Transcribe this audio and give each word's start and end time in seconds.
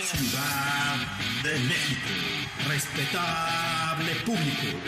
Ciudad 0.00 0.96
de 1.44 1.58
México. 1.58 2.08
Respetable 2.66 4.14
público. 4.24 4.78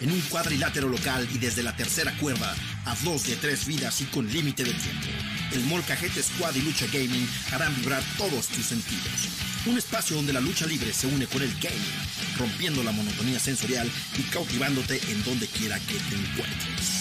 En 0.00 0.12
un 0.12 0.20
cuadrilátero 0.30 0.88
local 0.88 1.28
y 1.34 1.38
desde 1.38 1.64
la 1.64 1.74
tercera 1.74 2.12
cuerda, 2.20 2.54
a 2.84 2.94
dos 3.02 3.26
de 3.26 3.34
tres 3.34 3.66
vidas 3.66 4.00
y 4.00 4.04
con 4.04 4.30
límite 4.32 4.62
de 4.62 4.74
tiempo. 4.74 5.08
El 5.52 5.64
Molcajete 5.64 6.22
Squad 6.22 6.54
y 6.54 6.62
Lucha 6.62 6.86
Gaming 6.86 7.28
harán 7.50 7.74
vibrar 7.74 8.02
todos 8.16 8.46
tus 8.46 8.66
sentidos. 8.66 9.66
Un 9.66 9.76
espacio 9.76 10.14
donde 10.14 10.32
la 10.32 10.40
lucha 10.40 10.66
libre 10.66 10.92
se 10.92 11.08
une 11.08 11.26
con 11.26 11.42
el 11.42 11.52
gaming, 11.54 12.38
rompiendo 12.38 12.84
la 12.84 12.92
monotonía 12.92 13.40
sensorial 13.40 13.90
y 14.16 14.22
cautivándote 14.30 15.00
en 15.10 15.24
donde 15.24 15.48
quiera 15.48 15.80
que 15.80 15.94
te 15.94 16.14
encuentres. 16.14 16.97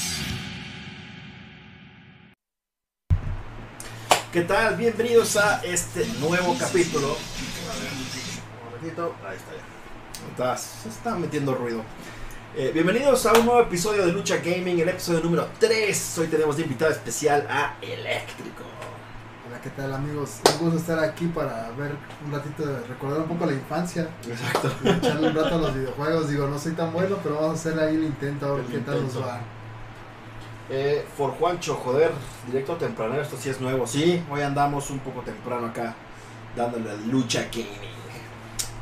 ¿Qué 4.38 4.44
tal? 4.44 4.76
Bienvenidos 4.78 5.36
a 5.36 5.64
este 5.64 6.06
nuevo 6.20 6.56
capítulo. 6.60 7.08
Un 7.08 8.66
momentito. 8.76 9.16
Ahí 9.28 9.36
está 9.36 9.52
ya. 9.52 10.30
Está- 10.30 10.56
se 10.58 10.90
está 10.90 11.16
metiendo 11.16 11.56
ruido. 11.56 11.82
Eh, 12.56 12.70
bienvenidos 12.72 13.26
a 13.26 13.34
un 13.34 13.48
nuevo 13.48 13.62
episodio 13.62 14.06
de 14.06 14.12
Lucha 14.14 14.38
Gaming, 14.38 14.80
el 14.80 14.90
episodio 14.90 15.22
número 15.22 15.48
3. 15.60 16.20
Hoy 16.20 16.28
tenemos 16.28 16.56
de 16.56 16.62
invitado 16.62 16.92
especial 16.92 17.48
a 17.50 17.78
Eléctrico. 17.82 18.62
Hola, 19.50 19.60
¿qué 19.60 19.72
tal 19.72 19.92
amigos? 19.92 20.34
Un 20.54 20.60
gusto 20.60 20.78
estar 20.82 21.00
aquí 21.00 21.26
para 21.26 21.72
ver 21.72 21.96
un 22.24 22.32
ratito, 22.32 22.64
de 22.64 22.80
recordar 22.86 23.22
un 23.22 23.30
poco 23.30 23.48
la 23.48 23.54
infancia, 23.54 24.08
Exacto. 24.24 24.72
y 24.84 24.90
echarle 24.90 25.30
un 25.30 25.36
rato 25.36 25.56
a 25.56 25.58
los 25.58 25.74
videojuegos. 25.74 26.30
Digo, 26.30 26.46
no 26.46 26.60
soy 26.60 26.74
tan 26.74 26.94
bueno, 26.94 27.18
pero 27.24 27.38
vamos 27.38 27.54
a 27.54 27.54
hacer 27.72 27.80
ahí 27.80 27.96
el 27.96 28.04
intento 28.04 28.46
a 28.46 28.52
ver 28.52 28.66
El 28.66 28.72
qué 28.72 28.78
tal 28.82 28.96
nos 29.02 29.16
intento. 29.16 29.22
va. 29.28 29.40
Eh, 30.70 31.06
for 31.16 31.32
Juancho, 31.32 31.76
joder, 31.76 32.12
directo 32.46 32.76
tempranero, 32.76 33.22
esto 33.22 33.38
sí 33.38 33.50
es 33.50 33.62
nuevo. 33.62 33.88
Sí, 33.88 34.22
hoy 34.30 34.42
andamos 34.42 34.90
un 34.90 35.00
poco 35.00 35.22
temprano 35.22 35.68
acá, 35.68 35.96
dándole 36.56 36.92
a 36.92 36.96
Lucha 36.96 37.48
Gaming. 37.52 37.98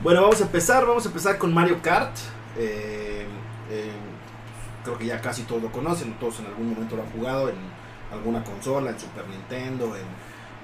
Bueno, 0.02 0.24
vamos 0.24 0.42
a 0.42 0.46
empezar, 0.46 0.86
vamos 0.86 1.06
a 1.06 1.10
empezar 1.10 1.38
con 1.38 1.54
Mario 1.54 1.80
Kart. 1.82 2.16
Eh, 2.58 3.26
eh, 3.70 3.92
creo 4.84 4.98
que 4.98 5.06
ya 5.06 5.22
casi 5.22 5.44
todos 5.44 5.62
lo 5.62 5.72
conocen, 5.72 6.14
todos 6.20 6.40
en 6.40 6.48
algún 6.48 6.74
momento 6.74 6.96
lo 6.96 7.04
han 7.04 7.12
jugado 7.12 7.50
en 7.50 7.56
alguna 8.12 8.44
consola, 8.44 8.92
en 8.92 9.00
Super 9.00 9.28
Nintendo, 9.28 9.96
en 9.96 10.06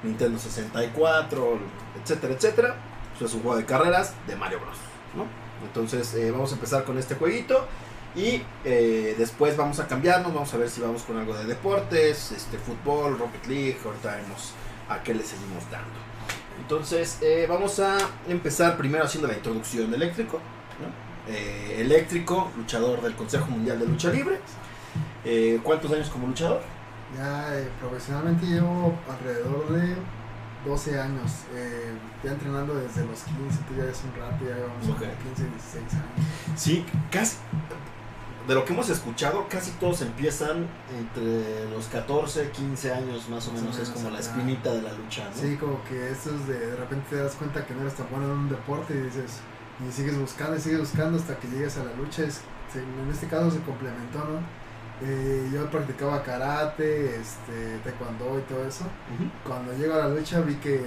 Nintendo 0.03 0.39
64, 0.39 1.59
etcétera, 2.01 2.33
etcétera. 2.33 2.75
Es 3.19 3.33
un 3.35 3.43
juego 3.43 3.57
de 3.57 3.65
carreras 3.65 4.15
de 4.25 4.35
Mario 4.35 4.59
Bros. 4.59 4.77
¿no? 5.15 5.25
Entonces 5.65 6.15
eh, 6.15 6.31
vamos 6.31 6.51
a 6.51 6.55
empezar 6.55 6.83
con 6.83 6.97
este 6.97 7.15
jueguito. 7.15 7.67
Y 8.15 8.41
eh, 8.65 9.15
después 9.17 9.55
vamos 9.55 9.79
a 9.79 9.87
cambiarnos, 9.87 10.33
vamos 10.33 10.53
a 10.53 10.57
ver 10.57 10.69
si 10.69 10.81
vamos 10.81 11.03
con 11.03 11.17
algo 11.17 11.33
de 11.33 11.45
deportes, 11.45 12.31
este 12.31 12.57
fútbol, 12.57 13.17
Rocket 13.17 13.45
League, 13.47 13.77
ahorita 13.85 14.15
vemos 14.17 14.53
a 14.89 15.01
qué 15.01 15.13
le 15.13 15.23
seguimos 15.23 15.63
dando. 15.71 15.87
Entonces 16.61 17.17
eh, 17.21 17.45
vamos 17.49 17.79
a 17.79 17.97
empezar 18.27 18.77
primero 18.77 19.05
haciendo 19.05 19.27
la 19.27 19.35
introducción 19.35 19.89
de 19.89 19.97
eléctrico. 19.97 20.37
¿no? 20.37 21.33
Eh, 21.33 21.77
eléctrico, 21.81 22.51
luchador 22.57 23.01
del 23.01 23.15
Consejo 23.15 23.45
Mundial 23.47 23.79
de 23.79 23.85
Lucha 23.87 24.09
Libre. 24.11 24.39
¿Cuántos 25.63 25.91
años 25.91 26.09
como 26.09 26.27
luchador? 26.27 26.61
Ya 27.17 27.57
eh, 27.57 27.69
profesionalmente 27.79 28.45
llevo 28.45 28.97
alrededor 29.09 29.69
de 29.73 29.95
12 30.65 30.99
años, 30.99 31.31
eh, 31.53 31.91
ya 32.23 32.31
entrenando 32.31 32.73
desde 32.75 33.05
los 33.05 33.19
15, 33.23 33.59
tú 33.67 33.75
ya 33.77 33.83
es 33.85 34.01
un 34.03 34.19
rato, 34.19 34.45
ya 34.45 34.55
llevamos 34.55 34.87
Ok. 34.89 34.99
como 34.99 35.35
15, 35.35 35.43
16 35.43 35.93
años. 35.93 36.27
Sí, 36.55 36.85
casi. 37.11 37.37
De 38.47 38.55
lo 38.55 38.65
que 38.65 38.73
hemos 38.73 38.89
escuchado, 38.89 39.45
casi 39.49 39.71
todos 39.71 40.01
empiezan 40.01 40.67
entre 40.97 41.69
los 41.69 41.85
14, 41.87 42.49
15 42.49 42.93
años 42.93 43.29
más 43.29 43.47
o 43.47 43.51
Más 43.51 43.61
o 43.61 43.65
menos. 43.65 43.77
es 43.77 43.89
como 43.89 44.09
la 44.09 44.19
espinita 44.19 44.71
de 44.71 44.81
la 44.81 44.93
lucha, 44.93 45.25
¿no? 45.29 45.35
Sí, 45.35 45.57
como 45.57 45.83
que 45.83 46.11
esto 46.11 46.31
es 46.35 46.47
de, 46.47 46.59
de 46.59 46.75
repente 46.75 47.05
te 47.11 47.15
das 47.17 47.35
cuenta 47.35 47.65
que 47.65 47.73
no 47.75 47.81
eres 47.81 47.93
tan 47.95 48.09
bueno 48.09 48.25
en 48.25 48.31
un 48.31 48.49
deporte 48.49 48.93
y 48.95 48.97
dices, 48.97 49.39
y 49.87 49.91
sigues 49.91 50.17
buscando 50.17 50.57
y 50.57 50.59
sigues 50.59 50.79
buscando 50.79 51.17
hasta 51.19 51.37
que 51.37 51.47
llegues 51.49 51.77
a 51.77 51.83
la 51.83 51.93
lucha. 51.93 52.23
Es, 52.23 52.41
en 52.73 53.11
este 53.11 53.27
caso 53.27 53.51
se 53.51 53.59
complementó, 53.61 54.19
¿no? 54.19 54.39
Eh, 55.03 55.49
yo 55.51 55.69
practicaba 55.69 56.23
karate, 56.23 57.19
este, 57.19 57.79
taekwondo 57.83 58.39
y 58.39 58.41
todo 58.43 58.65
eso. 58.65 58.85
Cuando 59.45 59.73
llego 59.73 59.95
a 59.95 59.97
la 59.97 60.09
lucha 60.09 60.41
vi 60.41 60.55
que 60.55 60.83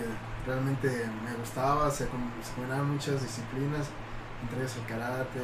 realmente 0.46 0.88
me 1.24 1.34
gustaba, 1.36 1.90
se, 1.90 2.04
se 2.04 2.10
combinaban 2.54 2.90
muchas 2.90 3.20
disciplinas, 3.22 3.86
entre 4.42 4.60
ellas 4.60 4.76
el 4.76 4.86
karate, 4.86 5.40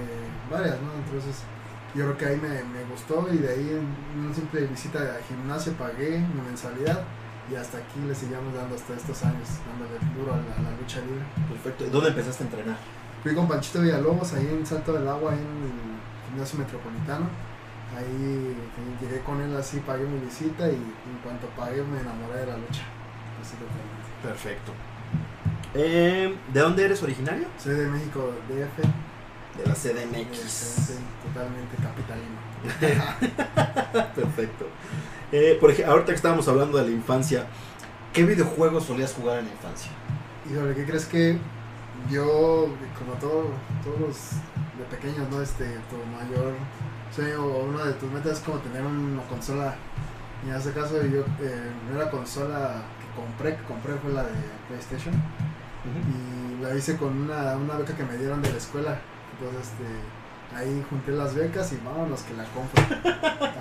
varias, 0.50 0.80
¿no? 0.80 0.92
Entonces 0.94 1.42
yo 1.94 2.04
creo 2.04 2.16
que 2.16 2.26
ahí 2.26 2.36
me, 2.36 2.48
me 2.48 2.84
gustó 2.90 3.26
y 3.32 3.38
de 3.38 3.48
ahí 3.48 3.70
en 3.70 4.24
una 4.24 4.34
simple 4.34 4.62
visita 4.66 4.98
al 5.00 5.22
gimnasio 5.24 5.72
pagué 5.74 6.18
mi 6.18 6.40
mensualidad 6.46 7.02
y 7.50 7.56
hasta 7.56 7.78
aquí 7.78 7.98
le 8.06 8.14
seguíamos 8.14 8.54
dando 8.54 8.76
hasta 8.76 8.94
estos 8.94 9.24
años, 9.24 9.48
dándole 9.66 9.98
duro 10.16 10.34
a 10.34 10.36
la, 10.36 10.54
a 10.54 10.70
la 10.70 10.78
lucha 10.78 11.00
libre. 11.00 11.24
Perfecto. 11.48 11.84
¿Y 11.86 11.90
dónde 11.90 12.10
empezaste 12.10 12.44
a 12.44 12.46
entrenar? 12.46 12.76
Fui 13.22 13.34
con 13.34 13.48
Panchito 13.48 13.80
Villalobos 13.80 14.32
ahí 14.34 14.46
en 14.46 14.64
Salto 14.64 14.92
del 14.92 15.08
Agua, 15.08 15.32
ahí 15.32 15.38
en 15.38 15.64
el 15.66 16.30
gimnasio 16.30 16.58
metropolitano. 16.58 17.26
Ahí 17.96 18.56
llegué 19.00 19.20
con 19.22 19.40
él 19.40 19.56
así, 19.56 19.80
pagué 19.80 20.04
mi 20.04 20.20
visita 20.20 20.68
y 20.68 20.76
en 20.76 21.18
cuanto 21.24 21.48
pagué 21.48 21.82
me 21.82 22.00
enamoré 22.00 22.40
de 22.40 22.46
la 22.46 22.56
lucha. 22.56 22.82
Así 23.42 23.56
totalmente. 23.56 24.10
Perfecto. 24.22 24.72
Eh, 25.74 26.36
¿De 26.52 26.60
dónde 26.60 26.84
eres 26.84 27.02
originario? 27.02 27.48
Soy 27.58 27.74
de 27.74 27.86
México, 27.86 28.32
DF. 28.48 28.86
De 29.60 29.68
la 29.68 29.74
CDMX. 29.74 30.38
sí, 30.38 30.94
totalmente 31.22 31.76
capitalino. 31.82 32.50
Perfecto. 34.14 34.66
Eh, 35.32 35.56
por 35.60 35.70
ejemplo, 35.70 35.92
ahorita 35.92 36.12
que 36.12 36.16
estábamos 36.16 36.48
hablando 36.48 36.78
de 36.78 36.84
la 36.84 36.90
infancia, 36.90 37.46
¿qué 38.12 38.24
videojuegos 38.24 38.84
solías 38.84 39.12
jugar 39.12 39.38
en 39.40 39.46
la 39.46 39.52
infancia? 39.52 39.90
Híjole, 40.50 40.74
¿qué 40.74 40.84
crees 40.84 41.04
que 41.06 41.38
yo, 42.10 42.68
como 42.98 43.12
todo, 43.20 43.50
todos 43.84 44.00
los 44.00 44.16
de 44.78 44.84
pequeños, 44.96 45.28
¿no? 45.30 45.42
Este, 45.42 45.64
tu 45.90 45.96
mayor 46.10 46.54
sueño 47.14 47.44
o 47.44 47.64
una 47.64 47.84
de 47.84 47.92
tus 47.94 48.10
metas 48.10 48.38
es 48.38 48.40
como 48.40 48.58
tener 48.58 48.82
una 48.82 49.22
consola. 49.24 49.74
Y 50.44 50.48
en 50.48 50.56
este 50.56 50.72
caso 50.72 50.94
yo, 51.06 51.20
eh, 51.40 51.70
primera 51.86 52.10
consola 52.10 52.82
que 52.98 53.20
compré, 53.20 53.56
que 53.56 53.62
compré 53.64 53.94
fue 53.94 54.12
la 54.12 54.22
de 54.22 54.32
PlayStation. 54.68 55.14
Y 55.84 56.62
la 56.62 56.74
hice 56.74 56.96
con 56.96 57.16
una, 57.22 57.56
una 57.56 57.74
beca 57.74 57.94
que 57.94 58.04
me 58.04 58.16
dieron 58.16 58.42
de 58.42 58.50
la 58.50 58.58
escuela. 58.58 59.00
Entonces, 59.40 59.72
este, 59.72 60.56
ahí 60.56 60.84
junté 60.88 61.12
las 61.12 61.34
becas 61.34 61.72
y 61.72 61.78
vámonos 61.84 62.22
que 62.22 62.34
la 62.34 62.44
compro. 62.44 62.82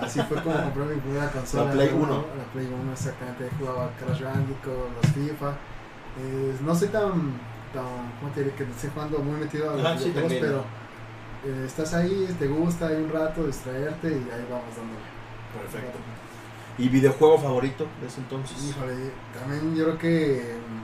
Así 0.02 0.20
fue 0.22 0.42
como 0.42 0.56
compré 0.56 0.84
mi 0.94 1.00
primera 1.00 1.30
consola. 1.30 1.64
La 1.66 1.72
Play 1.72 1.90
¿no? 1.90 1.96
1. 1.96 2.14
La 2.36 2.44
Play 2.52 2.66
1, 2.66 2.92
exactamente. 2.92 3.44
Ahí 3.44 3.50
jugaba 3.58 3.90
Crash 3.98 4.22
Bandicoot, 4.22 4.90
los 5.02 5.12
FIFA. 5.12 5.50
Eh, 6.20 6.56
no 6.64 6.74
soy 6.74 6.88
tan, 6.88 7.12
tan, 7.72 8.12
¿cómo 8.20 8.32
te 8.34 8.44
diré? 8.44 8.54
Que 8.54 8.64
estoy 8.64 8.90
jugando 8.92 9.18
muy 9.20 9.40
metido 9.40 9.70
a 9.70 9.76
los 9.76 10.02
sí, 10.02 10.10
también. 10.10 10.40
pero 10.40 10.64
eh, 11.46 11.64
estás 11.66 11.94
ahí, 11.94 12.28
te 12.38 12.46
gusta, 12.46 12.88
hay 12.88 12.96
un 12.96 13.10
rato, 13.10 13.46
distraerte 13.46 14.08
y 14.08 14.30
ahí 14.30 14.46
vamos 14.50 14.76
dándole. 14.76 15.00
Perfecto. 15.62 15.98
¿Y 16.78 16.88
videojuego 16.88 17.38
favorito 17.38 17.86
de 18.00 18.06
ese 18.06 18.20
entonces? 18.20 18.56
Híjole, 18.64 19.10
también 19.38 19.74
yo 19.76 19.84
creo 19.84 19.98
que 19.98 20.56
mm, 20.56 20.79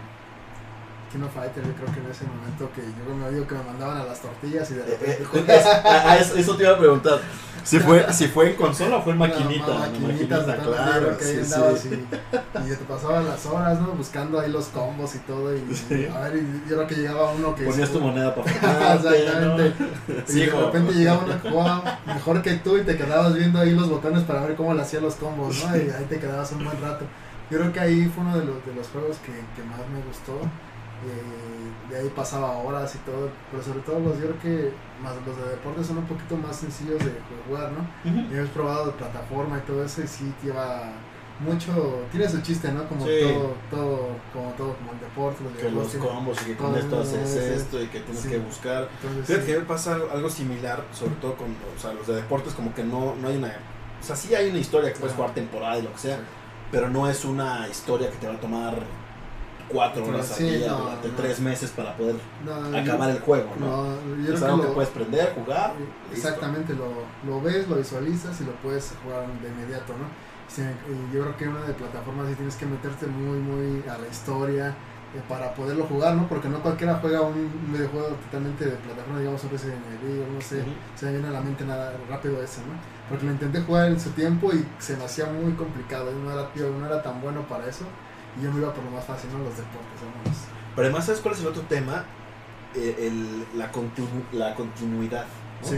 Kino 1.16 1.28
Fighter, 1.30 1.64
yo 1.64 1.72
creo 1.72 1.94
que 1.94 2.00
en 2.00 2.10
ese 2.10 2.24
momento 2.26 2.70
que 2.74 2.82
yo 2.82 3.14
me 3.14 3.24
odio 3.26 3.46
que 3.48 3.54
me 3.54 3.62
mandaban 3.64 3.96
a 3.98 4.04
las 4.04 4.20
tortillas 4.20 4.70
y 4.70 4.74
de 4.74 4.80
Eh, 4.82 4.84
repente 5.00 5.22
eh, 5.22 5.24
juegas- 5.24 5.60
es- 5.60 5.66
ah, 5.66 6.02
ah, 6.08 6.16
eso, 6.18 6.36
eso 6.36 6.56
te 6.56 6.64
iba 6.64 6.72
a 6.72 6.78
preguntar. 6.78 7.20
Si 7.64 7.80
fue, 7.80 8.12
si 8.12 8.28
fue 8.28 8.50
en 8.50 8.56
consola 8.56 8.96
o 8.98 9.02
fue 9.02 9.12
en 9.14 9.18
maquinita. 9.18 9.66
No, 9.66 9.78
maquinita, 9.78 10.44
claro. 10.44 11.16
que 11.18 11.24
sí, 11.24 11.44
sí. 11.44 11.88
Y, 11.88 12.72
y 12.72 12.76
te 12.76 12.84
pasaban 12.84 13.26
las 13.26 13.44
horas, 13.46 13.80
¿no? 13.80 13.88
Buscando 13.92 14.38
ahí 14.38 14.52
los 14.52 14.66
combos 14.66 15.14
y 15.16 15.18
todo. 15.20 15.52
Y, 15.56 15.74
Sí. 15.74 16.06
a 16.14 16.20
ver, 16.20 16.36
y 16.36 16.68
yo 16.70 16.76
creo 16.76 16.86
que 16.86 16.94
llegaba 16.96 17.32
uno 17.32 17.54
que. 17.56 17.64
Ponías 17.64 17.90
tu 17.90 18.00
moneda 18.00 18.34
para 18.34 18.50
Exactamente. 18.94 19.72
Y 20.28 20.30
Sí, 20.32 20.40
de 20.40 20.50
repente 20.52 20.92
llegaba 20.92 21.24
uno 21.24 21.42
que 21.42 21.50
jugaba 21.50 21.98
mejor 22.06 22.42
que 22.42 22.52
tú 22.56 22.76
y 22.76 22.82
te 22.82 22.96
quedabas 22.96 23.34
viendo 23.34 23.58
ahí 23.58 23.70
los 23.74 23.88
botones 23.88 24.22
para 24.24 24.42
ver 24.42 24.54
cómo 24.54 24.74
le 24.74 24.82
hacía 24.82 25.00
los 25.00 25.14
combos, 25.16 25.64
¿no? 25.64 25.76
Y 25.76 25.80
ahí 25.90 26.06
te 26.08 26.18
quedabas 26.20 26.52
un 26.52 26.62
buen 26.64 26.80
rato. 26.80 27.04
Yo 27.50 27.58
creo 27.58 27.72
que 27.72 27.80
ahí 27.80 28.04
fue 28.14 28.22
uno 28.24 28.38
de 28.38 28.44
los, 28.44 28.64
de 28.66 28.74
los 28.74 28.86
juegos 28.88 29.16
que, 29.24 29.32
que 29.32 29.68
más 29.68 29.78
me 29.92 30.02
gustó. 30.06 30.38
Eh, 31.04 31.90
de 31.90 31.98
ahí 31.98 32.08
pasaba 32.16 32.52
horas 32.58 32.94
y 32.94 32.98
todo, 32.98 33.28
pero 33.50 33.62
sobre 33.62 33.80
todo 33.80 34.00
los, 34.00 34.18
yo 34.18 34.26
creo 34.28 34.40
que 34.40 34.72
más 35.02 35.14
los 35.26 35.36
de 35.36 35.50
deportes 35.50 35.86
son 35.86 35.98
un 35.98 36.06
poquito 36.06 36.36
más 36.36 36.56
sencillos 36.56 36.98
de 37.04 37.12
jugar, 37.46 37.70
¿no? 37.72 38.30
Yo 38.30 38.42
he 38.42 38.46
probado 38.46 38.86
de 38.86 38.92
plataforma 38.92 39.58
y 39.58 39.60
todo 39.66 39.84
eso 39.84 40.02
y 40.02 40.06
sí 40.08 40.32
lleva 40.42 40.90
mucho, 41.38 42.00
tiene 42.10 42.28
su 42.28 42.40
chiste, 42.40 42.72
¿no? 42.72 42.88
Como 42.88 43.04
Sí. 43.04 43.12
todo, 43.22 43.54
todo, 43.70 44.08
como 44.32 44.50
todo, 44.52 44.74
como 44.76 44.92
el 44.92 45.00
deporte, 45.00 45.44
los 45.44 45.52
Que 45.52 45.70
los 45.70 45.94
combos 45.94 46.42
y 46.42 46.44
que 46.46 46.56
con 46.56 46.74
esto 46.74 47.00
haces 47.00 47.36
esto 47.36 47.82
y 47.82 47.86
que 47.88 48.00
tienes 48.00 48.22
sí. 48.22 48.30
que 48.30 48.38
buscar. 48.38 48.88
entonces, 49.02 49.44
sí. 49.44 49.52
que 49.52 49.60
pasa 49.60 49.94
algo, 49.94 50.10
algo 50.10 50.30
similar, 50.30 50.82
sobre 50.92 51.14
todo 51.16 51.34
con 51.36 51.48
o 51.48 51.80
sea, 51.80 51.92
los 51.92 52.06
de 52.06 52.14
deportes, 52.14 52.54
como 52.54 52.74
que 52.74 52.82
no, 52.82 53.14
no 53.16 53.28
hay 53.28 53.36
una. 53.36 53.48
O 53.48 54.04
sea, 54.04 54.16
sí 54.16 54.34
hay 54.34 54.48
una 54.48 54.58
historia 54.58 54.92
que 54.92 54.98
puedes 54.98 55.14
jugar 55.14 55.34
temporada 55.34 55.78
y 55.78 55.82
lo 55.82 55.92
que 55.92 55.98
sea, 55.98 56.18
pero 56.72 56.88
no 56.88 57.08
es 57.08 57.24
una 57.24 57.68
historia 57.68 58.10
que 58.10 58.16
te 58.16 58.26
va 58.26 58.34
a 58.34 58.40
tomar 58.40 58.74
cuatro 59.68 60.06
horas 60.06 60.32
al 60.32 60.38
día 60.38 60.68
no, 60.68 60.78
durante 60.78 61.08
no. 61.08 61.14
tres 61.14 61.40
meses 61.40 61.70
para 61.70 61.96
poder 61.96 62.16
No, 62.44 62.78
acabar 62.78 63.10
el 63.10 63.20
juego, 63.20 63.50
¿no? 63.58 63.94
Es 64.32 64.42
algo 64.42 64.62
que 64.62 64.68
lo, 64.68 64.74
puedes 64.74 64.90
prender, 64.90 65.34
jugar. 65.34 65.72
listo. 66.10 66.28
Exactamente, 66.28 66.74
lo, 66.74 66.88
lo 67.26 67.40
ves, 67.40 67.68
lo 67.68 67.76
visualizas 67.76 68.40
y 68.40 68.44
lo 68.44 68.52
puedes 68.56 68.92
jugar 69.02 69.26
de 69.26 69.48
inmediato, 69.48 69.92
¿no? 69.92 70.06
Sí, 70.48 70.62
yo 71.12 71.22
creo 71.22 71.36
que 71.36 71.48
una 71.48 71.62
de 71.62 71.74
plataformas 71.74 72.28
sí 72.28 72.34
tienes 72.36 72.54
que 72.56 72.66
meterte 72.66 73.06
muy, 73.06 73.38
muy 73.38 73.82
a 73.88 73.98
la 73.98 74.06
historia 74.06 74.68
eh, 74.68 75.20
para 75.28 75.52
poderlo 75.54 75.84
jugar, 75.86 76.14
¿no? 76.14 76.28
Porque 76.28 76.48
no 76.48 76.60
cualquiera 76.60 76.98
juega 77.00 77.20
un, 77.20 77.50
videojuego 77.72 78.08
totalmente 78.26 78.64
de 78.64 78.76
plataforma, 78.76 79.18
digamos, 79.18 79.42
un 79.42 79.50
Resident 79.50 79.82
Evil, 80.02 80.24
no 80.32 80.40
sé, 80.40 80.62
se 80.94 81.06
me 81.06 81.12
viene 81.12 81.28
a 81.28 81.32
la 81.32 81.40
mente 81.40 81.64
nada 81.64 81.92
rápido 82.08 82.40
ese, 82.40 82.60
¿no? 82.60 82.74
Porque 83.08 83.26
lo 83.26 83.32
intenté 83.32 83.60
jugar 83.60 83.88
en 83.88 83.98
su 83.98 84.10
tiempo 84.10 84.52
y 84.52 84.64
se 84.78 84.96
me 84.96 85.04
hacía 85.04 85.26
muy 85.26 85.52
complicado, 85.54 86.12
no 86.12 86.30
era, 86.32 86.48
yo 86.54 86.70
no 86.70 86.86
era 86.86 87.02
tan 87.02 87.20
bueno 87.20 87.42
para 87.48 87.66
eso 87.66 87.86
y 88.38 88.42
yo 88.44 88.52
me 88.52 88.60
iba 88.60 88.72
por 88.72 88.84
lo 88.84 88.90
más 88.90 89.04
fácil, 89.04 89.30
¿no? 89.32 89.38
Los 89.38 89.56
deportes, 89.56 90.00
vámonos. 90.02 90.38
Pero 90.74 90.86
además, 90.88 91.06
¿sabes 91.06 91.20
cuál 91.20 91.34
es 91.34 91.40
el 91.40 91.46
otro 91.48 91.62
tema? 91.62 92.04
Eh, 92.74 93.06
el- 93.08 93.58
la, 93.58 93.72
continu- 93.72 94.30
la 94.32 94.54
continuidad. 94.54 95.24
¿no? 95.62 95.68
Sí, 95.68 95.76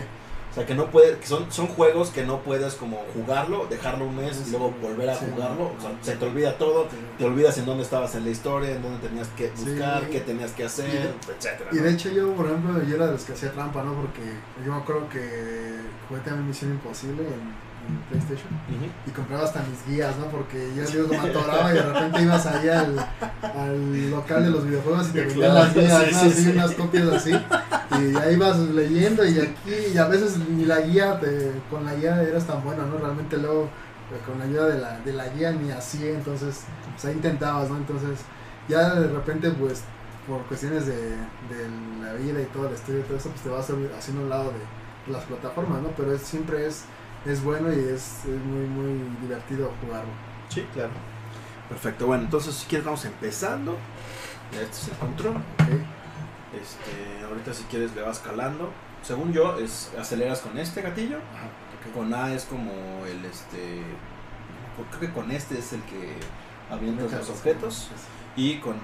O 0.51 0.55
sea, 0.55 0.67
que 0.67 0.75
no 0.75 0.87
puede, 0.91 1.19
que 1.19 1.27
son, 1.27 1.53
son 1.53 1.67
juegos 1.69 2.09
que 2.11 2.25
no 2.25 2.39
puedes 2.41 2.75
como 2.75 2.97
jugarlo, 3.15 3.67
dejarlo 3.69 4.07
un 4.07 4.17
mes 4.17 4.43
y 4.47 4.51
luego 4.51 4.73
volver 4.83 5.11
a 5.11 5.15
Sí. 5.15 5.27
jugarlo. 5.31 5.73
O 5.79 5.81
sea, 5.81 5.93
se 6.01 6.17
te 6.17 6.25
olvida 6.25 6.57
todo, 6.59 6.89
te 7.19 7.25
olvidas 7.27 7.59
en 7.59 7.67
dónde 7.67 7.85
estabas 7.85 8.15
en 8.17 8.25
la 8.25 8.31
historia, 8.31 8.71
en 8.75 8.83
dónde 8.83 9.07
tenías 9.07 9.29
que 9.37 9.53
Sí. 9.55 9.65
buscar, 9.71 10.09
qué 10.09 10.21
tenías 10.21 10.51
que 10.53 10.65
hacer, 10.65 11.15
etcétera. 11.37 11.71
Y 11.71 11.77
de 11.77 11.91
hecho 11.93 12.09
yo, 12.11 12.33
por 12.35 12.47
ejemplo, 12.47 12.83
yo 12.83 12.97
era 12.97 13.07
de 13.07 13.13
los 13.13 13.23
que 13.25 13.35
hacía 13.35 13.53
trampa, 13.53 13.85
¿no? 13.85 13.93
Porque 13.95 14.23
yo 14.65 14.73
me 14.73 14.79
acuerdo 14.79 15.09
que 15.11 15.77
jugué 16.09 16.21
también 16.23 16.49
Misión 16.49 16.73
Imposible 16.73 17.23
en, 17.23 17.68
PlayStation 18.09 18.49
Ujú. 18.69 18.87
y 19.07 19.11
compraba 19.11 19.45
hasta 19.45 19.63
mis 19.63 19.87
guías, 19.87 20.17
¿no? 20.19 20.27
Porque 20.27 20.71
yo 20.77 20.85
Dios 20.85 21.09
me 21.09 21.19
atoraba 21.19 21.71
y 21.71 21.75
de 21.75 21.83
repente 21.83 22.23
ibas 22.23 22.47
ahí 22.47 22.69
al, 22.69 22.99
al 23.43 24.11
local 24.11 24.45
de 24.45 24.51
los 24.51 24.65
videojuegos 24.67 25.09
y 25.09 25.13
te 25.13 25.21
vendían 25.23 25.51
Claro, 25.53 25.65
las 25.67 25.75
guías, 25.75 26.03
sí, 26.05 26.13
¿no? 26.15 26.21
sí, 26.21 26.27
así, 26.29 26.43
sí. 26.45 26.51
unas 26.51 26.73
copias 26.73 27.09
así. 27.09 27.31
Y 27.31 28.17
ahí 28.17 28.37
vas 28.37 28.59
leyendo 28.59 29.25
y 29.27 29.39
aquí, 29.39 29.75
y 29.95 29.99
a 29.99 30.07
veces 30.07 30.37
ni 30.39 30.65
la 30.65 30.81
guía, 30.81 31.19
te- 31.21 31.53
con 31.71 31.85
la 31.85 31.95
guía 31.95 32.23
eras 32.23 32.47
tan 32.47 32.63
bueno, 32.63 32.87
¿no? 32.87 32.99
Realmente 32.99 33.37
luego 33.39 33.69
pues, 34.09 34.23
con 34.23 34.39
la 34.39 34.45
ayuda 34.45 34.69
de 34.75 34.79
la, 34.81 35.01
de 35.01 35.13
la 35.13 35.29
guía 35.29 35.53
ni 35.53 35.71
así, 35.71 36.07
entonces, 36.09 36.61
pues 36.93 37.05
ahí 37.07 37.13
intentabas, 37.15 37.69
¿no? 37.71 37.77
Entonces, 37.77 38.19
ya 38.69 38.95
de 38.95 39.09
repente, 39.09 39.51
pues, 39.51 39.83
por 40.27 40.43
cuestiones 40.43 40.87
de, 40.87 40.95
de 40.95 41.69
la 42.03 42.13
vida 42.15 42.41
y 42.41 42.45
todo 42.47 42.69
el 42.69 42.75
estudio 42.75 43.01
y 43.01 43.03
todo 43.05 43.17
eso, 43.17 43.31
pues 43.31 43.43
te 43.43 43.49
vas 43.49 43.67
haciendo 43.99 44.23
un 44.23 44.29
lado 44.31 44.53
de 44.53 45.13
las 45.13 45.25
plataformas, 45.25 45.81
¿no? 45.83 45.89
Pero 45.97 46.13
es, 46.15 46.21
siempre 46.23 46.67
es, 46.67 46.83
es 47.27 47.43
bueno 47.43 47.69
y 47.73 47.79
es, 47.79 48.25
es 48.25 48.41
muy, 48.45 48.67
muy 48.67 49.01
divertido 49.21 49.73
jugarlo. 49.83 50.11
Sí, 50.49 50.67
claro. 50.73 50.91
Perfecto, 51.69 52.07
bueno, 52.07 52.25
entonces 52.25 52.55
si 52.55 52.67
quieres 52.67 52.85
vamos 52.87 53.05
empezando. 53.05 53.77
Ya 54.53 54.63
este 54.63 54.77
es 54.77 54.89
el 54.89 54.95
control. 54.97 55.35
Este, 56.55 57.25
ahorita 57.25 57.53
si 57.53 57.65
quieres 57.65 57.95
le 57.95 58.03
vas 58.03 58.21
calando. 58.21 58.73
Según 59.03 59.33
yo, 59.33 59.59
es 59.59 59.93
aceleras 59.99 60.41
con 60.41 60.57
este 60.59 60.81
gatillo. 60.83 61.19
Ajá. 61.35 61.49
Con 61.95 62.13
A 62.13 62.33
es 62.35 62.45
como 62.45 62.71
el 63.07 63.25
este. 63.25 63.83
Creo 64.91 65.01
que 65.01 65.13
con 65.13 65.31
este 65.31 65.59
es 65.59 65.73
el 65.73 65.83
que 65.83 66.15
avientas 66.71 67.11
los 67.13 67.31
objetos. 67.31 67.89
Y 68.37 68.59
con- 68.59 68.77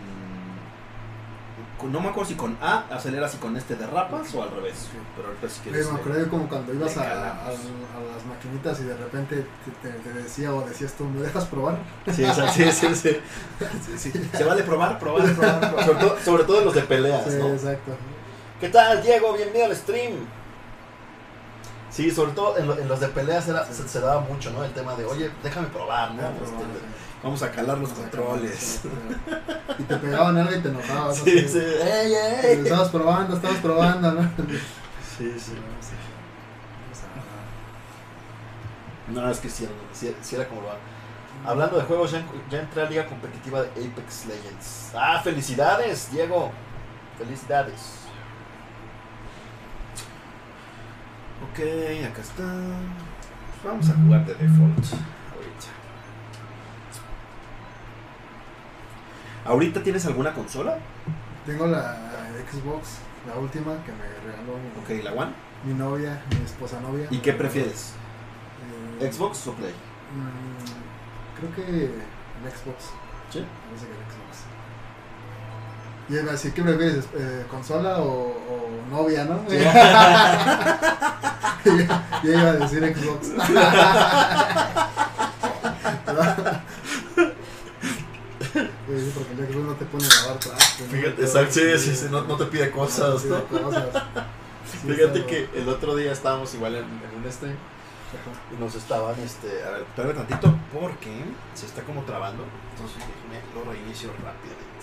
No 1.83 2.01
me 2.01 2.09
acuerdo 2.09 2.31
si 2.31 2.35
con 2.37 2.57
A 2.63 2.85
aceleras 2.91 3.35
y 3.35 3.37
con 3.39 3.57
este 3.57 3.77
derrapas 3.77 4.35
o 4.35 4.43
al 4.43 4.51
revés. 4.53 4.75
Ok. 4.93 5.03
Pero 5.17 5.29
ahorita 5.29 5.49
si 5.49 5.61
Oye, 5.61 5.71
quieres. 5.71 5.87
me 5.87 5.93
le- 5.95 6.01
acordé 6.01 6.29
como 6.29 6.49
cuando 6.49 6.73
ibas 6.73 6.97
a, 6.97 7.03
a, 7.03 7.47
a 7.47 7.51
las 7.51 8.25
maquinitas 8.29 8.81
y 8.81 8.85
de 8.85 8.97
repente 8.97 9.45
te, 9.83 9.89
te- 9.91 9.99
te 9.99 10.13
decía 10.23 10.55
o 10.55 10.63
decías 10.67 10.93
tú, 10.95 11.05
¿me 11.05 11.21
dejas 11.21 11.45
probar? 11.47 11.77
Sí, 12.15 12.25
o 12.25 12.33
sea, 12.33 12.49
sí, 12.51 12.71
sí, 12.73 12.95
sí. 12.95 13.17
Sí, 13.99 14.11
sí. 14.11 14.31
Se 14.33 14.45
vale 14.45 14.63
probar, 14.63 14.99
probar, 14.99 15.35
probar. 15.35 15.61
probar. 15.61 15.85
Sobre, 15.85 15.99
todo, 16.01 16.17
sobre 16.25 16.45
todo 16.45 16.59
en 16.61 16.65
los 16.67 16.75
de 16.75 16.83
peleas, 16.83 17.25
Sí, 17.31 17.37
¿no? 17.39 17.49
exacto. 17.49 17.93
¿Qué 18.61 18.69
tal, 18.71 19.03
Diego? 19.03 19.35
Bienvenido 19.35 19.67
al 19.67 19.77
stream. 19.77 20.13
Sí, 21.95 22.11
sobre 22.11 22.33
todo 22.33 22.59
en, 22.59 22.67
lo- 22.67 22.77
en 22.79 22.89
los 22.89 22.99
de 22.99 23.07
peleas 23.09 23.47
era- 23.47 23.65
se, 23.67 23.87
se 23.89 24.01
daba 24.01 24.21
mucho, 24.23 24.51
¿no? 24.51 24.65
El 24.65 24.73
tema 24.73 24.97
de, 24.97 25.05
oye, 25.05 25.31
déjame 25.45 25.69
probar, 25.69 26.13
¿no? 26.15 26.23
Este, 26.23 26.39
probar, 26.45 26.67
vamos 27.23 27.43
a 27.45 27.51
calar 27.53 27.79
los 27.79 27.91
controles. 27.91 28.81
Y 29.79 29.83
te 29.85 29.97
pegaban 29.99 30.37
algo 30.37 30.55
y 30.57 30.61
te 30.61 30.69
enojabas. 30.71 31.19
Sí, 31.19 31.39
así. 31.39 31.49
sí. 31.49 31.59
¡Ey! 31.61 32.61
Estabas 32.65 32.89
probando, 32.89 33.37
estabas 33.37 33.59
probando, 33.59 34.11
¿no? 34.13 34.23
Sí, 35.17 35.33
sí. 35.39 35.53
No, 39.09 39.31
es 39.31 39.39
que 39.39 39.49
sí, 39.49 39.65
era- 39.65 39.73
sí, 39.93 40.15
sí 40.23 40.35
era 40.37 40.49
como 40.49 40.63
lo 40.63 40.69
Hablando 41.49 41.77
de 41.77 41.85
juegos, 41.85 42.11
ya, 42.11 42.25
ya 42.51 42.61
entré 42.61 42.83
a 42.83 42.89
liga 42.89 43.07
competitiva 43.07 43.61
de 43.63 43.69
Apex 43.69 44.27
Legends. 44.27 44.91
¡Ah, 44.95 45.21
felicidades, 45.23 46.11
Diego! 46.11 46.51
¡Felicidades! 47.19 48.04
Ok, 51.51 51.59
acá 52.11 52.21
está. 52.23 52.45
Pues 52.45 53.65
vamos 53.65 53.89
a 53.91 53.95
jugar 53.95 54.25
de 54.27 54.35
default 54.35 54.85
ahorita. 55.33 55.69
¿Ahorita 59.45 59.83
tienes 59.83 60.07
alguna 60.07 60.33
consola? 60.33 60.79
Tengo 61.47 61.67
la 61.67 61.97
Xbox, 62.51 62.99
la 63.27 63.39
última 63.39 63.73
que 63.85 63.93
me 63.93 64.07
regaló 64.25 64.59
mi, 64.59 64.83
Ok, 64.99 65.05
la 65.05 65.13
One. 65.13 65.33
mi 65.65 65.75
novia, 65.75 66.23
mi 66.39 66.45
esposa 66.45 66.81
novia. 66.81 67.07
¿Y 67.11 67.19
qué 67.19 67.33
prefieres? 67.33 67.93
Eh, 69.01 69.13
¿Xbox 69.13 69.47
o 69.49 69.53
Play? 69.55 69.73
mm, 69.73 71.39
creo 71.39 71.55
que 71.55 71.85
el 71.85 72.51
Xbox. 72.51 72.85
Sí. 73.31 73.45
Parece 73.67 73.87
que 73.87 73.93
el 73.93 74.05
Xbox. 74.09 74.54
Y 76.09 76.15
iba 76.15 76.29
a 76.29 76.33
decir, 76.33 76.53
¿qué 76.53 76.63
prefieres? 76.63 77.05
Eh, 77.17 77.45
¿Consola 77.51 77.99
o, 77.99 78.29
o 78.29 78.69
novia, 78.91 79.25
no? 79.25 79.41
Sí. 79.49 79.57
Yo 82.25 82.33
iba 82.33 82.51
a 82.51 82.53
decir 82.55 82.95
Xbox. 82.95 83.29
Porque 88.55 89.33
el 89.33 89.39
Xbox 89.53 89.67
no 89.67 89.75
te 89.75 89.85
pone 89.87 90.05
a 90.07 90.23
lavar 90.23 90.39
trastes. 90.39 90.87
Fíjate, 90.89 91.23
exacto, 91.23 91.53
sí, 91.55 91.79
sí, 91.79 91.97
sí, 91.97 92.07
no, 92.11 92.23
no 92.23 92.37
te 92.37 92.45
pide 92.47 92.67
no 92.69 92.73
cosas, 92.77 93.25
¿no? 93.25 93.45
pide 93.45 93.61
cosas. 93.63 93.89
Sí, 94.71 94.79
Fíjate 94.89 95.19
está- 95.21 95.27
que 95.27 95.49
el 95.55 95.69
otro 95.69 95.97
día 95.97 96.13
estábamos 96.13 96.55
igual 96.55 96.77
en, 96.77 96.85
en 96.85 97.25
un 97.25 97.33
stream 97.33 97.55
Ajá. 97.55 98.55
y 98.57 98.61
nos 98.63 98.75
estaban, 98.75 99.19
este, 99.21 99.65
a 99.65 99.71
ver, 99.71 99.83
espérame 99.83 100.15
tantito 100.15 100.55
porque 100.73 101.25
se 101.55 101.67
está 101.67 101.83
como 101.83 102.03
trabando, 102.03 102.45
entonces 102.75 102.99
déjame 102.99 103.41
lo 103.55 103.71
reinicio 103.73 104.11
rápidamente. 104.13 104.74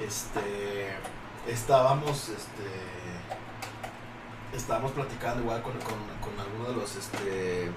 Este, 0.00 0.96
estábamos, 1.46 2.30
este, 2.30 2.66
estábamos 4.56 4.92
platicando 4.92 5.42
igual 5.42 5.62
con, 5.62 5.72
con, 5.72 5.98
con 6.20 6.40
alguno 6.40 6.70
de 6.70 6.76
los, 6.76 6.96
este, 6.96 7.70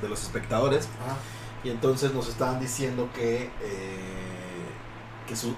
de 0.00 0.08
los 0.08 0.22
espectadores. 0.22 0.88
Ah, 1.08 1.16
y 1.62 1.70
entonces 1.70 2.12
nos 2.12 2.28
estaban 2.28 2.60
diciendo 2.60 3.08
que, 3.14 3.44
eh, 3.62 4.66
que 5.26 5.34
su, 5.34 5.54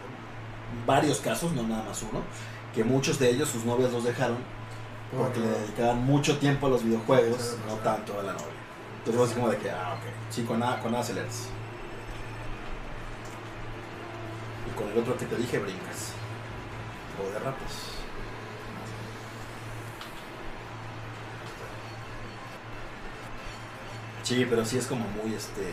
varios 0.87 1.19
casos, 1.21 1.53
no 1.53 1.65
nada 1.65 1.83
más 1.83 2.03
uno, 2.03 2.23
que 2.75 2.85
muchos 2.85 3.19
de 3.19 3.31
ellos 3.31 3.49
sus 3.49 3.65
novias 3.65 3.93
los 3.93 4.05
dejaron 4.05 4.39
porque 5.17 5.41
le 5.41 5.49
dedicaban 5.49 6.05
mucho 6.05 6.39
tiempo 6.39 6.67
a 6.67 6.71
los 6.71 6.83
videojuegos, 6.83 7.57
no 7.67 7.75
tanto 7.77 8.19
a 8.19 8.23
la 8.23 8.33
novia. 8.33 8.47
Entonces 8.99 9.23
así 9.23 9.35
como 9.35 9.49
de 9.49 9.57
que, 9.59 9.71
ah, 9.71 9.95
ok, 9.95 10.33
sí, 10.35 10.43
con 10.43 10.63
A, 10.63 10.81
con 10.81 10.95
A 10.95 11.01
aceleras. 11.01 11.49
Y 14.69 14.77
con 14.77 14.89
el 14.91 14.99
otro 14.99 15.17
que 15.17 15.27
te 15.27 15.37
dije 15.37 15.59
brincas. 15.59 16.13
O 17.21 17.33
derrapas. 17.33 17.97
Sí, 24.23 24.45
pero 24.51 24.65
sí 24.65 24.79
es 24.79 24.87
como 24.87 25.07
muy, 25.09 25.35
este... 25.35 25.73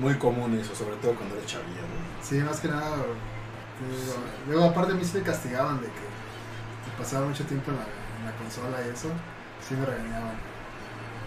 Muy 0.00 0.14
común 0.14 0.58
eso, 0.58 0.74
sobre 0.74 0.96
todo 0.96 1.14
cuando 1.14 1.36
eres 1.36 1.46
chavilla, 1.46 1.82
¿no? 1.82 2.24
Sí, 2.24 2.36
más 2.36 2.60
que 2.60 2.68
nada. 2.68 2.96
luego, 4.46 4.64
aparte, 4.64 4.92
a 4.92 4.94
mí 4.94 5.04
sí 5.04 5.18
me 5.18 5.22
castigaban 5.22 5.80
de 5.80 5.86
que 5.86 6.06
pasaba 6.98 7.26
mucho 7.26 7.44
tiempo 7.44 7.70
en 7.70 7.76
la, 7.76 7.82
en 7.82 8.24
la 8.26 8.32
consola 8.38 8.86
y 8.86 8.90
eso. 8.90 9.08
Sí 9.66 9.74
me 9.74 9.84
regañaban. 9.84 10.55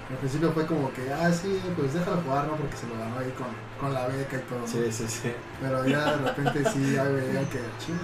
Al 0.09 0.17
principio 0.17 0.51
fue 0.51 0.65
como 0.65 0.91
que, 0.93 1.11
ah, 1.13 1.31
sí, 1.31 1.61
pues 1.77 1.93
déjalo 1.93 2.17
jugar, 2.21 2.45
¿no? 2.47 2.55
Porque 2.55 2.75
se 2.77 2.87
lo 2.87 2.97
ganó 2.97 3.19
ahí 3.19 3.31
con, 3.37 3.47
con 3.79 3.93
la 3.93 4.07
beca 4.07 4.37
y 4.37 4.41
todo. 4.49 4.59
¿no? 4.59 4.67
Sí, 4.67 4.91
sí, 4.91 5.05
sí. 5.07 5.31
Pero 5.61 5.85
ya 5.85 6.15
de 6.17 6.17
repente 6.29 6.63
sí, 6.71 6.93
ya 6.95 7.03
veían 7.03 7.45
que, 7.45 7.59
ching, 7.79 7.99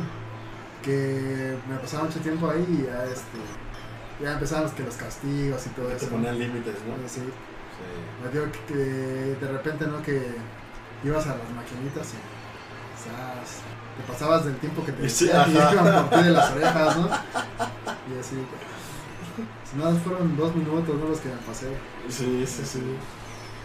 que 0.84 1.58
me 1.68 1.78
pasaba 1.78 2.04
mucho 2.04 2.20
tiempo 2.20 2.50
ahí 2.50 2.64
y 2.70 2.86
ya, 2.86 3.06
este, 3.06 3.40
ya 4.22 4.34
empezaban 4.34 4.66
los, 4.66 4.74
que 4.74 4.84
los 4.84 4.96
castigos 4.96 5.66
y 5.66 5.70
todo 5.70 5.88
Te 5.88 5.96
eso. 5.96 6.10
ponían 6.10 6.38
límites, 6.38 6.76
¿no? 6.88 6.96
Sí, 7.10 7.22
Sí. 7.76 8.24
me 8.24 8.32
digo 8.32 8.46
que, 8.52 8.74
que 8.74 9.46
de 9.46 9.52
repente, 9.52 9.86
¿no? 9.88 10.02
Que 10.02 10.32
ibas 11.04 11.26
a 11.26 11.36
las 11.36 11.50
maquinitas 11.54 12.08
y 12.14 12.18
quizás 12.96 13.62
te 13.98 14.04
pasabas 14.14 14.46
del 14.46 14.56
tiempo 14.58 14.86
que 14.86 14.94
te 14.94 15.10
Sí, 15.10 15.26
decían 15.26 15.50
y 15.52 15.74
iban 15.74 16.08
por 16.08 16.18
ti 16.20 16.24
de 16.24 16.30
las 16.32 16.52
orejas, 16.52 16.98
¿no? 16.98 17.08
Y 17.08 18.20
así, 18.20 18.36
si 18.36 18.75
nada, 19.78 19.94
fueron 19.96 20.36
dos 20.38 20.56
minutos, 20.56 20.96
¿no? 21.00 21.08
Los 21.10 21.20
que 21.20 21.30
me 21.30 21.36
pasé. 21.48 21.68
Sí, 22.10 22.44
sí, 22.48 22.64
sí. 22.66 22.82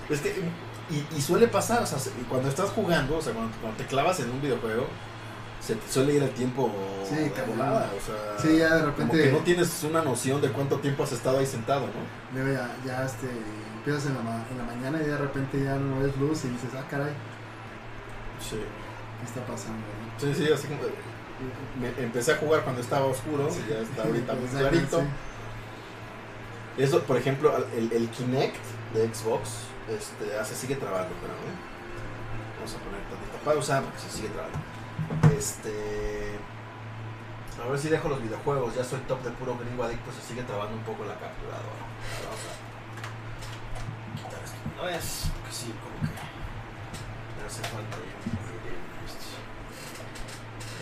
Es 0.08 0.20
que, 0.20 0.42
y, 0.90 1.06
y 1.16 1.20
suele 1.20 1.46
pasar, 1.48 1.82
o 1.82 1.86
sea, 1.86 1.98
se- 1.98 2.10
cuando 2.28 2.48
estás 2.48 2.70
jugando, 2.70 3.16
o 3.18 3.22
sea, 3.22 3.32
cuando, 3.32 3.56
cuando 3.60 3.76
te 3.78 3.86
clavas 3.86 4.18
en 4.20 4.30
un 4.30 4.40
videojuego, 4.42 4.86
se 5.60 5.74
te 5.76 5.92
suele 5.92 6.14
ir 6.14 6.22
el 6.22 6.30
tiempo 6.30 6.72
Sí, 7.08 7.14
de 7.16 7.42
volada, 7.46 7.90
o 7.96 8.00
sea, 8.04 8.38
Sí, 8.38 8.58
ya 8.58 8.74
de 8.76 8.80
como 8.80 8.86
repente- 8.96 9.22
que 9.24 9.32
no 9.32 9.38
tienes 9.38 9.84
una 9.84 10.02
noción 10.02 10.40
de 10.40 10.48
cuánto 10.50 10.76
tiempo 10.80 11.04
has 11.04 11.12
estado 11.12 11.38
ahí 11.38 11.46
sentado, 11.46 11.82
¿no? 11.86 12.38
Luego 12.40 12.52
ya, 12.58 12.74
ya 12.84 13.04
este, 13.04 13.28
empiezas 13.76 14.06
en 14.06 14.14
la, 14.14 14.22
ma- 14.22 14.44
en 14.50 14.58
la 14.58 14.64
mañana 14.64 14.98
y 15.02 15.06
de 15.06 15.16
repente 15.18 15.62
ya 15.62 15.76
no 15.76 16.00
ves 16.00 16.16
luz 16.16 16.44
y 16.44 16.48
dices, 16.48 16.70
ah, 16.76 16.84
caray, 16.90 17.12
Sí. 18.40 18.56
¿qué 18.56 19.24
está 19.26 19.44
pasando? 19.46 19.78
no?" 19.78 20.18
Sí, 20.20 20.34
sí, 20.34 20.50
así 20.52 20.66
como 20.66 20.80
me- 21.80 22.04
empecé 22.04 22.32
a 22.32 22.36
jugar 22.36 22.62
cuando 22.64 22.80
estaba 22.80 23.06
oscuro 23.06 23.48
y 23.48 23.70
ya 23.70 23.78
está 23.80 24.02
ahorita 24.02 24.32
muy 24.40 24.48
clarito. 24.48 25.02
Eso, 26.80 27.02
por 27.02 27.18
ejemplo, 27.18 27.54
el, 27.76 28.08
Kinect 28.08 28.56
de 28.94 29.14
Xbox, 29.14 29.66
este, 29.86 30.44
se 30.44 30.54
sigue 30.54 30.76
trabando, 30.76 31.14
pero 31.20 31.34
vamos 32.56 32.74
a 32.74 32.78
poner 32.78 33.00
tantita 33.02 33.38
pausa 33.44 33.82
porque 33.82 33.98
se 33.98 34.10
sigue 34.10 34.28
trabando. 34.30 34.58
Este, 35.36 36.38
a 37.62 37.68
ver 37.68 37.78
si 37.78 37.90
dejo 37.90 38.08
los 38.08 38.22
videojuegos, 38.22 38.74
ya 38.74 38.82
soy 38.82 39.00
top 39.00 39.22
de 39.22 39.30
puro 39.32 39.58
gringo 39.58 39.84
adicto, 39.84 40.10
se 40.10 40.26
sigue 40.26 40.42
trabando 40.44 40.74
un 40.74 40.82
poco 40.84 41.04
la 41.04 41.18
capturadora. 41.18 41.84
Vamos 42.24 42.40
a 42.48 42.56
quitar 44.16 44.42
esto. 44.42 44.56
No 44.78 44.88
es, 44.88 45.30
porque 45.34 45.52
sí, 45.52 45.74
como 45.84 46.00
que 46.00 46.16
me 47.36 47.46
hace 47.46 47.62
falta. 47.62 47.98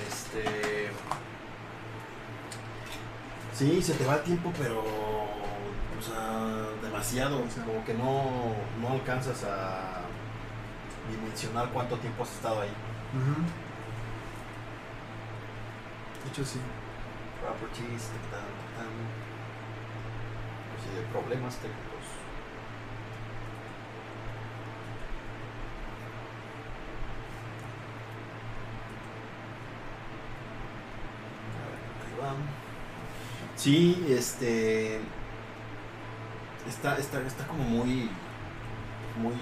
Este. 0.07 0.91
Sí, 3.53 3.83
se 3.83 3.95
te 3.95 4.05
va 4.05 4.15
el 4.15 4.23
tiempo, 4.23 4.53
pero. 4.57 5.58
O 5.99 6.03
sea, 6.03 6.69
demasiado. 6.81 7.43
Sí. 7.49 7.61
Como 7.67 7.85
que 7.85 7.95
no, 7.95 8.55
no 8.81 8.89
alcanzas 8.93 9.43
a 9.45 10.03
dimensionar 11.11 11.71
cuánto 11.71 11.97
tiempo 11.97 12.23
has 12.23 12.33
estado 12.33 12.61
ahí. 12.61 12.71
Ujú. 13.15 13.43
De 16.25 16.31
hecho, 16.31 16.45
sí. 16.45 16.61
Properties, 17.43 18.09
tan, 18.31 18.41
tan. 18.77 18.93
Pues 20.71 20.95
de 20.95 21.03
problemas 21.11 21.57
técnicos. 21.57 22.05
A 31.55 31.65
ver, 31.71 31.81
ahí 32.05 32.15
va. 32.21 32.33
Sí, 33.57 34.07
este. 34.11 35.01
Está, 36.69 36.97
está, 36.99 37.21
está 37.27 37.47
como 37.47 37.65
muy. 37.65 38.11
Muy. 39.21 39.35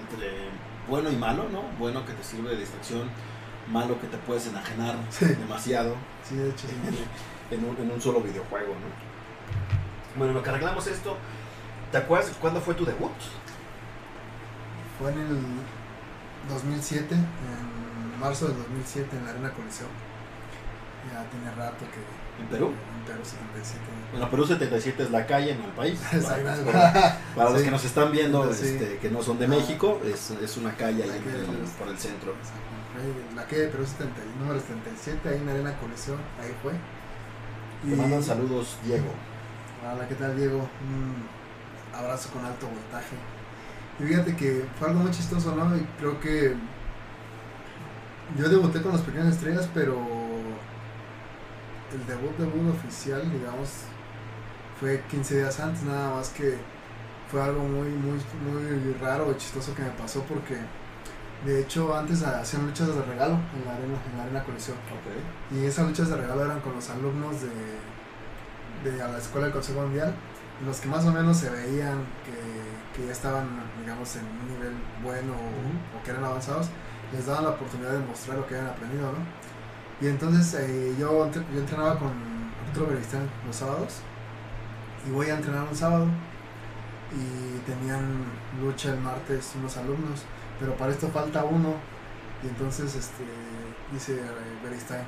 Entre 0.00 0.48
bueno 0.88 1.10
y 1.10 1.16
malo, 1.16 1.48
¿no? 1.50 1.62
Bueno 1.78 2.04
que 2.04 2.12
te 2.12 2.22
sirve 2.22 2.50
de 2.50 2.56
distracción, 2.58 3.08
malo 3.70 3.98
que 4.00 4.06
te 4.06 4.18
puedes 4.18 4.46
enajenar 4.48 4.96
Sí. 5.10 5.24
demasiado 5.26 5.94
Sí, 6.28 6.36
de 6.36 6.50
hecho, 6.50 6.66
sí. 6.68 6.74
en 7.50 7.64
un, 7.64 7.76
en 7.78 7.90
un 7.90 8.00
solo 8.00 8.20
videojuego, 8.20 8.68
¿no? 8.74 10.18
Bueno, 10.18 10.32
lo 10.34 10.42
que 10.42 10.50
arreglamos 10.50 10.86
esto. 10.86 11.16
¿Te 11.90 11.98
acuerdas 11.98 12.32
cuándo 12.40 12.60
fue 12.60 12.74
tu 12.74 12.84
debut? 12.84 13.12
Fue 14.98 15.12
en 15.12 15.18
el 15.20 15.38
2007, 16.48 17.14
en 17.14 18.20
marzo 18.20 18.46
del 18.48 18.56
2007, 18.58 19.16
en 19.16 19.24
la 19.24 19.30
Arena 19.30 19.50
Coliseo. 19.50 19.86
Ya 21.12 21.24
tiene 21.30 21.54
rato 21.54 21.84
que. 21.92 22.42
¿En 22.42 22.48
Perú? 22.48 22.66
En 22.98 23.04
Perú 23.06 23.20
77. 23.24 23.80
Bueno, 24.12 24.30
Perú 24.30 24.46
77 24.46 25.02
es 25.04 25.10
la 25.10 25.26
calle, 25.26 25.54
no 25.56 25.64
el 25.66 25.70
país. 25.72 26.00
Exacto. 26.12 26.64
Para, 26.72 27.18
para 27.36 27.50
los 27.50 27.62
que 27.62 27.70
nos 27.70 27.84
están 27.84 28.10
viendo, 28.12 28.52
Sí. 28.52 28.66
este, 28.66 28.98
que 28.98 29.10
no 29.10 29.22
son 29.22 29.38
de 29.38 29.44
Ah. 29.46 29.48
México, 29.48 30.00
es, 30.04 30.30
es 30.30 30.56
una 30.56 30.72
calle 30.76 31.02
ahí 31.04 31.10
en 31.10 31.66
por 31.78 31.88
el 31.88 31.98
centro. 31.98 32.34
La 33.34 33.44
calle 33.44 33.62
de 33.62 33.68
Perú 33.68 33.84
70, 33.84 34.14
número 34.40 34.60
77, 34.60 35.28
ahí 35.28 35.36
en 35.38 35.48
Arena 35.48 35.76
Coliseo, 35.78 36.14
ahí 36.40 36.54
fue. 36.62 36.72
Te 37.88 37.96
mandan 37.96 38.22
saludos, 38.22 38.76
Diego. 38.84 39.06
Hola, 39.82 40.08
¿qué 40.08 40.14
tal 40.14 40.36
Diego? 40.36 40.58
Un 40.58 41.28
abrazo 41.94 42.30
con 42.30 42.44
alto 42.44 42.66
voltaje. 42.66 43.16
Y 44.00 44.04
fíjate 44.04 44.34
que 44.36 44.64
fue 44.78 44.88
algo 44.88 45.00
muy 45.00 45.10
chistoso, 45.10 45.54
¿no? 45.54 45.76
Y 45.76 45.80
creo 45.98 46.18
que 46.20 46.54
yo 48.38 48.48
debuté 48.48 48.80
con 48.80 48.92
las 48.92 49.02
pequeñas 49.02 49.34
estrellas, 49.34 49.68
pero 49.74 49.98
el 51.94 52.06
debut 52.06 52.36
debut 52.36 52.74
oficial, 52.74 53.22
digamos, 53.30 53.68
fue 54.78 55.02
15 55.08 55.36
días 55.36 55.60
antes, 55.60 55.82
nada 55.84 56.14
más 56.14 56.30
que 56.30 56.56
fue 57.30 57.40
algo 57.40 57.62
muy, 57.62 57.88
muy, 57.88 58.18
muy 58.44 58.92
raro 59.00 59.30
y 59.30 59.36
chistoso 59.36 59.74
que 59.74 59.82
me 59.82 59.90
pasó 59.90 60.22
porque 60.22 60.56
de 61.44 61.60
hecho 61.60 61.94
antes 61.96 62.22
hacían 62.22 62.66
luchas 62.66 62.88
de 62.88 63.02
regalo 63.02 63.38
en 63.54 63.64
la 63.64 63.74
arena, 63.74 63.98
en 64.10 64.18
la 64.18 64.24
arena 64.24 64.44
coliseo. 64.44 64.74
Ok. 64.74 65.56
Y 65.56 65.64
esas 65.64 65.86
luchas 65.86 66.08
de 66.08 66.16
regalo 66.16 66.44
eran 66.44 66.60
con 66.60 66.74
los 66.74 66.90
alumnos 66.90 67.36
de, 67.42 68.90
de 68.90 69.02
a 69.02 69.08
la 69.08 69.18
escuela 69.18 69.46
del 69.46 69.54
Consejo 69.54 69.82
Mundial, 69.82 70.14
los 70.64 70.80
que 70.80 70.88
más 70.88 71.04
o 71.04 71.12
menos 71.12 71.36
se 71.36 71.50
veían 71.50 72.04
que, 72.24 72.98
que 72.98 73.06
ya 73.06 73.12
estaban, 73.12 73.48
digamos, 73.80 74.16
en 74.16 74.24
un 74.24 74.48
nivel 74.54 74.74
bueno 75.02 75.32
o 75.32 76.04
que 76.04 76.10
eran 76.10 76.24
avanzados, 76.24 76.68
les 77.12 77.26
daban 77.26 77.44
la 77.44 77.50
oportunidad 77.50 77.92
de 77.92 77.98
mostrar 77.98 78.38
lo 78.38 78.46
que 78.46 78.56
habían 78.56 78.70
aprendido, 78.70 79.12
¿no? 79.12 79.18
Y 80.00 80.06
entonces 80.08 80.54
eh, 80.54 80.94
yo, 80.98 81.30
yo 81.30 81.60
entrenaba 81.60 81.98
con 81.98 82.12
Arturo 82.68 82.88
Beristán 82.88 83.28
los 83.46 83.56
sábados 83.56 84.00
y 85.06 85.10
voy 85.12 85.28
a 85.28 85.36
entrenar 85.36 85.66
un 85.68 85.76
sábado 85.76 86.06
y 87.12 87.58
tenían 87.60 88.24
lucha 88.60 88.90
el 88.90 89.00
martes 89.00 89.52
unos 89.56 89.76
alumnos, 89.76 90.24
pero 90.58 90.76
para 90.76 90.92
esto 90.92 91.08
falta 91.08 91.44
uno 91.44 91.74
y 92.42 92.48
entonces 92.48 92.94
este 92.94 93.24
dice 93.92 94.16
eh, 94.16 94.58
Beristain, 94.62 95.04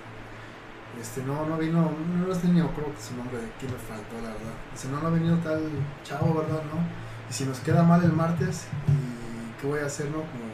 este 1.00 1.22
no 1.22 1.46
no 1.46 1.56
vino, 1.58 1.90
no 2.26 2.34
sé 2.34 2.46
ni 2.46 2.60
me 2.60 2.66
acuerdo 2.66 2.94
que 2.94 3.02
su 3.02 3.16
nombre 3.16 3.38
de 3.38 3.50
quién 3.58 3.72
me 3.72 3.78
faltó 3.78 4.14
la 4.22 4.30
verdad. 4.30 4.54
Dice 4.72 4.88
no 4.88 5.00
no 5.00 5.08
ha 5.08 5.10
venido 5.10 5.36
tal 5.38 5.60
chavo, 6.04 6.34
¿verdad? 6.34 6.62
No. 6.72 6.78
Y 7.28 7.32
si 7.32 7.44
nos 7.44 7.58
queda 7.60 7.82
mal 7.82 8.02
el 8.04 8.12
martes, 8.12 8.66
¿y 8.86 9.60
qué 9.60 9.66
voy 9.66 9.80
a 9.80 9.86
hacer, 9.86 10.06
no? 10.06 10.18
Como, 10.18 10.46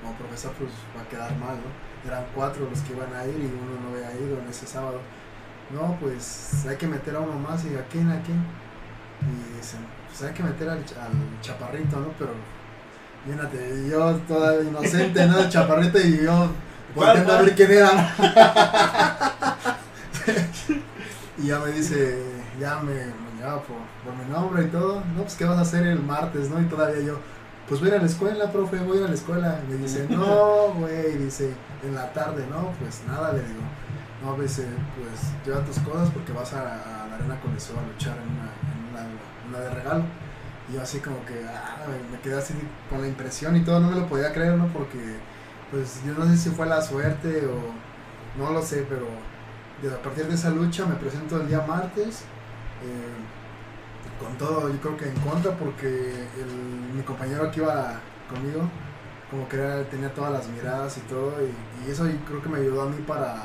como 0.00 0.14
profesor 0.16 0.52
pues 0.52 0.70
va 0.96 1.02
a 1.02 1.08
quedar 1.08 1.36
mal, 1.36 1.56
¿no? 1.56 1.89
Eran 2.06 2.24
cuatro 2.34 2.66
los 2.68 2.80
que 2.80 2.94
iban 2.94 3.12
a 3.14 3.26
ir 3.26 3.36
y 3.36 3.46
uno 3.46 3.80
no 3.82 3.94
había 3.94 4.12
ido 4.20 4.38
en 4.38 4.48
ese 4.48 4.66
sábado. 4.66 5.00
No, 5.72 5.96
pues 6.00 6.66
hay 6.68 6.76
que 6.76 6.86
meter 6.86 7.14
a 7.14 7.20
uno 7.20 7.38
más 7.38 7.64
y 7.64 7.76
a 7.76 7.84
quién, 7.86 8.10
a 8.10 8.20
quién. 8.22 8.42
Y 9.22 9.56
dicen, 9.56 9.80
pues 10.08 10.22
hay 10.22 10.34
que 10.34 10.42
meter 10.42 10.68
al, 10.68 10.84
chaparrito, 11.40 12.00
¿no? 12.00 12.08
Pero, 12.18 12.32
fíjate, 13.26 13.88
yo 13.88 14.16
toda 14.26 14.62
inocente, 14.62 15.26
¿no? 15.26 15.38
El 15.38 15.48
chaparrito 15.48 16.00
y 16.00 16.24
yo 16.24 16.50
volteando 16.94 17.32
a 17.32 17.42
ver 17.42 17.54
quién 17.54 17.70
era. 17.70 18.14
y 21.38 21.46
ya 21.46 21.58
me 21.58 21.72
dice, 21.72 22.22
ya 22.58 22.80
me, 22.80 22.92
me 22.94 23.40
llama 23.40 23.62
por, 23.62 23.76
por 24.04 24.16
mi 24.16 24.32
nombre 24.32 24.64
y 24.64 24.68
todo. 24.68 25.02
No, 25.14 25.22
pues, 25.22 25.34
¿qué 25.34 25.44
vas 25.44 25.58
a 25.58 25.62
hacer 25.62 25.86
el 25.86 26.00
martes, 26.00 26.50
no? 26.50 26.60
Y 26.60 26.64
todavía 26.64 27.02
yo, 27.02 27.18
pues 27.70 27.80
voy 27.80 27.88
a 27.90 27.92
ir 27.94 27.98
a 28.00 28.02
la 28.02 28.08
escuela, 28.08 28.50
profe, 28.50 28.78
voy 28.80 28.96
a 28.96 29.00
ir 29.00 29.06
a 29.06 29.08
la 29.08 29.14
escuela. 29.14 29.60
Me 29.70 29.76
dice, 29.76 30.06
no, 30.10 30.74
güey, 30.74 31.16
dice, 31.18 31.54
en 31.84 31.94
la 31.94 32.12
tarde, 32.12 32.44
no, 32.50 32.72
pues 32.80 33.02
nada, 33.06 33.32
le 33.32 33.38
digo. 33.42 33.62
No, 34.24 34.34
dice, 34.42 34.66
pues 34.96 35.32
lleva 35.46 35.64
tus 35.64 35.78
cosas 35.78 36.10
porque 36.10 36.32
vas 36.32 36.52
a, 36.52 37.04
a 37.04 37.06
la 37.08 37.14
arena 37.14 37.40
con 37.40 37.56
eso 37.56 37.72
a 37.78 37.86
luchar 37.90 38.16
en 38.18 38.28
una, 38.34 38.50
en 38.66 38.90
una, 38.90 39.18
una 39.48 39.58
de 39.60 39.70
regalo. 39.70 40.04
Y 40.68 40.74
yo 40.74 40.82
así 40.82 40.98
como 40.98 41.24
que, 41.24 41.46
ah, 41.48 41.86
me 42.10 42.18
quedé 42.20 42.36
así 42.36 42.54
con 42.90 43.00
la 43.00 43.06
impresión 43.06 43.56
y 43.56 43.60
todo, 43.62 43.78
no 43.78 43.88
me 43.88 43.96
lo 43.96 44.06
podía 44.08 44.32
creer, 44.32 44.54
¿no? 44.56 44.66
Porque, 44.66 44.98
pues 45.70 46.02
yo 46.04 46.12
no 46.14 46.26
sé 46.26 46.36
si 46.36 46.50
fue 46.50 46.66
la 46.66 46.82
suerte 46.82 47.46
o 47.46 48.40
no 48.42 48.50
lo 48.52 48.62
sé, 48.62 48.84
pero 48.88 49.06
a 49.94 50.02
partir 50.02 50.26
de 50.26 50.34
esa 50.34 50.50
lucha 50.50 50.86
me 50.86 50.96
presento 50.96 51.40
el 51.40 51.46
día 51.46 51.64
martes. 51.66 52.22
eh, 52.82 53.39
con 54.18 54.36
todo, 54.38 54.68
yo 54.68 54.78
creo 54.80 54.96
que 54.96 55.08
en 55.08 55.16
contra 55.20 55.52
porque 55.56 55.88
el- 56.38 56.94
mi 56.96 57.02
compañero 57.02 57.50
que 57.50 57.60
iba 57.60 57.94
conmigo, 58.28 58.68
como 59.30 59.48
que 59.48 59.56
era- 59.56 59.84
tenía 59.84 60.12
todas 60.12 60.32
las 60.32 60.48
miradas 60.48 60.96
y 60.98 61.00
todo, 61.02 61.34
y, 61.42 61.86
y 61.88 61.90
eso 61.90 62.06
yo 62.06 62.16
creo 62.26 62.42
que 62.42 62.48
me 62.48 62.58
ayudó 62.58 62.82
a 62.82 62.86
mí 62.86 63.02
para 63.06 63.44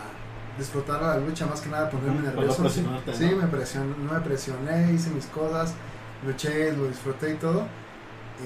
disfrutar 0.58 1.02
la 1.02 1.18
lucha, 1.18 1.46
más 1.46 1.62
que 1.62 1.70
nada 1.70 1.90
ponerme 1.90 2.22
para 2.22 2.32
no 2.34 2.38
nervioso. 2.42 2.70
Sí, 2.70 2.86
sí, 3.14 3.30
¿no? 3.30 3.38
me, 3.42 3.48
presioné, 3.48 3.94
no 3.98 4.14
me 4.14 4.20
presioné, 4.22 4.92
hice 4.94 5.10
mis 5.12 5.26
cosas, 5.28 5.74
luché, 6.26 6.72
lo 6.74 6.88
disfruté 6.88 7.32
y 7.32 7.36
todo, 7.36 7.68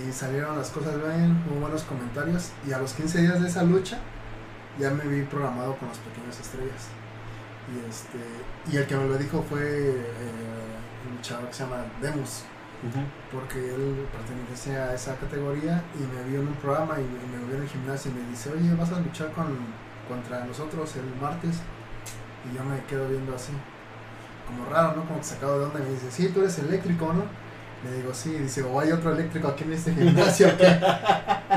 y 0.07 0.11
salieron 0.11 0.57
las 0.57 0.69
cosas 0.69 0.95
bien, 0.97 1.43
hubo 1.49 1.61
buenos 1.61 1.83
comentarios, 1.83 2.51
y 2.67 2.71
a 2.73 2.79
los 2.79 2.93
15 2.93 3.21
días 3.21 3.41
de 3.41 3.47
esa 3.47 3.63
lucha 3.63 3.97
ya 4.79 4.91
me 4.91 5.03
vi 5.05 5.23
programado 5.23 5.75
con 5.77 5.87
las 5.89 5.97
pequeñas 5.99 6.39
estrellas. 6.39 6.87
Y, 7.69 7.87
este, 7.89 8.17
y 8.71 8.77
el 8.77 8.87
que 8.87 8.95
me 8.95 9.07
lo 9.07 9.17
dijo 9.17 9.43
fue 9.47 9.61
eh, 9.61 10.03
un 11.09 11.21
chavo 11.21 11.47
que 11.47 11.53
se 11.53 11.63
llama 11.63 11.83
Demus 12.01 12.43
porque 13.31 13.75
él 13.75 14.07
pertenece 14.11 14.77
a 14.77 14.93
esa 14.93 15.15
categoría 15.15 15.83
y 15.95 16.15
me 16.15 16.29
vio 16.29 16.41
en 16.41 16.47
un 16.47 16.53
programa 16.55 16.95
y, 16.97 17.01
y 17.01 17.27
me 17.29 17.45
vio 17.45 17.57
en 17.57 17.63
el 17.63 17.69
gimnasio 17.69 18.11
y 18.11 18.13
me 18.15 18.29
dice, 18.29 18.51
oye, 18.51 18.73
vas 18.75 18.91
a 18.91 18.99
luchar 18.99 19.31
con, 19.31 19.47
contra 20.07 20.45
nosotros 20.45 20.95
el 20.95 21.21
martes. 21.21 21.57
Y 22.49 22.55
yo 22.55 22.63
me 22.63 22.81
quedo 22.85 23.09
viendo 23.09 23.35
así, 23.35 23.51
como 24.47 24.65
raro, 24.69 24.95
¿no? 24.95 25.03
Como 25.03 25.19
que 25.19 25.25
sacado 25.25 25.59
de 25.59 25.65
onda 25.65 25.79
y 25.79 25.83
me 25.83 25.89
dice, 25.89 26.09
sí, 26.09 26.29
tú 26.29 26.39
eres 26.39 26.57
eléctrico, 26.59 27.11
¿no? 27.13 27.23
Le 27.83 27.97
digo, 27.97 28.13
sí, 28.13 28.31
dice, 28.31 28.63
o 28.63 28.79
hay 28.79 28.91
otro 28.91 29.11
eléctrico 29.11 29.49
aquí 29.49 29.65
en 29.65 29.73
este 29.73 29.93
gimnasio. 29.93 30.47
o 30.47 30.57
qué?". 30.57 30.79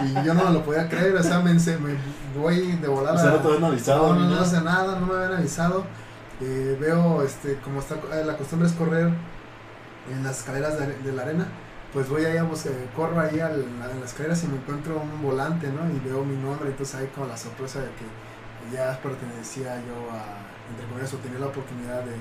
Y 0.04 0.26
yo 0.26 0.34
no 0.34 0.44
me 0.44 0.50
lo 0.50 0.64
podía 0.64 0.88
creer, 0.88 1.14
o 1.16 1.22
sea, 1.22 1.38
me, 1.38 1.54
me 1.54 1.98
voy 2.36 2.72
de 2.72 2.88
volada. 2.88 3.14
O 3.16 3.18
sea, 3.18 3.30
no 3.30 3.36
te 3.36 3.48
habían 3.48 3.64
avisado. 3.64 4.14
No, 4.14 4.20
no, 4.20 4.28
no 4.28 4.40
hace 4.40 4.60
nada, 4.60 4.98
no 4.98 5.06
me 5.06 5.14
habían 5.14 5.38
avisado. 5.38 5.84
Eh, 6.40 6.76
veo, 6.80 7.22
este, 7.22 7.58
como 7.58 7.78
está, 7.78 7.94
eh, 7.94 8.24
la 8.24 8.36
costumbre 8.36 8.68
es 8.68 8.74
correr 8.74 9.12
en 10.10 10.22
las 10.24 10.38
escaleras 10.38 10.78
de, 10.78 10.86
de 10.98 11.12
la 11.12 11.22
arena. 11.22 11.46
Pues 11.92 12.08
voy 12.08 12.24
ahí, 12.24 12.38
a 12.38 12.46
corro 12.96 13.20
ahí 13.20 13.38
en 13.38 13.78
las 13.80 14.10
escaleras 14.12 14.42
y 14.44 14.46
me 14.46 14.56
encuentro 14.56 14.98
un 15.00 15.20
volante, 15.20 15.68
¿no? 15.68 15.88
Y 15.94 15.98
veo 16.00 16.24
mi 16.24 16.36
nombre, 16.36 16.70
entonces 16.70 16.94
ahí 16.94 17.06
como 17.14 17.26
la 17.26 17.36
sorpresa 17.36 17.80
de 17.80 17.88
que 17.88 18.74
ya 18.74 18.98
pertenecía 19.02 19.76
yo 19.86 20.10
a, 20.10 20.40
entre 20.70 20.86
comillas, 20.88 21.12
o 21.12 21.18
tenía 21.18 21.38
la 21.38 21.46
oportunidad 21.48 22.02
de, 22.02 22.16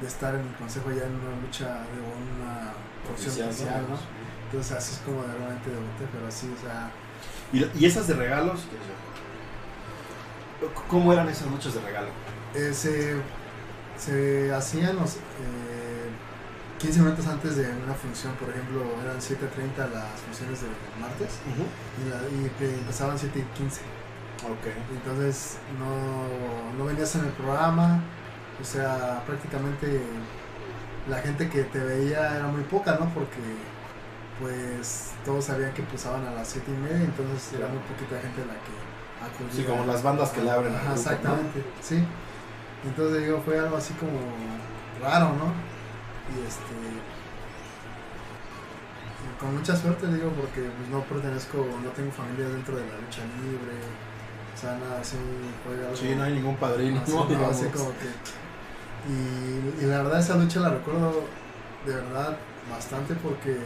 de 0.00 0.06
estar 0.06 0.34
en 0.34 0.42
el 0.42 0.54
consejo 0.56 0.90
ya 0.90 1.04
en 1.04 1.14
una 1.14 1.40
lucha 1.40 1.66
de 1.88 2.00
una 2.04 2.72
porción 3.08 3.48
oficial, 3.48 3.82
¿no? 3.88 3.96
Entonces 4.46 4.76
así 4.76 4.94
es 4.94 5.00
como 5.00 5.22
de 5.22 5.32
realmente 5.32 5.70
debuté, 5.70 6.04
pero 6.12 6.26
así, 6.26 6.52
o 6.52 6.60
sea, 6.60 6.90
¿Y, 7.52 7.64
y 7.78 7.86
esas 7.86 8.06
de 8.08 8.14
regalos? 8.14 8.66
¿Cómo 10.88 11.12
eran 11.12 11.28
esas 11.28 11.48
luchas 11.48 11.74
de 11.74 11.80
regalo? 11.80 12.08
eh, 12.54 12.72
se, 12.74 13.16
se 13.98 14.52
hacían 14.52 14.96
los 14.96 15.16
eh, 15.16 15.18
15 16.84 17.00
minutos 17.00 17.26
antes 17.26 17.56
de 17.56 17.64
una 17.84 17.94
función, 17.94 18.34
por 18.34 18.50
ejemplo, 18.50 18.82
eran 19.02 19.16
7.30 19.18 19.88
las 19.90 20.20
funciones 20.20 20.60
del 20.60 20.70
martes 21.00 21.38
y, 21.48 22.10
la- 22.10 22.28
y 22.28 22.70
empezaban 22.80 23.18
7 23.18 23.38
y 23.38 23.58
15. 23.58 23.80
Ok. 24.44 24.66
Entonces 24.92 25.56
no, 25.78 26.76
no 26.78 26.84
venías 26.84 27.14
en 27.16 27.24
el 27.24 27.30
programa, 27.32 28.00
o 28.60 28.64
sea, 28.64 29.22
prácticamente 29.26 30.02
la 31.08 31.18
gente 31.18 31.48
que 31.48 31.62
te 31.64 31.78
veía 31.78 32.36
era 32.36 32.48
muy 32.48 32.62
poca, 32.64 32.96
¿no? 33.00 33.08
Porque 33.14 33.40
pues 34.40 35.12
todos 35.24 35.44
sabían 35.46 35.72
que 35.72 35.82
empezaban 35.82 36.26
a 36.26 36.32
las 36.32 36.48
7 36.48 36.70
y 36.70 36.76
media, 36.82 37.04
entonces 37.04 37.52
era 37.58 37.68
muy 37.68 37.78
poquita 37.78 38.20
gente 38.20 38.40
la 38.44 38.54
que 38.60 38.74
acudía. 39.24 39.52
Sí, 39.54 39.64
como 39.64 39.86
las 39.86 40.02
bandas 40.02 40.30
que 40.30 40.42
le 40.42 40.50
abren 40.50 40.74
Ajá, 40.74 40.82
grupo, 40.84 41.00
Exactamente, 41.00 41.64
sí. 41.80 42.04
Entonces 42.84 43.22
digo, 43.22 43.40
fue 43.42 43.58
algo 43.58 43.76
así 43.76 43.94
como 43.94 44.18
raro, 45.00 45.28
¿no? 45.38 45.73
Y 46.32 46.46
este... 46.46 46.74
con 49.38 49.56
mucha 49.56 49.76
suerte 49.76 50.06
digo 50.08 50.30
porque 50.30 50.62
pues, 50.62 50.88
no 50.90 51.02
pertenezco, 51.02 51.58
no 51.82 51.90
tengo 51.90 52.10
familia 52.12 52.48
dentro 52.48 52.76
de 52.76 52.86
la 52.86 52.96
lucha 52.96 53.22
libre, 53.42 53.76
o 54.54 54.56
sea, 54.58 54.78
nada 54.78 55.00
así 55.00 55.16
fue 55.64 55.74
algo... 55.84 55.96
Sí, 55.96 56.14
no 56.16 56.22
hay 56.22 56.34
ningún 56.34 56.56
padrino. 56.56 57.00
así, 57.00 57.12
¿no? 57.12 57.46
así 57.46 57.66
como 57.66 57.90
que... 57.98 58.08
Y, 59.06 59.84
y 59.84 59.86
la 59.86 60.02
verdad 60.02 60.20
esa 60.20 60.36
lucha 60.36 60.60
la 60.60 60.70
recuerdo 60.70 61.24
de 61.84 61.94
verdad 61.94 62.38
bastante 62.70 63.14
porque 63.14 63.58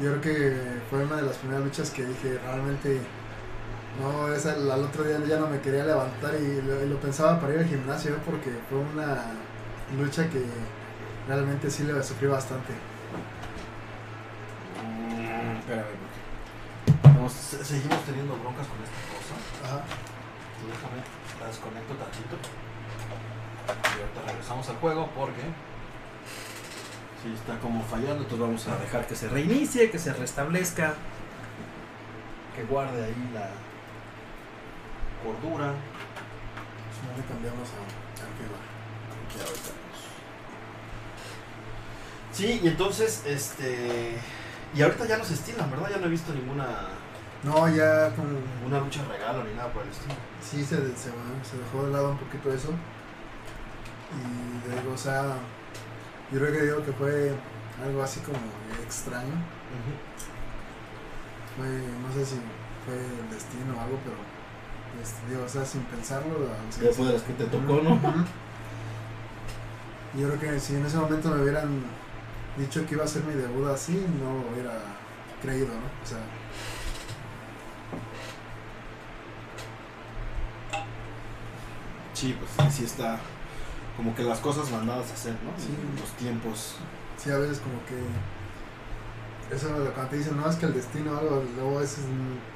yo 0.00 0.12
creo 0.12 0.20
que 0.20 0.56
fue 0.90 1.04
una 1.04 1.16
de 1.16 1.22
las 1.22 1.36
primeras 1.36 1.64
luchas 1.64 1.90
que 1.90 2.04
dije 2.04 2.38
realmente 2.44 3.00
no 4.00 4.32
esa, 4.32 4.52
al 4.52 4.84
otro 4.84 5.04
día 5.04 5.18
ya 5.26 5.38
no 5.38 5.48
me 5.48 5.60
quería 5.60 5.84
levantar 5.84 6.34
y 6.34 6.62
lo, 6.62 6.84
y 6.84 6.88
lo 6.88 7.00
pensaba 7.00 7.40
para 7.40 7.54
ir 7.54 7.60
al 7.60 7.66
gimnasio 7.66 8.16
porque 8.24 8.50
fue 8.68 8.78
una 8.78 9.24
lucha 9.98 10.28
que 10.28 10.44
realmente 11.28 11.70
sí 11.70 11.84
le 11.84 12.02
sufrí 12.02 12.26
bastante 12.26 12.72
Mm, 14.82 15.56
espérame, 15.58 15.84
porque 15.84 17.08
vamos, 17.08 17.32
se- 17.32 17.64
seguimos 17.64 18.00
teniendo 18.04 18.36
broncas 18.36 18.66
con 18.66 18.78
esta 18.82 19.00
cosa. 19.12 19.34
Ajá. 19.66 19.84
Déjame, 20.66 21.02
la 21.40 21.46
desconecto 21.46 21.94
tantito. 21.94 22.36
Y 23.66 24.00
ahorita 24.00 24.20
regresamos 24.26 24.68
al 24.68 24.76
juego 24.76 25.08
porque. 25.16 25.42
Sí, 27.22 27.34
está 27.34 27.58
como 27.58 27.82
fallando, 27.82 28.22
entonces 28.22 28.38
vamos 28.38 28.68
a 28.68 28.76
dejar 28.78 29.06
que 29.06 29.16
se 29.16 29.28
reinicie, 29.28 29.90
que 29.90 29.98
se 29.98 30.12
restablezca. 30.12 30.94
Que 32.54 32.64
guarde 32.64 33.04
ahí 33.04 33.30
la 33.34 33.50
cordura. 35.24 35.72
Si 36.94 37.06
no 37.06 37.16
le 37.16 37.24
cambiamos 37.24 37.68
a, 37.70 37.82
a. 37.82 38.28
Que 38.38 39.40
ahorita 39.40 39.70
vamos. 39.70 39.77
Sí, 42.38 42.60
y 42.62 42.68
entonces, 42.68 43.22
este. 43.26 44.16
Y 44.72 44.82
ahorita 44.82 45.06
ya 45.06 45.18
no 45.18 45.24
se 45.24 45.34
estilan, 45.34 45.68
¿verdad? 45.72 45.90
Ya 45.90 45.96
no 45.98 46.06
he 46.06 46.10
visto 46.10 46.32
ninguna 46.32 46.66
no 47.42 47.68
ya 47.68 48.10
como 48.16 48.30
una 48.66 48.80
lucha 48.80 49.00
regalo 49.08 49.44
ni 49.44 49.54
nada 49.54 49.72
por 49.72 49.82
el 49.82 49.88
estilo. 49.90 50.14
sí 50.42 50.64
se, 50.64 50.76
se, 50.76 51.10
se 51.46 51.56
dejó 51.56 51.86
de 51.86 51.92
lado 51.92 52.10
un 52.10 52.18
poquito 52.18 52.52
eso 52.52 52.70
y 54.10 54.76
digo 54.76 54.92
o 54.92 54.98
sea 54.98 55.36
yo 56.32 56.40
creo 56.40 56.52
que 56.52 56.62
digo 56.62 56.84
que 56.84 56.92
fue 56.92 57.32
algo 57.84 58.02
así 58.02 58.18
como 58.20 58.38
extraño 58.84 59.34
fue, 61.56 61.66
no 61.68 62.12
sé 62.14 62.24
si 62.24 62.36
fue 62.84 62.94
el 62.94 63.30
destino 63.30 63.76
o 63.76 63.80
algo, 63.80 63.98
pero 64.04 64.16
este, 65.02 65.28
digo, 65.28 65.44
o 65.44 65.48
sea, 65.48 65.64
sin 65.64 65.82
pensarlo. 65.82 66.34
o 66.34 66.72
sea, 66.72 66.84
Ya 66.84 66.92
fue 66.92 67.06
de 67.06 67.12
las 67.14 67.22
que 67.22 67.32
te 67.32 67.44
tocó, 67.44 67.82
¿no? 67.82 67.94
Ujú. 67.94 68.24
Yo 70.18 70.28
creo 70.28 70.40
que 70.40 70.60
si 70.60 70.76
en 70.76 70.86
ese 70.86 70.96
momento 70.96 71.28
me 71.30 71.42
hubieran 71.42 71.82
dicho 72.58 72.84
que 72.86 72.94
iba 72.94 73.04
a 73.04 73.08
ser 73.08 73.24
mi 73.24 73.34
debut 73.34 73.68
así, 73.68 74.04
no 74.20 74.32
lo 74.32 74.52
hubiera 74.52 74.80
creído, 75.40 75.68
¿no? 75.68 75.86
O 76.02 76.06
sea, 76.06 76.18
Sí, 82.14 82.36
pues 82.36 82.74
sí 82.74 82.84
está 82.84 83.20
como 83.96 84.12
que 84.12 84.24
las 84.24 84.40
cosas 84.40 84.70
mandadas 84.72 85.08
a 85.10 85.14
hacer, 85.14 85.34
¿no? 85.34 85.50
Sí. 85.56 85.68
Los 86.00 86.10
tiempos. 86.12 86.74
sí, 87.16 87.30
a 87.30 87.38
veces 87.38 87.60
como 87.60 87.84
que. 87.86 87.94
Eso 89.50 89.68
cuando 89.94 90.10
te 90.10 90.16
dicen, 90.16 90.36
no, 90.36 90.48
es 90.48 90.56
que 90.56 90.66
el 90.66 90.74
destino 90.74 91.12
o 91.12 91.18
algo, 91.18 91.42
luego 91.56 91.80
es, 91.80 91.96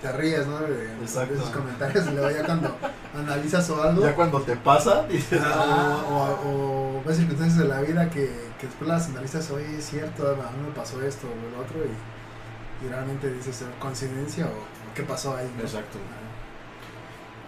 te 0.02 0.12
ríes, 0.12 0.46
¿no? 0.46 0.58
De, 0.60 0.90
esos 1.02 1.48
comentarios, 1.50 2.06
y 2.06 2.10
luego 2.10 2.30
ya 2.30 2.44
cuando 2.44 2.76
analizas 3.16 3.70
o 3.70 3.82
algo. 3.82 4.02
Ya 4.02 4.14
cuando 4.14 4.42
te 4.42 4.56
pasa, 4.56 5.06
dices, 5.08 5.40
Ah, 5.42 6.04
o, 6.06 6.22
ah, 6.22 6.30
o, 6.44 6.98
o 6.98 7.02
ves 7.06 7.16
circunstancias 7.16 7.58
de 7.60 7.68
la 7.68 7.80
vida 7.80 8.10
que, 8.10 8.30
que 8.60 8.66
después 8.66 8.88
las 8.88 9.06
analizas, 9.08 9.50
oye, 9.50 9.78
es 9.78 9.86
cierto, 9.86 10.28
a 10.32 10.50
mí 10.50 10.66
me 10.66 10.72
pasó 10.74 11.00
esto 11.02 11.26
o 11.28 11.56
lo 11.56 11.62
otro, 11.64 11.78
y, 11.82 12.84
y 12.84 12.88
realmente 12.90 13.32
dices, 13.32 13.62
¿es 13.62 13.68
coincidencia 13.80 14.44
o, 14.44 14.50
o 14.50 14.94
qué 14.94 15.02
pasó 15.02 15.34
ahí? 15.34 15.50
no? 15.56 15.62
Exacto. 15.62 15.98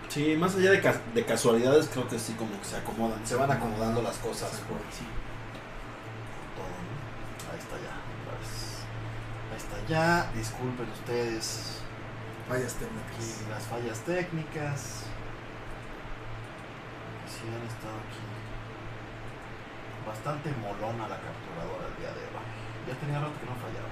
Sí, 0.08 0.36
más 0.38 0.54
allá 0.54 0.70
de, 0.70 0.80
ca- 0.80 1.00
de 1.14 1.24
casualidades, 1.24 1.88
creo 1.92 2.08
que 2.08 2.18
sí, 2.18 2.32
como 2.34 2.58
que 2.60 2.64
se 2.66 2.76
acomodan, 2.76 3.26
se 3.26 3.34
van 3.36 3.50
acomodando 3.50 4.00
las 4.00 4.16
cosas 4.18 4.50
por 4.68 4.78
sí. 4.90 5.04
Todo, 6.56 6.64
¿no? 6.64 7.52
Ahí 7.52 7.58
está 7.58 7.74
ya, 7.76 7.92
otra 8.22 8.38
vez. 8.38 8.84
Está 9.82 9.88
ya, 9.88 10.30
disculpen 10.34 10.88
ustedes 10.90 11.80
Fallas 12.48 12.74
aquí 12.74 12.84
técnicas. 12.84 13.48
las 13.50 13.62
fallas 13.64 13.98
técnicas. 14.00 15.04
Que 17.24 17.30
sí 17.30 17.42
han 17.48 17.66
estado 17.66 17.96
aquí. 18.04 18.20
Bastante 20.06 20.50
molona 20.60 21.08
la 21.08 21.16
capturadora 21.16 21.88
el 21.88 21.96
día 22.00 22.12
de 22.12 22.20
hoy. 22.20 22.44
Ya 22.86 22.94
tenía 23.00 23.18
rato 23.20 23.32
que 23.40 23.46
no 23.46 23.56
fallaba. 23.56 23.88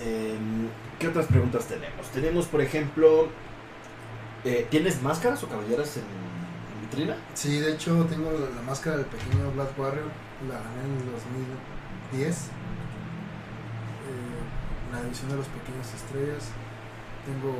Em, 0.00 0.68
¿Qué 0.98 1.08
otras 1.08 1.26
preguntas 1.26 1.66
tenemos? 1.66 2.08
Tenemos, 2.08 2.46
por 2.46 2.60
ejemplo, 2.60 3.28
eh, 4.44 4.66
¿tienes 4.70 5.00
máscaras 5.02 5.42
o 5.44 5.48
cabelleras 5.48 5.96
en, 5.96 6.02
en 6.02 6.80
vitrina? 6.82 7.16
Sí, 7.34 7.60
de 7.60 7.74
hecho 7.74 8.04
tengo 8.06 8.32
la, 8.32 8.50
la 8.50 8.62
máscara 8.62 8.96
del 8.96 9.06
pequeño 9.06 9.52
Black 9.52 9.78
Warrior, 9.78 10.10
la 10.48 10.54
gané 10.54 10.80
en 10.84 11.00
el 11.00 11.12
2010, 11.12 12.36
eh, 12.36 12.50
la 14.92 15.02
división 15.02 15.30
de 15.30 15.36
los 15.36 15.46
pequeños 15.48 15.86
estrellas. 15.94 16.50
Tengo, 17.24 17.54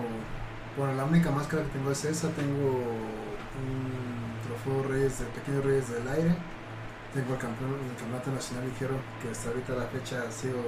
bueno, 0.76 0.94
la 0.94 1.04
única 1.04 1.30
máscara 1.30 1.62
que 1.64 1.70
tengo 1.70 1.90
es 1.90 2.04
esa, 2.04 2.28
tengo 2.30 2.82
un 3.58 4.38
trofeo 4.44 4.88
Reyes 4.88 5.18
de 5.20 5.26
Pequeños 5.26 5.64
Reyes 5.64 5.90
del 5.90 6.08
Aire, 6.08 6.34
tengo 7.12 7.34
el, 7.34 7.40
campeón, 7.40 7.74
el 7.74 7.96
campeonato 7.96 8.30
nacional 8.30 8.64
ligero 8.68 8.96
que 9.20 9.30
hasta 9.30 9.48
ahorita 9.50 9.74
la 9.74 9.86
fecha 9.86 10.30
sigo, 10.30 10.62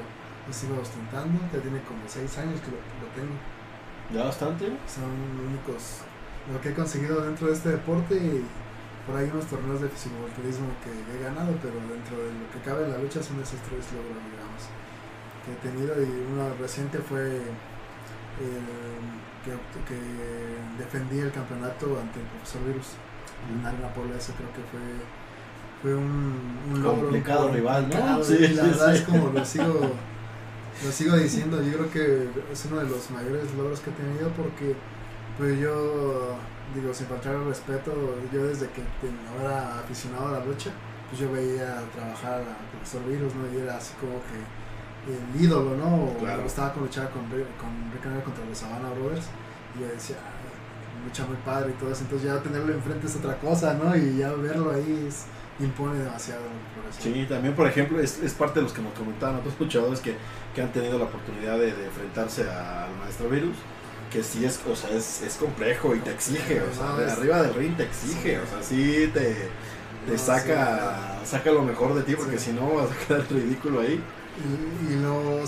lo 0.46 0.53
sigo 0.53 0.81
ostentando, 0.81 1.38
ya 1.53 1.61
tiene 1.61 1.81
como 1.85 2.03
6 2.07 2.38
años 2.38 2.61
que 2.61 2.70
lo, 2.73 2.81
lo 2.81 3.09
tengo. 3.14 3.37
Ya 4.12 4.25
bastante. 4.25 4.66
son 4.88 5.12
únicos 5.46 6.03
lo 6.53 6.61
que 6.61 6.70
he 6.70 6.75
conseguido 6.75 7.20
dentro 7.23 7.46
de 7.46 7.53
este 7.53 7.68
deporte 7.70 8.14
y 8.14 8.44
por 9.07 9.16
ahí 9.16 9.29
unos 9.33 9.46
torneos 9.46 9.81
de 9.81 9.88
fisiculturismo 9.88 10.68
que 10.83 10.90
he 10.90 11.23
ganado, 11.23 11.53
pero 11.62 11.75
dentro 11.87 12.16
de 12.16 12.33
lo 12.33 12.46
que 12.51 12.59
cabe 12.64 12.85
en 12.85 12.92
la 12.92 12.99
lucha 12.99 13.23
son 13.23 13.40
esos 13.40 13.61
tres 13.68 13.85
logros, 13.92 14.18
digamos, 14.18 14.62
que 15.44 15.53
he 15.53 15.70
tenido 15.70 15.94
y 16.03 16.26
uno 16.33 16.55
reciente 16.61 16.98
fue 16.98 17.26
el 17.26 18.64
que, 19.44 19.53
que 19.88 19.98
defendí 20.79 21.18
el 21.18 21.33
campeonato 21.33 21.98
ante 22.00 22.20
el 22.20 22.26
profesor 22.26 22.64
Virus 22.66 22.88
en 23.50 23.66
Arena 23.66 23.92
Puebla, 23.92 24.16
eso 24.16 24.33
creo 24.37 24.48
que 24.53 24.62
fue 24.70 24.81
fue 25.83 25.94
un, 25.94 26.59
un 26.74 26.83
logro 26.83 27.03
Complicado 27.05 27.48
rival, 27.48 27.88
¿no? 27.88 28.22
Sí, 28.22 28.38
la 28.38 28.48
sí, 28.48 28.68
verdad 28.70 28.92
sí. 28.92 28.98
es 28.98 29.03
como 29.03 29.31
lo 29.33 29.44
sigo 29.44 29.81
lo 30.85 30.92
sigo 30.92 31.16
diciendo, 31.16 31.62
yo 31.62 31.72
creo 31.79 31.90
que 31.90 32.29
es 32.53 32.64
uno 32.66 32.81
de 32.81 32.88
los 32.88 33.11
mayores 33.11 33.55
logros 33.55 33.81
que 33.81 33.90
he 33.90 33.92
tenido 33.94 34.29
porque 34.31 34.76
pues 35.38 35.59
yo 35.59 36.37
digo 36.74 36.92
sin 36.92 37.07
faltar 37.07 37.35
el 37.35 37.46
respeto, 37.46 37.92
yo 38.33 38.46
desde 38.46 38.68
que 38.68 38.83
era 39.40 39.81
aficionado 39.81 40.29
a 40.29 40.38
la 40.38 40.44
lucha, 40.44 40.70
pues 41.09 41.20
yo 41.20 41.33
veía 41.33 41.81
trabajar 41.94 42.40
al 42.40 42.66
profesor 42.72 43.05
Virus, 43.09 43.35
¿no? 43.35 43.53
Y 43.53 43.62
era 43.62 43.76
así 43.76 43.94
como 44.00 44.12
que 44.12 44.60
el 45.08 45.42
ídolo, 45.42 45.76
¿no? 45.76 46.04
O 46.04 46.16
Claro. 46.18 46.38
me 46.38 46.42
gustaba 46.44 46.72
con 46.72 46.82
luchar 46.84 47.10
con, 47.10 47.22
con 47.24 47.92
Rick 47.92 48.04
Andrade 48.04 48.24
contra 48.24 48.44
los 48.44 48.58
Savannah 48.58 48.90
Brothers. 48.90 49.26
Y 49.76 49.80
yo 49.80 49.86
decía, 49.88 50.16
"Ay, 50.18 51.04
lucha 51.06 51.24
muy 51.26 51.36
padre 51.38 51.70
y 51.70 51.80
todo 51.80 51.90
eso. 51.92 52.02
Entonces 52.02 52.28
ya 52.30 52.38
tenerlo 52.42 52.72
enfrente 52.74 53.06
es 53.06 53.16
otra 53.16 53.36
cosa, 53.38 53.74
¿no? 53.74 53.96
Y 53.96 54.18
ya 54.18 54.32
verlo 54.32 54.72
ahí 54.72 55.06
es, 55.08 55.24
impone 55.58 55.98
demasiado. 56.00 56.42
Por 56.74 56.90
eso. 56.90 57.00
Sí, 57.00 57.26
también 57.28 57.54
por 57.54 57.66
ejemplo 57.66 58.00
es, 58.00 58.18
es 58.22 58.32
parte 58.34 58.60
de 58.60 58.64
los 58.64 58.72
que 58.72 58.82
nos 58.82 58.92
comentaban 58.94 59.36
otros 59.36 59.54
luchadores 59.58 60.00
que, 60.00 60.16
que 60.54 60.62
han 60.62 60.72
tenido 60.72 60.98
la 60.98 61.04
oportunidad 61.04 61.58
de, 61.58 61.72
de 61.74 61.86
enfrentarse 61.86 62.42
al 62.50 62.94
maestro 62.98 63.28
Virus, 63.30 63.56
que 64.12 64.22
sí 64.22 64.44
es, 64.44 64.60
o 64.68 64.74
sea, 64.76 64.90
es, 64.90 65.22
es 65.22 65.36
complejo 65.36 65.94
y 65.94 66.00
te 66.00 66.10
exige, 66.12 66.60
o 66.62 66.74
sea, 66.74 66.86
No, 66.86 66.96
de 66.98 67.06
es- 67.06 67.12
arriba 67.12 67.42
del 67.42 67.54
ring 67.54 67.76
te 67.76 67.84
exige, 67.84 68.36
Sí. 68.36 68.42
o 68.42 68.46
sea, 68.46 68.62
sí 68.62 69.10
te, 69.14 69.20
te 70.06 70.12
No, 70.12 70.18
saca, 70.18 71.18
saca 71.24 71.50
lo 71.52 71.62
mejor 71.62 71.94
de 71.94 72.02
ti, 72.02 72.14
porque 72.16 72.38
Sí. 72.38 72.46
si 72.46 72.52
no 72.52 72.74
vas 72.74 72.90
a 72.90 73.06
quedar 73.06 73.24
ridículo 73.30 73.80
ahí. 73.80 74.02
Y, 74.40 74.92
y 74.92 74.96
lo, 75.00 75.44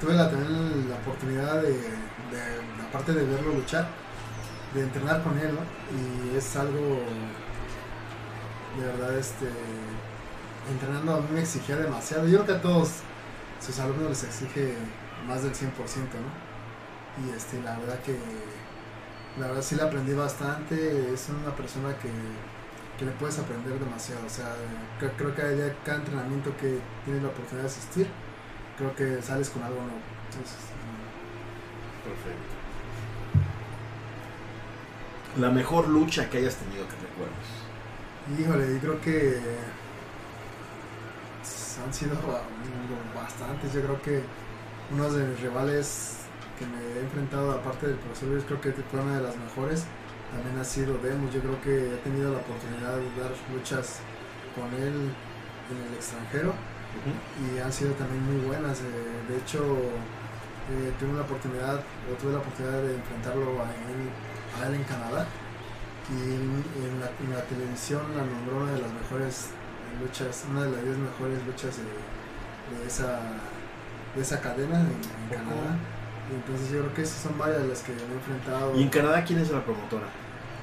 tuve 0.00 0.14
la, 0.14 0.30
también 0.30 0.88
la 0.90 0.96
oportunidad 0.96 1.62
de, 1.62 1.72
de, 1.72 2.86
aparte 2.88 3.12
de 3.12 3.24
verlo 3.24 3.54
luchar, 3.54 3.88
de 4.74 4.82
entrenar 4.82 5.22
con 5.22 5.38
él, 5.38 5.54
¿no? 5.54 6.32
Y 6.32 6.36
es 6.36 6.56
algo, 6.56 7.00
de 8.78 8.86
verdad, 8.86 9.16
este, 9.16 9.46
entrenando 10.70 11.14
a 11.14 11.20
mí 11.20 11.28
me 11.32 11.40
exigía 11.40 11.76
demasiado. 11.76 12.26
Yo 12.26 12.44
creo 12.44 12.46
que 12.46 12.52
a 12.52 12.62
todos 12.62 12.90
sus 13.64 13.78
alumnos 13.78 14.10
les 14.10 14.24
exige 14.24 14.74
más 15.26 15.42
del 15.42 15.52
100%, 15.52 15.56
¿no? 15.64 17.26
Y 17.26 17.34
este, 17.34 17.60
la 17.62 17.78
verdad 17.78 17.98
que, 18.00 18.18
la 19.40 19.48
verdad 19.48 19.62
sí 19.62 19.74
le 19.76 19.82
aprendí 19.82 20.12
bastante, 20.12 21.12
es 21.12 21.28
una 21.30 21.54
persona 21.56 21.96
que, 21.96 22.10
que 22.98 23.04
le 23.04 23.12
puedes 23.12 23.38
aprender 23.38 23.78
demasiado, 23.78 24.26
o 24.26 24.28
sea, 24.28 24.54
creo, 24.98 25.34
que 25.34 25.74
cada 25.84 25.98
entrenamiento 25.98 26.54
que 26.58 26.78
tienes 27.04 27.22
la 27.22 27.28
oportunidad 27.28 27.62
de 27.62 27.70
asistir, 27.70 28.06
creo 28.76 28.94
que 28.94 29.22
sales 29.22 29.50
con 29.50 29.62
algo 29.62 29.80
nuevo. 29.80 29.98
Entonces, 30.30 30.56
Perfecto. 32.04 32.54
La 35.40 35.50
mejor 35.50 35.88
lucha 35.88 36.30
que 36.30 36.38
hayas 36.38 36.54
tenido 36.56 36.84
que 36.86 36.94
recuerdes. 36.96 37.46
Híjole, 38.38 38.74
yo 38.74 38.80
creo 38.80 39.00
que 39.00 39.40
han 41.84 41.92
sido 41.92 42.14
ba- 42.26 42.42
bastantes. 43.14 43.72
Yo 43.74 43.82
creo 43.82 44.02
que 44.02 44.22
uno 44.92 45.10
de 45.10 45.26
mis 45.26 45.40
rivales 45.40 46.16
que 46.58 46.64
me 46.66 46.78
he 46.80 47.00
enfrentado, 47.04 47.52
aparte 47.52 47.86
del 47.88 47.96
profesor 47.96 48.42
creo 48.46 48.60
que 48.60 48.72
fue 48.72 49.00
una 49.00 49.16
de 49.16 49.22
las 49.22 49.36
mejores. 49.36 49.84
También 50.32 50.58
ha 50.58 50.64
sido 50.64 50.96
Demus. 50.98 51.34
Yo 51.34 51.40
creo 51.40 51.60
que 51.60 51.94
he 51.94 51.96
tenido 51.98 52.32
la 52.32 52.38
oportunidad 52.38 52.96
de 52.96 53.20
dar 53.20 53.32
luchas 53.52 53.98
con 54.54 54.72
él 54.80 55.12
en 55.70 55.76
el 55.88 55.94
extranjero 55.94 56.54
y 57.42 57.58
han 57.58 57.72
sido 57.72 57.92
también 57.92 58.22
muy 58.24 58.46
buenas. 58.46 58.80
eh, 58.80 58.84
de 59.28 59.36
hecho, 59.38 59.62
eh, 60.70 60.92
tuve 60.98 61.14
la 61.14 61.22
oportunidad, 61.22 61.76
o 61.76 62.14
tuve 62.20 62.32
la 62.32 62.38
oportunidad 62.38 62.82
de 62.82 62.96
enfrentarlo 62.96 63.62
a 63.62 63.68
él, 63.70 64.10
a 64.60 64.66
él 64.68 64.74
en 64.74 64.84
Canadá 64.84 65.26
y 66.08 66.22
en, 66.22 66.64
en 66.86 67.00
la, 67.00 67.10
en 67.18 67.30
la 67.34 67.42
televisión 67.46 68.02
la 68.16 68.24
nombró 68.24 68.62
una 68.62 68.72
de 68.72 68.82
las 68.82 68.92
mejores 68.92 69.50
luchas, 70.00 70.44
una 70.50 70.62
de 70.64 70.70
las 70.70 70.82
10 70.84 70.96
mejores 70.98 71.44
luchas 71.46 71.76
de, 71.78 71.82
de 72.78 72.86
esa, 72.86 73.20
de 74.14 74.22
esa 74.22 74.40
cadena 74.40 74.80
en. 74.80 75.28
Canadá. 75.30 75.78
Y 76.30 76.34
entonces 76.34 76.70
yo 76.70 76.80
creo 76.80 76.94
que 76.94 77.02
esas 77.02 77.22
son 77.22 77.38
varias 77.38 77.62
las 77.62 77.82
que 77.82 77.92
me 77.92 78.02
he 78.02 78.14
enfrentado. 78.16 78.74
¿Y 78.74 78.82
en 78.82 78.88
Canadá 78.88 79.22
quién 79.24 79.38
es 79.38 79.50
la 79.50 79.64
promotora? 79.64 80.06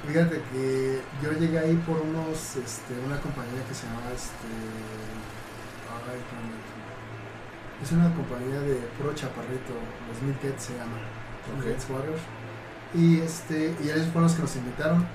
Fíjate 0.06 0.42
que 0.52 1.00
yo 1.22 1.32
llegué 1.32 1.58
ahí 1.60 1.76
por 1.88 2.02
unos, 2.02 2.58
este, 2.58 2.94
una 3.06 3.20
compañía 3.22 3.64
que 3.68 3.74
se 3.74 3.88
llama, 3.88 4.12
este, 4.14 4.52
ay, 6.10 6.20
¿cómo 6.30 6.42
me- 6.50 7.84
es 7.84 7.92
una 7.92 8.14
compañía 8.16 8.60
de 8.62 8.76
puro 8.98 9.14
chaparrito, 9.14 9.74
los 10.08 10.22
Midgets 10.22 10.64
se 10.66 10.74
llama, 10.78 10.98
Ok. 11.52 11.66
Midgets 11.66 11.90
Warriors, 11.90 12.22
y 12.94 13.20
este, 13.20 13.76
y 13.84 13.90
ellos 13.90 14.06
fueron 14.08 14.24
los 14.24 14.34
que 14.34 14.42
nos 14.42 14.56
invitaron, 14.56 15.06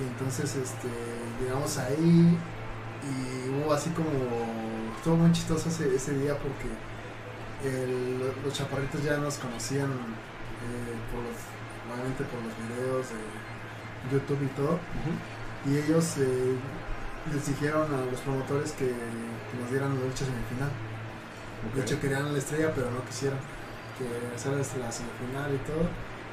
y 0.00 0.02
entonces, 0.02 0.56
este, 0.56 0.88
llegamos 1.40 1.78
ahí, 1.78 2.36
y 3.06 3.48
hubo 3.50 3.72
así 3.72 3.90
como, 3.90 4.10
estuvo 4.96 5.16
muy 5.16 5.30
chistoso 5.32 5.68
ese, 5.68 5.94
ese 5.94 6.12
día 6.18 6.36
porque 6.38 6.68
el- 7.64 8.32
los 8.44 8.52
chaparritos 8.54 9.02
ya 9.04 9.16
nos 9.18 9.36
conocían 9.38 9.90
eh, 9.90 10.96
por 11.12 11.22
los, 11.22 11.36
obviamente 11.92 12.24
por 12.24 12.40
los 12.42 12.52
videos 12.66 13.06
de 13.10 14.10
YouTube 14.12 14.42
y 14.42 14.48
todo. 14.56 14.78
Y 15.66 15.76
ellos 15.78 16.16
eh, 16.18 16.56
les 17.32 17.46
dijeron 17.46 17.86
a 17.92 18.10
los 18.10 18.20
promotores 18.20 18.72
que, 18.72 18.86
que 18.86 19.54
nos 19.60 19.70
dieran 19.70 19.94
la 19.94 20.06
lucha 20.06 20.24
semifinal. 20.24 20.70
De 21.74 21.80
hecho 21.82 22.00
querían 22.00 22.32
la 22.32 22.38
estrella 22.38 22.72
pero 22.74 22.90
no 22.90 23.04
quisieron. 23.04 23.38
Que 23.98 24.04
era 24.04 24.56
la 24.56 24.92
semifinal 24.92 25.54
y 25.54 25.58
todo. 25.66 25.88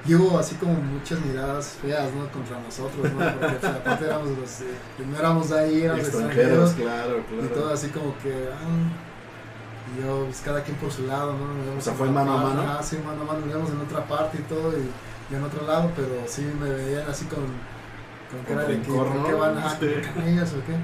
Y 0.06 0.16
hubo 0.16 0.38
así 0.38 0.56
como 0.56 0.74
muchas 0.74 1.20
miradas 1.22 1.78
feas, 1.82 2.14
¿no? 2.14 2.30
Contra 2.30 2.60
nosotros, 2.60 3.10
¿no? 3.14 3.20
Porque 3.20 3.56
pues, 3.56 3.64
aparte 3.74 4.06
éramos 4.06 4.38
los, 4.38 4.62
eh, 4.62 4.76
no 5.08 5.18
éramos 5.18 5.50
de 5.50 5.60
ahí, 5.60 5.82
éramos 5.84 6.04
extranjeros, 6.08 6.72
extranjeros. 6.72 6.74
claro, 6.74 7.24
Y 7.42 7.48
todo 7.48 7.62
claro. 7.64 7.74
así 7.74 7.88
como 7.90 8.18
que... 8.20 8.50
ah, 8.52 9.00
y 9.96 10.02
yo, 10.02 10.26
pues 10.26 10.42
cada 10.42 10.64
quien 10.64 10.76
por 10.78 10.92
su 10.92 11.06
lado, 11.08 11.34
¿no? 11.34 11.54
Nos 11.54 11.66
vemos 11.66 11.78
O 11.78 11.82
sea, 11.82 11.92
en 11.94 11.98
¿fue 12.00 12.10
otra 12.10 12.24
mano 12.24 12.34
a 12.38 12.44
mano? 12.44 12.64
Ah, 12.68 12.84
sí, 12.84 12.98
mano 12.98 13.22
a 13.22 13.26
mano, 13.26 13.40
nos 13.46 13.54
vemos 13.54 13.70
en 13.72 13.80
otra 13.82 14.06
parte 14.06 14.40
y 14.40 14.42
todo, 14.44 14.74
y, 14.78 14.90
y 15.32 15.36
en 15.36 15.44
otro 15.44 15.66
lado, 15.66 15.92
pero 15.96 16.24
sí 16.26 16.42
me 16.60 16.70
veían 16.70 17.10
así 17.10 17.26
con, 17.26 17.46
de 18.38 18.46
que, 18.46 18.56
rencor, 18.56 19.08
¿por 19.08 19.16
¿no? 19.16 19.26
qué 19.28 19.34
van 19.34 19.58
a 19.58 19.70
Sí. 19.70 19.86
con 20.14 20.24
ellas 20.28 20.54
o 20.54 20.66
qué? 20.66 20.76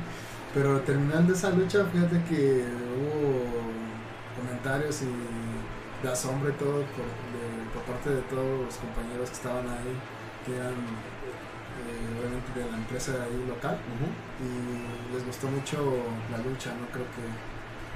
Pero 0.53 0.79
terminando 0.81 1.33
esa 1.33 1.49
lucha, 1.51 1.85
fíjate 1.91 2.23
que 2.23 2.65
hubo 2.97 3.45
comentarios 4.38 5.01
y 5.03 6.03
de 6.05 6.12
asombro 6.12 6.49
y 6.49 6.53
todo 6.53 6.71
por, 6.95 7.05
de- 7.35 7.69
por 7.73 7.83
parte 7.83 8.09
de 8.09 8.21
todos 8.23 8.65
los 8.65 8.75
compañeros 8.75 9.29
que 9.29 9.35
estaban 9.35 9.67
ahí, 9.67 9.93
que 10.45 10.55
eran 10.55 10.73
eh, 10.73 12.17
obviamente 12.19 12.49
de 12.59 12.71
la 12.71 12.77
empresa 12.77 13.12
ahí 13.23 13.45
local 13.47 13.77
y 14.41 15.13
les 15.13 15.25
gustó 15.25 15.47
mucho 15.47 15.77
la 16.31 16.38
lucha, 16.39 16.71
¿no? 16.79 16.88
Creo 16.91 17.05
que, 17.13 17.23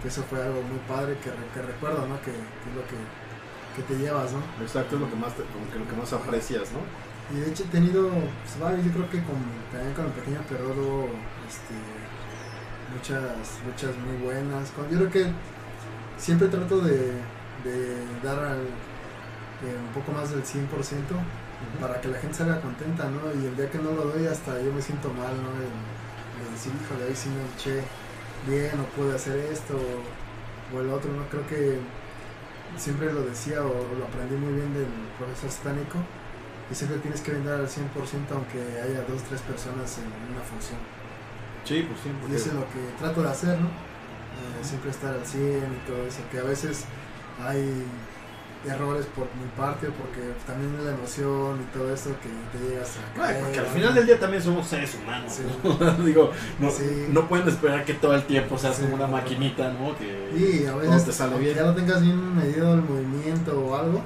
que 0.01 0.07
eso 0.07 0.23
fue 0.29 0.41
algo 0.43 0.61
muy 0.63 0.79
padre 0.87 1.17
que, 1.23 1.31
que 1.31 1.61
recuerdo, 1.65 2.05
¿no? 2.07 2.19
Que, 2.21 2.31
que 2.31 2.67
es 2.69 2.75
lo 2.75 2.83
que, 2.87 2.99
que 3.75 3.81
te 3.87 3.95
llevas, 3.99 4.31
¿no? 4.33 4.39
Exacto, 4.61 4.95
es 4.95 5.01
lo 5.01 5.09
que 5.09 5.15
más, 5.15 5.33
te- 5.35 5.43
como 5.49 5.65
que 5.71 5.79
lo 5.79 5.87
que 5.87 5.95
más 5.95 6.11
aprecias, 6.13 6.71
¿no? 6.71 6.79
Y 7.29 7.39
de 7.39 7.49
hecho 7.49 7.63
he 7.63 7.67
tenido, 7.67 8.09
pues, 8.09 8.59
varios, 8.59 8.85
yo 8.85 8.91
creo 8.91 9.09
que 9.09 9.23
con, 9.23 9.37
también 9.71 9.93
con 9.95 10.05
el 10.05 10.11
pequeño 10.11 10.41
perro, 10.47 11.07
este, 11.47 11.75
muchas 12.93 13.61
luchas 13.65 13.97
muy 13.97 14.17
buenas. 14.17 14.69
Con, 14.71 14.89
yo 14.89 14.97
creo 14.99 15.11
que 15.11 15.27
siempre 16.17 16.47
trato 16.49 16.79
de, 16.81 16.97
de 17.63 18.19
dar 18.23 18.39
al- 18.39 18.67
eh, 19.63 19.77
un 19.87 19.93
poco 19.93 20.11
más 20.13 20.31
del 20.31 20.45
100% 20.45 21.15
para 21.79 22.01
que 22.01 22.09
la 22.09 22.19
gente 22.19 22.35
salga 22.37 22.61
contenta, 22.61 23.09
¿no? 23.09 23.33
Y 23.41 23.45
el 23.47 23.55
día 23.55 23.69
que 23.71 23.79
no 23.79 23.91
lo 23.93 24.05
doy 24.05 24.27
hasta 24.27 24.61
yo 24.61 24.73
me 24.73 24.81
siento 24.81 25.13
mal, 25.13 25.35
¿no? 25.41 25.51
De, 25.59 25.67
de 26.45 26.51
decir, 26.51 26.73
híjole, 26.75 27.05
hoy 27.05 27.15
sí 27.15 27.29
me 27.29 27.43
luché 27.43 27.83
bien 28.47 28.79
o 28.79 28.85
pude 28.95 29.15
hacer 29.15 29.37
esto 29.39 29.75
o, 29.77 30.77
o 30.77 30.81
el 30.81 30.89
otro, 30.89 31.11
¿no? 31.13 31.27
Creo 31.29 31.47
que 31.47 31.79
siempre 32.77 33.11
lo 33.13 33.23
decía 33.23 33.63
o, 33.63 33.67
o 33.69 33.95
lo 33.97 34.05
aprendí 34.05 34.35
muy 34.35 34.53
bien 34.53 34.73
del 34.73 34.87
profesor 35.17 35.51
Stánico 35.51 35.99
y 36.73 36.75
siempre 36.75 36.97
tienes 36.99 37.21
que 37.21 37.31
vender 37.31 37.53
al 37.53 37.67
100% 37.69 38.33
aunque 38.33 38.57
haya 38.81 39.05
dos, 39.07 39.21
tres 39.29 39.41
personas 39.41 39.95
en 39.99 40.09
una 40.33 40.41
función. 40.41 40.79
Sí, 41.63 41.85
pues 41.87 41.99
sí, 42.01 42.09
Y 42.09 42.19
porque 42.19 42.35
eso 42.35 42.47
es 42.49 42.55
lo 42.55 42.65
que 42.65 42.81
trato 42.99 43.21
de 43.21 43.29
hacer, 43.29 43.59
¿no? 43.61 43.67
Eh, 43.67 44.63
siempre 44.63 44.89
estar 44.89 45.13
al 45.13 45.23
100 45.25 45.43
y 45.43 45.87
todo 45.87 46.03
eso, 46.07 46.19
que 46.31 46.39
a 46.39 46.43
veces 46.43 46.85
hay 47.39 47.83
errores 48.65 49.05
por 49.13 49.25
mi 49.35 49.45
parte, 49.57 49.87
porque 49.87 50.21
también 50.47 50.73
la 50.85 50.91
emoción 50.91 51.59
y 51.61 51.73
todo 51.77 51.93
eso 51.93 52.09
que 52.23 52.29
te 52.57 52.63
llegas 52.69 52.91
a 52.97 53.21
Ay, 53.21 53.33
caer, 53.33 53.43
porque 53.43 53.59
al 53.59 53.65
¿no? 53.65 53.71
final 53.71 53.93
del 53.95 54.05
día 54.07 54.19
también 54.19 54.41
somos 54.41 54.65
seres 54.67 54.95
humanos, 54.95 55.31
Sí. 55.33 55.43
¿no? 55.63 55.91
Digo, 56.05 56.31
no, 56.59 56.71
Sí. 56.71 57.07
no 57.09 57.27
pueden 57.27 57.47
esperar 57.49 57.83
que 57.85 57.93
todo 57.93 58.15
el 58.15 58.23
tiempo 58.23 58.57
seas 58.57 58.77
Sí. 58.77 58.83
como 58.83 58.95
una 58.95 59.07
maquinita, 59.07 59.71
¿no? 59.73 59.95
Que 59.97 60.31
Y 60.35 60.65
a 60.65 60.75
veces, 60.75 61.05
te 61.05 61.11
sale 61.11 61.37
bien. 61.37 61.55
ya 61.55 61.63
lo 61.63 61.75
tengas 61.75 62.01
bien 62.01 62.35
medido 62.35 62.73
el 62.73 62.81
movimiento 62.81 63.59
o 63.61 63.75
algo, 63.75 64.01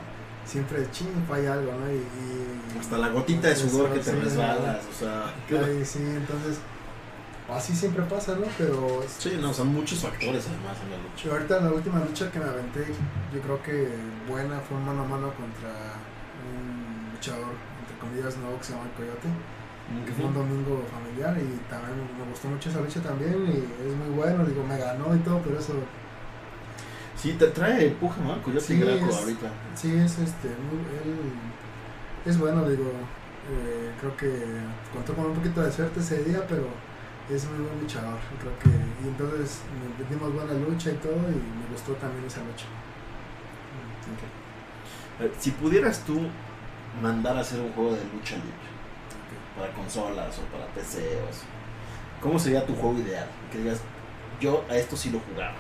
siempre 0.46 0.86
ching, 0.92 1.24
falla 1.30 1.54
algo, 1.54 1.72
¿no? 1.74 1.88
Y, 1.92 1.96
y- 1.96 2.57
Hasta 2.80 2.98
la 2.98 3.10
gotita 3.10 3.48
de 3.50 3.56
sudor 3.56 3.92
que 3.94 4.00
te 4.00 4.12
resbalas, 4.12 4.84
o 4.86 5.00
sea... 5.00 5.34
Ay, 5.50 5.84
sí, 5.86 6.00
entonces, 6.00 6.60
así 7.54 7.76
siempre 7.76 8.04
pasa, 8.04 8.36
¿no? 8.36 8.46
Pero 8.58 9.04
Sí, 9.18 9.38
no, 9.42 9.54
son 9.54 9.68
muchos 9.74 10.00
factores 10.00 10.46
además 10.48 10.78
en 10.84 10.92
la 10.92 10.98
lucha. 10.98 11.24
Yo 11.26 11.32
ahorita 11.34 11.62
la 11.62 11.72
última 11.72 12.00
lucha 12.00 12.32
que 12.32 12.40
me 12.40 12.46
aventé, 12.46 12.86
yo 13.34 13.42
creo 13.42 13.62
que 13.64 13.90
buena 14.30 14.60
fue 14.60 14.78
mano 14.80 15.02
a 15.04 15.08
mano 15.08 15.28
contra 15.34 15.74
un 16.48 17.12
luchador, 17.14 17.54
entre 17.82 17.98
comillas, 18.00 18.38
nuevo 18.38 18.58
que 18.60 18.64
se 18.66 18.72
llama 18.74 18.86
el 18.86 18.92
Coyote, 18.96 19.28
que 20.06 20.12
fue 20.12 20.26
un 20.26 20.34
domingo 20.34 20.84
familiar 20.92 21.32
y 21.40 21.48
también 21.70 21.96
me 22.20 22.30
gustó 22.30 22.50
mucho 22.50 22.70
esa 22.70 22.82
lucha 22.82 23.00
también 23.02 23.34
y 23.48 23.88
es 23.88 23.96
muy 23.96 24.10
bueno, 24.16 24.44
digo, 24.46 24.64
me 24.64 24.78
ganó 24.78 25.16
y 25.16 25.20
todo, 25.20 25.40
pero 25.44 25.60
eso 25.60 25.74
Sí, 27.16 27.34
te 27.34 27.48
trae 27.48 27.88
empuje, 27.88 28.22
¿no? 28.22 28.42
Coyote 28.44 28.64
Sí, 28.66 28.80
Graco 28.80 29.10
es- 29.10 29.16
ahorita. 29.18 29.48
sí 29.76 29.96
es 29.96 30.20
este, 30.20 30.50
muy, 30.50 30.78
él 31.04 31.16
es 32.28 32.38
bueno, 32.38 32.68
digo, 32.70 32.86
eh, 33.52 33.92
creo 34.00 34.16
que 34.18 34.44
contó 34.94 35.14
con 35.16 35.26
un 35.28 35.36
poquito 35.36 35.62
de 35.62 35.72
suerte 35.72 36.00
ese 36.00 36.24
día, 36.24 36.46
pero 36.48 36.68
es 37.30 37.46
muy 37.50 37.60
buen 37.66 37.80
luchador, 37.82 38.20
creo 38.40 38.58
que, 38.60 38.70
y 38.70 39.08
entonces 39.08 39.62
dimos 40.10 40.34
buena 40.34 40.54
lucha 40.54 40.92
y 40.92 40.96
todo 40.96 41.14
y 41.14 41.36
me 41.36 41.68
gustó 41.72 41.94
también 41.94 42.26
esa 42.26 42.40
lucha. 42.42 42.66
Eh, 45.20 45.32
Si 45.40 45.52
pudieras 45.52 46.04
tú 46.06 46.22
mandar 47.02 47.38
a 47.38 47.42
hacer 47.42 47.60
un 47.60 47.72
juego 47.74 47.92
de 47.96 48.04
lucha 48.14 48.36
libre 48.36 48.68
para 49.58 49.74
consolas 49.74 50.38
o 50.40 50.44
para 50.52 50.68
PC 50.74 51.22
o 51.26 51.30
así, 51.30 51.46
¿cómo 52.22 52.40
sería 52.40 52.66
tu 52.66 52.76
juego 52.76 53.00
ideal? 53.00 53.28
Que 53.52 53.60
digas, 53.60 53.82
yo 54.40 54.66
a 54.70 54.76
esto 54.76 54.96
sí 54.96 55.10
lo 55.10 55.20
jugaba. 55.20 55.56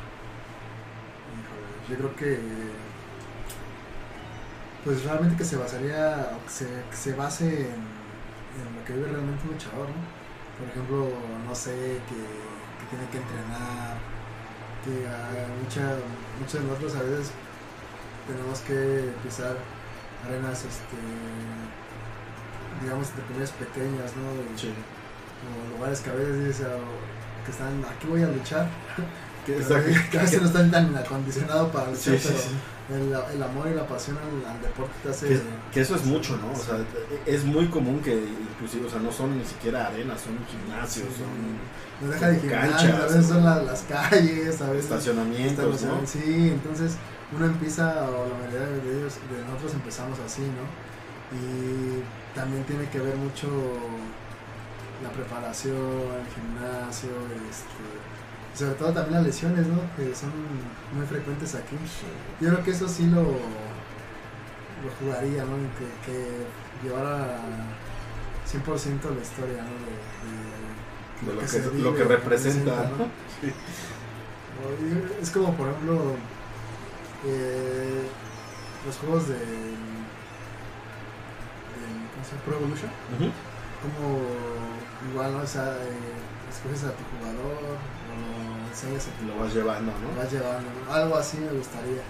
Híjole, 1.33 1.67
yo 1.89 1.97
creo 1.97 2.15
que 2.15 2.39
pues 4.87 5.03
realmente 5.03 5.35
que 5.35 5.43
se 5.45 5.57
basaría 5.57 6.31
o 6.35 6.43
que 6.45 6.49
se, 6.51 6.65
que 6.89 6.95
se 6.97 7.13
base 7.13 7.45
en, 7.45 7.83
en 8.55 8.67
lo 8.77 8.85
que 8.85 8.93
vive 8.93 9.07
realmente 9.11 9.43
un 9.45 9.51
luchador, 9.53 9.89
¿no? 9.89 10.01
Por 10.57 10.67
ejemplo, 10.69 11.09
no 11.47 11.53
sé, 11.55 11.99
que, 12.07 12.15
que 12.79 12.85
tiene 12.89 13.05
que 13.11 13.17
entrenar, 13.19 13.97
que 14.85 15.07
ah, 15.07 15.47
mucha, 15.61 15.99
muchos 16.39 16.61
de 16.61 16.67
nosotros 16.67 16.95
a 16.95 17.03
veces 17.03 17.31
tenemos 18.27 18.59
que 18.61 19.11
pisar 19.23 19.57
arenas, 20.25 20.63
este, 20.65 20.97
digamos, 22.81 23.15
de 23.15 23.21
primeras 23.23 23.51
pequeñas, 23.51 24.15
¿no? 24.15 24.27
De- 24.37 24.73
O 25.47 25.77
lugares 25.77 26.01
que 26.01 26.09
a 26.09 26.13
veces 26.13 26.47
dices, 26.47 26.65
ah, 26.67 26.79
que 27.45 27.51
están, 27.51 27.83
aquí 27.85 28.07
voy 28.07 28.23
a 28.23 28.27
luchar. 28.27 28.67
Que, 29.47 29.55
Que 30.11 30.17
a 30.19 30.21
veces- 30.21 30.41
no 30.41 30.47
están 30.47 30.69
tan 30.69 30.95
acondicionados 30.95 31.71
para 31.71 31.85
luchar, 31.89 32.17
Sí, 32.17 32.19
sí, 32.19 32.27
pero 32.27 32.39
sí. 32.39 32.49
El, 32.89 33.35
el 33.35 33.43
amor 33.43 33.67
y 33.67 33.73
la 33.75 33.85
pasión 33.87 34.17
al, 34.17 34.49
al 34.55 34.61
deporte 34.61 34.93
te 35.03 35.09
hace... 35.09 35.27
Que, 35.27 35.41
que 35.73 35.81
eso 35.81 35.95
es 35.95 36.05
mucho, 36.05 36.37
¿no? 36.37 36.51
O 36.51 36.55
sea, 36.55 36.77
es 37.25 37.43
muy 37.43 37.67
común 37.67 37.99
que 38.01 38.13
inclusive, 38.51 38.85
o 38.85 38.89
sea, 38.89 38.99
no 38.99 39.11
son 39.11 39.37
ni 39.37 39.43
siquiera 39.45 39.87
arenas, 39.87 40.21
son 40.21 40.37
gimnasios, 40.47 41.07
son 41.17 42.07
No 42.07 42.13
deja 42.13 42.27
de 42.29 42.39
gimnasio, 42.39 42.69
canchas, 42.71 43.01
a 43.01 43.05
veces 43.07 43.25
son 43.27 43.43
las 43.45 43.81
calles, 43.83 44.61
a 44.61 44.69
veces... 44.69 44.83
estacionamientos, 44.85 45.81
¿no? 45.83 46.01
Sí, 46.05 46.49
entonces 46.53 46.93
uno 47.35 47.45
empieza, 47.45 48.05
o 48.09 48.27
la 48.29 48.35
mayoría 48.37 48.67
de 48.67 48.99
ellos, 48.99 49.15
de 49.31 49.43
nosotros 49.45 49.73
empezamos 49.73 50.17
así, 50.25 50.41
¿no? 50.43 50.63
Y 51.35 52.03
también 52.33 52.63
tiene 52.63 52.87
que 52.89 52.99
ver 52.99 53.15
mucho 53.17 53.47
la 55.03 55.09
preparación, 55.09 55.75
el 55.75 56.27
gimnasio, 56.33 57.09
este, 57.49 57.83
sobre 58.57 58.73
todo 58.73 58.91
también 58.93 59.15
las 59.15 59.23
lesiones, 59.27 59.67
¿no? 59.67 59.79
Que 59.95 60.13
son 60.15 60.31
muy 60.93 61.05
frecuentes 61.05 61.53
aquí. 61.55 61.75
Yo 62.41 62.49
creo 62.49 62.63
que 62.63 62.71
eso 62.71 62.87
sí 62.87 63.05
lo, 63.07 63.21
lo 63.23 64.89
jugaría, 64.99 65.43
¿no? 65.43 65.55
Que, 65.77 65.87
que 66.11 66.17
llevara 66.83 67.39
100% 68.45 69.15
la 69.15 69.21
historia, 69.21 69.63
¿no? 69.63 69.75
De, 69.85 69.93
de 71.21 71.35
De 71.71 71.81
lo 71.81 71.93
que, 71.95 72.03
lo 72.03 72.09
representa, 72.09 72.71
¿no? 72.89 72.97
¿no? 72.97 73.05
Sí. 73.41 73.51
O- 74.63 75.21
Es 75.21 75.29
como, 75.31 75.53
por 75.55 75.67
ejemplo, 75.69 76.15
eh, 77.25 78.01
los 78.85 78.97
juegos 78.97 79.27
de, 79.27 79.35
de 79.35 79.39
¿cómo 82.13 82.23
se 82.25 82.31
llama? 82.31 82.43
Pro 82.45 82.55
Evolution. 82.57 82.91
Como 83.81 84.19
igual, 85.11 85.31
¿no? 85.33 85.39
O 85.43 85.47
sea, 85.47 85.75
eh, 85.75 86.49
escoges 86.49 86.83
a 86.83 86.91
tu 86.95 87.03
jugador 87.17 87.77
enseñas 88.83 89.07
Lo 89.25 89.41
vas 89.43 89.53
llevando, 89.53 89.91
lo 89.91 90.11
¿no? 90.13 90.17
vas 90.21 90.31
llevando, 90.31 90.69
¿no? 90.85 90.93
Algo 90.93 91.15
así 91.17 91.37
me 91.37 91.51
gustaría. 91.51 92.03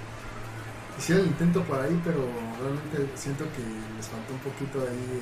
Hiciera 0.98 1.22
el 1.22 1.28
intento 1.28 1.64
por 1.64 1.80
ahí, 1.80 2.00
pero 2.04 2.20
realmente 2.60 3.12
siento 3.16 3.46
que 3.56 3.62
les 3.96 4.08
faltó 4.08 4.34
un 4.34 4.40
poquito 4.40 4.80
ahí 4.82 5.22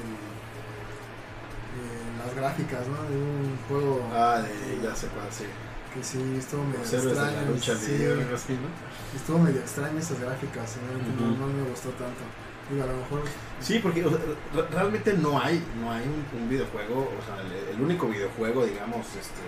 eh, 1.75 2.25
las 2.25 2.35
gráficas, 2.35 2.87
¿no? 2.87 3.03
De 3.09 3.17
un 3.17 3.57
juego 3.67 4.07
Ah, 4.13 4.41
de, 4.41 4.81
ya 4.81 4.95
sé 4.95 5.07
cuál, 5.07 5.27
sí. 5.31 5.45
que 5.93 6.03
sí 6.03 6.17
estuvo 6.37 6.63
medio 6.63 6.81
extraño. 6.81 7.51
lucha 7.51 7.75
sí, 7.75 7.95
así, 8.33 8.53
¿no? 8.53 8.69
estuvo 9.15 9.39
medio 9.39 9.59
extraño 9.61 9.97
esas 9.99 10.19
gráficas, 10.19 10.77
realmente 10.87 11.23
no- 11.23 11.47
me 11.47 11.69
gustó 11.69 11.89
tanto. 11.89 12.23
Digo, 12.71 12.83
a 12.83 12.87
lo 12.87 12.97
mejor 12.97 13.21
Sí, 13.59 13.79
porque 13.79 14.03
o 14.05 14.09
sea, 14.09 14.17
re- 14.55 14.67
realmente 14.71 15.13
no 15.13 15.39
hay, 15.39 15.63
no 15.79 15.91
hay 15.91 16.03
un, 16.07 16.41
un 16.41 16.49
videojuego, 16.49 17.11
o 17.13 17.21
sea, 17.25 17.41
el, 17.45 17.75
el 17.75 17.81
único 17.81 18.07
videojuego, 18.07 18.65
digamos, 18.65 19.05
este, 19.07 19.43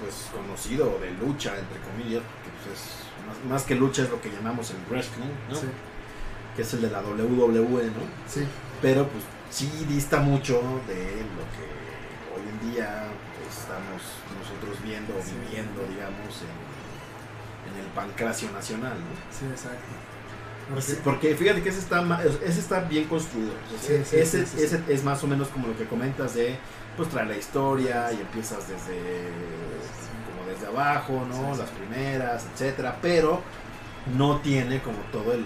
pues 0.00 0.28
conocido 0.32 0.98
de 1.00 1.10
lucha, 1.12 1.58
entre 1.58 1.78
comillas, 1.80 2.22
que 2.22 2.50
pues, 2.68 2.78
es 2.78 3.26
más, 3.26 3.50
más 3.50 3.62
que 3.64 3.74
lucha 3.74 4.02
es 4.02 4.10
lo 4.10 4.20
que 4.20 4.30
llamamos 4.30 4.70
el 4.70 4.76
wrestling, 4.90 5.30
¿no? 5.48 5.54
sí, 5.56 5.66
Que 6.56 6.62
es 6.62 6.72
el 6.74 6.82
de 6.82 6.90
la 6.90 7.00
WWE, 7.00 7.84
¿no? 7.86 8.02
sí, 8.26 8.44
Pero 8.82 9.06
pues 9.08 9.24
sí 9.50 9.70
dista 9.88 10.20
mucho 10.20 10.54
de 10.86 10.96
lo 11.36 11.44
que 11.54 11.66
hoy 12.34 12.48
en 12.48 12.72
día 12.72 13.06
estamos 13.48 14.02
nosotros 14.38 14.82
viendo 14.84 15.14
o 15.16 15.22
Sí. 15.22 15.32
viviendo, 15.46 15.80
digamos, 15.88 16.42
en, 16.42 17.72
en 17.72 17.84
el 17.84 17.90
pancracio 17.92 18.50
nacional, 18.52 18.94
¿no? 18.94 19.36
sí, 19.36 19.44
exacto. 19.50 19.84
Porque 21.02 21.34
fíjate 21.34 21.62
que 21.62 21.70
ese 21.70 21.78
está, 21.78 22.04
ese 22.44 22.60
está 22.60 22.80
bien 22.80 23.04
construido. 23.08 23.52
Sí, 23.80 24.02
sí, 24.04 24.16
ese, 24.18 24.42
ese 24.42 24.82
es 24.88 25.02
más 25.02 25.24
o 25.24 25.26
menos 25.26 25.48
como 25.48 25.66
lo 25.68 25.74
que 25.78 25.86
comentas 25.86 26.34
de 26.34 26.58
pues 26.98 27.08
traer 27.08 27.28
la 27.28 27.36
historia 27.38 28.12
y 28.12 28.20
empiezas 28.20 28.68
desde 28.68 29.00
como 30.28 30.46
desde 30.50 30.66
abajo, 30.66 31.24
¿no? 31.26 31.56
Las 31.56 31.70
primeras, 31.70 32.44
etcétera, 32.52 32.96
pero 33.00 33.40
no 34.16 34.38
tiene 34.40 34.82
como 34.82 34.98
todo 35.12 35.32
el 35.32 35.44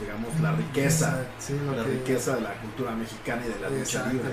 digamos 0.00 0.40
la 0.40 0.52
riqueza, 0.52 1.08
Exacto, 1.10 1.30
sí, 1.38 1.56
la 1.76 1.84
que- 1.84 1.90
riqueza 1.90 2.36
de 2.36 2.40
la 2.40 2.54
cultura 2.54 2.92
mexicana 2.92 3.42
y 3.44 3.48
de 3.52 3.60
la 3.60 3.68
lucha 3.68 4.06
libre. 4.10 4.30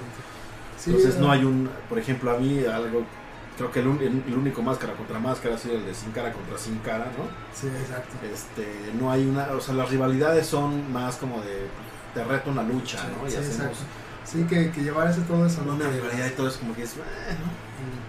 Sí, 0.78 0.92
Entonces 0.92 1.18
no 1.20 1.28
eh, 1.34 1.38
hay 1.38 1.44
un, 1.44 1.70
por 1.90 2.00
ejemplo, 2.00 2.32
a 2.32 2.38
mí 2.38 2.64
algo 2.66 3.04
creo 3.58 3.72
que 3.72 3.80
el, 3.82 3.88
un- 3.88 4.24
el 4.28 4.38
único 4.38 4.62
máscara 4.62 4.94
contra 4.94 5.20
máscara 5.20 5.56
ha 5.56 5.58
sido 5.58 5.76
el 5.76 5.86
de 5.86 5.94
sin 5.94 6.12
cara 6.12 6.32
contra 6.32 6.58
sin 6.58 6.78
cara, 6.80 7.06
¿no? 7.18 7.26
Sí, 7.60 7.68
exacto. 7.68 8.16
este 8.32 8.92
no 9.00 9.12
hay 9.12 9.26
una 9.26 9.48
o 9.52 9.60
sea 9.60 9.74
las 9.74 9.90
rivalidades 9.90 10.46
son 10.48 10.94
más 10.94 11.16
como 11.18 11.42
de 11.42 11.66
te 12.14 12.24
reto 12.24 12.50
una 12.52 12.64
lucha 12.64 13.00
Sí, 13.00 13.08
no 13.20 13.28
y 13.28 13.32
sí, 13.32 13.38
hacemos 13.38 13.56
exacto. 13.56 13.78
Sí, 14.30 14.44
que, 14.44 14.72
que 14.72 14.82
llevarse 14.84 15.22
todo 15.22 15.46
eso, 15.46 15.62
¿no? 15.64 15.78
Que- 15.78 15.88
rivalidad 15.90 16.28
y 16.28 16.32
todo 16.32 16.50
es 16.50 16.58
como 16.58 16.76
que 16.76 16.84
es 16.84 16.96
bueno 16.98 17.10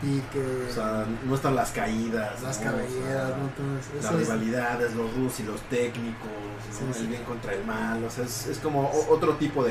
El 0.02 0.08
pique, 0.20 0.66
o 0.68 0.74
sea 0.74 1.06
no 1.24 1.34
están 1.34 1.54
las 1.54 1.70
caídas 1.70 2.42
las 2.42 2.60
¿no? 2.60 2.70
O 2.72 2.74
sea, 2.74 3.36
¿no? 3.36 3.44
Entonces, 3.48 4.02
las 4.02 4.12
es- 4.12 4.18
rivalidades 4.18 4.94
los 4.94 5.14
rusos 5.14 5.40
y 5.40 5.42
los 5.44 5.60
técnicos 5.68 6.28
Sí, 6.76 6.84
¿no? 6.84 6.92
sí. 6.92 7.00
el 7.02 7.06
bien 7.06 7.22
contra 7.24 7.52
el 7.52 7.64
mal 7.64 8.02
o 8.02 8.10
sea 8.10 8.24
es, 8.24 8.46
es 8.48 8.58
como 8.58 8.90
otro 9.08 9.34
tipo 9.36 9.62
de, 9.64 9.70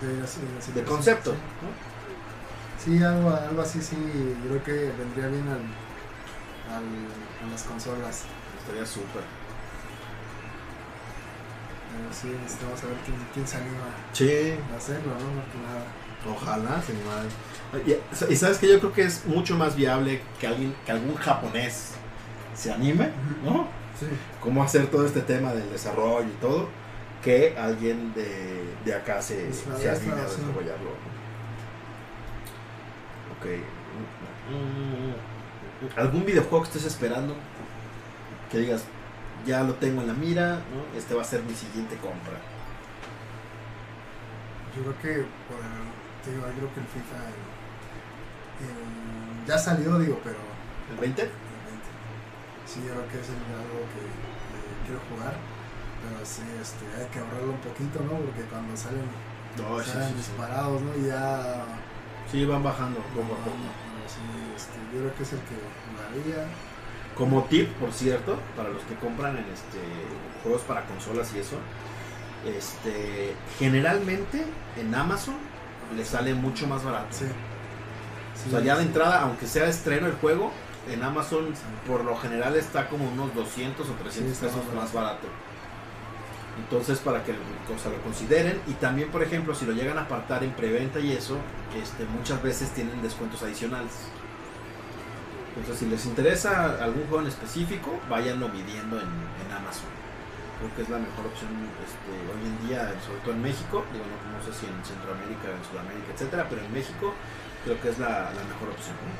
de, 0.00 0.08
de 0.72 0.72
de 0.80 0.84
concepto 0.84 1.32
sí. 1.32 1.36
¿no? 1.62 1.94
Sí, 2.96 3.02
algo, 3.02 3.30
algo 3.30 3.62
así, 3.62 3.80
sí, 3.82 3.96
creo 4.46 4.62
que 4.62 4.92
vendría 4.98 5.28
bien 5.28 5.48
al, 5.48 6.74
al, 6.76 6.84
a 7.48 7.50
las 7.50 7.62
consolas. 7.62 8.22
estaría 8.60 8.84
súper 8.86 9.22
Pero 11.96 12.12
sí, 12.12 12.28
necesitamos 12.42 12.80
saber 12.80 12.96
quién, 13.04 13.16
quién 13.32 13.46
se 13.46 13.56
anima 13.56 13.86
sí 14.12 14.54
a 14.72 14.76
hacerlo, 14.76 15.12
¿no? 15.12 15.34
Más 15.36 15.46
que 15.52 15.58
nada. 15.58 15.84
Ojalá, 16.36 16.82
se 16.82 16.92
animara. 16.92 17.24
Y, 17.86 18.32
y 18.32 18.36
sabes 18.36 18.58
que 18.58 18.68
yo 18.68 18.78
creo 18.80 18.92
que 18.92 19.02
es 19.02 19.26
mucho 19.26 19.56
más 19.56 19.76
viable 19.76 20.22
que 20.40 20.46
alguien, 20.46 20.74
que 20.86 20.92
algún 20.92 21.14
japonés 21.16 21.92
se 22.54 22.72
anime, 22.72 23.10
¿no? 23.44 23.68
Sí, 23.98 24.06
Cómo 24.40 24.62
hacer 24.62 24.86
todo 24.88 25.06
este 25.06 25.20
tema 25.20 25.52
del 25.52 25.70
desarrollo 25.70 26.26
y 26.28 26.40
todo, 26.40 26.68
que 27.22 27.56
alguien 27.56 28.12
de, 28.14 28.64
de 28.84 28.94
acá 28.94 29.20
se, 29.22 29.36
Pues 29.44 29.56
se 29.80 29.90
anime 29.90 30.12
a 30.20 30.28
sí. 30.28 30.36
desarrollarlo. 30.40 30.90
Ok. 33.38 33.46
¿Algún 35.96 36.24
videojuego 36.24 36.62
que 36.62 36.68
estés 36.70 36.84
esperando? 36.86 37.34
Que 38.50 38.58
digas, 38.58 38.84
ya 39.46 39.62
lo 39.62 39.74
tengo 39.74 40.00
en 40.02 40.08
la 40.08 40.14
mira, 40.14 40.56
¿no? 40.72 40.98
Este 40.98 41.14
va 41.14 41.22
a 41.22 41.24
ser 41.24 41.42
mi 41.42 41.54
siguiente 41.54 41.96
compra. 41.96 42.34
yo 44.74 44.82
creo 44.82 44.98
que, 45.02 45.14
el, 45.22 45.26
te 46.24 46.30
digo, 46.32 46.42
yo 46.48 46.52
creo 46.66 46.74
que 46.74 46.80
el 46.80 46.86
FIFA 46.90 47.18
el- 47.30 48.66
el- 48.66 49.46
ya 49.46 49.56
salió, 49.58 49.98
digo, 50.00 50.18
pero 50.24 50.38
¿El 50.90 50.96
20? 50.98 51.22
el 51.22 51.28
20. 51.30 51.88
Sí, 52.66 52.80
yo 52.82 52.90
creo 52.94 53.06
que 53.08 53.20
es 53.22 53.28
el- 53.30 53.54
algo 53.54 53.86
que, 53.94 54.02
quiero 54.84 55.00
jugar, 55.08 55.34
pero 56.02 56.18
sí, 56.26 56.42
este, 56.60 56.84
hay 56.98 57.06
que 57.08 57.18
ahorrarlo 57.20 57.52
un 57.54 57.62
poquito, 57.62 58.00
¿no? 58.02 58.18
Porque 58.18 58.42
cuando 58.50 58.76
salen, 58.76 59.06
No, 59.56 59.78
salen 59.80 60.08
sí, 60.08 60.14
sí. 60.14 60.18
disparados, 60.26 60.82
¿no? 60.82 60.90
Y 60.98 61.06
ya 61.06 61.64
Sí, 62.30 62.44
van 62.44 62.62
bajando 62.64 62.98
poco 63.14 63.32
a 63.34 63.38
poco. 63.46 63.62
Sí, 64.10 64.26
este, 64.56 64.74
yo 64.92 65.00
creo 65.06 65.14
que 65.14 65.22
es 65.22 65.32
el 65.32 65.40
que 65.46 65.56
jugaría. 65.86 66.50
Como 67.16 67.44
tip, 67.44 67.68
por 67.74 67.92
cierto, 67.92 68.38
para 68.56 68.70
los 68.70 68.82
que 68.82 68.94
compran 68.96 69.36
en 69.36 69.44
este 69.44 69.78
juegos 70.42 70.62
para 70.62 70.84
consolas 70.84 71.32
y 71.34 71.38
eso, 71.38 71.56
este 72.44 73.34
generalmente 73.58 74.44
en 74.76 74.94
Amazon 74.94 75.36
le 75.96 76.04
sale 76.04 76.34
mucho 76.34 76.66
más 76.66 76.84
barato. 76.84 77.08
Sí. 77.10 77.26
o 78.48 78.50
sea, 78.50 78.60
ya 78.60 78.76
de 78.76 78.82
entrada, 78.82 79.22
aunque 79.22 79.46
sea 79.46 79.68
estreno 79.68 80.06
el 80.06 80.14
juego, 80.14 80.50
en 80.90 81.02
Amazon 81.02 81.54
por 81.86 82.04
lo 82.04 82.16
general 82.16 82.56
está 82.56 82.88
como 82.88 83.08
unos 83.08 83.34
200 83.34 83.88
o 83.88 83.92
300 83.92 84.14
Sí, 84.14 84.32
está 84.32 84.46
pesos 84.46 84.66
más 84.74 84.84
más 84.84 84.92
barato. 84.92 85.28
Entonces, 86.58 86.98
para 87.00 87.24
que 87.24 87.32
o 87.32 87.78
sea, 87.82 87.90
lo 87.90 88.00
consideren 88.02 88.60
y 88.68 88.72
también, 88.74 89.10
por 89.10 89.22
ejemplo, 89.22 89.54
si 89.54 89.66
lo 89.66 89.72
llegan 89.72 89.98
a 89.98 90.02
apartar 90.02 90.44
en 90.44 90.52
preventa 90.52 91.00
y 91.00 91.12
eso, 91.12 91.36
este, 91.80 92.04
muchas 92.04 92.42
veces 92.42 92.70
tienen 92.70 93.02
descuentos 93.02 93.42
adicionales. 93.42 93.92
Entonces, 95.56 95.78
si 95.78 95.86
les 95.86 96.04
interesa 96.06 96.82
algún 96.82 97.04
juego 97.06 97.22
en 97.22 97.28
específico, 97.28 97.94
váyanlo 98.10 98.48
midiendo 98.48 98.98
en, 98.98 99.06
en 99.06 99.48
Amazon. 99.54 99.86
Creo 100.58 100.74
que 100.74 100.82
es 100.82 100.88
la 100.88 100.98
mejor 100.98 101.26
opción 101.26 101.50
este, 101.82 102.10
hoy 102.30 102.42
en 102.46 102.56
día, 102.68 102.94
sobre 103.04 103.20
todo 103.20 103.34
en 103.34 103.42
México. 103.42 103.84
Digo, 103.92 104.04
no, 104.06 104.16
no 104.34 104.40
sé 104.42 104.50
si 104.58 104.66
en 104.66 104.78
Centroamérica, 104.84 105.50
en 105.54 105.62
Sudamérica, 105.62 106.10
etcétera, 106.14 106.46
pero 106.50 106.62
en 106.62 106.72
México 106.72 107.14
creo 107.64 107.80
que 107.80 107.88
es 107.90 107.98
la, 107.98 108.30
la 108.34 108.42
mejor 108.50 108.70
opción. 108.74 108.96
¿no? 108.98 109.14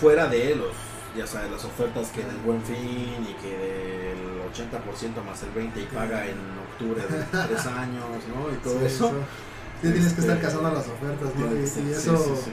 Fuera 0.00 0.26
de 0.26 0.54
los, 0.56 0.74
ya 1.16 1.26
sabes, 1.26 1.50
las 1.50 1.64
ofertas 1.64 2.10
que 2.10 2.22
del 2.24 2.36
buen 2.38 2.62
fin 2.62 3.26
y 3.26 3.34
que 3.42 3.50
del 3.58 4.22
80% 4.50 5.22
más 5.24 5.42
el 5.42 5.50
20% 5.54 5.82
y 5.82 5.86
paga 5.94 6.26
en 6.26 6.38
octubre 6.70 7.02
de 7.02 7.24
3 7.54 7.66
años, 7.66 8.22
¿no? 8.30 8.50
Y 8.52 8.56
todo 8.62 8.78
Sí, 8.80 8.86
eso. 8.86 9.10
Sí, 9.82 9.90
tienes 9.90 10.12
que 10.14 10.20
estar 10.20 10.36
Este, 10.36 10.46
cazando 10.46 10.70
las 10.70 10.86
ofertas, 10.86 11.30
¿no? 11.34 11.50
Sí, 11.66 11.84
y 11.86 11.90
eso, 11.90 12.16
sí, 12.18 12.30
sí. 12.46 12.52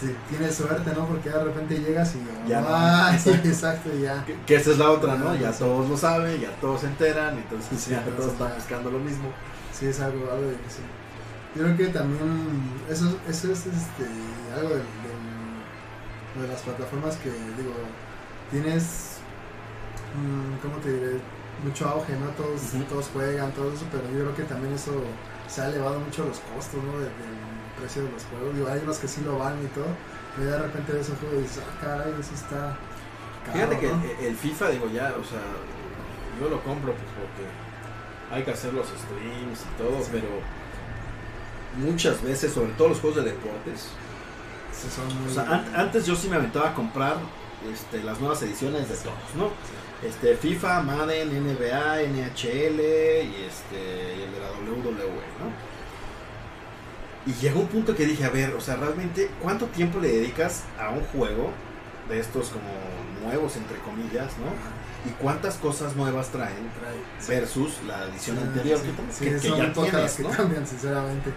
Si 0.00 0.16
tienes 0.28 0.54
suerte, 0.54 0.92
¿no? 0.96 1.06
Porque 1.06 1.28
de 1.30 1.44
repente 1.44 1.78
llegas 1.78 2.14
y 2.14 2.48
Ya 2.48 2.64
ah, 2.66 3.16
sí, 3.18 3.30
Exacto. 3.44 3.90
ya. 4.00 4.24
Que, 4.24 4.34
que 4.46 4.54
esa 4.56 4.70
es 4.70 4.78
la 4.78 4.90
otra, 4.90 5.16
¿no? 5.16 5.34
Ya 5.34 5.52
sí. 5.52 5.58
todos 5.60 5.88
lo 5.88 5.96
saben, 5.96 6.40
ya 6.40 6.50
todos 6.60 6.80
se 6.80 6.86
enteran, 6.86 7.36
entonces 7.38 7.78
Sí, 7.80 7.90
ya 7.90 7.98
entonces 7.98 8.16
todos 8.18 8.32
están 8.32 8.54
buscando 8.54 8.90
lo 8.90 8.98
mismo. 8.98 9.28
Sí, 9.72 9.86
es 9.86 10.00
algo, 10.00 10.30
algo 10.30 10.50
difícil. 10.50 10.84
Yo 11.54 11.64
creo 11.64 11.76
que 11.76 11.86
también 11.88 12.62
eso, 12.88 13.16
eso 13.28 13.52
es 13.52 13.66
este, 13.66 14.06
algo 14.56 14.70
del- 14.70 14.84
de 16.40 16.46
las 16.48 16.60
plataformas 16.62 17.16
que, 17.16 17.28
digo, 17.30 17.74
tienes, 18.50 19.16
mm, 20.14 20.62
¿cómo 20.62 20.76
te 20.76 20.92
diré? 20.92 21.20
Mucho 21.64 21.88
auge, 21.88 22.14
¿no? 22.16 22.28
Todos, 22.30 22.60
todos 22.88 23.10
juegan, 23.12 23.50
todo 23.52 23.72
eso, 23.72 23.84
pero 23.92 24.04
yo 24.04 24.20
creo 24.24 24.36
que 24.36 24.42
también 24.44 24.72
eso 24.74 24.92
se 25.48 25.60
ha 25.60 25.68
elevado 25.68 25.98
mucho 26.00 26.24
los 26.24 26.38
costos, 26.40 26.82
¿no? 26.82 26.98
de- 27.00 27.10
precio 27.80 28.04
de 28.04 28.12
los 28.12 28.22
juegos. 28.24 28.54
Digo, 28.54 28.68
hay 28.68 28.80
unos 28.82 28.98
que 28.98 29.08
sí 29.08 29.22
lo 29.24 29.38
van 29.38 29.56
y 29.64 29.66
todo, 29.68 29.86
pero 30.36 30.50
ya 30.50 30.56
de 30.56 30.62
repente 30.62 30.92
ves 30.92 31.08
un 31.08 31.16
juego 31.16 31.38
y 31.38 31.42
dices, 31.42 31.62
ah, 31.66 31.78
caray, 31.80 32.12
eso 32.20 32.34
está 32.34 32.76
caro, 33.46 33.52
Fíjate 33.52 33.78
que 33.78 33.86
¿no? 33.88 34.02
el, 34.20 34.26
el 34.26 34.36
FIFA, 34.36 34.68
digo 34.70 34.86
ya, 34.90 35.14
o 35.20 35.24
sea, 35.24 35.40
yo 36.40 36.48
lo 36.48 36.62
compro 36.62 36.92
pues 36.92 37.08
porque 37.16 37.44
hay 38.34 38.42
que 38.44 38.50
hacer 38.52 38.72
los 38.74 38.86
streams 38.86 39.60
y 39.60 39.82
todo, 39.82 39.98
Sí. 40.02 40.10
pero 40.12 40.28
muchas 41.78 42.22
veces, 42.22 42.52
sobre 42.52 42.72
todo 42.72 42.88
los 42.88 43.00
juegos 43.00 43.24
de 43.24 43.30
deportes, 43.30 43.88
Sí, 44.72 44.88
son 44.94 45.06
muy- 45.20 45.30
o 45.30 45.34
sea, 45.34 45.42
an- 45.44 45.72
antes 45.74 46.06
yo 46.06 46.14
sí 46.14 46.28
me 46.28 46.36
aventaba 46.36 46.70
a 46.70 46.74
comprar 46.74 47.16
este, 47.70 48.02
las 48.02 48.18
nuevas 48.20 48.40
ediciones 48.42 48.88
de 48.88 48.94
todos, 48.96 49.34
¿no? 49.36 49.50
Este, 50.06 50.34
FIFA, 50.36 50.80
Madden, 50.82 51.28
NBA, 51.30 52.00
NHL 52.02 52.80
y, 53.24 53.44
este, 53.46 54.16
y 54.16 54.22
el 54.22 54.32
de 54.32 54.40
la 54.40 54.50
WWE, 54.52 55.26
¿no? 55.38 55.69
Y 57.26 57.32
llegó 57.34 57.60
un 57.60 57.66
punto 57.68 57.94
que 57.94 58.06
dije, 58.06 58.24
a 58.24 58.30
ver, 58.30 58.54
o 58.54 58.60
sea, 58.60 58.76
realmente, 58.76 59.30
¿cuánto 59.42 59.66
tiempo 59.66 59.98
le 60.00 60.08
dedicas 60.08 60.62
a 60.78 60.90
un 60.90 61.02
juego 61.06 61.50
de 62.08 62.18
estos 62.20 62.48
como 62.48 62.70
nuevos, 63.24 63.56
entre 63.56 63.78
comillas, 63.78 64.32
¿no? 64.38 65.08
Y 65.08 65.12
cuántas 65.14 65.56
cosas 65.56 65.96
nuevas 65.96 66.28
traen 66.28 66.70
Trae- 66.80 67.28
versus 67.28 67.74
la 67.86 68.04
edición 68.06 68.36
Sí, 68.36 68.42
anterior 68.42 68.78
sí, 68.78 68.84
que, 68.84 69.12
sí, 69.12 69.24
que- 69.24 69.36
que 69.36 69.48
ya 69.58 69.72
tienes, 69.72 70.12
que 70.14 70.22
¿no? 70.22 70.30
cambian, 70.30 70.66
sinceramente. 70.66 71.30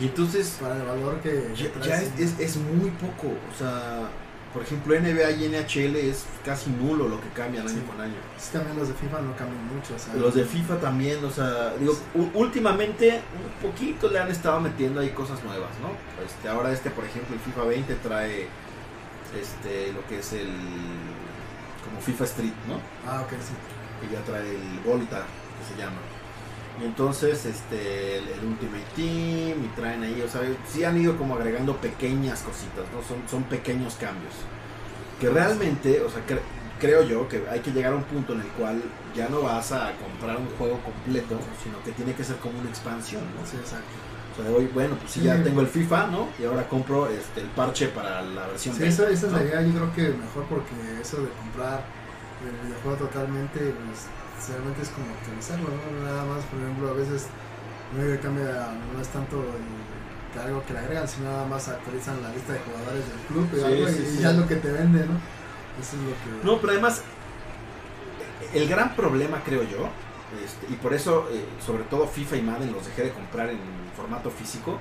Y 0.00 0.04
entonces, 0.06 0.56
Para 0.60 0.76
el 0.76 0.82
valor 0.82 1.20
que, 1.20 1.52
ya, 1.84 2.02
es, 2.02 2.38
es 2.38 2.56
muy 2.56 2.90
poco, 2.90 3.28
o 3.28 3.58
sea, 3.58 4.08
por 4.52 4.62
ejemplo, 4.62 4.94
NBA 4.98 5.30
y 5.32 5.44
NHL 5.48 5.96
es 5.96 6.24
casi 6.44 6.70
nulo 6.70 7.06
lo 7.08 7.20
que 7.20 7.28
cambian 7.30 7.66
año 7.68 7.76
Sí. 7.76 7.84
con 7.86 8.00
año. 8.00 8.14
Sí, 8.38 8.50
también 8.52 8.78
los 8.78 8.88
de 8.88 8.94
FIFA 8.94 9.20
no 9.20 9.36
cambian 9.36 9.66
mucho. 9.74 9.94
O 9.94 9.98
sea, 9.98 10.14
Los 10.14 10.34
de 10.34 10.44
FIFA 10.44 10.80
también, 10.80 11.22
o 11.24 11.30
sea, 11.30 11.74
digo, 11.78 11.94
últimamente 12.34 13.20
un 13.62 13.68
poquito 13.70 14.08
le 14.10 14.18
han 14.18 14.30
estado 14.30 14.60
metiendo 14.60 15.00
ahí 15.00 15.10
cosas 15.10 15.42
nuevas, 15.44 15.70
¿no? 15.82 15.90
Este, 16.24 16.48
ahora 16.48 16.72
este, 16.72 16.90
por 16.90 17.04
ejemplo, 17.04 17.34
el 17.34 17.40
FIFA 17.40 17.64
20 17.64 17.94
trae 17.96 18.46
este 19.38 19.92
lo 19.92 20.06
que 20.08 20.20
es 20.20 20.32
el 20.32 20.48
como 21.84 22.00
FIFA 22.00 22.24
Street, 22.24 22.52
¿no? 22.66 22.80
Ah, 23.06 23.20
ok, 23.22 23.30
sí. 23.40 23.52
que 24.00 24.14
ya 24.14 24.22
trae 24.22 24.48
el 24.48 24.80
Volta, 24.84 25.22
que 25.58 25.74
se 25.74 25.80
llama. 25.80 25.96
Y 26.80 26.84
entonces 26.84 27.44
este 27.44 28.18
el, 28.18 28.28
el 28.28 28.44
Ultimate 28.44 28.84
Team 28.94 29.64
y 29.64 29.68
traen 29.74 30.02
ahí, 30.04 30.22
o 30.22 30.28
sea, 30.28 30.42
sí 30.66 30.84
han 30.84 30.96
ido 31.00 31.16
como 31.16 31.34
agregando 31.34 31.76
pequeñas 31.76 32.42
cositas, 32.42 32.84
¿no? 32.92 33.02
Son, 33.02 33.28
son 33.28 33.44
pequeños 33.44 33.96
cambios. 33.96 34.34
Que 35.20 35.30
realmente, 35.30 36.00
o 36.02 36.10
sea, 36.10 36.24
cre- 36.26 36.42
creo 36.78 37.02
yo 37.02 37.28
que 37.28 37.44
hay 37.50 37.60
que 37.60 37.72
llegar 37.72 37.92
a 37.92 37.96
un 37.96 38.04
punto 38.04 38.34
en 38.34 38.40
el 38.42 38.48
cual 38.52 38.82
ya 39.14 39.28
no 39.28 39.42
vas 39.42 39.72
a 39.72 39.96
comprar 39.96 40.36
un 40.38 40.48
juego 40.50 40.80
completo, 40.82 41.40
sino 41.62 41.82
que 41.82 41.92
tiene 41.92 42.14
que 42.14 42.24
ser 42.24 42.36
como 42.38 42.58
una 42.60 42.68
expansión, 42.70 43.34
¿no? 43.34 43.44
Sí, 43.44 43.56
exacto. 43.56 43.98
O 44.32 44.34
sea, 44.36 44.44
de 44.44 44.54
hoy, 44.54 44.66
bueno, 44.72 44.96
pues 44.98 45.12
sí, 45.12 45.22
ya 45.22 45.42
tengo 45.42 45.60
el 45.60 45.66
FIFA, 45.68 46.08
¿no? 46.08 46.28
Y 46.38 46.44
ahora 46.44 46.68
compro 46.68 47.08
este, 47.08 47.40
el 47.40 47.50
parche 47.50 47.88
para 47.88 48.22
la 48.22 48.46
versión 48.46 48.76
Sí, 48.76 48.80
20, 48.80 48.88
esa, 48.88 49.08
esa 49.10 49.42
idea, 49.42 49.62
yo 49.62 49.72
creo 49.72 49.92
que 49.92 50.08
mejor 50.16 50.46
porque 50.48 51.00
eso 51.00 51.22
de 51.22 51.30
comprar 51.30 51.84
el 52.40 52.56
videojuego 52.68 52.96
totalmente, 52.98 53.58
pues 53.58 54.10
realmente 54.48 54.82
es 54.82 54.88
como 54.90 55.06
actualizarlo, 55.18 55.68
¿no? 55.68 56.04
Nada 56.04 56.24
más, 56.24 56.44
por 56.46 56.60
ejemplo, 56.60 56.88
a 56.90 56.92
veces 56.94 57.26
no 57.96 58.02
que 58.04 58.18
cambia, 58.20 58.68
no 58.94 59.00
es 59.00 59.08
tanto 59.08 59.42
el- 59.42 60.40
algo 60.40 60.62
que 60.66 60.72
le 60.74 60.78
agregan, 60.78 61.08
sino 61.08 61.30
nada 61.30 61.46
más 61.46 61.66
actualizan 61.68 62.22
la 62.22 62.30
lista 62.30 62.52
de 62.52 62.60
jugadores 62.60 63.02
del 63.08 63.18
club 63.26 63.48
y, 63.52 63.56
Sí, 63.58 63.64
algo, 63.64 63.88
sí, 63.88 64.02
y 64.06 64.16
sí. 64.16 64.22
ya 64.22 64.30
es 64.30 64.36
lo 64.36 64.46
que 64.46 64.56
te 64.56 64.70
vende, 64.70 65.00
¿no? 65.00 65.14
Eso 65.80 65.96
es 65.96 66.02
lo 66.02 66.10
que... 66.40 66.46
No, 66.46 66.60
pero 66.60 66.72
además, 66.74 67.02
el 68.54 68.68
gran 68.68 68.94
problema, 68.94 69.42
creo 69.44 69.62
yo, 69.64 69.88
este, 70.44 70.72
y 70.72 70.76
por 70.76 70.94
eso, 70.94 71.26
eh, 71.32 71.44
sobre 71.64 71.82
todo 71.84 72.06
FIFA 72.06 72.36
y 72.36 72.42
Madden 72.42 72.72
los 72.72 72.84
dejé 72.86 73.02
de 73.04 73.10
comprar 73.10 73.48
en 73.48 73.58
formato 73.96 74.30
físico, 74.30 74.78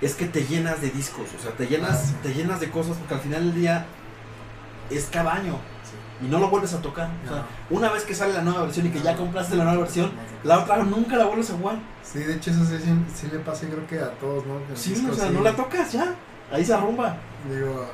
es 0.00 0.14
que 0.14 0.26
te 0.26 0.44
llenas 0.44 0.80
de 0.80 0.90
discos, 0.90 1.28
o 1.38 1.42
sea, 1.42 1.52
te 1.52 1.66
llenas, 1.66 2.12
Ah, 2.14 2.20
te 2.22 2.32
llenas 2.34 2.60
de 2.60 2.70
cosas 2.70 2.96
porque 2.98 3.14
al 3.14 3.20
final 3.20 3.44
del 3.46 3.54
día 3.54 3.86
es 4.90 5.06
cada 5.10 5.34
año 5.34 5.58
Sí. 5.90 6.26
y 6.26 6.28
no 6.28 6.38
lo 6.38 6.48
vuelves 6.48 6.72
a 6.74 6.80
tocar. 6.82 7.08
O 7.24 7.28
sea, 7.28 7.44
una 7.70 7.90
vez 7.90 8.04
que 8.04 8.14
sale 8.14 8.32
la 8.34 8.42
nueva 8.42 8.62
versión 8.62 8.86
y 8.86 8.90
que 8.90 9.00
ya 9.00 9.16
compraste 9.16 9.56
la 9.56 9.64
nueva 9.64 9.80
versión, 9.80 10.10
la 10.44 10.58
otra 10.60 10.78
nunca 10.84 11.16
la 11.16 11.24
vuelves 11.26 11.50
a 11.50 11.54
jugar. 11.54 11.78
Sí, 12.02 12.18
de 12.20 12.34
hecho 12.34 12.50
eso 12.50 12.64
sí, 12.64 12.76
sí, 12.78 12.92
sí 13.14 13.28
le 13.32 13.38
pasa 13.40 13.66
creo 13.66 13.86
que 13.86 13.98
a 13.98 14.10
todos, 14.18 14.44
¿no? 14.46 14.58
El 14.70 14.76
Sí, 14.76 14.90
disco 14.90 15.12
o 15.12 15.14
sea, 15.14 15.30
no 15.30 15.40
la 15.42 15.54
tocas 15.56 15.92
ya, 15.92 16.14
ahí 16.52 16.64
se 16.64 16.74
arrumba. 16.74 17.16
Digo, 17.50 17.86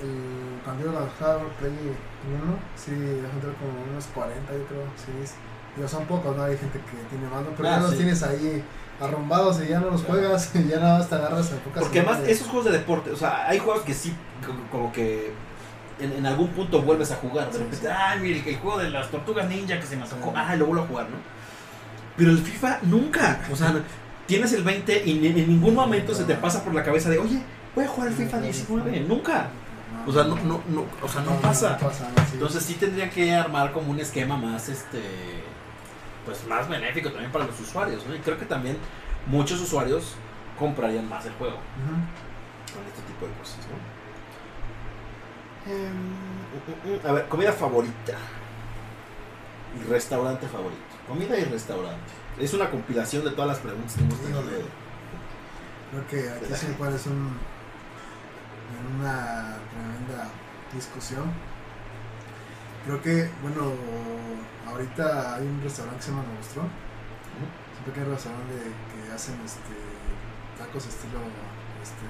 el, 0.00 0.60
cuando 0.64 0.84
yo 0.86 0.92
la 0.92 1.00
bajaba 1.00 1.40
Play 1.58 1.72
1, 1.72 2.58
sí, 2.76 2.90
gente 2.90 3.46
como 3.58 3.82
unos 3.90 4.04
40, 4.14 4.52
yo 4.52 4.64
creo, 4.66 4.84
sí. 4.96 5.32
Digo, 5.76 5.88
son 5.88 6.04
pocos, 6.06 6.36
¿no? 6.36 6.42
Hay 6.44 6.56
gente 6.56 6.78
que 6.80 6.96
tiene 7.16 7.28
mando, 7.32 7.52
pero 7.56 7.68
Ah, 7.68 7.76
ya 7.76 7.82
los 7.82 7.96
tienes 7.96 8.22
ahí 8.22 8.62
arrumbados 9.00 9.60
y 9.62 9.68
ya 9.68 9.80
no 9.80 9.90
los 9.90 10.02
Claro. 10.02 10.20
juegas, 10.20 10.50
y 10.54 10.68
ya 10.68 10.78
nada 10.80 10.98
más 10.98 11.08
te 11.08 11.14
agarras 11.14 11.50
en 11.52 11.58
pocas 11.58 11.82
Porque 11.82 12.00
además 12.00 12.20
esos 12.26 12.48
juegos 12.48 12.66
de 12.70 12.78
deporte, 12.78 13.10
o 13.10 13.16
sea, 13.16 13.46
hay 13.48 13.58
juegos 13.58 13.82
que 13.82 13.94
sí, 13.94 14.14
como 14.70 14.92
que 14.92 15.32
en, 16.00 16.12
en 16.12 16.26
algún 16.26 16.48
punto 16.48 16.82
vuelves 16.82 17.10
a 17.12 17.16
jugar. 17.16 17.50
De 17.50 17.58
repente, 17.58 17.76
sí. 17.76 17.86
ay, 17.86 18.20
mire, 18.20 18.42
el 18.48 18.56
juego 18.56 18.78
de 18.78 18.90
las 18.90 19.10
tortugas 19.10 19.48
ninja 19.48 19.78
que 19.80 19.86
se 19.86 19.96
me 19.96 20.06
Sí. 20.06 20.14
ay, 20.34 20.58
lo 20.58 20.66
vuelvo 20.66 20.84
a 20.84 20.86
jugar, 20.86 21.06
¿no? 21.10 21.16
Pero 22.16 22.30
el 22.32 22.38
FIFA 22.38 22.78
nunca, 22.82 23.40
o 23.52 23.56
sea, 23.56 23.74
tienes 24.26 24.52
el 24.52 24.62
20 24.62 25.02
y 25.06 25.14
ni- 25.14 25.28
en 25.28 25.36
ningún 25.48 25.74
momento 25.74 26.14
se 26.14 26.24
te 26.24 26.34
pasa 26.34 26.62
por 26.64 26.74
la 26.74 26.82
cabeza 26.82 27.08
de, 27.10 27.18
oye, 27.18 27.40
voy 27.74 27.84
a 27.84 27.88
jugar 27.88 28.08
el 28.10 28.14
FIFA 28.14 28.40
19, 28.40 29.00
nunca. 29.00 29.48
O 30.06 30.12
sea, 30.12 30.24
no, 30.24 30.36
no, 30.36 30.60
no, 30.68 30.84
o 31.02 31.08
sea, 31.08 31.20
no 31.22 31.32
pasa. 31.40 31.78
Entonces 32.32 32.62
sí 32.64 32.74
tendría 32.74 33.10
que 33.10 33.34
armar 33.34 33.72
como 33.72 33.90
un 33.90 34.00
esquema 34.00 34.36
más, 34.36 34.68
este, 34.68 35.00
pues 36.24 36.46
más 36.46 36.68
benéfico 36.68 37.10
también 37.10 37.30
para 37.32 37.44
los 37.46 37.58
usuarios, 37.60 38.04
¿no? 38.06 38.14
Y 38.14 38.18
creo 38.18 38.38
que 38.38 38.46
también 38.46 38.76
muchos 39.26 39.60
usuarios 39.60 40.14
comprarían 40.58 41.08
más 41.08 41.24
el 41.26 41.32
juego 41.34 41.56
con 42.72 42.84
este 42.86 43.02
tipo 43.12 43.26
de 43.26 43.32
cosas, 43.38 43.58
¿no? 43.68 43.89
Em, 45.66 45.92
mm, 45.92 47.04
mm, 47.04 47.06
a 47.06 47.12
ver, 47.12 47.28
comida 47.28 47.52
favorita 47.52 48.14
y 49.78 49.90
restaurante 49.90 50.46
favorito. 50.48 50.80
Comida 51.06 51.38
y 51.38 51.44
restaurante. 51.44 52.12
Es 52.38 52.54
una 52.54 52.70
compilación 52.70 53.24
de 53.24 53.30
todas 53.32 53.48
las 53.48 53.58
preguntas 53.58 53.94
que 53.94 54.02
hemos 54.02 54.18
tenido 54.20 54.42
de... 54.44 54.64
Creo 55.90 56.06
que 56.08 56.30
aquí 56.54 56.66
cuál 56.78 56.94
es 56.94 57.06
un, 57.06 57.36
en 58.72 59.00
una 59.00 59.56
tremenda 59.70 60.28
discusión. 60.72 61.30
Creo 62.86 63.02
que, 63.02 63.28
bueno, 63.42 63.72
ahorita 64.66 65.34
hay 65.34 65.46
un 65.46 65.60
restaurante 65.62 65.98
que 65.98 66.04
se 66.04 66.10
llama 66.10 66.24
Monstruo. 66.34 66.64
Es 66.64 67.78
un 67.78 67.84
pequeño 67.92 68.14
restaurante 68.14 68.54
que 68.54 69.12
hacen 69.12 69.34
este, 69.44 69.74
tacos 70.56 70.86
estilo 70.86 71.18
este, 71.82 72.06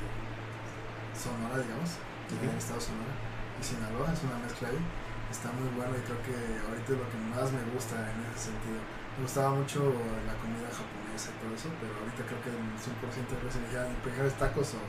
Sonora, 1.19 1.57
digamos, 1.59 1.91
en 2.31 2.37
Ujú. 2.37 2.51
el 2.51 2.59
estado 2.59 2.81
Sonora 2.81 3.30
y 3.61 3.63
Sinaloa, 3.63 4.09
es 4.13 4.25
una 4.25 4.41
mezcla 4.41 4.73
ahí. 4.73 4.81
Está 5.29 5.53
muy 5.53 5.69
bueno 5.77 5.93
y 5.95 6.03
creo 6.03 6.19
que 6.25 6.35
ahorita 6.35 6.89
es 6.91 6.99
lo 6.99 7.07
que 7.07 7.21
más 7.31 7.47
me 7.53 7.63
gusta 7.71 8.01
en 8.01 8.19
ese 8.33 8.51
sentido. 8.51 8.81
Me 9.15 9.29
gustaba 9.29 9.53
mucho 9.55 9.95
la 10.27 10.35
comida 10.41 10.67
japonesa 10.73 11.31
y 11.31 11.37
todo 11.39 11.53
eso, 11.55 11.69
pero 11.79 11.93
ahorita 12.01 12.25
creo 12.25 12.41
que 12.41 12.51
el 12.51 12.59
100% 12.75 13.31
de 13.31 13.45
veces 13.45 13.61
me 13.61 13.69
dijeron, 13.69 13.93
¿prefieres 14.03 14.35
tacos 14.41 14.75
o, 14.75 14.83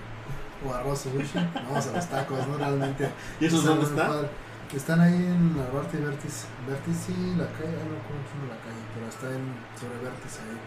o 0.66 0.74
arroz 0.74 1.06
o 1.06 1.12
sushi? 1.12 1.38
Vamos 1.68 1.86
a 1.86 1.92
los 1.94 2.08
tacos, 2.08 2.48
¿no? 2.48 2.58
Realmente. 2.58 3.12
¿Y 3.40 3.46
esos 3.46 3.64
dónde 3.64 3.86
están? 3.86 4.26
Están 4.72 5.02
ahí 5.02 5.14
en 5.14 5.58
Narvarte 5.58 6.00
y 6.00 6.02
Vertis. 6.02 6.48
Vertis 6.64 7.10
y 7.12 7.36
la 7.36 7.44
calle, 7.52 7.76
ah, 7.76 7.92
no 7.92 8.00
llama 8.00 8.56
la 8.56 8.60
calle, 8.64 8.84
pero 8.96 9.06
está 9.12 9.28
en 9.28 9.52
sobre 9.76 10.00
Vertis 10.00 10.40
ahí. 10.48 10.58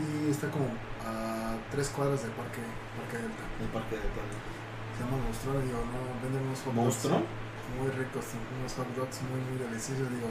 Y 0.00 0.30
está 0.30 0.48
como 0.48 0.72
a 1.04 1.54
tres 1.70 1.90
cuadras 1.90 2.22
del 2.22 2.32
parque, 2.32 2.64
parque 2.96 3.20
Delta. 3.20 3.44
El 3.60 3.68
parque 3.68 3.96
de 3.96 4.08
Tony. 4.16 4.38
Se 4.40 4.69
llama 5.00 5.16
Monstruo, 5.24 5.54
digo, 5.60 5.78
no, 5.92 5.98
venden 6.22 6.42
unos 6.46 6.58
hot 6.60 6.66
dogs 6.74 6.76
¿Monstruo? 6.76 7.22
muy 7.78 7.90
ricos, 7.92 8.24
unos 8.60 8.72
hot 8.74 8.88
dogs 8.96 9.18
muy, 9.30 9.40
muy 9.50 9.56
deliciosos, 9.66 10.08
digo. 10.10 10.30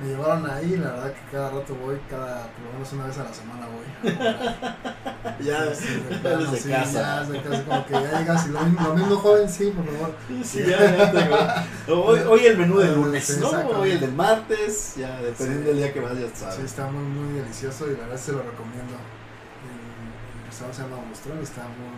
me 0.00 0.08
llevaron 0.08 0.48
ahí, 0.50 0.76
la 0.76 0.90
verdad 0.92 1.12
que 1.12 1.22
cada 1.32 1.50
rato 1.50 1.74
voy, 1.74 1.98
cada, 2.08 2.46
por 2.54 2.64
lo 2.66 2.72
menos 2.74 2.92
una 2.92 3.06
vez 3.06 3.18
a 3.18 3.24
la 3.24 3.34
semana 3.34 3.66
voy. 3.66 4.12
Ya, 5.44 5.74
Sí, 5.74 6.00
de 6.22 6.36
desde 6.36 6.56
sí, 6.56 6.70
casa. 6.70 6.92
Ya, 6.92 7.20
desde 7.24 7.42
casa, 7.42 7.64
como 7.64 7.86
que 7.86 7.92
ya 7.92 8.18
llegas 8.20 8.46
y 8.46 8.50
lo 8.50 8.60
mismo, 8.60 8.88
lo 8.88 8.94
mismo 8.94 9.16
joven, 9.16 9.48
sí, 9.48 9.72
por 9.76 9.84
favor. 9.84 10.14
Sí, 10.44 10.64
ya. 10.66 11.66
Hoy, 11.88 12.20
hoy 12.20 12.46
el 12.46 12.58
menú 12.58 12.78
del 12.78 12.94
lunes, 12.94 13.24
Sí, 13.24 13.40
¿no? 13.40 13.48
Hoy 13.78 13.90
el 13.92 14.00
del 14.00 14.12
martes, 14.12 14.94
ya 14.96 15.20
dependiendo 15.20 15.62
Sí. 15.62 15.66
del 15.68 15.76
día 15.76 15.92
que 15.92 16.00
vayas, 16.00 16.30
Sí, 16.34 16.40
sabes. 16.40 16.58
está 16.60 16.86
muy, 16.86 17.02
muy 17.02 17.38
delicioso 17.40 17.86
y 17.88 17.92
la 17.94 18.04
verdad 18.04 18.16
se 18.16 18.32
lo 18.32 18.38
recomiendo. 18.42 18.94
El, 18.94 20.40
el 20.40 20.46
restaurante 20.46 20.76
se 20.76 20.82
llama 20.88 21.02
Mostrón 21.08 21.38
y 21.40 21.42
está 21.42 21.62
muy, 21.62 21.90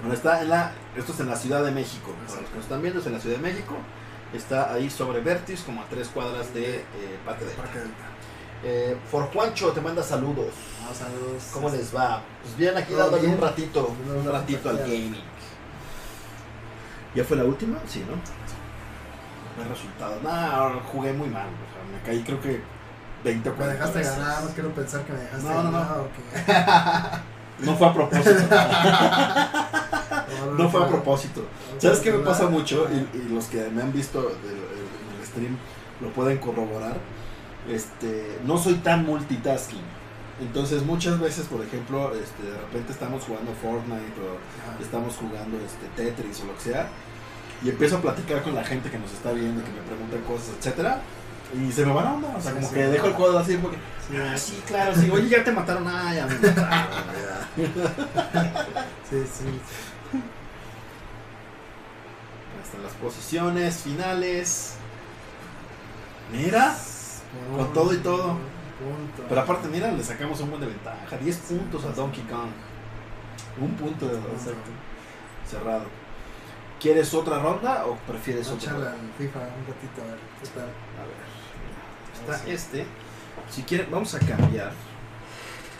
Bueno, 0.00 0.14
está 0.14 0.42
en 0.42 0.48
la, 0.50 0.72
esto 0.96 1.12
es 1.12 1.20
en 1.20 1.28
la 1.28 1.36
Ciudad 1.36 1.64
de 1.64 1.70
México. 1.72 2.12
Para 2.26 2.40
los 2.40 2.50
que 2.50 2.56
nos 2.56 2.64
están 2.64 2.82
viendo, 2.82 3.00
es 3.00 3.06
en 3.06 3.12
la 3.14 3.20
Ciudad 3.20 3.36
de 3.36 3.42
México. 3.42 3.74
Está 4.32 4.72
ahí 4.72 4.90
sobre 4.90 5.20
Vertis, 5.20 5.60
como 5.62 5.82
a 5.82 5.84
tres 5.86 6.08
cuadras 6.08 6.52
de 6.52 6.76
eh, 6.80 6.84
Parque 7.24 7.44
del 7.44 7.54
Parque 7.54 7.78
Delta. 7.78 8.04
Eh, 8.64 8.96
For 9.10 9.30
Juancho 9.32 9.70
te 9.72 9.80
manda 9.80 10.02
saludos. 10.02 10.52
Ah, 10.82 10.92
saludos. 10.94 11.44
¿Cómo 11.52 11.68
les 11.70 11.94
va? 11.94 12.22
Pues 12.42 12.56
bien, 12.56 12.76
aquí 12.76 12.94
dándole 12.94 13.28
un 13.28 13.40
ratito, 13.40 13.94
un 14.16 14.30
ratito 14.30 14.70
al 14.70 14.78
gaming. 14.78 15.22
¿Ya 17.14 17.24
fue 17.24 17.36
la 17.36 17.44
última? 17.44 17.78
Sí, 17.86 18.00
¿no? 18.00 18.16
No 18.16 19.62
hay 19.62 19.68
resultados. 19.70 20.22
No, 20.22 20.80
jugué 20.92 21.12
muy 21.12 21.28
mal. 21.28 21.46
o 21.46 21.72
sea, 21.72 21.82
me 21.92 22.02
caí 22.04 22.22
creo 22.22 22.40
que 22.40 22.60
20 23.24 23.48
o 23.48 23.52
Me 23.52 23.58
40 23.58 23.72
dejaste 23.78 23.98
veces. 23.98 24.18
ganar, 24.18 24.44
no 24.44 24.50
quiero 24.50 24.68
pensar 24.74 25.04
que 25.04 25.12
me 25.12 25.18
dejaste 25.20 25.48
No, 25.48 25.62
no, 25.62 25.70
no. 25.70 25.78
ganar. 25.78 27.22
No 27.60 27.74
fue 27.76 27.86
a 27.86 27.94
propósito. 27.94 28.30
No, 30.46 30.54
no 30.58 30.70
fue 30.70 30.84
a 30.84 30.88
propósito. 30.88 31.42
¿Sabes 31.78 32.00
qué 32.00 32.12
me 32.12 32.18
pasa 32.18 32.48
mucho? 32.48 32.86
Y, 32.92 33.16
y 33.16 33.28
los 33.30 33.46
que 33.46 33.68
me 33.70 33.82
han 33.82 33.92
visto 33.92 34.20
en 34.20 35.18
el 35.20 35.26
stream 35.26 35.56
lo 36.00 36.08
pueden 36.10 36.38
corroborar. 36.38 36.96
Este, 37.68 38.38
no 38.44 38.58
soy 38.58 38.74
tan 38.74 39.04
multitasking. 39.06 39.96
Entonces 40.40 40.82
muchas 40.84 41.18
veces, 41.18 41.46
por 41.46 41.64
ejemplo, 41.64 42.12
este, 42.14 42.42
de 42.42 42.58
repente 42.58 42.92
estamos 42.92 43.24
jugando 43.24 43.52
Fortnite 43.54 44.20
o 44.20 44.36
Ajá. 44.70 44.78
estamos 44.82 45.14
jugando 45.16 45.56
este, 45.58 45.86
Tetris 45.96 46.42
o 46.42 46.46
lo 46.46 46.54
que 46.56 46.60
sea. 46.60 46.88
Y 47.64 47.70
empiezo 47.70 47.96
a 47.96 48.02
platicar 48.02 48.42
con 48.42 48.54
la 48.54 48.62
gente 48.62 48.90
que 48.90 48.98
nos 48.98 49.10
está 49.12 49.32
viendo, 49.32 49.64
que 49.64 49.70
me 49.70 49.80
preguntan 49.80 50.20
cosas, 50.22 50.50
etcétera. 50.58 51.00
Y 51.54 51.72
se 51.72 51.86
me 51.86 51.92
va 51.92 52.02
la 52.02 52.12
onda. 52.14 52.34
O 52.36 52.40
sea, 52.40 52.52
como 52.52 52.68
sí. 52.68 52.74
que 52.74 52.86
dejo 52.86 53.06
el 53.06 53.12
juego 53.14 53.38
así 53.38 53.56
porque, 53.56 53.78
Sí, 54.08 54.16
ah, 54.16 54.36
sí, 54.36 54.62
claro, 54.66 54.94
sí. 54.94 55.10
Oye, 55.10 55.28
ya 55.28 55.42
te 55.42 55.50
mataron. 55.50 55.86
Ah, 55.88 56.14
ya 56.14 56.26
me 56.26 56.34
mataron. 56.34 56.56
ya. 57.56 57.66
sí, 59.10 59.24
sí. 59.32 59.60
Están 62.62 62.82
las 62.84 62.92
posiciones 63.00 63.76
finales. 63.78 64.74
Mira. 66.32 66.76
Por 67.50 67.64
Con 67.66 67.74
todo 67.74 67.94
y 67.94 67.98
todo. 67.98 68.38
Pero 69.28 69.40
aparte, 69.40 69.68
mira, 69.68 69.90
le 69.90 70.02
sacamos 70.04 70.40
un 70.40 70.50
buen 70.50 70.60
de 70.60 70.68
ventaja. 70.68 71.16
10 71.16 71.36
puntos 71.38 71.84
a 71.84 71.92
Donkey 71.92 72.22
Kong. 72.24 72.50
Un 73.60 73.74
punto 73.74 74.06
de 74.06 74.14
exacto. 74.14 74.70
Cerrado. 75.48 75.86
¿Quieres 76.80 77.12
otra 77.14 77.38
ronda 77.38 77.86
o 77.86 77.96
prefieres 78.06 78.46
Vamos 78.48 78.64
otra? 78.64 78.90
al 78.90 79.12
FIFA 79.16 79.38
un 79.38 79.66
ratito 79.66 80.02
a 80.02 80.06
ver 80.06 80.18
qué 80.42 80.48
tal. 80.48 80.64
A 80.64 81.06
ver. 81.06 81.25
Está 82.30 82.44
Sí. 82.44 82.50
este. 82.50 82.86
Si 83.50 83.62
quieren, 83.62 83.88
vamos 83.90 84.14
a 84.14 84.18
cambiar 84.18 84.72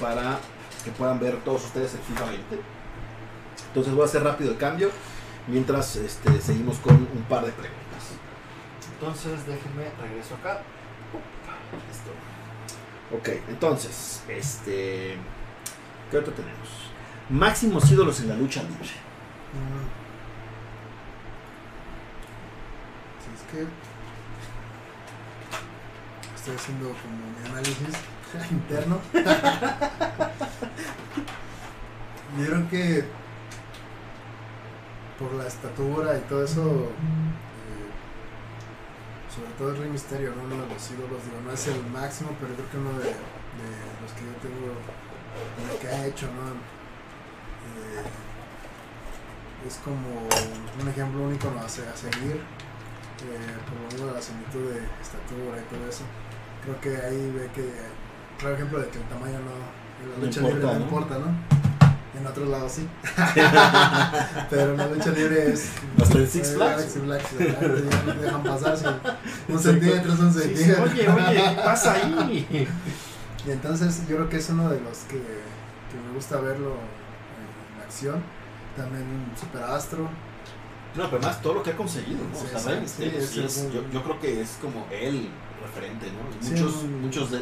para 0.00 0.38
que 0.84 0.90
puedan 0.92 1.18
ver 1.18 1.36
todos 1.44 1.64
ustedes 1.64 1.94
el 1.94 2.00
FIFA 2.00 2.24
20. 2.26 2.58
Entonces 3.68 3.92
voy 3.94 4.02
a 4.02 4.04
hacer 4.06 4.22
rápido 4.22 4.50
el 4.52 4.56
cambio 4.58 4.90
mientras 5.48 5.96
este, 5.96 6.40
seguimos 6.40 6.78
con 6.78 6.94
un 6.94 7.24
par 7.28 7.44
de 7.44 7.52
preguntas. 7.52 7.82
Entonces 8.94 9.46
déjenme 9.46 9.84
regreso 10.00 10.34
acá. 10.36 10.60
Listo. 11.88 12.10
Ok, 13.16 13.28
entonces, 13.48 14.22
este. 14.28 15.16
¿Qué 16.10 16.18
otro 16.18 16.32
tenemos? 16.32 16.68
Máximos 17.28 17.90
ídolos 17.90 18.20
en 18.20 18.28
la 18.28 18.36
lucha 18.36 18.62
libre. 18.62 18.76
Mm. 19.52 19.86
Sí, 23.22 23.30
es 23.34 23.42
que 23.52 23.66
estoy 26.46 26.54
haciendo 26.62 26.94
como 27.02 27.16
mi 27.34 27.42
análisis 27.50 27.98
interno. 28.52 29.00
Creo 32.36 32.68
que 32.70 33.04
por 35.18 35.32
la 35.34 35.48
estatura 35.48 36.16
y 36.16 36.20
todo 36.28 36.44
eso, 36.44 36.62
eh, 36.62 37.88
sobre 39.34 39.50
todo 39.58 39.70
el 39.70 39.78
Rey 39.78 39.90
Misterio, 39.90 40.34
¿no? 40.36 40.44
uno 40.44 40.62
de 40.62 40.68
los 40.68 40.90
ídolos, 40.90 41.24
digo, 41.24 41.40
no 41.44 41.52
es 41.52 41.66
el 41.66 41.84
máximo, 41.86 42.30
pero 42.38 42.54
creo 42.54 42.70
que 42.70 42.76
uno 42.76 42.92
de, 42.98 43.06
de 43.06 43.14
los 44.02 44.12
que 44.12 44.20
yo 44.26 44.32
tengo, 44.40 44.76
de 45.56 45.66
lo 45.66 45.80
que 45.80 45.88
ha 45.88 46.06
hecho, 46.06 46.26
¿no? 46.26 46.52
Eh, 47.66 48.04
es 49.66 49.74
como 49.82 50.28
un 50.80 50.88
ejemplo 50.88 51.22
único 51.22 51.50
¿no? 51.50 51.60
a 51.60 51.68
seguir, 51.68 52.36
eh, 52.36 53.56
por 53.64 53.74
lo 53.80 53.88
menos 53.98 54.14
la 54.14 54.22
similitud 54.22 54.74
de 54.74 54.78
estatura 55.02 55.58
y 55.58 55.74
todo 55.74 55.88
eso. 55.88 56.04
Creo 56.66 56.80
que 56.80 57.06
ahí 57.06 57.30
ve 57.34 57.48
que, 57.54 57.70
claro 58.38 58.56
ejemplo 58.56 58.80
de 58.80 58.88
que 58.88 58.98
el 58.98 59.04
tamaño 59.04 59.38
no, 59.38 60.04
en 60.04 60.10
la 60.10 60.16
No 60.18 60.24
lucha 60.24 60.40
importa, 60.40 60.56
libre 60.58 60.72
no 60.72 60.78
¿no? 60.78 60.84
importa, 60.84 61.18
¿no? 61.18 61.56
En 62.20 62.26
otros 62.26 62.48
lados 62.48 62.72
sí. 62.72 62.88
Pero 64.50 64.72
en 64.72 64.76
la 64.78 64.86
lucha 64.88 65.10
libre 65.10 65.52
es. 65.52 65.70
Hasta 66.00 66.18
en 66.18 66.28
Six 66.28 66.54
Flags. 66.54 66.82
Six 66.84 67.02
Flags, 67.04 67.26
no 68.06 68.14
dejan 68.14 68.42
pasar. 68.42 68.76
si 68.76 68.84
un 69.52 69.58
centímetro 69.58 70.12
es 70.12 70.18
un 70.20 70.32
Sí, 70.32 70.40
sí, 70.40 70.56
centímetro. 70.56 70.84
oye, 70.84 71.08
oye, 71.08 71.44
¿qué 71.56 71.62
pasa 71.62 71.92
ahí? 71.94 72.68
Y 73.46 73.50
entonces 73.50 74.00
yo 74.08 74.16
creo 74.16 74.28
que 74.28 74.38
es 74.38 74.48
uno 74.50 74.68
de 74.70 74.80
los 74.80 74.98
que, 75.00 75.18
que 75.18 75.96
me 76.08 76.14
gusta 76.14 76.40
verlo 76.40 76.70
en 77.76 77.82
acción. 77.82 78.22
También 78.76 79.04
Super 79.38 79.62
Astro. 79.62 80.08
No, 80.96 81.10
pero 81.10 81.22
más 81.22 81.40
todo 81.42 81.54
lo 81.54 81.62
que 81.62 81.70
ha 81.70 81.76
conseguido, 81.76 82.20
¿no? 82.32 82.38
Sí, 82.38 82.46
o 82.54 82.58
sea, 82.58 82.80
sí, 82.80 82.88
sí, 82.88 83.12
es 83.14 83.28
sí 83.28 83.44
es- 83.44 83.58
un- 83.58 83.72
yo, 83.72 83.82
yo 83.92 84.02
creo 84.02 84.18
que 84.20 84.40
es 84.40 84.56
como 84.62 84.86
el 84.90 85.28
referente, 85.66 86.06
¿no? 86.12 86.48
Muchos, 86.50 86.84
muchos, 86.84 87.30
de, 87.30 87.40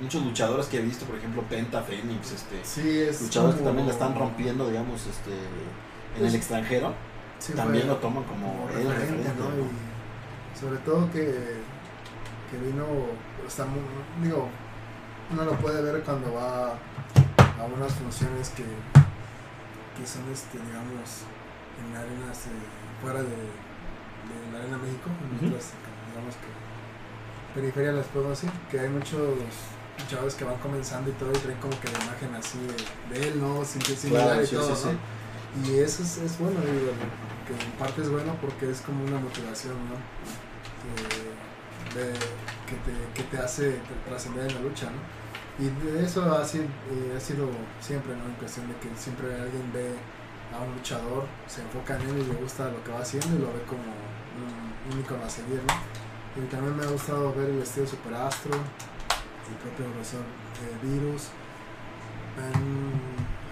muchos 0.00 0.24
luchadores 0.24 0.66
que 0.66 0.78
he 0.78 0.82
visto, 0.82 1.04
por 1.06 1.16
ejemplo, 1.16 1.42
Penta, 1.48 1.82
Fénix, 1.82 2.32
este, 2.32 2.60
Sí, 2.64 2.98
es. 3.00 3.22
luchadores 3.22 3.56
que 3.56 3.62
también 3.64 3.86
la 3.86 3.92
están 3.92 4.14
rompiendo, 4.14 4.68
digamos, 4.68 5.06
este, 5.06 5.32
en 5.32 6.18
Pues, 6.18 6.30
el 6.30 6.34
extranjero, 6.34 6.94
sí, 7.38 7.52
también 7.54 7.84
fue 7.84 7.94
lo 7.94 7.96
toman 7.98 8.24
como, 8.24 8.52
como 8.52 8.68
el 8.68 8.86
referente, 8.88 9.28
referente, 9.28 9.42
¿no? 9.42 9.48
¿no? 9.48 9.70
Y 10.54 10.58
sobre 10.60 10.78
todo 10.80 11.10
que, 11.10 11.24
que 12.50 12.56
vino, 12.58 12.84
está 13.46 13.64
muy, 13.66 13.80
digo, 14.22 14.48
uno 15.32 15.44
lo 15.44 15.52
puede 15.58 15.80
ver 15.82 16.02
cuando 16.02 16.34
va 16.34 16.72
a 16.72 17.64
unas 17.64 17.92
funciones 17.94 18.50
que, 18.50 18.64
que 18.64 20.06
son, 20.06 20.22
este, 20.32 20.58
digamos, 20.58 21.24
en 21.80 21.96
arenas 21.96 22.46
eh, 22.46 22.50
fuera 23.00 23.22
de, 23.22 23.28
de 23.30 24.52
la 24.52 24.58
Arena 24.58 24.78
México, 24.78 25.08
en 25.08 25.46
otras, 25.48 25.72
digamos 26.10 26.34
que 26.36 26.48
periferia 27.54 27.92
puedo 28.12 28.30
decir, 28.30 28.50
que 28.70 28.80
hay 28.80 28.88
muchos 28.88 29.34
chavos 30.08 30.34
que 30.34 30.44
van 30.44 30.56
comenzando 30.58 31.10
y 31.10 31.12
todo 31.14 31.30
y 31.30 31.38
traen 31.38 31.58
como 31.58 31.78
que 31.80 31.88
la 31.88 31.98
imagen 32.04 32.34
así 32.34 32.58
de, 32.58 33.20
de 33.20 33.28
él, 33.28 33.40
¿no? 33.40 33.64
Sim- 33.64 33.82
Similar 33.82 34.26
Claro, 34.26 34.42
y 34.42 34.46
sí, 34.46 34.54
todo, 34.56 34.74
sí, 34.76 34.86
¿no? 34.86 34.90
sí. 34.92 35.70
Y 35.72 35.78
eso 35.80 36.02
es, 36.02 36.18
es 36.18 36.38
bueno, 36.38 36.60
digo, 36.60 36.92
que 37.46 37.52
en 37.64 37.72
parte 37.72 38.02
es 38.02 38.08
bueno 38.08 38.34
porque 38.40 38.70
es 38.70 38.80
como 38.80 39.04
una 39.04 39.18
motivación, 39.18 39.74
¿no? 39.88 39.96
Eh, 40.96 41.94
de- 41.94 42.12
que, 42.66 42.76
te, 42.86 42.92
que 43.14 43.22
te 43.28 43.38
hace 43.42 43.76
trascender 44.06 44.48
en 44.48 44.54
la 44.54 44.60
lucha, 44.60 44.86
¿no? 44.86 45.20
Y 45.64 45.68
de 45.92 46.04
eso 46.04 46.22
ha 46.32 46.44
sido, 46.44 46.64
eh, 46.64 47.14
ha 47.16 47.20
sido 47.20 47.48
siempre, 47.80 48.14
¿no? 48.16 48.24
En 48.24 48.34
cuestión 48.34 48.66
de 48.68 48.74
que 48.76 48.88
siempre 48.96 49.26
alguien 49.34 49.70
ve 49.74 49.90
a 50.56 50.62
un 50.62 50.72
luchador, 50.74 51.26
se 51.46 51.60
enfoca 51.62 51.96
en 51.96 52.02
él 52.08 52.18
y 52.22 52.32
le 52.32 52.34
gusta 52.40 52.70
lo 52.70 52.82
que 52.84 52.92
va 52.92 53.00
haciendo 53.00 53.36
y 53.36 53.40
lo 53.40 53.48
ve 53.48 53.62
como 53.66 53.82
un, 53.82 54.92
un 54.94 55.00
ícono 55.00 55.24
a 55.24 55.28
seguir, 55.28 55.60
¿no? 55.66 55.99
Y 56.42 56.46
también 56.50 56.76
me 56.76 56.84
ha 56.84 56.88
gustado 56.88 57.34
ver 57.34 57.50
el 57.50 57.60
estilo 57.62 57.86
Super 57.86 58.14
Astro, 58.14 58.52
el 58.54 59.56
propio 59.62 59.86
profesor 59.92 60.20
eh, 60.20 60.76
Virus. 60.86 61.28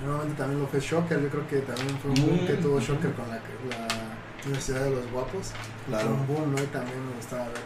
Momento 0.07 0.35
también 0.37 0.61
lo 0.61 0.67
fue 0.69 0.81
Shocker, 0.81 1.21
yo 1.21 1.29
creo 1.29 1.47
que 1.49 1.59
también 1.59 1.99
fue 1.99 2.11
un 2.13 2.17
boom 2.25 2.47
que 2.47 2.55
Mm, 2.55 2.63
tuvo. 2.63 2.81
Shocker 2.81 3.13
con 3.15 3.29
la, 3.29 3.35
la 3.37 3.89
Universidad 4.45 4.85
de 4.85 4.91
los 4.93 5.11
Guapos. 5.11 5.49
Fue 5.49 5.95
Claro. 5.95 6.11
un 6.15 6.27
boom, 6.27 6.55
¿no? 6.55 6.63
Y 6.63 6.67
también 6.67 7.05
me 7.05 7.17
gustaba 7.17 7.45
ver. 7.49 7.63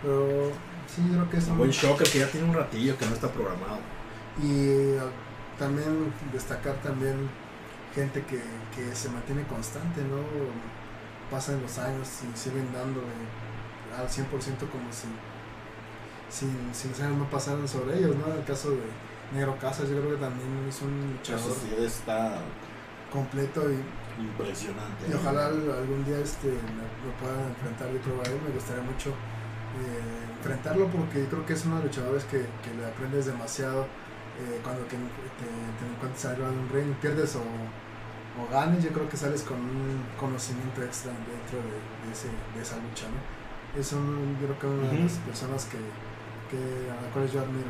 Pero 0.00 0.52
sí, 0.86 1.02
yo 1.08 1.14
creo 1.18 1.30
que 1.30 1.36
es 1.38 1.48
Un 1.48 1.58
buen 1.58 1.70
Shocker 1.70 2.08
que 2.08 2.18
ya 2.20 2.28
tiene 2.28 2.46
un 2.48 2.54
ratillo 2.54 2.96
que 2.96 3.06
no 3.06 3.12
está 3.14 3.28
programado. 3.28 3.80
Y 4.40 4.96
uh, 4.96 5.10
también 5.58 6.12
destacar 6.32 6.74
también 6.76 7.28
gente 7.94 8.22
que, 8.22 8.40
que 8.74 8.94
se 8.94 9.08
mantiene 9.10 9.42
constante, 9.44 10.00
¿no? 10.02 10.18
Pasan 11.30 11.60
los 11.60 11.76
años 11.78 12.08
y 12.22 12.38
siguen 12.38 12.72
dándole 12.72 13.06
al 13.98 14.08
100% 14.08 14.26
como 14.70 14.92
si, 14.92 15.08
si, 16.30 16.46
si 16.72 16.88
los 16.88 17.00
años 17.00 17.18
no 17.18 17.30
pasaran 17.30 17.66
sobre 17.66 17.98
ellos, 17.98 18.16
¿no? 18.16 18.32
El 18.32 18.44
caso 18.44 18.70
de 18.70 18.82
Negro 19.32 19.56
Casas, 19.58 19.88
yo 19.88 19.98
creo 20.00 20.10
que 20.14 20.22
también 20.22 20.66
es 20.68 20.82
un 20.82 21.16
luchador 21.16 21.52
sí 21.52 21.84
está 21.84 22.38
completo 23.10 23.62
y, 23.70 23.78
impresionante. 24.20 25.06
y 25.08 25.14
ojalá 25.14 25.46
algún 25.46 26.04
día 26.04 26.18
este 26.18 26.48
me 26.48 27.12
puedan 27.20 27.48
enfrentar 27.48 27.88
y 27.94 27.98
probar 27.98 28.26
él, 28.28 28.40
me 28.46 28.54
gustaría 28.54 28.82
mucho 28.82 29.10
eh, 29.10 30.36
enfrentarlo 30.38 30.88
porque 30.88 31.24
creo 31.26 31.46
que 31.46 31.52
es 31.52 31.64
uno 31.64 31.76
de 31.76 31.84
los 31.84 31.96
luchadores 31.96 32.24
que, 32.24 32.38
que 32.38 32.74
le 32.76 32.86
aprendes 32.86 33.26
demasiado 33.26 33.86
eh, 34.38 34.60
cuando 34.62 34.82
que 34.88 34.96
te, 34.96 35.46
te 35.46 35.84
encuentras 35.86 36.24
arriba 36.26 36.50
de 36.50 36.58
un 36.58 36.68
ring, 36.68 36.94
pierdes 37.00 37.36
o, 37.36 37.42
o 37.42 38.50
ganes, 38.50 38.82
yo 38.82 38.90
creo 38.90 39.08
que 39.08 39.16
sales 39.16 39.42
con 39.42 39.58
un 39.58 40.02
conocimiento 40.18 40.82
extra 40.82 41.12
dentro 41.12 41.58
de, 41.58 41.78
de 42.06 42.12
ese, 42.12 42.28
de 42.28 42.62
esa 42.62 42.76
lucha, 42.82 43.06
¿no? 43.06 43.43
Es 43.78 43.92
un, 43.92 44.36
yo 44.40 44.46
creo 44.46 44.58
que 44.58 44.66
una 44.66 44.88
de 44.88 44.98
las 45.00 45.12
personas 45.18 45.64
que, 45.64 45.78
que 46.50 46.90
a 46.90 47.02
las 47.02 47.12
cuales 47.12 47.32
yo 47.32 47.40
admiro. 47.40 47.68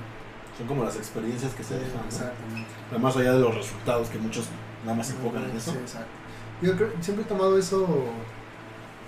Son 0.58 0.66
como 0.66 0.84
las 0.84 0.96
experiencias 0.96 1.52
que 1.54 1.64
se 1.64 1.74
dejan. 1.78 2.00
¿no? 2.02 2.06
exactamente. 2.06 2.70
Más 3.00 3.16
allá 3.16 3.32
de 3.32 3.40
los 3.40 3.54
resultados 3.54 4.08
que 4.08 4.18
muchos 4.18 4.48
nada 4.84 4.96
más 4.96 5.06
se 5.08 5.14
enfocan 5.14 5.44
en 5.44 5.56
eso. 5.56 5.72
Sí, 5.72 5.78
exacto. 5.78 6.10
Yo 6.62 6.76
creo, 6.76 6.92
siempre 7.00 7.24
he 7.24 7.28
tomado 7.28 7.58
eso 7.58 7.86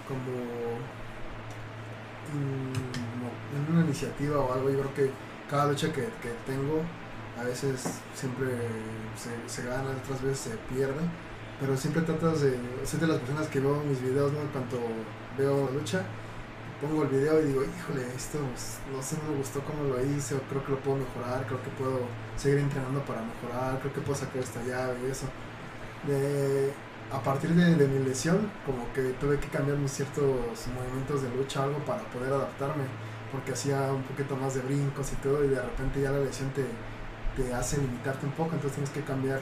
como 0.09 0.37
en 2.33 3.75
una 3.75 3.85
iniciativa 3.85 4.41
o 4.41 4.53
algo. 4.53 4.71
Yo 4.71 4.81
creo 4.81 4.95
que 4.95 5.11
cada 5.49 5.67
lucha 5.67 5.93
que, 5.93 6.03
que 6.03 6.33
tengo, 6.47 6.83
a 7.39 7.45
veces 7.45 8.01
siempre 8.15 8.49
se, 9.17 9.31
se 9.49 9.69
gana, 9.69 9.91
otras 10.03 10.23
veces 10.23 10.39
se 10.39 10.75
pierde. 10.75 11.01
Pero 11.61 11.77
siempre 11.77 12.03
tratas 12.03 12.43
de. 12.43 12.59
Soy 12.85 13.01
de 13.01 13.07
las 13.07 13.19
personas 13.19 13.49
que 13.49 13.61
veo 13.61 13.83
mis 13.85 14.01
videos, 14.03 14.33
¿no? 14.33 14.41
En 14.41 14.49
cuanto 14.49 14.79
veo 15.39 15.71
lucha, 15.73 16.03
pongo 16.81 17.03
el 17.05 17.09
video 17.09 17.41
y 17.41 17.47
digo, 17.47 17.63
híjole, 17.65 18.07
esto 18.15 18.39
pues, 18.39 18.79
no 18.93 19.03
sé, 19.03 19.17
me 19.29 19.37
gustó 19.37 19.61
cómo 19.65 19.85
lo 19.85 20.03
hice, 20.05 20.35
o 20.35 20.41
creo 20.43 20.65
que 20.65 20.73
lo 20.73 20.79
puedo 20.81 20.99
mejorar, 20.99 21.47
creo 21.47 21.63
que 21.63 21.71
puedo 21.71 22.01
seguir 22.37 22.59
entrenando 22.59 23.01
para 23.05 23.23
mejorar, 23.23 23.81
creo 23.81 23.93
que 23.93 24.01
puedo 24.01 24.19
sacar 24.19 24.39
esta 24.43 24.63
llave 24.63 24.97
y 25.07 25.11
eso. 25.11 25.27
A 27.13 27.21
partir 27.23 27.51
de, 27.51 27.77
de 27.77 27.87
mi 27.87 28.05
lesión, 28.05 28.51
como 28.67 28.93
que 28.93 29.15
tuve 29.21 29.39
que 29.39 29.49
cambiar 29.49 29.79
mis 29.79 29.93
ciertos 29.93 30.27
movimientos 30.75 31.23
de 31.23 31.31
lucha, 31.31 31.63
algo 31.63 31.79
para 31.85 32.03
poder 32.11 32.33
adaptarme, 32.33 32.85
porque 33.31 33.53
hacía 33.53 33.93
un 33.93 34.03
poquito 34.03 34.37
más 34.37 34.55
de 34.55 34.61
brincos 34.61 35.13
y 35.13 35.17
todo, 35.17 35.45
y 35.45 35.49
de 35.49 35.63
repente 35.63 36.01
ya 36.03 36.11
la 36.11 36.19
lesión 36.19 36.51
te, 36.51 36.65
te 37.37 37.55
hace 37.55 37.79
limitarte 37.79 38.27
un 38.27 38.33
poco, 38.33 38.55
entonces 38.55 38.73
tienes 38.73 38.91
que 38.91 39.03
cambiar 39.03 39.41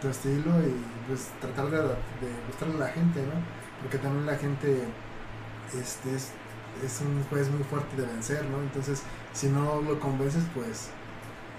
tu 0.00 0.08
estilo 0.08 0.50
y 0.60 0.74
pues 1.06 1.30
tratar 1.40 1.70
de, 1.70 1.78
de 1.78 2.30
gustarle 2.48 2.74
a 2.76 2.78
la 2.78 2.88
gente, 2.88 3.20
¿no? 3.22 3.40
Porque 3.80 3.98
también 3.98 4.26
la 4.26 4.36
gente 4.36 4.84
este, 5.72 6.14
es, 6.14 6.32
es 6.84 7.00
un 7.00 7.22
juez 7.30 7.48
muy 7.50 7.62
fuerte 7.64 7.96
de 8.00 8.06
vencer, 8.06 8.44
¿no? 8.46 8.58
Entonces, 8.60 9.02
si 9.32 9.48
no 9.48 9.80
lo 9.82 10.00
convences, 10.00 10.42
pues 10.54 10.88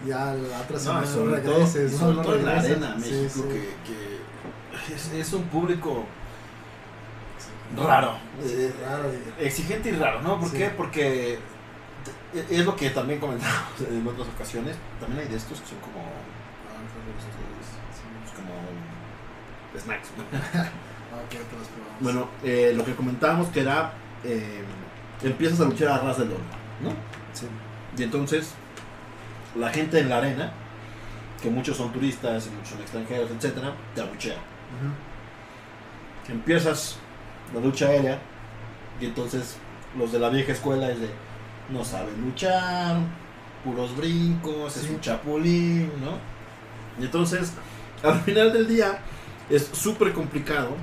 ya 0.07 0.33
la 0.33 0.59
otra 0.61 0.73
No, 0.77 0.79
semana 0.79 1.05
y 1.05 1.09
sobre 1.09 1.41
todo, 1.41 1.53
regreses, 1.55 2.01
¿no? 2.01 2.13
No 2.13 2.21
todo 2.21 2.35
en 2.35 2.45
la 2.45 2.51
regresas. 2.55 2.71
arena, 2.83 2.95
Sí, 3.03 3.11
México, 3.11 3.45
sí. 3.49 3.53
que, 3.53 3.75
que 4.87 4.95
es, 4.95 5.11
es 5.13 5.33
un 5.33 5.43
público 5.43 6.05
raro. 7.77 8.17
eh, 8.43 8.73
Raro 8.87 9.09
y- 9.39 9.45
exigente 9.45 9.89
y 9.89 9.93
raro, 9.93 10.21
¿no? 10.21 10.39
¿Por 10.39 10.51
qué? 10.51 10.69
Porque 10.69 11.39
es 12.49 12.65
lo 12.65 12.75
que 12.75 12.89
también 12.91 13.19
comentamos 13.19 13.55
en 13.89 14.05
otras 14.07 14.27
ocasiones. 14.27 14.75
También 14.99 15.21
hay 15.21 15.27
de 15.29 15.37
estos 15.37 15.59
que 15.61 15.67
son 15.67 15.79
como. 15.79 16.03
estos, 17.17 18.35
como. 18.35 19.79
snacks. 19.81 20.09
¿no? 20.17 20.23
Ah. 21.15 21.19
Bueno, 22.01 22.27
eh, 22.43 22.73
lo 22.75 22.83
que 22.83 22.93
comentábamos 22.93 23.47
que 23.47 23.61
era. 23.61 23.93
eh, 24.25 24.63
empiezas 25.23 25.59
a 25.61 25.65
luchar 25.65 25.89
a 25.89 25.97
ras 25.99 26.17
del 26.17 26.29
oro, 26.29 26.43
¿no? 26.81 26.89
Sí. 27.33 27.47
Y 27.97 28.03
entonces, 28.03 28.53
la 29.55 29.69
gente 29.69 29.99
en 29.99 30.09
la 30.09 30.17
arena, 30.17 30.51
que 31.41 31.49
muchos 31.49 31.77
son 31.77 31.91
turistas 31.91 32.47
y 32.47 32.49
muchos 32.49 32.69
son 32.69 32.81
extranjeros, 32.81 33.31
etcétera, 33.31 33.73
te 33.93 34.01
abuchea. 34.01 34.37
Empiezas 36.27 36.97
la 37.53 37.59
lucha 37.61 37.87
aérea 37.87 38.19
y 38.99 39.05
entonces 39.05 39.57
los 39.97 40.11
de 40.11 40.19
la 40.19 40.29
vieja 40.29 40.51
escuela 40.51 40.89
es 40.89 40.99
de 40.99 41.09
no 41.69 41.83
saben 41.83 42.21
luchar, 42.21 42.97
puros 43.63 43.95
brincos, 43.95 44.77
es 44.77 44.89
un 44.89 44.99
chapulín, 44.99 45.91
¿no? 46.01 46.17
Y 47.01 47.05
entonces, 47.05 47.53
al 48.03 48.21
final 48.21 48.53
del 48.53 48.67
día, 48.67 48.99
es 49.49 49.69
súper 49.73 50.13
complicado 50.13 50.75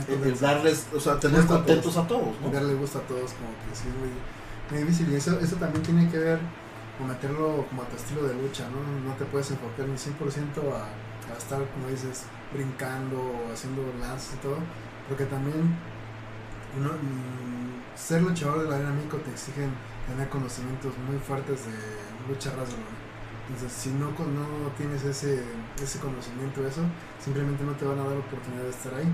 entonces, 0.00 0.40
darles, 0.40 0.86
o 0.94 1.00
sea, 1.00 1.18
tener 1.20 1.40
Gusto 1.40 1.54
a 1.54 1.56
contentos 1.58 1.96
a 1.96 2.06
todos, 2.06 2.40
¿no? 2.40 2.50
darle 2.50 2.74
gusto 2.74 2.98
a 2.98 3.02
todos, 3.02 3.32
como 3.32 3.50
que 3.50 3.74
sí, 3.74 3.88
es 3.88 3.94
muy, 3.96 4.10
muy 4.70 4.78
difícil. 4.88 5.12
Y 5.12 5.16
eso, 5.16 5.38
eso 5.40 5.56
también 5.56 5.82
tiene 5.82 6.10
que 6.10 6.18
ver 6.18 6.38
con 6.98 7.08
meterlo 7.08 7.66
como 7.68 7.82
a 7.82 7.86
tu 7.88 7.96
estilo 7.96 8.22
de 8.24 8.34
lucha, 8.34 8.68
¿no? 8.70 8.80
No 9.08 9.14
te 9.16 9.24
puedes 9.24 9.50
enfocar 9.50 9.86
ni 9.88 9.96
100% 9.98 10.72
a, 10.72 10.84
a 11.32 11.36
estar, 11.38 11.58
como 11.70 11.88
dices, 11.88 12.24
brincando 12.52 13.18
o 13.20 13.52
haciendo 13.52 13.82
lances 14.00 14.34
y 14.34 14.38
todo, 14.38 14.58
porque 15.08 15.24
también 15.26 15.74
uno, 16.78 16.90
mm, 16.92 17.96
ser 17.96 18.22
luchador 18.22 18.62
de 18.62 18.68
la 18.70 18.76
arena 18.76 18.92
México 18.92 19.18
te 19.18 19.30
exigen 19.30 19.70
tener 20.06 20.28
conocimientos 20.28 20.92
muy 20.98 21.18
fuertes 21.18 21.66
de 21.66 21.72
lucha 22.28 22.50
lona. 22.50 22.66
Entonces, 23.48 23.72
si 23.72 23.90
no, 23.90 24.14
con- 24.14 24.34
no 24.34 24.68
tienes 24.76 25.04
ese, 25.04 25.44
ese 25.82 25.98
conocimiento, 26.00 26.66
eso, 26.66 26.80
simplemente 27.22 27.62
no 27.64 27.72
te 27.72 27.84
van 27.84 27.98
a 27.98 28.04
dar 28.04 28.16
oportunidad 28.16 28.64
de 28.64 28.70
estar 28.70 28.94
ahí. 28.94 29.08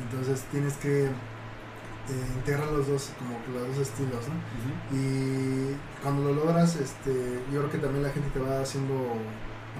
Entonces, 0.00 0.42
tienes 0.50 0.74
que 0.74 1.04
eh, 1.06 1.10
integrar 2.36 2.68
los 2.72 2.86
dos, 2.88 3.10
como 3.18 3.42
que 3.44 3.52
los 3.52 3.68
dos 3.76 3.88
estilos, 3.88 4.24
¿no? 4.28 4.34
Y 4.96 5.76
cuando 6.02 6.24
lo 6.32 6.34
logras, 6.44 6.76
este, 6.76 7.40
yo 7.52 7.60
creo 7.60 7.70
que 7.70 7.78
también 7.78 8.02
la 8.02 8.10
gente 8.10 8.28
te 8.30 8.40
va 8.40 8.60
haciendo, 8.60 8.94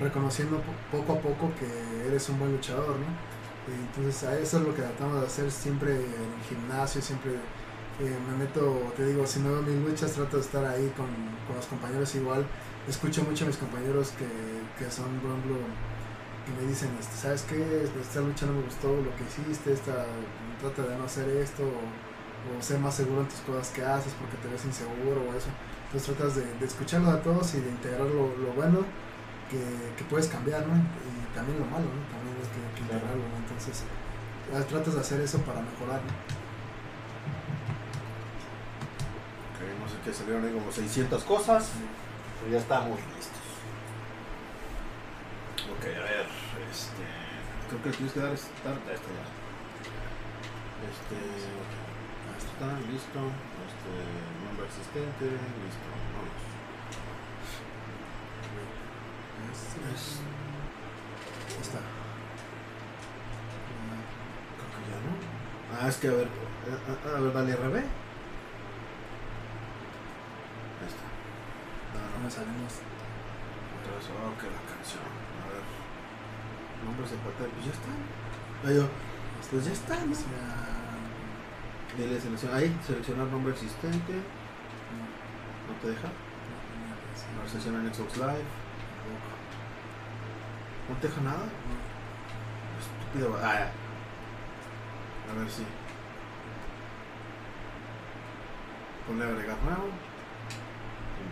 reconociendo 0.00 0.56
po- 0.58 0.98
poco 0.98 1.12
a 1.14 1.20
poco 1.20 1.52
que 1.58 2.06
eres 2.08 2.28
un 2.28 2.38
buen 2.38 2.52
luchador, 2.52 2.96
¿no? 2.96 3.34
Entonces, 3.66 4.22
a 4.24 4.38
eso 4.38 4.58
es 4.58 4.64
lo 4.64 4.74
que 4.74 4.82
tratamos 4.82 5.20
de 5.20 5.26
hacer 5.26 5.50
siempre 5.50 5.92
en 5.94 6.00
el 6.00 6.42
gimnasio, 6.48 7.00
siempre 7.00 7.32
eh, 7.32 8.16
me 8.28 8.36
meto, 8.44 8.92
te 8.96 9.06
digo, 9.06 9.26
si 9.26 9.40
no 9.40 9.50
veo 9.52 9.62
mis 9.62 9.88
luchas, 9.88 10.12
trato 10.12 10.36
de 10.36 10.42
estar 10.42 10.64
ahí 10.64 10.92
con, 10.96 11.06
con 11.46 11.56
los 11.56 11.66
compañeros 11.66 12.14
igual. 12.14 12.44
Escucho 12.88 13.22
mucho 13.24 13.44
a 13.44 13.48
mis 13.48 13.56
compañeros 13.56 14.12
que, 14.18 14.26
que 14.84 14.90
son, 14.90 15.06
por 15.20 15.30
ejemplo, 15.30 15.56
que 16.44 16.52
me 16.52 16.68
dicen, 16.68 16.90
este, 17.00 17.16
¿sabes 17.16 17.42
qué? 17.42 17.88
Esta 18.00 18.20
lucha 18.20 18.46
no 18.46 18.52
me 18.52 18.62
gustó, 18.62 18.88
lo 18.88 19.14
que 19.16 19.24
hiciste, 19.24 19.72
esta, 19.72 20.04
trata 20.60 20.82
de 20.82 20.98
no 20.98 21.04
hacer 21.04 21.28
esto, 21.28 21.62
o, 21.62 22.58
o 22.58 22.62
ser 22.62 22.78
más 22.78 22.94
seguro 22.94 23.22
en 23.22 23.28
tus 23.28 23.40
cosas 23.40 23.68
que 23.70 23.82
haces 23.84 24.12
porque 24.14 24.36
te 24.36 24.48
ves 24.48 24.64
inseguro 24.64 25.22
o 25.22 25.34
eso. 25.34 25.48
Entonces 25.86 26.16
tratas 26.16 26.36
de, 26.36 26.44
de 26.44 26.66
escucharlo 26.66 27.10
a 27.10 27.22
todos 27.22 27.54
y 27.54 27.60
de 27.60 27.70
integrar 27.70 28.06
lo, 28.06 28.36
lo 28.36 28.52
bueno 28.54 28.80
que, 29.50 29.60
que 29.96 30.04
puedes 30.04 30.28
cambiar, 30.28 30.66
¿no? 30.66 30.74
Y 30.74 31.34
también 31.34 31.58
lo 31.58 31.66
malo, 31.66 31.86
¿no? 31.86 32.02
También 32.12 32.36
es 32.42 32.48
que, 32.48 32.60
que 32.74 32.80
integrarlo, 32.82 33.22
¿no? 33.22 33.36
Entonces 33.38 33.84
ah, 34.52 34.62
tratas 34.68 34.94
de 34.94 35.00
hacer 35.00 35.20
eso 35.20 35.38
para 35.42 35.60
mejorar, 35.60 36.00
¿no? 36.02 36.12
Ok, 39.54 39.60
no 39.80 39.88
sé 39.88 39.96
qué 40.04 40.12
salieron 40.12 40.44
ahí 40.44 40.52
como 40.52 40.70
600 40.70 41.22
cosas, 41.24 41.70
pero 42.40 42.52
ya 42.52 42.58
estamos 42.58 42.98
listos. 43.16 43.33
Ok, 45.72 45.84
a 45.84 46.02
ver, 46.04 46.26
este. 46.70 47.04
Creo 47.68 47.82
que 47.82 47.90
tienes 47.90 48.12
que 48.12 48.20
dar 48.20 48.36
start 48.36 48.88
a 48.88 48.92
esto 48.92 49.08
ya. 49.08 49.24
Este. 50.84 51.16
Ahí 51.16 52.38
está, 52.38 52.66
listo. 52.92 53.20
Este. 53.64 53.92
Nombre 54.44 54.66
existente, 54.66 55.24
listo. 55.24 55.88
Vamos. 56.12 56.36
Es- 59.94 60.20
Ahí 61.54 61.60
está. 61.62 61.80
Creo 64.58 64.68
que 64.74 64.80
ya 64.90 64.98
no. 65.00 65.12
Ah, 65.80 65.88
es 65.88 65.96
que 65.96 66.08
a 66.08 66.12
ver. 66.12 66.28
A, 67.16 67.20
ver, 67.20 67.32
dale 67.32 67.52
RB. 67.56 67.76
Ahí 67.76 67.84
está. 70.86 71.06
No, 71.94 72.00
no, 72.18 72.24
No 72.24 72.30
salimos. 72.30 72.74
Otra 73.84 74.00
vez, 74.00 74.08
oh, 74.08 74.32
que 74.40 74.48
la 74.48 74.64
canción. 74.64 75.04
A 75.04 75.52
ver. 75.52 75.60
Nombres 76.84 77.10
de 77.10 77.16
pantalla, 77.18 77.52
pues 77.52 77.66
ya 77.68 77.72
están. 77.76 78.00
Ahí 78.64 78.76
yo, 78.80 78.88
pues 79.50 79.64
ya 79.66 79.72
está, 79.72 79.96
¿no? 80.00 80.16
Dile 81.98 82.18
selecciona. 82.18 82.56
Ahí, 82.56 82.74
seleccionar 82.86 83.26
nombre 83.26 83.52
existente. 83.52 84.12
No 85.68 85.74
te 85.82 85.88
deja. 85.88 86.08
Sesión 87.52 87.76
en 87.76 87.92
Xbox 87.92 88.16
Live. 88.16 88.48
No 90.88 90.96
te 90.96 91.08
deja 91.08 91.20
nada. 91.20 91.44
Estúpido. 92.80 93.38
Ah. 93.42 93.68
A 95.30 95.38
ver 95.38 95.50
si. 95.50 95.64
Ponle 99.06 99.24
agregar 99.24 99.58
nuevo. 99.62 99.90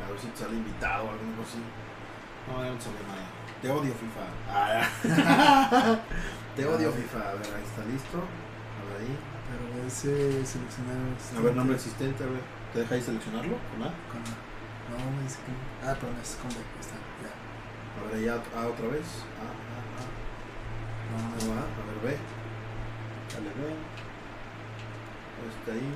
A 0.05 0.11
ver 0.11 0.21
si 0.21 0.31
sale 0.35 0.57
invitado 0.57 1.05
o 1.05 1.11
algo 1.11 1.43
así. 1.43 1.59
No, 2.49 2.65
ya 2.65 2.71
no 2.71 2.77
te 2.77 2.85
sale 2.85 2.97
nada. 3.07 3.27
Te 3.63 3.71
odio 3.71 3.95
FIFA. 3.95 4.25
Ah, 4.51 4.69
ya. 4.75 6.03
Te 6.57 6.67
odio 6.67 6.93
FIFA. 6.93 7.19
A 7.19 7.35
ver, 7.35 7.47
ahí 7.55 7.63
está 7.63 7.85
listo. 7.87 8.19
A 8.19 8.81
ver 8.89 8.97
ahí. 9.01 9.15
Pero 9.49 9.87
ese 9.87 10.45
seleccionar. 10.45 10.97
A 11.37 11.41
ver, 11.41 11.55
nombre 11.55 11.77
existente, 11.77 12.25
a 12.25 12.27
ver. 12.27 12.43
¿Te 12.73 12.81
deja 12.81 12.95
ahí 12.95 13.03
seleccionarlo? 13.03 13.55
¿O 13.55 13.79
no? 13.79 13.87
Con, 14.11 14.23
no, 14.25 14.97
me 15.17 15.23
dice 15.23 15.39
que. 15.47 15.53
Ah, 15.87 15.95
perdón, 15.95 16.17
es 16.21 16.37
con 16.41 16.51
B. 16.51 16.57
Ahí 16.57 16.81
está, 16.81 16.97
ya. 17.23 17.31
A 17.31 18.03
ver, 18.09 18.15
ahí 18.19 18.29
A, 18.29 18.35
A 18.35 18.67
otra 18.67 18.89
vez. 18.89 19.07
A, 19.39 19.47
A, 19.47 19.79
A. 20.01 20.05
No, 21.13 21.17
no, 21.23 21.37
No 21.37 21.55
va, 21.55 21.63
a 21.63 21.85
ver, 21.87 21.99
B. 22.03 22.19
Dale, 23.33 23.51
B. 23.55 23.63
Este 25.43 25.71
ahí. 25.73 25.89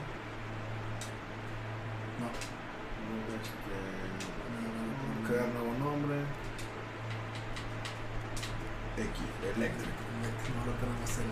no. 2.21 2.29
Este, 3.37 4.06
crear 5.27 5.49
nuevo 5.49 5.73
nombre. 5.79 6.17
X, 8.97 9.11
Electric. 9.57 9.95
No 10.57 10.65
lo 10.67 10.73
tenemos 10.81 11.11
el. 11.21 11.31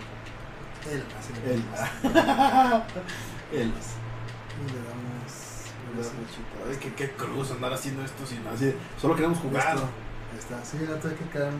El, 0.91 1.01
así 1.17 1.33
le 1.33 1.39
El. 1.53 1.61
ponemos. 1.63 2.83
El. 3.51 3.67
Y 4.55 4.65
le 4.71 4.79
damos. 4.85 5.31
le 5.95 6.01
damos 6.03 6.29
Ay, 6.69 6.77
qué, 6.79 6.93
qué 6.93 7.11
cruz 7.11 7.51
andar 7.51 7.73
haciendo 7.73 8.03
esto 8.03 8.25
sin 8.25 8.45
así. 8.47 8.75
Solo 8.99 9.15
queremos 9.15 9.39
jugar. 9.39 9.77
Ahí 9.77 10.37
está. 10.37 10.63
Sí, 10.63 10.77
la 10.87 10.99
tuve 10.99 11.15
que 11.15 11.25
caer. 11.25 11.53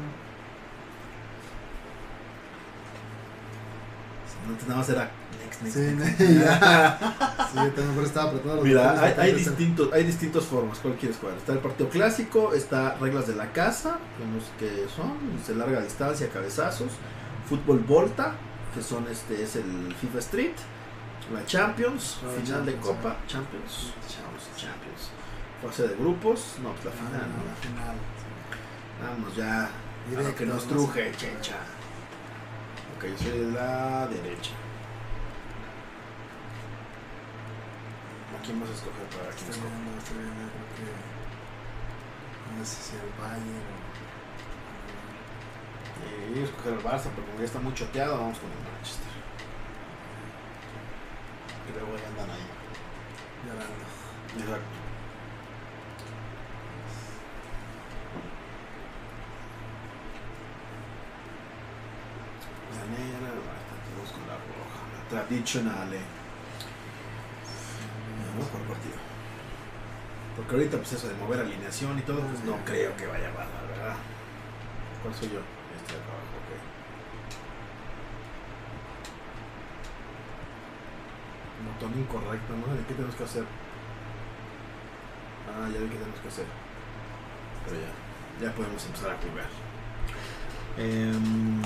Antes 4.48 4.68
nada 4.68 4.80
más 4.80 4.90
era 4.90 5.12
next, 5.44 5.62
next, 5.64 5.76
Sí, 5.76 5.96
next. 5.96 6.44
ya. 6.46 7.00
Sí, 7.52 7.58
yo 7.64 7.72
también 7.72 8.06
estaba 8.06 8.30
apretando 8.30 8.56
los 8.58 8.66
Mira, 8.66 9.02
hay, 9.02 9.14
hay 9.18 9.32
distintos, 9.34 9.94
hay 9.94 10.04
distintas 10.04 10.44
formas. 10.44 10.78
¿Cuál 10.80 10.96
quieres 10.96 11.18
jugar? 11.18 11.38
Está 11.38 11.54
el 11.54 11.60
partido 11.60 11.90
clásico, 11.90 12.54
está 12.54 12.96
reglas 12.96 13.28
de 13.28 13.36
la 13.36 13.52
casa, 13.54 13.98
que 14.18 14.26
no 14.26 14.40
sé 14.42 14.48
qué 14.60 14.88
son, 14.94 15.14
dice 15.38 15.56
larga 15.56 15.82
distancia, 15.82 16.30
cabezazos, 16.30 16.92
fútbol 17.48 17.80
volta, 17.80 18.34
que 18.74 18.82
son 18.82 19.08
este 19.10 19.42
es 19.42 19.56
el 19.56 19.96
FIFA 20.02 20.20
Street, 20.20 20.54
la 21.34 21.46
Champions, 21.46 22.18
Ah, 22.24 22.28
final 22.44 22.66
de 22.66 22.76
Copa. 22.76 23.16
Champions, 23.28 23.94
Champions, 24.08 24.44
Champions, 24.58 25.10
fase 25.64 25.88
de 25.88 25.96
grupos, 25.96 26.56
no, 26.62 26.72
pues 26.74 26.86
la 26.86 26.92
Ah, 26.92 27.08
final, 27.08 27.22
no, 27.30 27.38
¿no? 27.38 27.50
la 27.50 27.56
final. 27.56 27.96
Vamos 29.02 29.36
ya 29.36 29.60
a 29.66 29.70
lo 30.12 30.18
Directo, 30.18 30.36
que 30.36 30.46
nos 30.46 30.68
truje, 30.68 31.10
a- 31.10 31.16
chencha. 31.18 31.56
Ok, 33.06 33.12
yo 33.12 33.18
soy 33.20 33.40
de 33.40 33.52
la 33.52 34.08
derecha. 34.08 34.52
¿A 38.34 38.42
quién 38.44 38.60
vas 38.60 38.70
a 38.70 38.74
escoger 38.74 39.06
para 39.14 39.30
quién 39.30 39.50
Estoy 39.50 39.52
escoger? 39.52 39.72
viendo, 39.72 39.98
estoy 40.00 40.18
viendo, 40.18 40.42
creo 40.50 40.68
que. 40.74 40.86
No 42.58 42.66
sé 42.66 42.78
si 42.82 42.96
el 42.96 43.10
Bayern 43.20 43.62
o. 43.62 43.76
Eh, 46.06 46.42
a 46.42 46.44
escoger 46.46 46.74
el 46.74 46.84
Barça, 46.84 47.10
pero 47.14 47.28
como 47.28 47.40
ya 47.40 47.46
está 47.46 47.60
muy 47.60 47.74
choteado, 47.74 48.18
vamos 48.18 48.40
con 48.40 48.50
el 48.50 48.58
Manchester. 48.74 49.14
Y 51.70 51.72
luego 51.74 51.98
ya 51.98 52.08
andan 52.08 52.30
ahí. 52.32 52.48
Llorando. 53.46 53.86
Exacto. 54.40 54.74
La 62.76 62.84
negra, 62.92 63.30
basta, 63.48 63.74
todos 63.88 63.95
con 64.12 64.22
la 64.28 64.36
roja. 64.36 64.82
La 64.94 65.10
tradicionale. 65.10 66.00
Vamos 68.34 68.50
por 68.50 68.62
el 68.62 68.68
partido. 68.68 68.96
Porque 70.36 70.56
ahorita, 70.56 70.78
pues 70.78 70.94
eso 70.94 71.08
de 71.08 71.16
mover 71.16 71.40
alineación 71.40 71.98
y 71.98 72.02
todo, 72.02 72.20
pues 72.22 72.44
no 72.44 72.58
creo 72.66 72.96
que 72.98 73.08
vaya 73.08 73.32
mal, 73.32 73.48
la 73.48 73.62
verdad. 73.72 73.96
¿Cuál 75.02 75.16
soy 75.16 75.30
yo? 75.30 75.40
Este 75.40 75.96
acá 75.96 76.12
abajo, 76.12 76.36
ok. 76.44 76.52
Botón 81.66 82.00
incorrecto, 82.00 82.54
¿no? 82.54 82.74
¿De 82.76 82.84
qué 82.86 82.94
tenemos 82.94 83.16
que 83.16 83.24
hacer? 83.24 83.46
Ah, 85.48 85.70
ya 85.72 85.80
vi 85.80 85.88
qué 85.88 85.96
tenemos 85.96 86.20
que 86.20 86.28
hacer. 86.28 86.46
Pero 87.66 87.78
ya, 87.80 88.48
ya 88.48 88.54
podemos 88.54 88.86
empezar 88.86 89.12
a 89.12 89.18
jugar. 89.18 89.48
Em, 90.78 91.62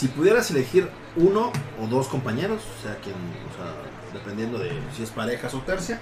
si 0.00 0.08
pudieras 0.08 0.50
elegir 0.50 0.88
uno 1.14 1.52
o 1.78 1.86
dos 1.86 2.08
compañeros, 2.08 2.62
o 2.78 2.82
sea, 2.82 2.96
quien, 3.00 3.16
o 3.16 3.54
sea, 3.54 3.70
dependiendo 4.14 4.58
de 4.58 4.72
si 4.96 5.02
es 5.02 5.10
parejas 5.10 5.52
o 5.52 5.58
tercia, 5.60 6.00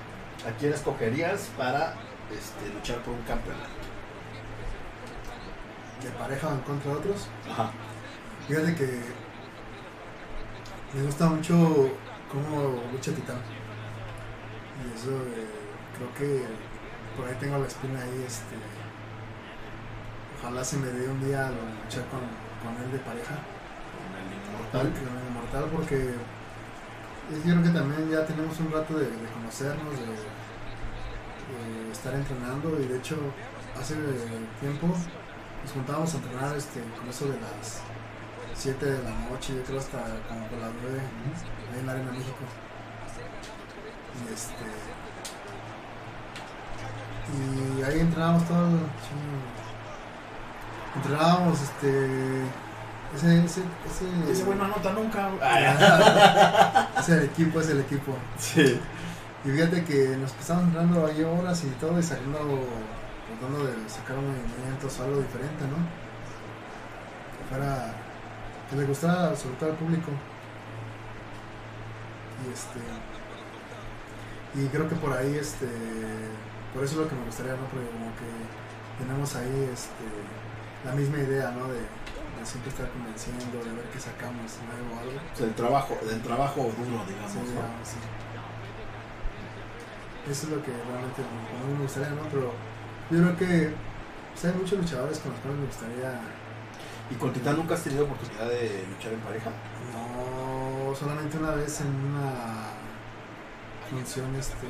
¿a 0.48 0.56
quién 0.56 0.72
escogerías 0.72 1.50
para 1.56 1.94
este, 2.30 2.72
luchar 2.72 2.98
por 3.02 3.14
un 3.14 3.22
campeonato? 3.22 3.66
De 6.00 6.10
pareja 6.10 6.48
en 6.48 6.60
contra 6.60 6.92
de 6.92 6.96
otros. 6.96 7.26
Ajá. 7.50 7.72
Fíjate 8.46 8.76
que. 8.76 9.00
Me 10.94 11.02
gusta 11.02 11.26
mucho 11.26 11.90
cómo 12.30 12.80
lucha 12.92 13.10
Titán. 13.10 13.40
Y 14.78 14.96
eso, 14.96 15.10
eh, 15.10 15.48
creo 15.96 16.14
que 16.14 16.44
por 17.16 17.26
ahí 17.26 17.34
tengo 17.40 17.58
la 17.58 17.66
espina 17.66 18.00
ahí. 18.00 18.24
Este, 18.24 18.54
ojalá 20.38 20.62
se 20.62 20.76
me 20.76 20.86
dé 20.86 21.08
un 21.08 21.20
día 21.26 21.50
luchar 21.50 22.04
con, 22.10 22.20
con 22.62 22.80
él 22.80 22.92
de 22.92 22.98
pareja. 23.00 23.57
Con 24.72 24.80
el 24.80 24.92
Tal, 24.92 24.92
inmortal. 24.92 25.04
con 25.04 25.18
el 25.18 25.28
inmortal, 25.28 25.64
porque 25.74 26.14
yo 27.30 27.42
creo 27.42 27.62
que 27.62 27.70
también 27.70 28.10
ya 28.10 28.24
tenemos 28.24 28.58
un 28.60 28.72
rato 28.72 28.94
de, 28.98 29.04
de 29.04 29.28
conocernos, 29.34 29.92
de, 29.94 30.38
estar 31.92 32.14
entrenando 32.14 32.78
y 32.80 32.86
de 32.86 32.98
hecho 32.98 33.16
hace 33.78 33.94
tiempo 34.60 34.86
nos 34.86 35.72
juntábamos 35.72 36.14
a 36.14 36.16
entrenar 36.18 36.56
este, 36.56 36.80
con 36.98 37.08
eso 37.08 37.24
de 37.26 37.40
las 37.40 37.80
7 38.54 38.84
de 38.84 39.02
la 39.02 39.10
noche, 39.30 39.54
yo 39.56 39.62
creo 39.62 39.78
hasta 39.78 39.98
como 40.28 40.46
por 40.46 40.58
las 40.58 40.70
9 40.82 41.00
ahí 41.72 41.80
en 41.80 41.86
la 41.86 41.92
Arena 41.92 42.12
México. 42.12 42.44
Y 44.14 44.32
este 44.32 44.98
y 47.30 47.82
ahí 47.82 48.00
entrenábamos 48.00 48.48
todo 48.48 48.68
entrenábamos 50.96 51.60
este 51.60 52.42
ese 53.14 53.44
ese 53.44 53.62
ese, 53.86 54.32
Ese 54.32 54.44
güey 54.44 54.58
no 54.58 54.64
anota 54.64 54.92
nunca. 54.92 55.30
es 56.98 57.08
el 57.08 57.24
equipo, 57.24 57.60
es 57.60 57.70
el 57.70 57.80
equipo. 57.80 58.14
Sí. 58.38 58.78
Y 59.44 59.50
fíjate 59.50 59.84
que 59.84 60.16
nos 60.16 60.32
pasamos 60.32 60.64
entrando 60.64 61.06
ahí 61.06 61.22
horas 61.22 61.62
y 61.64 61.68
todo 61.80 61.98
y 61.98 62.02
saliendo, 62.02 62.38
tratando 63.28 63.64
de 63.66 63.88
sacar 63.88 64.18
un 64.18 64.26
movimiento 64.26 64.88
o 64.88 65.02
algo 65.04 65.20
diferente, 65.20 65.64
¿no? 65.64 65.78
Que 67.38 67.44
fuera, 67.48 67.94
que 68.68 68.76
le 68.76 68.84
gustara 68.84 69.34
sobre 69.36 69.56
todo 69.56 69.70
al 69.70 69.76
público. 69.76 70.10
Y 72.44 72.52
este, 72.52 72.80
y 74.54 74.66
creo 74.68 74.88
que 74.88 74.96
por 74.96 75.12
ahí, 75.16 75.36
este, 75.36 75.66
por 76.74 76.84
eso 76.84 76.94
es 76.94 77.00
lo 77.00 77.08
que 77.08 77.14
me 77.14 77.24
gustaría, 77.26 77.52
¿no? 77.52 77.66
Porque 77.70 77.86
como 77.86 78.10
que 78.16 78.30
tenemos 78.98 79.36
ahí, 79.36 79.70
este, 79.72 80.04
la 80.84 80.92
misma 80.92 81.18
idea, 81.18 81.50
¿no? 81.52 81.68
De, 81.68 81.78
de 81.78 82.17
siempre 82.46 82.70
estar 82.70 82.88
convenciendo, 82.90 83.58
de 83.58 83.72
ver 83.72 83.88
qué 83.90 84.00
sacamos 84.00 84.58
nuevo 84.66 84.96
o 84.96 85.00
algo. 85.00 85.18
O 85.18 85.36
sea, 85.36 85.46
el 85.46 85.54
trabajo, 85.54 85.98
del 86.04 86.22
trabajo 86.22 86.60
duro, 86.76 87.04
digamos. 87.06 87.32
Sí, 87.32 87.38
¿no? 87.38 87.50
digamos, 87.50 87.88
sí. 87.88 87.98
Eso 90.28 90.46
es 90.46 90.52
lo 90.52 90.62
que 90.62 90.72
realmente 90.72 91.22
a 91.24 91.66
mí 91.66 91.72
me 91.74 91.82
gustaría, 91.82 92.10
¿no? 92.10 92.22
Pero 92.30 92.52
yo 93.10 93.18
creo 93.18 93.36
que 93.36 93.74
pues, 94.32 94.44
hay 94.44 94.52
muchos 94.52 94.78
luchadores 94.78 95.18
con 95.18 95.32
los 95.32 95.40
cuales 95.40 95.58
me 95.60 95.66
gustaría. 95.66 96.20
¿Y 97.10 97.14
con 97.14 97.32
Titán 97.32 97.56
nunca 97.56 97.74
has 97.74 97.82
tenido 97.82 98.04
oportunidad 98.04 98.48
de 98.48 98.84
luchar 98.90 99.12
en 99.14 99.20
pareja? 99.20 99.50
No, 99.90 100.94
solamente 100.94 101.38
una 101.38 101.52
vez 101.52 101.80
en 101.80 101.88
una 101.88 102.76
función 103.88 104.36
este, 104.36 104.68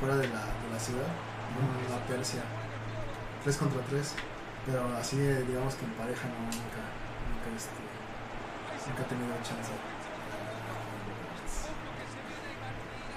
fuera 0.00 0.16
de 0.16 0.26
la, 0.28 0.40
de 0.40 0.68
la 0.72 0.80
ciudad, 0.80 1.04
en 1.04 1.92
la 1.92 2.06
Persia, 2.06 2.40
3 3.44 3.56
contra 3.58 3.82
3. 3.82 4.14
Pero 4.68 4.84
así, 5.00 5.16
digamos 5.16 5.74
que 5.76 5.84
en 5.86 5.92
pareja 5.92 6.28
no, 6.28 6.44
nunca, 6.44 6.84
nunca, 7.24 7.48
este, 7.56 7.80
nunca 8.88 9.00
he 9.02 9.06
tenido 9.08 9.34
chance. 9.42 9.72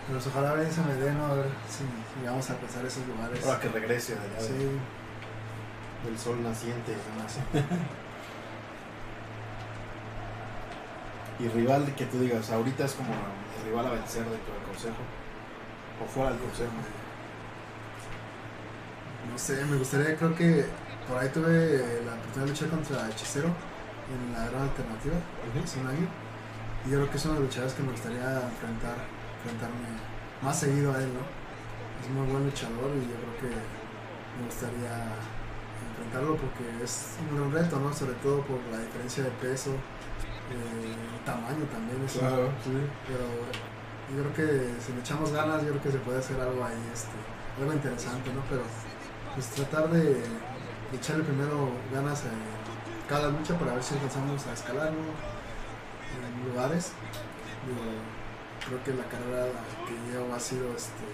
Pero 0.07 0.19
pues, 0.19 0.27
ojalá 0.27 0.53
bien 0.55 0.71
se 0.71 0.81
me 0.81 0.93
dé, 0.95 1.11
¿no? 1.13 1.25
A 1.25 1.33
ver 1.35 1.45
si 1.69 1.83
llegamos 2.19 2.49
a 2.49 2.53
empezar 2.53 2.85
esos 2.85 3.05
lugares. 3.05 3.45
Ahora 3.45 3.59
que 3.59 3.67
regrese 3.69 4.15
de 4.15 4.21
allá 4.21 4.41
de- 4.41 4.47
Sí, 4.47 4.69
del 6.05 6.17
sol 6.17 6.41
naciente. 6.41 6.95
Y 11.39 11.47
rival 11.47 11.95
que 11.95 12.05
tú 12.05 12.19
digas, 12.19 12.51
ahorita 12.51 12.85
es 12.85 12.93
como 12.93 13.09
el 13.13 13.65
rival 13.65 13.87
a 13.87 13.91
vencer 13.91 14.23
dentro 14.23 14.53
del 14.53 14.61
consejo. 14.63 15.01
O 15.99 16.05
fuera 16.07 16.29
del 16.31 16.39
consejo. 16.39 16.69
no 19.31 19.37
sé, 19.39 19.65
me 19.65 19.77
gustaría, 19.77 20.15
creo 20.17 20.35
que 20.35 20.65
por 21.07 21.17
ahí 21.17 21.29
tuve 21.29 22.03
la 22.05 22.13
oportunidad 22.13 22.45
de 22.45 22.47
luchar 22.47 22.69
contra 22.69 23.09
Hechicero 23.09 23.47
en 23.47 24.33
la 24.33 24.49
gran 24.49 24.63
alternativa 24.63 25.15
hace 25.63 25.79
un 25.79 25.87
año. 25.87 26.07
Y 26.85 26.89
yo 26.89 26.97
creo 26.97 27.11
que 27.11 27.17
es 27.17 27.25
uno 27.25 27.33
de 27.35 27.39
los 27.41 27.49
luchadores 27.49 27.73
que 27.73 27.83
me 27.83 27.91
gustaría 27.91 28.41
enfrentar, 28.41 28.97
enfrentarme 29.43 29.87
más 30.41 30.59
seguido 30.59 30.93
a 30.93 30.97
él, 30.97 31.09
¿no? 31.13 31.21
Es 32.01 32.09
muy 32.09 32.25
buen 32.25 32.45
luchador 32.45 32.89
y 32.97 33.05
yo 33.05 33.15
creo 33.21 33.35
que 33.37 33.51
me 33.53 34.45
gustaría 34.49 35.13
enfrentarlo 35.93 36.37
porque 36.37 36.65
es 36.83 37.17
un 37.21 37.37
gran 37.37 37.51
reto, 37.51 37.79
¿no? 37.79 37.93
Sobre 37.93 38.13
todo 38.25 38.41
por 38.41 38.57
la 38.71 38.79
diferencia 38.79 39.23
de 39.23 39.31
peso, 39.37 39.71
eh, 40.49 41.21
tamaño 41.25 41.63
también. 41.69 42.01
Es 42.03 42.17
Claro, 42.17 42.49
sí. 42.65 42.73
pero 43.05 43.29
yo 44.09 44.31
creo 44.31 44.33
que 44.33 44.81
si 44.81 44.93
le 44.93 44.99
echamos 44.99 45.31
ganas, 45.31 45.61
yo 45.61 45.69
creo 45.69 45.83
que 45.83 45.91
se 45.91 45.99
puede 45.99 46.19
hacer 46.19 46.39
algo 46.41 46.65
ahí, 46.65 46.81
este, 46.91 47.15
algo 47.61 47.73
interesante, 47.73 48.33
¿no? 48.33 48.41
Pero 48.49 48.63
pues 49.35 49.47
tratar 49.51 49.89
de, 49.89 50.25
de 50.91 50.97
echarle 50.97 51.23
primero 51.23 51.71
ganas 51.93 52.23
a 52.25 53.09
cada 53.09 53.29
lucha 53.29 53.57
para 53.57 53.73
ver 53.73 53.83
si 53.83 53.93
alcanzamos 53.95 54.45
a 54.47 54.53
escalar 54.53 54.91
¿no? 54.91 54.99
en 54.99 56.49
lugares. 56.53 56.91
Digo, 57.65 57.81
creo 58.65 58.83
que 58.83 58.93
la 58.93 59.07
carrera 59.09 59.47
que 59.87 60.11
llevo 60.11 60.33
ha 60.33 60.39
sido 60.39 60.73
este, 60.75 61.05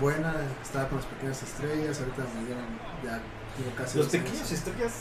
buena, 0.00 0.34
estaba 0.62 0.88
con 0.88 0.98
las 0.98 1.06
pequeñas 1.06 1.42
estrellas, 1.42 2.00
ahorita 2.00 2.22
me 2.34 2.46
dieron 2.46 2.64
ya 3.04 3.20
digo, 3.58 3.70
casi 3.76 3.98
¿Los 3.98 4.08
pequeños 4.08 4.50
estrellas 4.50 4.92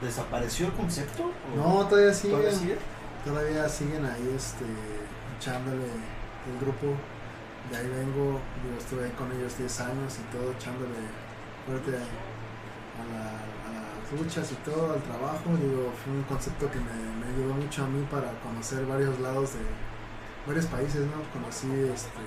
desapareció 0.00 0.66
el 0.66 0.72
concepto? 0.72 1.30
¿O 1.52 1.56
No, 1.56 1.86
todavía 1.86 2.12
siguen, 2.12 2.38
¿Todavía 2.38 2.58
sigue? 2.58 2.78
todavía 3.24 3.68
siguen 3.68 4.04
ahí 4.04 4.34
este, 4.36 4.64
echándole 5.38 5.84
el 5.84 6.60
grupo. 6.60 6.94
De 7.70 7.76
ahí 7.76 7.88
vengo, 7.88 8.38
digo, 8.62 8.78
estuve 8.78 9.04
ahí 9.06 9.10
con 9.12 9.30
ellos 9.32 9.58
10 9.58 9.80
años 9.80 10.18
y 10.18 10.36
todo, 10.36 10.52
echándole 10.52 10.94
fuerte 11.66 11.90
a, 13.00 13.04
la- 13.12 13.44
a 13.66 13.70
las 14.02 14.12
luchas 14.20 14.52
y 14.52 14.56
todo, 14.56 14.92
al 14.94 15.02
trabajo. 15.02 15.50
Digo, 15.60 15.92
fue 16.04 16.12
un 16.12 16.22
concepto 16.24 16.70
que 16.70 16.78
me, 16.80 16.92
ayudó 17.26 17.54
mucho 17.54 17.84
a 17.84 17.88
mí 17.88 18.06
para 18.10 18.32
conocer 18.40 18.86
varios 18.86 19.18
lados 19.20 19.54
de 19.54 19.60
varios 20.46 20.66
países, 20.66 21.02
¿no? 21.06 21.22
Conocí 21.32 21.68
este, 21.92 22.22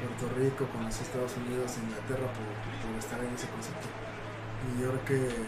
Puerto 0.00 0.34
Rico, 0.36 0.66
conocí 0.72 1.02
Estados 1.02 1.32
Unidos, 1.36 1.78
Inglaterra 1.82 2.26
por, 2.32 2.98
estar 2.98 3.18
en 3.20 3.34
ese 3.34 3.48
concepto. 3.48 3.88
Y 4.76 4.82
yo 4.82 4.90
creo 4.90 5.04
que, 5.04 5.44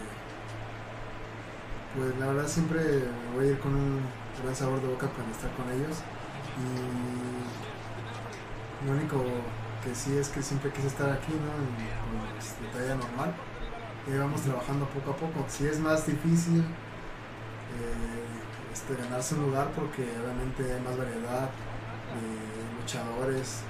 pues 1.95 2.17
la 2.19 2.27
verdad 2.27 2.47
siempre 2.47 2.79
me 2.79 3.35
voy 3.35 3.47
a 3.47 3.51
ir 3.51 3.59
con 3.59 3.73
un 3.75 4.01
gran 4.41 4.55
sabor 4.55 4.81
de 4.81 4.87
boca 4.87 5.07
cuando 5.07 5.33
estar 5.33 5.51
con 5.55 5.69
ellos. 5.71 6.03
Y 6.57 6.65
lo 8.85 8.91
único 8.93 9.23
que 9.83 9.93
sí 9.95 10.17
es 10.17 10.29
que 10.29 10.41
siempre 10.41 10.71
quise 10.71 10.87
estar 10.87 11.09
aquí, 11.11 11.33
¿no? 11.33 11.51
En, 11.53 11.75
con 12.03 12.37
este, 12.37 12.65
talla 12.73 12.95
normal. 12.95 13.33
Vamos 14.07 14.41
trabajando 14.41 14.85
poco 14.87 15.11
a 15.11 15.15
poco. 15.17 15.45
Sí 15.49 15.67
es 15.67 15.79
más 15.79 16.07
difícil 16.07 16.61
eh, 16.61 18.27
este, 18.71 18.95
ganarse 18.95 19.35
un 19.35 19.51
lugar 19.51 19.67
porque 19.75 20.03
obviamente 20.23 20.63
hay 20.63 20.79
más 20.81 20.97
variedad 20.97 21.51
de 22.15 22.23
luchadores 22.79 23.67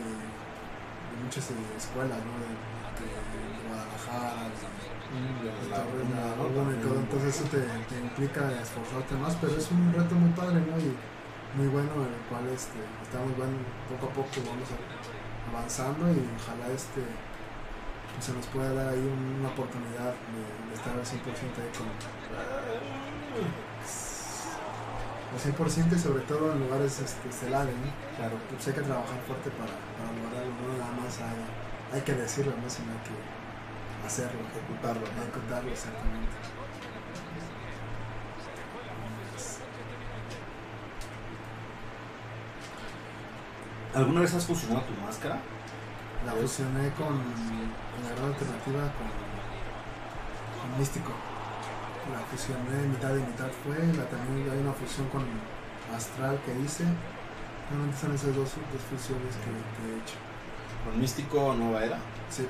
de, 0.00 0.08
de 0.08 1.14
muchas 1.22 1.50
escuelas, 1.76 2.16
¿no? 2.24 2.32
De, 2.40 2.56
de 2.96 3.68
Guadalajara, 3.68 4.48
de, 4.48 4.64
Torreón, 5.68 6.68
de 6.72 6.76
todo. 6.80 6.98
Entonces 6.98 7.36
eso 7.36 7.44
te, 7.52 7.60
te 7.60 8.00
implica 8.00 8.48
esforzarte 8.60 9.14
más, 9.16 9.36
pero 9.36 9.56
es 9.56 9.70
un 9.70 9.92
reto 9.92 10.14
muy 10.14 10.30
padre, 10.32 10.64
¿no? 10.64 10.78
Y 10.80 10.96
muy 11.56 11.68
bueno 11.68 11.92
en 12.00 12.12
el 12.16 12.24
cual 12.28 12.48
este, 12.48 12.80
estamos 13.04 13.36
van, 13.36 13.52
poco 13.92 14.08
a 14.08 14.14
poco 14.16 14.40
vamos 14.40 14.68
avanzando 15.52 16.08
y 16.08 16.20
ojalá 16.36 16.72
este 16.72 17.04
se 18.20 18.32
nos 18.32 18.46
pueda 18.46 18.72
dar 18.72 18.88
ahí 18.88 18.98
un- 19.00 19.36
una 19.40 19.48
oportunidad 19.48 20.12
de, 20.34 20.42
de 20.68 20.74
estar 20.74 20.92
al 20.94 21.04
100% 21.04 21.60
ahí 21.62 21.70
con 21.76 21.86
al 25.32 25.40
100% 25.40 25.94
y 25.94 25.98
sobre 25.98 26.22
todo 26.22 26.52
en 26.52 26.60
lugares 26.60 26.98
este, 27.00 27.28
estelares, 27.28 27.74
¿no? 27.76 27.90
Claro. 28.16 28.36
Pues 28.48 28.66
hay 28.68 28.72
que 28.74 28.80
trabajar 28.80 29.18
fuerte 29.26 29.50
para, 29.50 29.72
para 29.98 30.08
lograrlo, 30.16 30.52
no 30.64 30.78
nada 30.78 30.92
más 30.96 31.18
hay, 31.20 31.96
hay 31.96 32.00
que 32.02 32.14
decirlo, 32.14 32.52
¿no? 32.56 32.70
sino 32.70 32.92
hay 32.92 33.02
que 33.04 33.16
hacerlo, 34.06 34.40
Ejecutarlo. 34.48 35.02
ejecutarlo 35.06 35.70
exactamente. 35.70 36.36
¿Alguna 43.94 44.20
vez 44.20 44.34
has 44.34 44.44
fusionado 44.44 44.82
tu 44.82 44.92
máscara? 45.00 45.38
La 46.26 46.32
fusioné 46.32 46.90
con 46.98 47.14
la 48.02 48.10
gran 48.16 48.26
alternativa 48.34 48.82
con, 48.98 49.08
con 50.60 50.78
Místico. 50.78 51.12
La 52.12 52.20
fusioné 52.30 52.86
mitad 52.88 53.14
y 53.14 53.22
mitad 53.22 53.50
fue, 53.64 53.78
la 53.96 54.04
también 54.10 54.50
hay 54.50 54.58
una 54.58 54.72
fusión 54.72 55.08
con 55.08 55.24
Astral 55.94 56.38
que 56.44 56.52
hice. 56.60 56.84
Realmente 57.70 57.96
son 57.98 58.14
esas 58.14 58.34
dos, 58.34 58.50
dos 58.58 58.82
fusiones 58.90 59.34
que, 59.42 59.50
que 59.50 59.82
he 59.86 59.98
hecho. 60.02 60.18
¿Con 60.84 60.98
Místico 61.00 61.54
Nueva 61.54 61.84
Era? 61.84 61.98
Sí, 62.30 62.46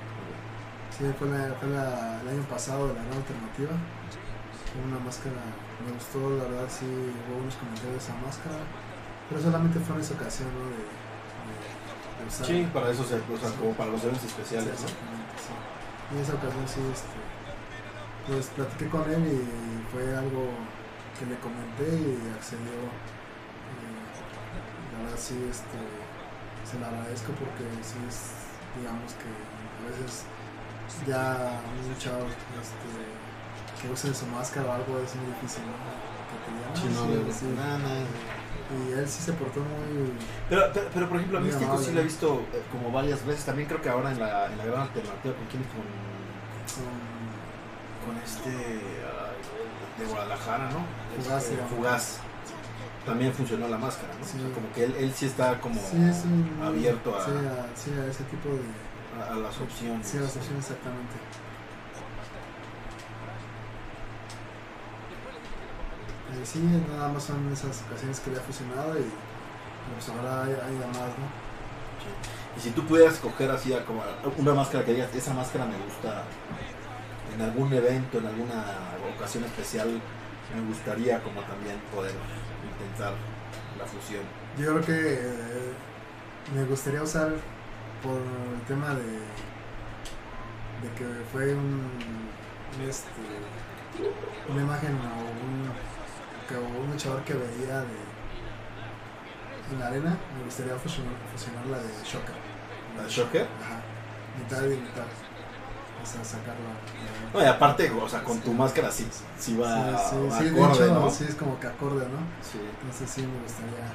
sí 0.93 1.05
fue, 1.19 1.29
la- 1.29 1.55
fue 1.61 1.69
la- 1.69 2.21
el 2.21 2.29
año 2.29 2.43
pasado 2.49 2.89
de 2.89 2.95
la 2.95 3.03
gran 3.05 3.17
alternativa. 3.21 3.73
Fue 4.73 4.81
una 4.85 5.01
máscara, 5.01 5.41
me 5.85 5.93
gustó, 5.93 6.21
la 6.37 6.45
verdad 6.53 6.69
sí 6.69 6.85
hubo 6.85 7.41
unos 7.41 7.57
comentarios 7.57 7.93
de 7.97 8.01
esa 8.05 8.15
máscara. 8.25 8.61
Pero 9.29 9.41
solamente 9.41 9.81
fue 9.81 9.97
en 9.97 10.03
esa 10.03 10.15
ocasión, 10.15 10.49
¿no? 10.53 10.65
De, 10.69 10.77
de- 10.77 11.76
Sí, 12.31 12.69
para 12.73 12.91
eso, 12.91 13.05
se, 13.05 13.17
o 13.17 13.39
sea, 13.39 13.51
como 13.59 13.73
para 13.73 13.91
los 13.91 14.03
eventos 14.03 14.25
especiales. 14.25 14.75
Sí, 14.77 14.83
¿no? 14.83 14.89
exactamente, 14.89 15.35
sí. 15.39 15.53
Y 16.11 16.15
en 16.17 16.23
esa 16.23 16.35
ocasión 16.35 16.65
sí, 16.67 16.81
este, 16.93 17.19
pues 18.27 18.47
platiqué 18.57 18.89
con 18.89 19.05
él 19.11 19.23
y 19.27 19.93
fue 19.93 20.05
algo 20.17 20.51
que 21.19 21.27
le 21.27 21.37
comenté 21.39 21.87
y 21.87 22.19
accedió. 22.35 22.77
Eh, 23.79 24.03
la 24.93 24.99
verdad 25.05 25.19
sí, 25.19 25.39
este, 25.51 25.79
se 26.67 26.79
lo 26.79 26.87
agradezco 26.87 27.33
porque 27.39 27.65
sí 27.83 27.97
es, 28.09 28.51
digamos 28.79 29.13
que 29.19 29.31
a 29.31 29.83
veces 29.91 30.25
ya 31.07 31.61
un 31.63 31.99
chavo 31.99 32.27
este, 32.27 32.91
que 33.81 33.93
use 33.93 34.13
su 34.15 34.27
máscara 34.27 34.67
o 34.69 34.73
algo 34.73 34.99
es 35.01 35.15
muy 35.17 35.27
difícil, 35.37 35.63
¿no? 35.67 35.77
Que 36.27 36.37
te 36.43 36.49
digan, 36.51 36.71
"Ah, 36.75 36.81
Sí, 36.81 36.89
no, 36.91 37.03
sí, 37.07 37.25
de- 37.25 37.33
sí". 37.33 37.47
na, 37.57 37.79
na. 37.79 37.95
Y 38.67 38.93
él 38.99 39.09
sí 39.09 39.23
se 39.23 39.33
portó 39.33 39.61
muy... 39.61 40.11
Pero, 40.49 40.63
pero, 40.75 40.87
pero, 40.93 41.09
por 41.09 41.17
ejemplo, 41.19 41.39
a 41.39 41.41
Místico 41.41 41.71
amable, 41.71 41.87
sí 41.87 41.93
lo 41.93 42.01
he 42.01 42.05
visto 42.05 42.43
eh, 42.53 42.63
como 42.73 42.91
varias 42.91 43.25
veces. 43.25 43.45
También 43.45 43.69
creo 43.69 43.81
que 43.81 43.89
ahora 43.89 44.11
en 44.11 44.19
la, 44.19 44.47
en 44.47 44.59
la 44.59 44.65
gran 44.65 44.81
alternativa, 44.83 45.35
¿con 45.35 45.47
quién? 45.47 45.63
Con, 45.71 45.87
con- 46.75 48.15
con 48.15 48.23
este. 48.25 48.51
de 48.51 50.05
Guadalajara, 50.11 50.71
¿no? 50.71 50.85
Fugaz, 51.23 51.45
Este. 51.45 51.57
Fugaz. 51.75 52.19
También 53.07 53.33
funcionó 53.33 53.69
la 53.69 53.79
máscara, 53.79 54.13
¿no? 54.19 54.25
Sí. 54.27 54.39
O 54.39 54.43
sea, 54.47 54.53
como 54.55 54.73
que 54.73 54.85
él, 54.85 54.95
él 54.99 55.13
sí 55.15 55.27
está 55.27 55.61
como 55.61 55.77
sí, 55.81 55.97
es 56.11 56.25
un- 56.25 56.61
abierto 56.63 57.17
a, 57.17 57.25
sí, 57.25 57.31
a, 57.31 58.03
a 58.03 58.07
ese 58.11 58.25
tipo 58.25 58.49
de... 58.51 59.23
a- 59.23 59.33
a 59.33 59.37
las 59.37 59.57
opciones. 59.61 60.07
Sí, 60.07 60.19
las 60.19 60.37
opciones 60.37 60.65
exactamente. 60.65 61.15
Eh, 66.37 66.45
sí, 66.45 66.61
nada 66.95 67.09
más 67.09 67.25
son 67.25 67.51
esas 67.53 67.83
ocasiones 67.89 68.21
que 68.21 68.31
le 68.31 68.39
ha 68.39 68.41
fusionado 68.41 68.99
y 68.99 69.05
pues 69.95 70.09
ahora 70.09 70.45
hay, 70.45 70.53
hay 70.53 70.77
más, 70.89 71.17
¿no? 71.17 71.27
Sí. 72.03 72.11
Y 72.57 72.61
si 72.61 72.71
tú 72.71 72.87
pudieras 72.87 73.15
escoger 73.15 73.51
así 73.51 73.73
a 73.73 73.85
como 73.85 74.03
una 74.39 74.55
máscara 74.55 74.85
que 74.85 74.95
digas, 74.95 75.15
esa 75.15 75.35
máscara 75.35 75.67
me 75.67 75.77
gusta 75.79 76.25
en 77.35 77.43
algún 77.43 77.73
evento, 77.73 78.19
en 78.19 78.27
alguna 78.27 78.65
ocasión 79.17 79.45
especial, 79.45 80.01
me 80.55 80.67
gustaría 80.69 81.23
como 81.23 81.41
también 81.43 81.77
poder 81.95 82.15
intentar 82.73 83.13
la 83.79 83.85
fusión. 83.85 84.23
Yo 84.59 84.73
creo 84.73 84.85
que 84.85 85.15
eh, 85.15 85.73
me 86.55 86.65
gustaría 86.65 87.03
usar 87.03 87.31
por 88.03 88.17
el 88.17 88.61
tema 88.67 88.95
de, 88.95 89.03
de 90.83 90.95
que 90.97 91.05
fue 91.33 91.55
un, 91.55 91.91
un, 92.79 92.89
este, 92.89 93.09
una 94.49 94.63
imagen 94.63 94.95
o 94.95 95.21
un, 95.47 95.71
que, 96.47 96.57
un 96.57 96.91
luchador 96.91 97.23
que 97.25 97.35
veía 97.35 97.81
de, 97.81 97.99
en 99.73 99.81
la 99.81 99.87
arena, 99.89 100.17
me 100.37 100.45
gustaría 100.45 100.77
fusionar, 100.77 101.15
fusionar 101.33 101.67
la 101.67 101.79
de 101.79 101.89
Shocker. 102.05 102.35
¿La 102.97 103.03
de 103.03 103.09
Shocker? 103.09 103.49
Ajá, 103.63 103.81
mitad 104.39 104.65
y 104.65 104.77
mitad. 104.77 105.05
O 106.03 106.07
sea, 106.07 106.23
sacarla. 106.23 106.71
No, 107.35 107.43
y 107.43 107.45
aparte, 107.45 107.91
o 107.91 108.09
sea, 108.09 108.23
con 108.23 108.41
tu 108.41 108.53
máscara 108.53 108.91
sí, 108.91 109.09
sí 109.39 109.57
va 109.57 109.99
sí, 109.99 110.15
sí, 110.15 110.39
sí, 110.39 110.45
de 110.51 110.63
acorde, 110.63 110.85
hecho, 110.85 110.95
¿no? 110.95 111.11
sí 111.11 111.25
es 111.29 111.35
como 111.35 111.59
que 111.59 111.67
acorde, 111.67 112.07
¿no? 112.07 112.19
Sí. 112.41 112.61
Entonces 112.81 113.11
sí 113.11 113.23
me 113.23 113.43
gustaría 113.43 113.91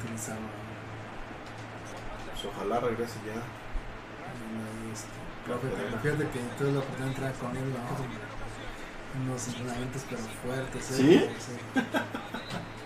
utilizarlo. 0.00 0.48
Pues 2.32 2.44
ojalá 2.46 2.80
regrese 2.80 3.18
ya. 3.26 3.42
Fíjate 6.02 6.28
que 6.28 6.38
tuve 6.58 6.72
la 6.72 6.78
oportunidad 6.78 7.04
de 7.04 7.08
entrar 7.08 7.32
con 7.34 7.56
él 7.56 7.72
¿no? 7.72 8.37
Unos 9.22 9.48
entrenamientos 9.48 10.02
pero 10.08 10.22
fuertes. 10.42 10.90
¿eh? 10.90 10.94
¿Sí? 10.94 11.52
Sí. 11.52 11.80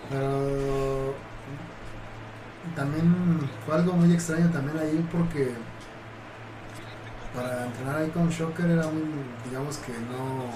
Pero 0.09 1.15
también 2.75 3.39
fue 3.65 3.75
algo 3.75 3.93
muy 3.93 4.13
extraño 4.13 4.49
también 4.49 4.77
ahí 4.77 5.07
porque 5.11 5.53
para 7.35 7.65
entrenar 7.65 7.97
ahí 7.97 8.09
con 8.09 8.29
Shocker 8.29 8.65
era 8.65 8.83
muy, 8.83 9.03
digamos 9.49 9.77
que 9.77 9.91
no, 9.91 10.49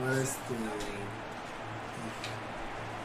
no 0.00 0.12
este, 0.20 0.54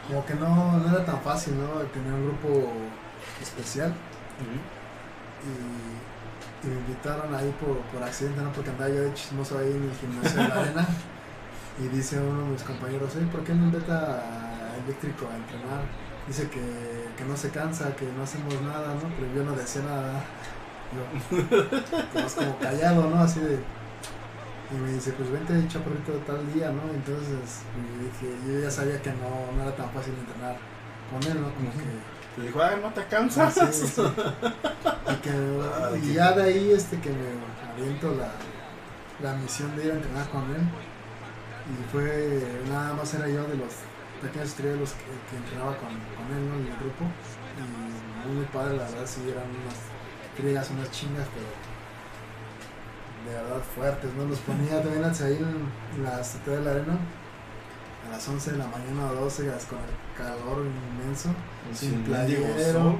como 0.07 0.25
que 0.25 0.33
no, 0.35 0.77
no 0.77 0.89
era 0.89 1.05
tan 1.05 1.21
fácil, 1.21 1.55
¿no? 1.57 1.67
Tener 1.91 2.13
un 2.13 2.25
grupo 2.25 2.73
especial 3.41 3.93
y 5.43 6.08
me 6.67 6.75
invitaron 6.75 7.33
ahí 7.33 7.53
por, 7.59 7.77
por 7.91 8.03
accidente, 8.03 8.41
¿no? 8.41 8.51
Porque 8.51 8.69
andaba 8.69 8.89
yo 8.89 9.01
de 9.01 9.13
chismoso 9.13 9.57
ahí 9.57 9.71
en 9.71 9.83
el 9.83 9.95
gimnasio 9.95 10.41
de 10.41 10.47
la 10.47 10.55
arena 10.55 10.87
y 11.79 11.87
dice 11.87 12.19
uno 12.19 12.43
de 12.43 12.49
mis 12.49 12.63
compañeros, 12.63 13.15
oye, 13.15 13.25
¿por 13.27 13.43
qué 13.43 13.53
no 13.53 13.65
invita 13.65 14.19
a 14.19 14.75
Eléctrico 14.83 15.27
a 15.31 15.35
entrenar? 15.35 15.81
Dice 16.27 16.49
que, 16.49 16.59
que 17.17 17.23
no 17.23 17.35
se 17.37 17.49
cansa, 17.49 17.95
que 17.95 18.05
no 18.11 18.23
hacemos 18.23 18.53
nada, 18.61 18.95
¿no? 18.95 19.09
Pero 19.15 19.33
yo 19.33 19.43
no 19.43 19.55
decía 19.55 19.81
nada. 19.83 20.21
Yo, 20.91 22.21
más 22.21 22.33
como 22.33 22.57
callado, 22.59 23.09
¿no? 23.09 23.21
Así 23.21 23.39
de... 23.39 23.59
Y 24.71 24.75
me 24.75 24.91
dice, 24.91 25.13
pues 25.13 25.31
vente 25.31 25.67
chaparrito 25.67 26.11
tal 26.27 26.53
día, 26.53 26.69
¿no? 26.69 26.81
Entonces, 26.93 27.63
y 27.73 28.03
dije, 28.03 28.37
yo 28.45 28.59
ya 28.59 28.69
sabía 28.69 29.01
que 29.01 29.09
no, 29.11 29.51
no 29.55 29.63
era 29.63 29.75
tan 29.75 29.89
fácil 29.89 30.13
entrenar 30.13 30.57
con 31.09 31.23
él, 31.23 31.41
¿no? 31.41 31.51
Como 31.55 31.71
que 31.71 32.18
Te 32.35 32.41
dijo, 32.43 32.61
ay, 32.61 32.79
no 32.81 32.93
te 32.93 33.05
cansas. 33.05 33.53
Sí, 33.53 33.87
sí. 33.87 34.01
Y, 34.01 35.15
que, 35.15 35.31
Ah, 35.31 35.91
y 35.95 36.13
ya 36.13 36.31
de 36.33 36.43
ahí 36.43 36.71
este 36.71 36.99
que 36.99 37.09
me 37.09 37.25
aviento 37.73 38.15
la, 38.15 38.31
la 39.21 39.35
misión 39.37 39.75
de 39.75 39.85
ir 39.85 39.91
a 39.91 39.95
entrenar 39.95 40.29
con 40.29 40.43
él. 40.43 40.61
Y 41.69 41.91
fue, 41.91 42.61
nada 42.69 42.93
más 42.93 43.13
era 43.13 43.27
yo 43.27 43.43
de 43.43 43.57
los 43.57 43.73
pequeños 44.21 44.79
los 44.79 44.91
que, 44.93 45.05
que 45.29 45.37
entrenaba 45.37 45.77
con, 45.77 45.89
con 45.89 46.25
él 46.35 46.49
¿no? 46.49 46.55
en 46.55 46.67
el 46.67 46.77
grupo. 46.79 47.05
Y 47.57 48.27
muy, 48.27 48.45
padre, 48.45 48.77
la 48.77 48.83
verdad, 48.83 49.05
sí 49.05 49.21
eran 49.29 49.45
unas 49.49 49.75
friegas, 50.35 50.69
unas 50.71 50.91
chingas, 50.91 51.27
pero 51.33 51.47
de 53.25 53.41
verdad 53.41 53.61
fuertes, 53.75 54.13
¿no? 54.13 54.25
Los 54.25 54.39
ponía 54.39 54.81
también 54.83 55.03
ahí 55.03 55.37
en 55.95 56.03
la 56.03 56.17
azotea 56.17 56.55
de 56.55 56.61
la 56.61 56.71
arena 56.71 56.97
a 58.07 58.11
las 58.11 58.27
11 58.27 58.51
de 58.51 58.57
la 58.57 58.67
mañana 58.67 59.11
o 59.11 59.15
12 59.15 59.43
con 59.43 59.79
el 59.79 60.08
calor 60.19 60.65
inmenso. 60.67 61.29
Sin 61.73 62.03
mendigo 62.11 62.43
playero. 62.43 62.73
sol. 62.83 62.95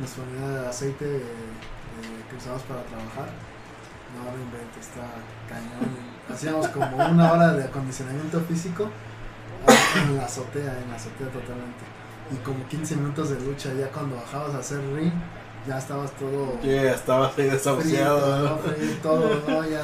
Nos 0.00 0.10
ponía 0.10 0.68
aceite 0.68 1.04
de- 1.04 1.18
de- 1.18 2.22
que 2.28 2.36
usamos 2.36 2.62
para 2.62 2.82
trabajar. 2.82 3.28
No, 4.14 4.24
no 4.24 4.42
inventes, 4.42 4.82
está 4.88 5.04
cañón. 5.48 5.96
Hacíamos 6.32 6.68
como 6.68 6.96
una 6.96 7.32
hora 7.32 7.52
de 7.52 7.64
acondicionamiento 7.64 8.40
físico 8.42 8.90
en 9.96 10.16
la 10.16 10.24
azotea, 10.24 10.78
en 10.82 10.90
la 10.90 10.96
azotea 10.96 11.28
totalmente. 11.28 11.84
Y 12.32 12.36
como 12.44 12.66
15 12.68 12.96
minutos 12.96 13.30
de 13.30 13.40
lucha, 13.40 13.72
ya 13.74 13.88
cuando 13.88 14.16
bajabas 14.16 14.54
a 14.54 14.58
hacer 14.58 14.80
ring, 14.94 15.12
ya 15.66 15.78
estabas 15.78 16.10
todo 16.12 16.60
ya 16.62 16.92
estabas 16.92 17.38
ahí 17.38 17.48
desahuciado. 17.50 18.38
¿no? 18.38 18.50
¿no? 18.50 18.58
Frío, 18.58 18.96
todo, 19.02 19.42
¿no? 19.48 19.64
Ya 19.68 19.82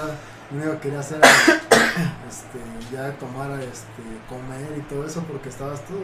lo 0.51 0.57
único 0.59 0.73
que 0.73 0.79
quería 0.81 1.01
hacer 1.01 1.19
era 1.19 1.29
este, 2.29 2.59
ya 2.95 3.13
tomar, 3.19 3.51
este, 3.61 4.03
comer 4.29 4.77
y 4.79 4.83
todo 4.83 5.07
eso 5.07 5.23
porque 5.23 5.49
estabas 5.49 5.81
todo 5.87 6.03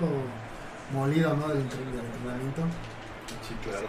molido, 0.92 1.34
¿no? 1.36 1.48
Del, 1.48 1.58
entre- 1.62 1.84
del 1.84 2.04
entrenamiento. 2.04 2.62
Sí, 3.46 3.54
claro. 3.62 3.86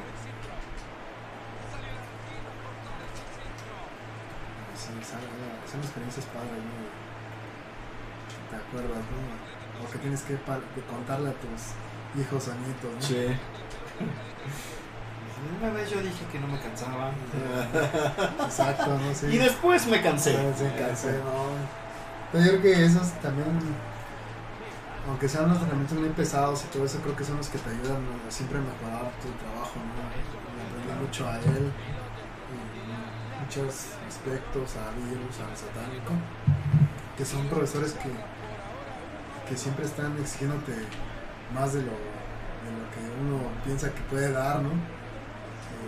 Sí, 4.76 4.89
son 5.72 5.80
experiencias 5.82 6.26
padres, 6.28 6.52
¿no? 6.52 6.89
Te 8.50 8.56
acuerdas, 8.56 9.04
¿no? 9.06 9.86
O 9.86 9.91
que 9.91 9.97
tienes 10.00 10.22
que, 10.24 10.36
contarle 10.89 11.30
a 11.30 11.34
tus 11.34 11.74
hijos 12.20 12.47
o 12.47 12.54
nietos, 12.56 12.91
¿no? 12.95 13.02
Sí. 13.02 13.28
Una 15.62 15.72
vez 15.72 15.89
yo 15.89 16.02
dije 16.02 16.26
que 16.32 16.39
no 16.39 16.47
me 16.47 16.60
cansaba. 16.60 17.12
Exacto, 18.45 18.97
¿no? 18.97 19.14
Sí. 19.14 19.28
Y 19.28 19.38
después 19.38 19.88
me 19.88 20.02
cansé. 20.02 20.32
Sí, 20.34 20.38
sí, 20.58 20.66
cansé, 20.78 21.12
¿no? 21.20 21.50
Pero 22.32 22.43
yo 22.45 22.52
creo 22.60 22.62
que 22.62 22.86
esos 22.86 23.12
también, 23.22 23.47
aunque 25.10 25.28
sean 25.28 25.45
unos 25.45 25.57
entrenamientos 25.57 25.97
muy 25.97 26.10
pesados 26.10 26.64
y 26.64 26.68
todo 26.68 26.86
eso, 26.86 26.99
creo 26.99 27.16
que 27.16 27.24
son 27.24 27.38
los 27.38 27.49
que 27.49 27.57
te 27.57 27.70
ayudan 27.72 28.03
a 28.28 28.32
siempre 28.32 28.60
mejorar 28.60 29.12
tu 29.22 29.30
trabajo, 29.41 29.82
¿no? 29.82 30.05
Y 30.05 30.62
aprender 30.70 30.97
mucho 31.01 31.28
a 31.28 31.38
él, 31.39 31.72
muchos 33.41 33.88
aspectos, 34.07 34.76
a 34.78 34.91
virus, 34.93 35.39
al 35.41 35.57
satánico, 35.57 36.14
que 37.18 37.26
son 37.26 37.47
profesores 37.47 37.93
que, 37.93 38.12
que 39.49 39.57
siempre 39.57 39.86
están 39.86 40.16
exigiéndote 40.20 40.74
más 41.55 41.74
de 41.74 41.82
lo, 41.82 41.97
de 42.62 42.70
lo 42.70 42.86
que 42.93 43.01
uno 43.20 43.49
piensa 43.66 43.91
que 43.91 44.01
puede 44.01 44.32
dar, 44.32 44.62
¿no? 44.62 44.70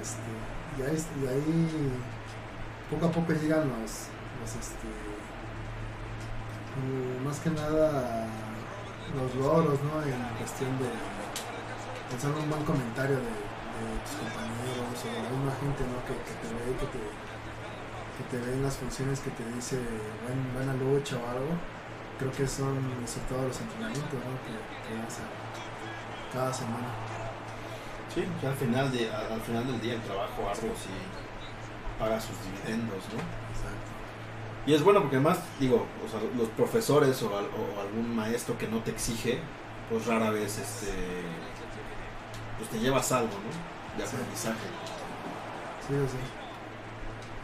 Este, 0.02 0.32
y, 0.80 0.82
ahí, 0.82 0.98
y 1.22 1.28
ahí 1.28 1.92
poco 2.90 3.06
a 3.06 3.12
poco 3.12 3.34
llegan 3.34 3.70
los, 3.70 4.10
los 4.42 4.56
este, 4.60 4.90
más 7.24 7.40
que 7.40 7.52
nada 7.52 8.28
los 9.16 9.36
logros, 9.36 9.80
¿no? 9.84 10.02
En 10.04 10.22
cuestión 10.38 10.72
de 10.80 10.90
pensar 12.10 12.32
un 12.32 12.50
buen 12.50 12.64
comentario 12.64 13.18
de, 13.18 13.32
de 13.32 13.86
tus 14.06 14.16
compañeros 14.20 14.96
o 14.96 15.08
de 15.08 15.20
la 15.24 15.30
misma 15.30 15.54
gente, 15.60 15.82
¿no? 15.88 15.98
Que, 16.08 16.16
que 16.28 16.36
te 16.42 16.48
ve, 16.52 16.66
que 16.80 16.88
te, 16.92 17.02
que 17.02 18.24
te 18.30 18.38
ve 18.40 18.54
en 18.54 18.64
las 18.64 18.76
funciones, 18.78 19.20
que 19.20 19.32
te 19.32 19.44
dice 19.52 19.80
buen, 20.24 20.40
buena 20.54 20.74
lucha 20.76 21.18
o 21.18 21.26
algo. 21.28 21.54
Creo 22.20 22.32
que 22.32 22.46
son 22.48 22.78
sobre 23.10 23.28
todo 23.28 23.48
los 23.48 23.60
entrenamientos, 23.60 24.20
¿no? 24.22 24.34
Que, 24.46 24.54
que 24.86 24.94
cada 26.32 26.54
semana. 26.54 26.88
Sí, 28.14 28.28
que 28.40 28.48
al 28.48 28.56
final, 28.56 28.92
de, 28.92 29.10
al 29.10 29.32
al 29.32 29.42
final 29.42 29.66
del 29.68 29.80
día 29.82 29.94
el 29.94 30.02
trabajo 30.02 30.50
arduo 30.50 30.76
sí 30.76 30.92
paga 31.98 32.20
sus 32.20 32.36
dividendos, 32.44 33.04
¿no? 33.10 33.20
Exacto. 33.56 33.81
Y 34.66 34.74
es 34.74 34.84
bueno 34.84 35.02
porque 35.02 35.16
además, 35.16 35.40
digo, 35.60 35.86
o 36.06 36.10
sea, 36.10 36.20
los 36.38 36.48
profesores 36.50 37.22
o, 37.24 37.36
al- 37.38 37.46
o 37.46 37.82
algún 37.82 38.16
maestro 38.16 38.58
que 38.58 38.68
no 38.68 38.78
te 38.80 38.92
exige, 38.92 39.40
pues 39.90 40.06
rara 40.06 40.30
vez 40.30 40.58
este, 40.60 40.94
pues 42.58 42.70
te 42.70 42.80
llevas 42.80 43.12
algo, 43.12 43.30
¿no? 43.34 43.98
De 44.02 44.08
Sí. 44.08 44.16
aprendizaje. 44.16 44.68
Sí, 45.88 45.94
sí. 46.12 46.18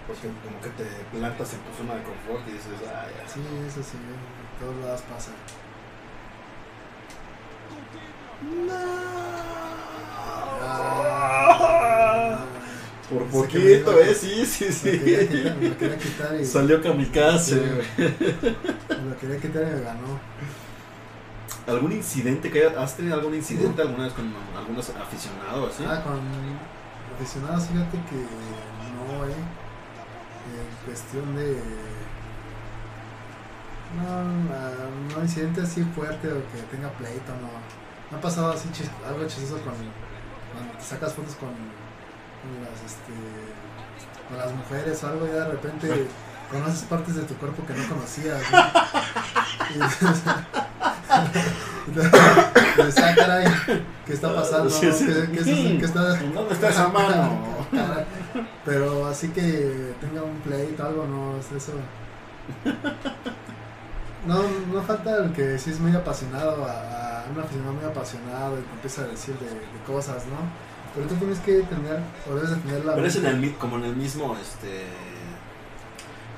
Porque 0.05 0.27
como 0.43 0.61
que 0.61 0.69
te 0.69 0.85
plantas 1.17 1.53
en 1.53 1.59
tu 1.61 1.73
zona 1.75 1.95
de 1.95 2.03
confort 2.03 2.47
y 2.47 2.51
dices, 2.51 2.73
ay, 2.87 3.13
así. 3.25 3.39
Sí, 3.41 3.47
eso 3.67 3.83
sí, 3.83 3.97
en 3.97 4.59
todos 4.65 4.75
lados 4.85 5.01
pasa. 5.01 5.31
Ah, 10.39 11.16
Por 13.09 13.23
poquito, 13.27 13.99
¿eh? 14.01 14.13
Sí, 14.13 14.45
sí, 14.45 14.65
Me 14.83 14.91
quería 14.99 15.19
sí. 15.21 15.27
quitar, 15.27 15.55
me 15.57 15.69
lo 15.69 15.77
quería 15.77 15.97
quitar 15.97 16.35
y 16.41 16.45
Salió 16.45 16.81
kamikaze, 16.81 17.55
Sí. 17.55 18.03
me 18.89 19.09
lo 19.09 19.17
quería 19.17 19.37
quitar 19.39 19.63
y 19.63 19.75
me 19.75 19.81
ganó. 19.81 20.19
¿Algún 21.67 21.91
incidente 21.93 22.49
que 22.51 22.65
haya- 22.65 22.81
has 22.81 22.95
tenido 22.97 23.15
algún 23.15 23.35
incidente 23.35 23.81
alguna 23.81 24.03
vez 24.05 24.13
con 24.13 24.33
algunos 24.57 24.89
aficionados 24.89 25.73
así? 25.73 25.83
Ah, 25.87 26.01
con 26.03 26.19
aficionados, 27.15 27.65
fíjate 27.67 27.97
que 28.09 28.15
no, 28.15 29.25
eh. 29.25 29.35
En 30.47 30.85
cuestión 30.85 31.35
de. 31.35 31.57
No, 33.95 35.15
no 35.17 35.23
incidente 35.23 35.61
así 35.61 35.81
fuerte 35.95 36.27
o 36.27 36.35
que 36.51 36.61
tenga 36.71 36.89
pleito, 36.91 37.31
no. 37.41 37.49
Me 38.11 38.17
ha 38.17 38.21
pasado 38.21 38.51
así 38.51 38.69
algo 39.05 39.25
chistoso 39.27 39.55
con 39.63 39.73
cuando 40.53 40.73
te 40.77 40.83
sacas 40.83 41.13
fotos 41.13 41.35
con 41.35 41.49
las 42.63 42.91
este 42.91 43.13
con 44.29 44.37
las 44.37 44.51
mujeres 44.53 45.03
o 45.03 45.07
algo 45.07 45.25
y 45.25 45.29
de 45.29 45.45
repente 45.45 46.07
conoces 46.51 46.81
partes 46.83 47.15
de 47.15 47.23
tu 47.23 47.35
cuerpo 47.35 47.65
que 47.65 47.73
no 47.73 47.87
conocías. 47.87 48.41
¿no? 48.51 48.57
Dices, 51.87 53.03
"Ah, 53.03 53.15
caray, 53.15 53.45
¿qué 54.05 54.13
está 54.13 54.35
pasando? 54.35 54.69
¿Qué, 54.69 54.89
qué? 54.91 55.77
¿Qué 55.79 55.85
está, 55.85 56.19
¿En 56.19 56.33
dónde 56.33 56.53
está 56.53 56.69
esa 56.69 56.89
mano? 56.89 57.39
Caray. 57.71 58.05
Pero 58.65 59.07
así 59.07 59.29
que 59.29 59.93
tenga 60.01 60.21
un 60.23 60.39
pleito 60.41 60.83
o 60.83 60.87
algo, 60.87 61.05
no, 61.07 61.37
es 61.37 61.49
eso. 61.51 61.71
No, 64.25 64.43
no 64.73 64.81
falta 64.83 65.23
el 65.23 65.31
que 65.31 65.57
sí 65.57 65.71
es 65.71 65.79
muy 65.79 65.95
apasionado, 65.95 66.65
a, 66.65 67.21
a 67.21 67.25
un 67.33 67.39
aficionado 67.39 67.73
muy 67.73 67.85
apasionado 67.85 68.59
y 68.59 68.61
te 68.61 68.73
empieza 68.73 69.01
a 69.03 69.07
decir 69.07 69.35
de, 69.39 69.49
de 69.49 69.83
cosas, 69.85 70.25
¿no? 70.25 70.66
Pero 70.97 71.09
tú 71.09 71.15
tienes 71.15 71.39
que 71.39 71.61
tener, 71.61 71.99
o 72.27 72.33
debes 72.35 72.49
de 72.49 72.55
tener 72.57 72.83
la 72.85 72.95
Pero 72.95 73.05
es 73.07 73.15
en 73.17 73.25
el, 73.27 73.53
como 73.55 73.77
en 73.77 73.83
el 73.85 73.95
mismo 73.95 74.35
este 74.41 74.85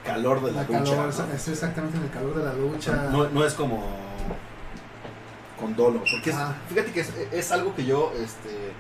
calor 0.05 0.41
de 0.43 0.51
la, 0.51 0.63
la 0.63 0.67
lucha. 0.67 0.95
calor, 0.95 1.13
¿no? 1.27 1.33
estoy 1.33 1.53
exactamente 1.53 1.97
en 1.97 2.03
el 2.03 2.09
calor 2.11 2.35
de 2.35 2.43
la 2.43 2.53
lucha. 2.53 3.09
No, 3.11 3.29
no 3.29 3.45
es 3.45 3.53
como 3.53 3.83
con 5.59 5.75
dolo. 5.75 5.99
Porque 5.99 6.29
es- 6.31 6.35
fíjate 6.69 6.91
que 6.91 6.99
es, 7.01 7.09
es 7.31 7.51
algo 7.51 7.73
que 7.75 7.85
yo, 7.85 8.11
este, 8.21 8.71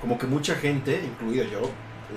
como 0.00 0.18
que 0.18 0.26
mucha 0.26 0.54
gente, 0.56 1.02
incluido 1.04 1.44
yo, 1.44 1.60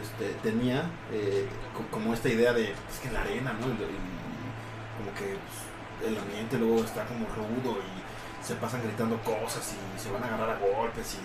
este, 0.02 0.34
tenía 0.44 0.84
eh, 1.12 1.48
co- 1.76 1.86
como 1.92 2.14
esta 2.14 2.30
idea 2.30 2.54
de, 2.54 2.72
es 2.72 3.00
que 3.02 3.08
en 3.10 3.14
la 3.14 3.22
arena, 3.22 3.54
¿no? 3.60 3.68
Y, 3.68 3.72
y 3.72 4.98
como 4.98 5.14
que 5.18 5.36
pues, 5.38 6.12
el 6.12 6.18
ambiente 6.18 6.58
luego 6.58 6.80
está 6.84 7.06
como 7.06 7.26
rudo 7.28 7.78
y 7.80 8.05
se 8.46 8.56
pasan 8.56 8.82
gritando 8.84 9.18
cosas 9.24 9.74
y 9.74 10.00
se 10.02 10.12
van 10.12 10.24
a 10.24 10.28
agarrar 10.28 10.50
a 10.52 10.60
golpes 10.60 11.14
y, 11.16 11.18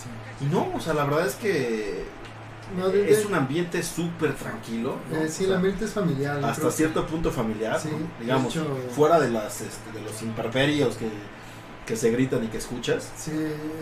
Sí. 0.00 0.44
y 0.44 0.48
no, 0.48 0.72
o 0.74 0.80
sea, 0.80 0.94
la 0.94 1.04
verdad 1.04 1.26
es 1.26 1.34
que 1.34 2.04
No, 2.76 2.88
de- 2.88 3.10
es 3.10 3.24
un 3.24 3.34
ambiente 3.34 3.82
súper 3.82 4.34
tranquilo. 4.34 4.96
¿no? 5.10 5.16
eh, 5.16 5.24
O 5.26 5.28
sí, 5.28 5.38
sea, 5.38 5.46
el 5.48 5.54
ambiente 5.54 5.84
es 5.86 5.92
familiar. 5.92 6.36
hasta 6.44 6.54
creo 6.60 6.70
cierto 6.70 7.06
punto 7.06 7.32
familiar, 7.32 7.80
Sí, 7.80 7.88
¿no? 7.90 7.96
de 7.98 8.04
digamos, 8.20 8.54
hecho- 8.54 8.76
fuera 8.94 9.18
de 9.18 9.30
las 9.30 9.60
este, 9.62 9.90
de 9.92 10.00
los 10.02 10.22
imperferios 10.22 10.96
que, 10.96 11.08
que 11.86 11.96
se 11.96 12.10
gritan 12.10 12.44
y 12.44 12.48
que 12.48 12.58
escuchas, 12.58 13.10
Sí, 13.16 13.32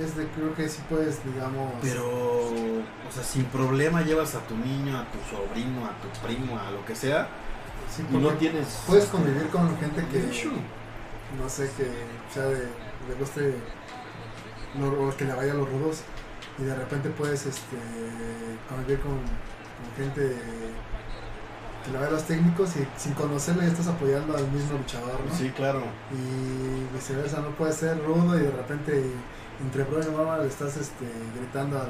es 0.02 0.16
de, 0.16 0.26
creo 0.28 0.54
que 0.54 0.68
sí 0.68 0.80
puedes, 0.88 1.18
digamos. 1.24 1.74
pero 1.82 2.06
o 2.08 3.12
sea, 3.12 3.24
sin 3.24 3.44
problema 3.46 4.02
llevas 4.02 4.34
a 4.36 4.40
tu 4.46 4.56
niño, 4.56 4.96
a 4.96 5.04
tu 5.10 5.18
sobrino, 5.28 5.84
a 5.84 5.90
tu 6.00 6.26
primo, 6.26 6.56
a 6.58 6.70
lo 6.70 6.84
que 6.86 6.94
sea, 6.94 7.26
sí, 7.94 8.04
y 8.10 8.16
no 8.16 8.30
tienes 8.34 8.66
Puedes 8.86 9.06
convivir 9.06 9.48
con 9.48 9.76
gente 9.78 10.06
que. 10.10 10.20
No 11.42 11.48
sé, 11.48 11.68
que 11.76 11.90
sea 12.32 12.44
de. 12.44 12.68
Le 13.08 13.14
guste. 13.14 13.54
lo- 14.78 15.08
o 15.08 15.16
que 15.16 15.24
le 15.24 15.34
vaya 15.34 15.52
a 15.52 15.54
los 15.56 15.68
rudos. 15.70 16.02
Y 16.58 16.62
de 16.64 16.74
repente 16.74 17.08
puedes 17.10 17.46
este, 17.46 17.76
convivir 18.68 19.00
con, 19.00 19.12
con 19.12 19.94
gente 19.96 20.36
que 21.84 21.92
lo 21.92 22.00
ven 22.00 22.12
los 22.12 22.24
técnicos 22.24 22.70
y 22.76 22.86
sin 22.98 23.12
conocerlo 23.14 23.62
ya 23.62 23.68
estás 23.68 23.86
apoyando 23.88 24.36
al 24.36 24.46
mismo 24.50 24.76
luchador, 24.78 25.20
¿no? 25.28 25.34
Sí, 25.34 25.50
claro. 25.50 25.82
Y 26.12 26.94
viceversa, 26.94 27.40
no 27.40 27.50
puede 27.50 27.72
ser 27.72 28.02
rudo 28.04 28.36
y 28.38 28.42
de 28.42 28.50
repente 28.50 29.02
entre 29.62 29.84
pro 29.84 30.00
y 30.02 30.10
mamá 30.14 30.38
le 30.38 30.48
estás 30.48 30.76
este, 30.76 31.06
gritando 31.36 31.78
al, 31.78 31.88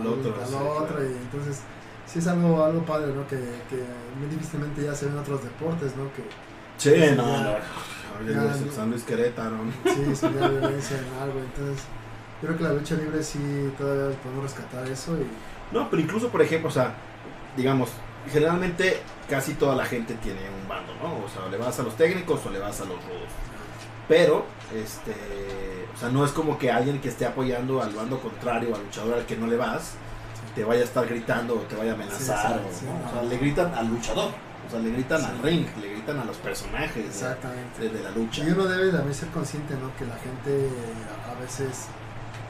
Al 0.00 0.06
otro, 0.06 0.34
al 0.40 0.48
sí, 0.48 0.54
otro, 0.54 0.86
claro. 0.86 1.04
y 1.04 1.12
entonces 1.12 1.60
sí 2.06 2.20
es 2.20 2.26
algo, 2.28 2.62
algo 2.64 2.84
padre, 2.84 3.12
¿no? 3.12 3.26
Que, 3.26 3.36
que 3.68 3.82
muy 4.18 4.28
difícilmente 4.30 4.84
ya 4.84 4.94
se 4.94 5.06
ven 5.06 5.14
en 5.14 5.20
otros 5.20 5.42
deportes, 5.42 5.96
¿no? 5.96 6.04
Que 6.12 6.22
Sí, 6.78 6.90
Sí, 6.90 7.14
no, 7.16 7.26
no. 7.26 7.52
No. 8.24 8.72
San 8.72 8.90
Luis 8.90 9.04
Querétaro. 9.04 9.56
sí 9.84 10.16
sería 10.16 10.48
violencia 10.48 10.98
en 10.98 11.22
algo, 11.22 11.38
entonces 11.38 11.84
yo 12.40 12.48
creo 12.48 12.58
que 12.58 12.64
la 12.64 12.72
lucha 12.72 12.94
libre 12.94 13.22
sí 13.22 13.38
todavía 13.76 14.16
podemos 14.18 14.44
rescatar 14.44 14.86
eso 14.88 15.16
y 15.16 15.74
No, 15.74 15.88
pero 15.90 16.02
incluso, 16.02 16.28
por 16.28 16.42
ejemplo, 16.42 16.68
o 16.68 16.72
sea, 16.72 16.94
digamos, 17.56 17.90
generalmente 18.30 19.00
casi 19.28 19.54
toda 19.54 19.76
la 19.76 19.84
gente 19.84 20.14
tiene 20.14 20.40
un 20.50 20.68
bando, 20.68 20.94
¿no? 21.02 21.24
O 21.24 21.28
sea, 21.28 21.44
o 21.46 21.48
le 21.48 21.56
vas 21.58 21.78
a 21.78 21.82
los 21.82 21.96
técnicos 21.96 22.44
o 22.46 22.50
le 22.50 22.58
vas 22.58 22.80
a 22.80 22.84
los 22.84 22.96
rudos. 23.04 23.28
Pero, 24.08 24.46
este, 24.74 25.12
o 25.94 25.98
sea, 25.98 26.08
no 26.08 26.24
es 26.24 26.32
como 26.32 26.58
que 26.58 26.70
alguien 26.70 27.00
que 27.00 27.08
esté 27.08 27.26
apoyando 27.26 27.82
al 27.82 27.92
bando 27.92 28.20
contrario, 28.20 28.74
al 28.74 28.82
luchador 28.82 29.14
al 29.14 29.26
que 29.26 29.36
no 29.36 29.46
le 29.46 29.56
vas, 29.56 29.92
te 30.54 30.64
vaya 30.64 30.80
a 30.80 30.84
estar 30.84 31.06
gritando 31.06 31.54
o 31.54 31.58
te 31.58 31.76
vaya 31.76 31.92
a 31.92 31.94
amenazar. 31.94 32.60
Sí, 32.72 32.86
o, 32.86 32.92
no. 32.92 33.08
O 33.08 33.12
sea, 33.12 33.22
le 33.22 33.36
gritan 33.36 33.74
al 33.74 33.88
luchador, 33.88 34.30
o 34.68 34.70
sea, 34.70 34.80
le 34.80 34.90
gritan 34.90 35.20
Sí. 35.20 35.26
al 35.26 35.38
ring, 35.42 35.66
le 35.80 35.88
gritan 35.92 36.18
a 36.20 36.24
los 36.24 36.36
personajes 36.36 36.94
de, 36.94 37.06
exactamente. 37.08 37.80
de- 37.80 37.88
de 37.90 38.02
la 38.04 38.10
lucha. 38.10 38.44
Y 38.44 38.50
uno 38.50 38.64
debe 38.66 38.90
también 38.92 39.14
ser 39.14 39.28
consciente, 39.30 39.74
¿no? 39.74 39.94
Que 39.96 40.04
la 40.06 40.16
gente 40.16 40.68
a 41.34 41.40
veces 41.40 41.86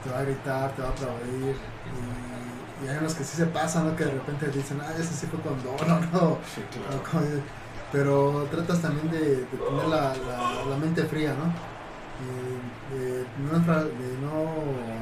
te 0.04 0.10
va 0.10 0.18
a 0.18 0.22
gritar, 0.22 0.72
te 0.72 0.82
va 0.82 0.88
a 0.88 0.90
aplaudir. 0.92 1.56
Y, 1.96 2.84
y 2.84 2.88
hay 2.88 2.96
unos 2.98 3.14
que 3.14 3.24
sí 3.24 3.36
se 3.36 3.46
pasan, 3.46 3.86
¿no? 3.88 3.96
Que 3.96 4.04
de 4.04 4.12
repente 4.12 4.48
dicen, 4.48 4.80
ah, 4.82 4.92
ese 4.98 5.12
sí 5.14 5.26
fue 5.26 5.40
con 5.40 5.56
dono, 5.62 6.00
¿no? 6.12 6.38
Sí, 6.54 6.62
O 6.94 7.02
como- 7.10 7.24
Pero 7.90 8.46
tratas 8.50 8.82
también 8.82 9.10
de, 9.10 9.18
de 9.18 9.44
tener 9.44 9.86
la, 9.88 10.14
la- 10.14 10.64
la 10.68 10.76
mente 10.76 11.04
fría, 11.04 11.32
¿no? 11.34 11.46
Y 12.20 12.98
de, 12.98 13.24
no 13.38 13.58
de 13.58 14.18
no 14.20 14.52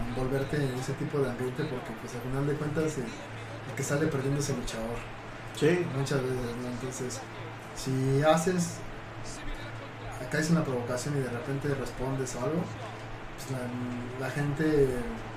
envolverte 0.09 0.57
en 0.57 0.75
ese 0.79 0.93
tipo 0.95 1.19
de 1.19 1.31
ambiente 1.31 1.65
porque, 1.65 1.91
pues, 2.01 2.15
al 2.15 2.21
final 2.23 2.47
de 2.47 2.53
cuentas, 2.55 2.99
el, 2.99 3.05
el 3.05 3.75
que 3.75 3.83
sale 3.83 4.07
perdiendo 4.07 4.39
es 4.41 4.51
el 4.51 4.57
luchador 4.57 4.97
Sí, 5.57 5.87
muchas 5.97 6.23
veces, 6.23 6.57
¿no? 6.63 6.69
Entonces, 6.69 7.21
si 7.77 8.23
haces, 8.23 8.79
caes 10.31 10.47
en 10.51 10.57
una 10.57 10.65
provocación 10.65 11.17
y 11.17 11.21
de 11.21 11.31
repente 11.31 11.69
respondes 11.75 12.35
o 12.37 12.45
algo, 12.45 12.61
pues 13.37 13.51
la, 13.53 13.65
la 14.27 14.31
gente 14.33 14.65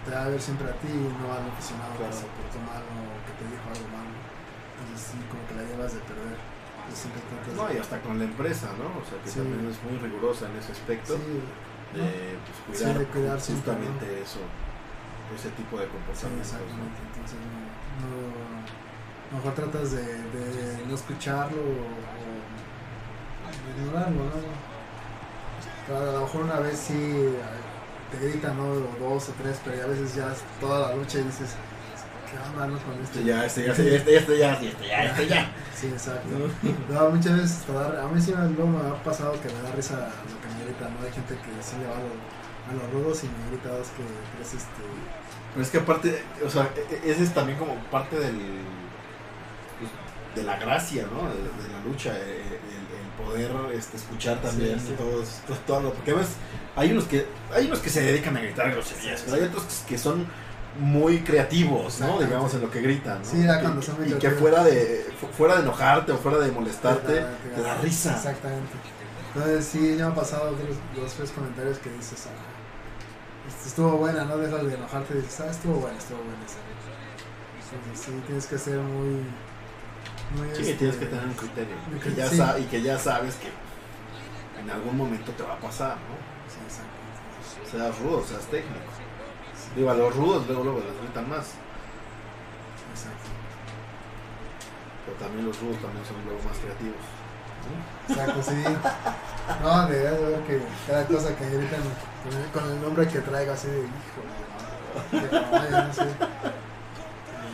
te 0.05 0.11
va 0.11 0.23
a 0.25 0.27
ver 0.29 0.41
siempre 0.41 0.67
a 0.69 0.73
ti 0.79 0.87
y 0.91 1.07
no 1.23 1.31
al 1.31 1.47
aficionado 1.51 1.91
que 1.93 2.03
Claro. 2.03 2.13
se 2.15 2.27
portó 2.35 2.57
mal 2.67 2.83
o 2.83 2.99
que 3.27 3.33
te 3.39 3.43
dijo 3.47 3.65
algo 3.69 3.87
malo. 3.95 4.11
Entonces, 4.83 5.07
sí, 5.11 5.17
como 5.31 5.43
que 5.47 5.55
la 5.55 5.63
llevas 5.67 5.93
de 5.93 5.99
perder. 6.03 6.37
No, 7.55 7.67
de- 7.67 7.75
y 7.75 7.77
hasta 7.77 8.01
con 8.01 8.17
la 8.17 8.25
empresa, 8.25 8.67
¿no? 8.81 8.89
O 8.97 9.05
sea, 9.05 9.21
que 9.21 9.29
Sí. 9.29 9.37
también 9.39 9.61
es 9.69 9.77
muy 9.85 9.99
rigurosa 10.01 10.49
en 10.49 10.57
ese 10.57 10.71
aspecto. 10.73 11.13
Sí, 11.15 11.37
de 11.93 12.01
pues, 12.65 12.79
Sí, 12.79 12.83
cuidar, 12.83 12.97
de 12.99 13.05
cuidar 13.05 13.37
siempre, 13.39 13.73
justamente 13.73 14.05
eso, 14.25 14.41
ese 15.37 15.49
tipo 15.53 15.77
de 15.77 15.85
comportamientos. 15.85 16.49
¿no? 16.49 16.59
exactamente. 16.65 16.99
Entonces, 17.13 17.37
no, 17.37 18.09
no- 18.09 18.48
mejor 19.31 19.53
tratas 19.53 19.91
de, 19.91 20.01
de 20.03 20.85
no 20.87 20.95
escucharlo 20.95 21.57
o, 21.61 21.85
o 23.45 23.49
de 23.51 23.81
ignorarlo, 23.85 24.23
¿no? 24.25 25.95
A 25.95 26.13
lo 26.13 26.21
mejor 26.21 26.41
una 26.43 26.59
vez 26.59 26.77
sí 26.77 27.33
te 28.11 28.17
gritan, 28.27 28.57
¿no? 28.57 28.63
O 28.63 28.95
dos 28.99 29.29
o 29.29 29.33
tres, 29.41 29.59
pero 29.63 29.77
ya 29.77 29.83
a 29.85 29.87
veces 29.87 30.15
ya 30.15 30.31
es 30.31 30.39
toda 30.59 30.89
la 30.89 30.95
lucha 30.95 31.19
y 31.19 31.23
dices, 31.23 31.49
¿qué 32.29 32.37
onda, 32.49 32.67
no? 32.67 32.77
Con 32.79 32.93
esto. 33.03 33.19
Este 33.19 33.23
ya, 33.23 33.45
este 33.45 33.65
ya, 33.65 33.71
este 33.71 33.89
ya, 33.89 33.97
este 33.97 34.11
ya, 34.13 34.19
este 34.19 34.37
ya, 34.37 34.51
este 34.53 34.87
ya, 34.87 35.05
este 35.05 35.27
ya. 35.27 35.51
Sí, 35.75 35.87
exacto. 35.87 36.27
No, 36.89 37.09
muchas 37.09 37.37
veces 37.37 37.57
te 37.65 37.71
da- 37.73 38.03
a 38.03 38.07
mí 38.07 38.21
sí 38.21 38.33
me, 38.33 38.49
luego 38.49 38.67
me 38.67 38.89
ha 38.89 39.03
pasado 39.03 39.33
que 39.41 39.47
me 39.47 39.61
da 39.61 39.71
risa 39.75 39.95
lo 39.95 40.41
que 40.41 40.47
me 40.57 40.65
gritan, 40.65 40.93
¿no? 40.93 41.05
Hay 41.05 41.11
gente 41.13 41.35
que 41.35 41.63
sí 41.63 41.75
le 41.79 41.87
va 41.87 41.95
a, 41.95 41.99
lo- 41.99 42.19
a 42.69 42.83
los 42.83 42.93
rudos 42.93 43.23
y 43.23 43.27
me 43.27 43.49
grita 43.51 43.69
dos 43.69 43.87
que 43.95 44.03
es 44.43 44.53
este... 44.53 44.83
Pero 45.53 45.63
es 45.63 45.71
que 45.71 45.77
aparte, 45.79 46.23
o 46.45 46.49
sea, 46.49 46.69
e- 46.75 46.95
e- 47.07 47.11
ese 47.11 47.23
es 47.23 47.33
también 47.33 47.57
como 47.57 47.73
parte 47.89 48.19
del 48.19 48.35
de 50.39 50.43
la 50.45 50.57
gracia, 50.57 51.03
¿no? 51.11 51.27
De, 51.29 51.35
de 51.35 51.69
la 51.73 51.83
lucha, 51.85 52.11
eh, 52.17 52.59
el, 52.69 52.85
el 52.99 53.25
poder 53.25 53.51
este, 53.75 53.97
escuchar 53.97 54.41
también 54.41 54.79
Sí, 54.79 54.87
sí. 54.89 54.93
todos, 54.97 55.27
to- 55.47 55.57
todo 55.67 55.81
lo- 55.81 55.93
porque 55.93 56.11
a 56.11 56.15
veces 56.15 56.33
hay 56.75 56.91
unos 56.91 57.05
que 57.05 57.25
hay 57.53 57.65
unos 57.67 57.79
que 57.79 57.89
se 57.89 58.01
dedican 58.01 58.35
a 58.37 58.41
gritar 58.41 58.71
groserías, 58.71 59.21
pero 59.21 59.35
hay 59.37 59.43
otros 59.43 59.63
que 59.87 59.97
son 59.97 60.25
muy 60.79 61.21
creativos, 61.21 61.99
¿no? 61.99 62.19
Digamos 62.19 62.53
en 62.53 62.61
lo 62.61 62.71
que 62.71 62.79
gritan, 62.81 63.19
¿no? 63.19 63.25
Sí, 63.25 63.37
Y- 63.41 63.45
cuando 63.61 63.81
son 63.81 63.99
muy 63.99 64.09
y 64.09 64.13
que 64.13 64.29
fuera 64.31 64.63
de 64.63 65.05
fu- 65.19 65.27
fuera 65.27 65.55
de 65.55 65.61
enojarte 65.63 66.11
o 66.13 66.17
fuera 66.17 66.37
de 66.39 66.51
molestarte, 66.51 67.13
Te 67.13 67.61
da- 67.61 67.75
da 67.75 67.81
risa. 67.81 68.15
Exactamente. 68.15 68.71
Entonces 69.33 69.65
sí, 69.65 69.95
ya 69.97 70.05
me 70.07 70.11
ha 70.13 70.15
pasado 70.15 70.51
dos, 70.51 70.77
dos 70.95 71.13
tres 71.13 71.31
comentarios 71.31 71.77
que 71.79 71.89
dices, 71.91 72.25
ah, 72.27 73.65
estuvo 73.67 73.91
buena, 73.97 74.23
¿no? 74.25 74.37
Dejas 74.37 74.65
de 74.65 74.73
enojarte 74.75 75.13
y 75.13 75.21
dices, 75.21 75.39
ah, 75.41 75.51
estuvo 75.51 75.75
buena, 75.75 75.97
estuvo 75.97 76.17
buena. 76.19 76.45
esa". 76.45 76.57
Entonces 77.75 78.05
sí, 78.05 78.11
tienes 78.25 78.45
que 78.47 78.57
ser 78.57 78.77
muy... 78.79 79.21
muy 80.35 80.55
Sí, 80.55 80.61
este, 80.61 80.73
tienes 80.75 80.95
que 80.97 81.05
tener 81.05 81.25
un 81.25 81.33
criterio. 81.33 81.75
un 81.91 81.99
que 81.99 82.13
ya 82.13 82.29
sí. 82.29 82.41
y 82.61 82.63
que 82.65 82.81
ya 82.81 82.97
sabes 82.97 83.35
que 83.35 83.49
en 84.59 84.69
algún 84.69 84.97
momento 84.97 85.31
te 85.31 85.43
va 85.43 85.53
a 85.53 85.59
pasar, 85.59 85.95
¿no? 85.95 86.15
Sí, 86.47 86.59
exacto. 86.63 86.99
Seas 87.69 87.99
rudo, 87.99 88.23
seas 88.25 88.45
técnico. 88.47 88.91
Digo, 89.75 89.89
a 89.89 89.93
los 89.93 90.15
rudos 90.15 90.47
luego, 90.47 90.63
luego 90.63 90.79
les 90.79 91.01
gritan 91.01 91.29
más. 91.29 91.53
Exacto. 92.91 93.29
Pero 95.05 95.17
también 95.17 95.45
los 95.45 95.59
rudos 95.59 95.77
también 95.81 96.05
son 96.05 96.17
luego 96.25 96.41
más 96.43 96.57
creativos. 96.57 97.03
¿no? 97.69 98.13
Exacto, 98.13 98.43
sí. 98.43 98.63
No, 99.63 99.87
de 99.87 100.03
verdad, 100.03 100.29
ver 100.29 100.41
que 100.41 100.61
cada 100.87 101.07
cosa 101.07 101.35
que 101.35 101.45
gritan 101.49 101.81
con 102.53 102.71
el, 102.71 102.81
nombre 102.81 103.07
que 103.07 103.19
traigo 103.19 103.51
así 103.51 103.67
de 103.67 103.79
hijo, 103.79 104.21
de 105.11 105.29
caballo, 105.29 105.87
no 105.87 105.93
sé. 105.93 106.03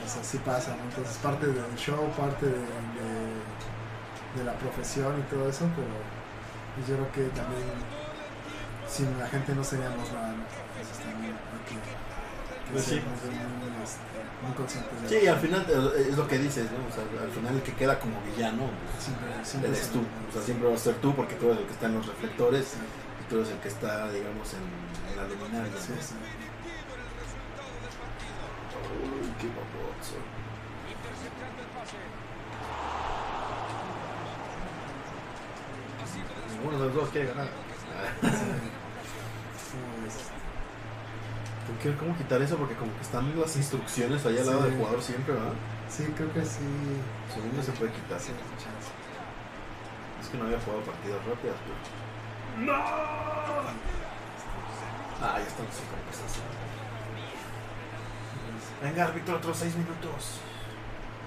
Pues 0.05 0.17
así 0.21 0.37
pasa, 0.39 0.75
¿no? 0.77 0.83
Entonces 0.85 1.17
parte 1.17 1.47
del 1.47 1.75
show, 1.75 1.97
parte 2.13 2.45
de, 2.45 2.61
de- 2.61 3.41
de 4.37 4.43
la 4.43 4.53
profesión 4.53 5.17
y 5.17 5.23
todo 5.33 5.49
eso, 5.49 5.65
pero 5.75 5.87
yo 6.85 6.93
creo 6.95 7.11
que 7.11 7.23
también 7.35 7.63
sin 8.87 9.17
la 9.17 9.25
gente 9.27 9.55
no 9.55 9.63
seríamos 9.63 10.11
nada, 10.13 10.29
¿no? 10.35 10.43
Entonces 10.77 10.99
también 11.03 11.33
hay 11.33 11.63
que, 11.65 11.75
que 11.81 12.71
Pues 12.71 12.83
ser 12.83 12.99
sí. 12.99 13.05
muy, 13.07 13.71
muy, 13.71 13.81
este, 13.81 14.19
muy 14.45 14.53
conscientes 14.53 15.01
de 15.01 15.07
Sí, 15.09 15.15
eso. 15.25 15.33
al 15.33 15.39
final 15.39 15.65
eh, 15.69 16.07
es 16.11 16.17
lo 16.17 16.27
que 16.27 16.37
dices, 16.37 16.67
¿no? 16.69 16.83
O 16.85 16.91
sea, 16.93 17.01
al 17.07 17.31
final 17.31 17.55
el 17.55 17.63
que 17.63 17.73
queda 17.73 17.97
como 17.99 18.21
villano, 18.29 18.69
pues, 18.91 19.03
Siempre, 19.05 19.29
siempre 19.43 19.69
eres 19.71 19.87
tú. 19.89 20.03
O 20.03 20.31
sea, 20.33 20.41
siempre 20.43 20.69
vas 20.69 20.81
a 20.81 20.83
ser 20.83 20.95
tú 21.01 21.15
porque 21.15 21.35
tú 21.35 21.45
eres 21.47 21.59
el 21.61 21.65
que 21.65 21.73
está 21.73 21.85
en 21.87 21.95
los 21.95 22.05
reflectores 22.05 22.65
Sí, 22.75 22.77
y 22.85 23.23
tú 23.29 23.37
eres 23.39 23.49
el 23.55 23.59
que 23.63 23.69
está, 23.69 24.11
digamos, 24.11 24.53
en, 24.53 24.61
en 25.09 25.15
la 25.17 25.23
luminaria. 25.31 25.71
¿no? 25.71 26.34
Qué 29.39 29.47
baboso. 29.47 30.17
Ninguno 36.51 36.79
de 36.79 36.85
los 36.85 36.95
dos 36.95 37.09
quiere 37.09 37.27
ganar. 37.27 37.47
¿Cómo 41.99 42.17
quitar 42.17 42.41
eso? 42.41 42.57
Porque 42.57 42.73
como 42.75 42.91
que 42.95 43.01
están 43.01 43.39
las 43.39 43.55
instrucciones 43.55 44.25
allá 44.25 44.41
al 44.41 44.47
lado 44.47 44.63
Sí. 44.63 44.69
del 44.69 44.77
jugador 44.79 45.01
siempre, 45.03 45.33
¿verdad? 45.35 45.53
Sí, 45.89 46.03
creo 46.15 46.33
que 46.33 46.43
sí. 46.43 46.65
Según 47.33 47.51
yo 47.55 47.61
se 47.61 47.71
puede 47.73 47.91
quitar. 47.91 48.19
Sí. 48.19 48.31
Es 50.21 50.27
que 50.29 50.37
no 50.37 50.45
había 50.45 50.59
jugado 50.61 50.81
partidas 50.83 51.23
rápidas, 51.25 51.55
pero... 51.61 51.75
¡No! 52.65 52.73
Ah, 55.21 55.37
ya 55.37 55.45
estamos 55.45 55.75
sin 55.75 55.85
compensación. 55.85 56.45
Venga, 58.85 59.05
árbitro, 59.05 59.37
otros 59.37 59.57
seis 59.57 59.75
minutos. 59.75 60.37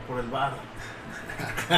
Por 0.06 0.20
el 0.20 0.28
bar. 0.30 0.52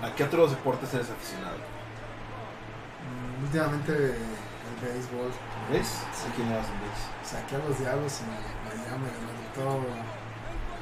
¿A 0.00 0.14
qué 0.14 0.22
otros 0.22 0.52
deportes 0.52 0.94
eres 0.94 1.10
aficionado? 1.10 1.56
Mm, 3.02 3.42
Últimamente 3.46 3.92
el 3.92 4.76
béisbol. 4.80 5.32
¿Ves? 5.72 6.04
¿A 6.06 6.34
quién 6.36 6.48
le 6.48 6.56
vas 6.56 6.68
en 6.68 6.80
vez? 6.82 7.00
Saqué 7.24 7.56
a 7.56 7.58
los 7.58 7.76
diablos 7.76 8.20
y 8.20 8.22
Miami 8.68 9.02
me 9.02 9.10
adoptó 9.10 9.82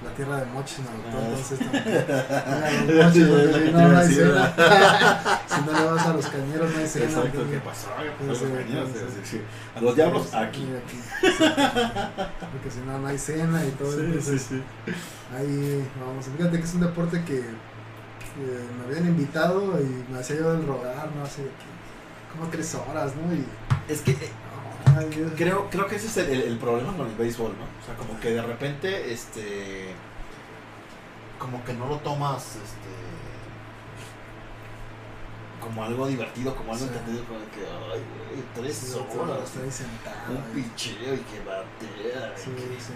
la 0.04 0.10
tierra 0.14 0.36
de 0.36 0.46
mochis, 0.46 0.78
adoptó. 0.80 1.18
Ah. 1.18 2.70
Entonces, 2.80 3.72
no, 3.72 3.88
no 3.88 3.98
hay 3.98 4.08
cena. 4.08 4.54
si 5.48 5.60
no 5.62 5.72
le 5.72 5.84
vas 5.84 6.06
a 6.06 6.12
los 6.12 6.26
cañeros, 6.26 6.72
no 6.72 6.78
hay 6.78 6.86
cena. 6.86 7.04
Exacto, 7.06 7.46
¿qué 7.50 7.58
pasó? 7.58 7.88
Sí, 7.98 8.26
Los 8.26 8.38
sí, 8.38 8.44
cañeros, 8.44 8.88
sí, 8.92 8.98
sí, 8.98 9.20
sí. 9.24 9.30
sí. 9.38 9.40
A 9.74 9.80
los 9.80 9.96
diablos, 9.96 10.28
Sí, 10.30 10.36
aquí. 10.36 10.68
Porque 11.20 12.70
si 12.70 12.80
no, 12.86 12.98
no 12.98 13.06
hay 13.08 13.18
cena 13.18 13.64
y 13.64 13.70
todo. 13.72 13.98
entonces, 14.00 14.42
sí. 14.42 14.62
Ahí 15.36 15.84
vamos. 16.00 16.26
Fíjate 16.36 16.58
que 16.58 16.64
es 16.64 16.74
un 16.74 16.80
deporte 16.80 17.24
que, 17.24 17.44
me 18.38 18.84
habían 18.86 19.08
invitado 19.08 19.80
y 19.80 20.12
me 20.12 20.20
hacía 20.20 20.36
yo 20.36 20.52
el 20.52 20.64
rogar, 20.64 21.08
¿no? 21.16 21.24
Que, 21.24 21.50
como 22.32 22.48
tres 22.50 22.72
horas, 22.74 23.12
¿no? 23.16 23.34
Y 23.34 23.44
Es 23.92 24.02
que 24.02 24.16
Creo, 25.36 25.68
creo 25.70 25.86
que 25.86 25.96
ese 25.96 26.06
es 26.06 26.16
el, 26.18 26.30
el- 26.30 26.42
el 26.42 26.58
problema 26.58 26.96
con 26.96 27.06
el 27.08 27.14
béisbol, 27.14 27.52
¿no? 27.58 27.64
O 27.64 27.84
sea, 27.86 27.94
como 27.96 28.18
que 28.20 28.30
de 28.30 28.42
repente, 28.42 29.12
este. 29.12 29.94
Como 31.38 31.64
que 31.64 31.72
no 31.74 31.86
lo 31.86 31.96
tomas, 31.98 32.42
este. 32.56 32.88
Como 35.60 35.84
algo 35.84 36.06
divertido, 36.06 36.54
como 36.54 36.72
algo 36.72 36.86
Sí. 36.86 36.92
entendido, 36.94 37.24
como 37.24 37.40
que, 37.50 37.60
ay, 37.66 38.00
güey, 38.30 38.44
tres 38.54 38.76
Sí, 38.76 38.94
horas. 39.18 39.50
ahí 39.62 39.70
sentado. 39.70 40.16
Un 40.30 40.42
picheo 40.54 41.14
y 41.14 41.18
que 41.18 41.40
batea. 41.40 42.32
Sí, 42.36 42.50
que- 42.52 42.80
sí. 42.80 42.92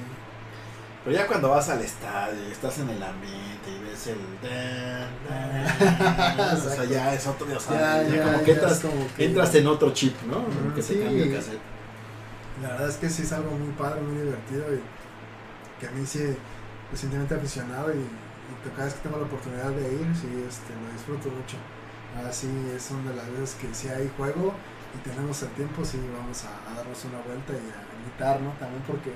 Pero 1.05 1.17
ya 1.17 1.27
cuando 1.27 1.51
vas 1.51 1.69
al 1.69 1.81
estadio 1.81 2.49
y 2.49 2.53
estás 2.53 2.79
en 2.79 2.89
el 2.89 3.03
ambiente 3.03 3.69
y 3.69 3.83
ves 3.83 4.07
el. 4.07 4.19
dan, 4.41 5.11
dan, 6.39 6.57
o 6.57 6.61
sea, 6.71 6.85
ya 6.85 7.13
es 7.13 7.27
otro. 7.27 7.47
O 7.57 7.59
sea, 7.61 8.03
Ya, 8.05 8.09
ya 8.09 8.17
ya, 8.17 8.23
como 8.23 8.45
que 8.45 8.53
entras, 8.53 8.79
como 8.81 9.15
que- 9.17 9.25
entras 9.25 9.55
en 9.57 9.67
otro 9.67 9.93
chip, 9.93 10.15
¿no? 10.23 10.75
Que 10.75 10.81
se 10.83 10.95
sí. 10.95 11.01
cambia 11.01 11.25
el 11.25 11.35
cassette. 11.35 11.61
La 12.63 12.69
verdad 12.71 12.89
es 12.89 12.97
que 12.97 13.09
sí 13.11 13.23
es 13.23 13.33
algo 13.33 13.51
muy 13.53 13.73
padre, 13.73 14.01
muy 14.03 14.17
divertido 14.23 14.65
y 14.75 14.81
que 15.81 15.87
a 15.89 15.91
mí 15.91 16.07
sí 16.07 16.37
recientemente 16.91 17.35
aficionado 17.35 17.93
y, 17.93 17.99
y 17.99 18.71
cada 18.71 18.85
vez 18.85 18.95
que 18.95 19.01
tengo 19.01 19.19
la 19.19 19.25
oportunidad 19.25 19.71
de 19.71 19.93
ir, 19.95 20.07
sí 20.15 20.29
este, 20.49 20.73
lo 20.75 20.93
disfruto 20.93 21.29
mucho. 21.29 21.57
Así 22.29 22.47
es 22.77 22.91
una 22.91 23.11
de 23.11 23.17
las 23.17 23.31
veces 23.33 23.57
que 23.61 23.75
si 23.75 23.89
hay 23.89 24.11
juego 24.17 24.53
y 24.95 24.99
tenemos 25.09 25.43
el 25.43 25.49
tiempo, 25.51 25.85
sí 25.85 25.99
vamos 26.17 26.45
a, 26.45 26.71
a 26.71 26.75
darnos 26.77 27.05
una 27.07 27.19
vuelta 27.27 27.53
y 27.55 27.67
a 27.73 27.81
gritar, 28.05 28.41
¿no? 28.41 28.51
También 28.61 28.83
porque 28.87 29.11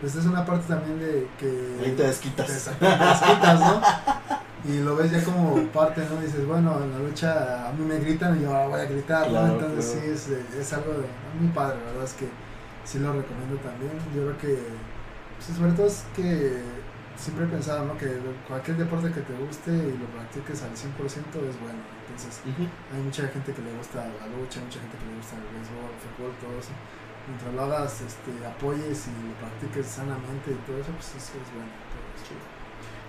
pues 0.00 0.16
es 0.16 0.26
una 0.26 0.44
parte 0.44 0.66
también 0.66 0.98
de 0.98 1.28
que... 1.38 1.78
Ahí 1.84 1.92
te 1.96 2.02
desquitas. 2.02 2.46
te 2.48 2.58
saca- 2.58 2.98
te 2.98 3.04
desquitas, 3.06 3.60
¿no? 3.60 3.80
Y 4.64 4.80
lo 4.80 4.96
ves 4.96 5.12
ya 5.12 5.22
como 5.24 5.62
parte, 5.68 6.04
¿no? 6.10 6.20
Dices, 6.20 6.44
bueno, 6.46 6.76
en 6.82 6.90
la 6.90 6.98
lucha 6.98 7.68
a 7.68 7.72
mí 7.72 7.84
me 7.84 7.98
gritan 8.00 8.38
y 8.38 8.42
yo 8.42 8.48
ahora 8.54 8.66
voy 8.68 8.80
a 8.80 8.84
gritar, 8.84 9.28
Claro, 9.28 9.46
¿no? 9.46 9.52
Entonces 9.54 9.92
claro. 9.92 10.06
sí, 10.06 10.10
es, 10.10 10.56
es 10.58 10.72
algo 10.72 10.92
de, 10.94 11.06
muy 11.40 11.48
padre, 11.54 11.78
la 11.78 11.92
verdad 11.92 12.04
es 12.04 12.14
que 12.14 12.26
sí 12.84 12.98
lo 12.98 13.12
recomiendo 13.12 13.56
también. 13.62 13.92
Yo 14.14 14.22
creo 14.26 14.38
que, 14.38 14.58
pues, 15.36 15.56
sobre 15.56 15.72
todo 15.72 15.86
es 15.86 16.04
que 16.14 16.62
siempre 17.16 17.44
he 17.44 17.48
pensado, 17.48 17.84
¿no? 17.84 17.96
Que 17.98 18.18
cualquier 18.48 18.76
deporte 18.76 19.10
que 19.12 19.20
te 19.20 19.34
guste 19.34 19.70
y 19.70 19.96
lo 19.98 20.06
practiques 20.14 20.62
al 20.62 20.74
100% 20.76 21.38
es 21.48 21.58
bueno. 21.60 21.80
Entonces, 22.08 22.40
hay 22.44 23.00
mucha 23.02 23.26
gente 23.28 23.52
que 23.52 23.62
le 23.62 23.72
gusta 23.76 24.04
la 24.04 24.26
lucha, 24.32 24.60
mucha 24.60 24.80
gente 24.80 24.96
que 24.98 25.06
le 25.06 25.16
gusta 25.16 25.36
el 25.36 25.46
béisbol, 25.48 25.88
el 25.92 26.00
fútbol, 26.02 26.32
todo 26.40 26.58
eso. 26.58 26.72
Mientras 27.28 27.54
lo 27.54 27.62
hagas, 27.62 28.00
este, 28.02 28.30
apoyes 28.44 29.06
y 29.06 29.14
lo 29.28 29.34
practiques 29.38 29.86
sanamente 29.86 30.50
y 30.50 30.58
todo 30.66 30.76
eso, 30.82 30.90
pues 30.92 31.06
eso 31.14 31.38
es 31.38 31.48
bueno. 31.54 31.70
todo 31.92 32.02
es 32.18 32.22
chido. 32.26 32.42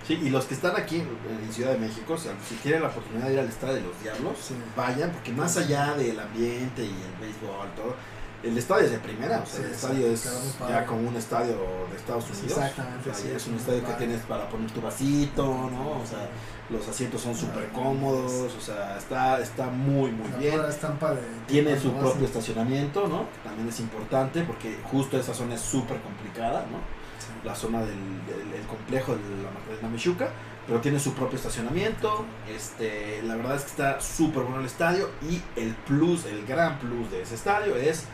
Sí, 0.06 0.20
y 0.22 0.30
los 0.30 0.44
que 0.44 0.54
están 0.54 0.76
aquí 0.76 1.00
en, 1.00 1.08
en 1.08 1.52
Ciudad 1.52 1.72
de 1.72 1.78
México, 1.78 2.12
o 2.12 2.18
sea, 2.18 2.32
si 2.46 2.54
tienen 2.56 2.82
la 2.82 2.88
oportunidad 2.88 3.26
de 3.26 3.32
ir 3.34 3.40
al 3.40 3.48
Estadio 3.48 3.74
de 3.76 3.80
los 3.82 4.00
Diablos, 4.02 4.36
Sí. 4.38 4.54
vayan, 4.76 5.10
porque 5.10 5.32
más 5.32 5.56
allá 5.56 5.94
del 5.94 6.20
ambiente 6.20 6.84
y 6.84 6.90
el 6.92 7.14
béisbol, 7.20 7.68
todo, 7.74 7.96
el 8.44 8.58
estadio 8.58 8.84
es 8.84 8.90
de 8.92 8.98
primera, 8.98 9.40
o 9.40 9.46
sea, 9.46 9.60
Sí, 9.60 9.64
el 9.66 9.72
estadio 9.72 10.06
es 10.08 10.24
ya 10.68 10.86
como 10.86 11.08
un 11.08 11.16
estadio 11.16 11.56
de 11.90 11.96
Estados 11.96 12.24
Unidos. 12.30 12.50
exactamente, 12.58 13.10
O 13.10 13.14
sea, 13.14 13.22
sí, 13.22 13.28
ya 13.30 13.36
es 13.36 13.46
un 13.46 13.54
estadio 13.56 13.84
que 13.86 13.92
tienes 13.94 14.20
para 14.22 14.48
poner 14.48 14.70
tu 14.70 14.80
vasito, 14.80 15.44
¿no? 15.44 16.00
O 16.02 16.06
sea, 16.06 16.28
los 16.70 16.86
asientos 16.88 17.20
son 17.20 17.34
súper 17.34 17.68
cómodos, 17.70 18.52
o 18.56 18.60
sea, 18.60 18.96
está, 18.98 19.40
está 19.40 19.66
muy, 19.66 20.10
muy 20.12 20.28
La 20.30 20.36
bien. 20.38 20.60
estampa 20.68 21.12
de. 21.14 21.20
Tiene 21.46 21.78
su 21.78 21.92
propio 21.92 22.20
en- 22.20 22.24
estacionamiento, 22.24 23.06
¿no? 23.08 23.28
Que 23.30 23.48
también 23.48 23.68
es 23.68 23.80
importante 23.80 24.42
porque 24.42 24.78
justo 24.90 25.18
esa 25.18 25.34
zona 25.34 25.54
es 25.54 25.60
súper 25.60 26.00
complicada, 26.00 26.60
¿no? 26.70 26.78
Sí. 27.18 27.30
la 27.44 27.54
zona 27.54 27.80
del, 27.80 27.94
del- 28.26 28.52
el 28.60 28.66
complejo 28.66 29.12
de 29.12 29.20
la 29.42 29.50
Magdalena 29.50 29.88
Michuca, 29.88 30.28
pero 30.66 30.80
tiene 30.80 30.98
su 31.00 31.14
propio 31.14 31.36
estacionamiento. 31.36 32.24
Este, 32.54 33.22
la 33.22 33.36
verdad 33.36 33.56
es 33.56 33.62
que 33.62 33.68
está 33.70 34.00
súper 34.00 34.42
bueno 34.42 34.60
el 34.60 34.66
estadio 34.66 35.08
y 35.22 35.40
el 35.58 35.74
plus, 35.86 36.26
el 36.26 36.44
gran 36.44 36.78
plus 36.80 37.10
de 37.10 37.22
ese 37.22 37.34
estadio 37.36 37.76
es 37.76 38.04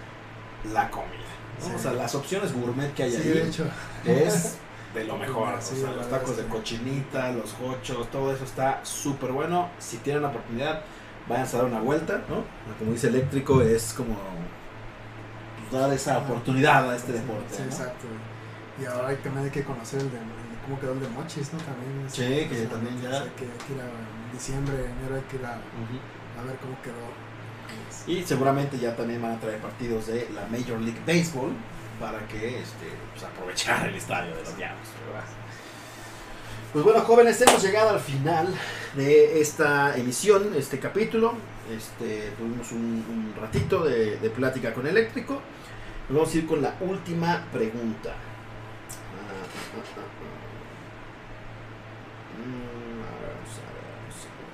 la 0.72 0.90
comida. 0.90 1.10
¿no? 1.60 1.66
Sí. 1.66 1.72
O 1.74 1.78
sea, 1.78 1.92
las 1.92 2.14
opciones 2.14 2.52
gourmet 2.52 2.92
que 2.94 3.02
hay 3.04 3.10
Sí, 3.12 3.16
ahí 3.22 3.28
de 3.28 3.46
hecho. 3.48 3.64
es 4.04 4.56
de 4.94 5.04
lo 5.04 5.16
mejor. 5.16 5.54
Sí, 5.60 5.74
o 5.78 5.86
sea, 5.86 5.92
los 5.96 6.08
tacos 6.08 6.36
de 6.36 6.44
cochinita, 6.44 7.32
los 7.32 7.54
hochos, 7.62 8.10
todo 8.10 8.32
eso 8.34 8.44
está 8.44 8.80
súper 8.84 9.32
bueno. 9.32 9.68
Si 9.78 9.98
tienen 9.98 10.22
la 10.22 10.28
oportunidad, 10.28 10.82
vayan 11.28 11.46
a 11.46 11.50
dar 11.50 11.64
una 11.64 11.80
vuelta, 11.80 12.22
¿no? 12.28 12.44
Como 12.78 12.92
dice 12.92 13.08
Eléctrico, 13.08 13.60
es 13.62 13.92
como 13.92 14.16
pues, 15.70 15.80
dar 15.82 15.92
esa 15.92 16.18
oportunidad 16.18 16.90
a 16.90 16.96
este 16.96 17.12
deporte. 17.12 17.54
Sí, 17.54 17.62
¿no? 17.62 17.66
exacto. 17.66 18.06
Y 18.80 18.84
ahora 18.86 19.08
hay, 19.08 19.16
también 19.16 19.44
hay 19.44 19.50
que 19.50 19.62
conocer 19.62 20.00
el 20.00 20.10
de, 20.10 20.18
cómo 20.64 20.80
quedó 20.80 20.92
el 20.92 21.00
de 21.00 21.08
Mochis, 21.08 21.52
¿no? 21.52 21.58
También. 21.58 22.08
Sí, 22.08 22.48
que 22.48 22.66
también 22.66 23.00
ya- 23.02 23.22
Hay 23.22 23.30
que, 23.36 23.44
hay 23.44 23.58
que 23.66 23.72
ir 23.74 23.80
a 23.80 23.84
en 23.84 24.32
diciembre, 24.32 24.74
enero, 24.74 25.16
hay 25.16 25.22
que 25.28 25.36
ir 25.36 25.44
a 25.44 25.56
ver 26.42 26.56
cómo 26.56 26.80
quedó. 26.82 27.29
Y 28.06 28.22
seguramente 28.22 28.78
ya 28.78 28.96
también 28.96 29.22
van 29.22 29.32
a 29.32 29.40
traer 29.40 29.58
partidos 29.58 30.06
de 30.08 30.28
la 30.34 30.46
Major 30.46 30.80
League 30.80 31.00
Baseball 31.06 31.52
para 32.00 32.26
que 32.26 32.58
este, 32.60 32.86
pues, 33.12 33.24
aprovechar 33.24 33.88
el 33.88 33.94
estadio 33.94 34.34
de 34.34 34.42
los 34.42 34.56
Diablos. 34.56 34.88
Pues 36.72 36.84
bueno, 36.84 37.00
jóvenes, 37.00 37.40
hemos 37.42 37.62
llegado 37.62 37.90
al 37.90 37.98
final 37.98 38.46
de 38.94 39.40
esta 39.40 39.96
emisión, 39.96 40.52
este 40.56 40.78
capítulo. 40.78 41.34
Este, 41.68 42.30
tuvimos 42.38 42.70
un, 42.72 43.34
ratito 43.40 43.84
de, 43.84 44.30
plática 44.34 44.72
con 44.72 44.86
Eléctrico. 44.86 45.42
Vamos 46.08 46.32
a 46.32 46.38
ir 46.38 46.46
con 46.46 46.62
la 46.62 46.76
última 46.80 47.44
pregunta. 47.52 48.10
Ah, 48.10 48.14
ah, 49.42 49.78
ah, 49.78 49.98
ah. 49.98 50.20
Mm, 52.38 53.02
a 53.02 53.10
ver, 53.18 53.34
vamos 53.34 53.58
a 53.58 53.66
ver, 53.74 53.84
vamos 53.98 54.14
a 54.14 54.30
ver. 54.30 54.50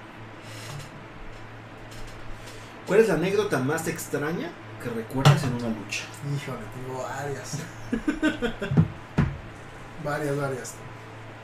¿Cuál 2.87 3.01
es 3.01 3.09
la 3.09 3.15
anécdota 3.15 3.59
más 3.59 3.89
extraña 3.89 4.49
que 4.81 4.89
recuerdas 4.91 5.43
en 5.43 5.55
una 5.55 5.77
lucha? 5.77 6.05
Híjole, 6.37 6.61
tengo 6.73 7.03
varias. 7.03 7.59
varias, 10.05 10.37
varias. 10.37 10.75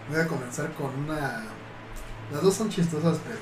Voy 0.08 0.20
a 0.20 0.28
comenzar 0.28 0.72
con 0.74 0.96
una. 0.96 1.42
Las 2.32 2.42
dos 2.42 2.54
son 2.54 2.70
chistosas, 2.70 3.18
pero. 3.26 3.40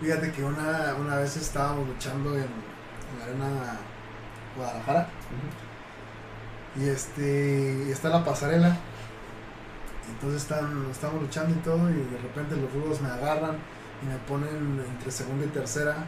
Fíjate 0.00 0.32
que 0.32 0.42
una, 0.42 0.94
una 0.98 1.16
vez 1.16 1.36
estábamos 1.36 1.86
luchando 1.86 2.36
en, 2.36 2.44
en 2.44 3.18
la 3.18 3.24
arena 3.26 3.76
Guadalajara. 4.56 5.08
Y 6.74 6.88
este. 6.88 7.84
y 7.86 7.90
está 7.90 8.08
la 8.08 8.24
pasarela. 8.24 8.78
Entonces 10.08 10.40
están, 10.40 10.86
estamos 10.90 11.20
luchando 11.20 11.50
y 11.50 11.58
todo. 11.58 11.90
Y 11.90 11.96
de 11.96 12.16
repente 12.22 12.56
los 12.56 12.72
rudos 12.72 13.02
me 13.02 13.10
agarran 13.10 13.58
y 14.02 14.06
me 14.06 14.16
ponen 14.26 14.82
entre 14.88 15.10
segunda 15.10 15.44
y 15.44 15.48
tercera 15.48 16.06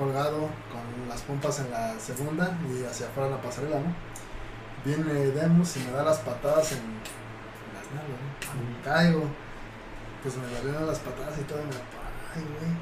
colgado 0.00 0.48
con 0.72 1.08
las 1.08 1.20
pompas 1.22 1.60
en 1.60 1.70
la 1.70 1.98
segunda 2.00 2.56
y 2.68 2.84
hacia 2.84 3.06
afuera 3.06 3.30
la 3.30 3.42
pasarela, 3.42 3.80
¿no? 3.80 3.92
Viene 4.84 5.12
Demus 5.12 5.76
y 5.76 5.80
me 5.80 5.92
da 5.92 6.02
las 6.02 6.18
patadas 6.18 6.72
en, 6.72 6.78
en 6.78 7.70
las 7.76 7.86
nalgas, 7.92 8.18
¿no? 8.18 8.60
Ujú. 8.60 8.82
Caigo, 8.82 9.24
pues 10.22 10.36
me 10.36 10.52
valieron 10.54 10.86
las 10.86 10.98
patadas 11.00 11.38
y 11.38 11.42
todo, 11.42 11.60
y 11.60 11.64
me 11.64 11.70
ay, 11.70 12.42
güey. 12.58 12.72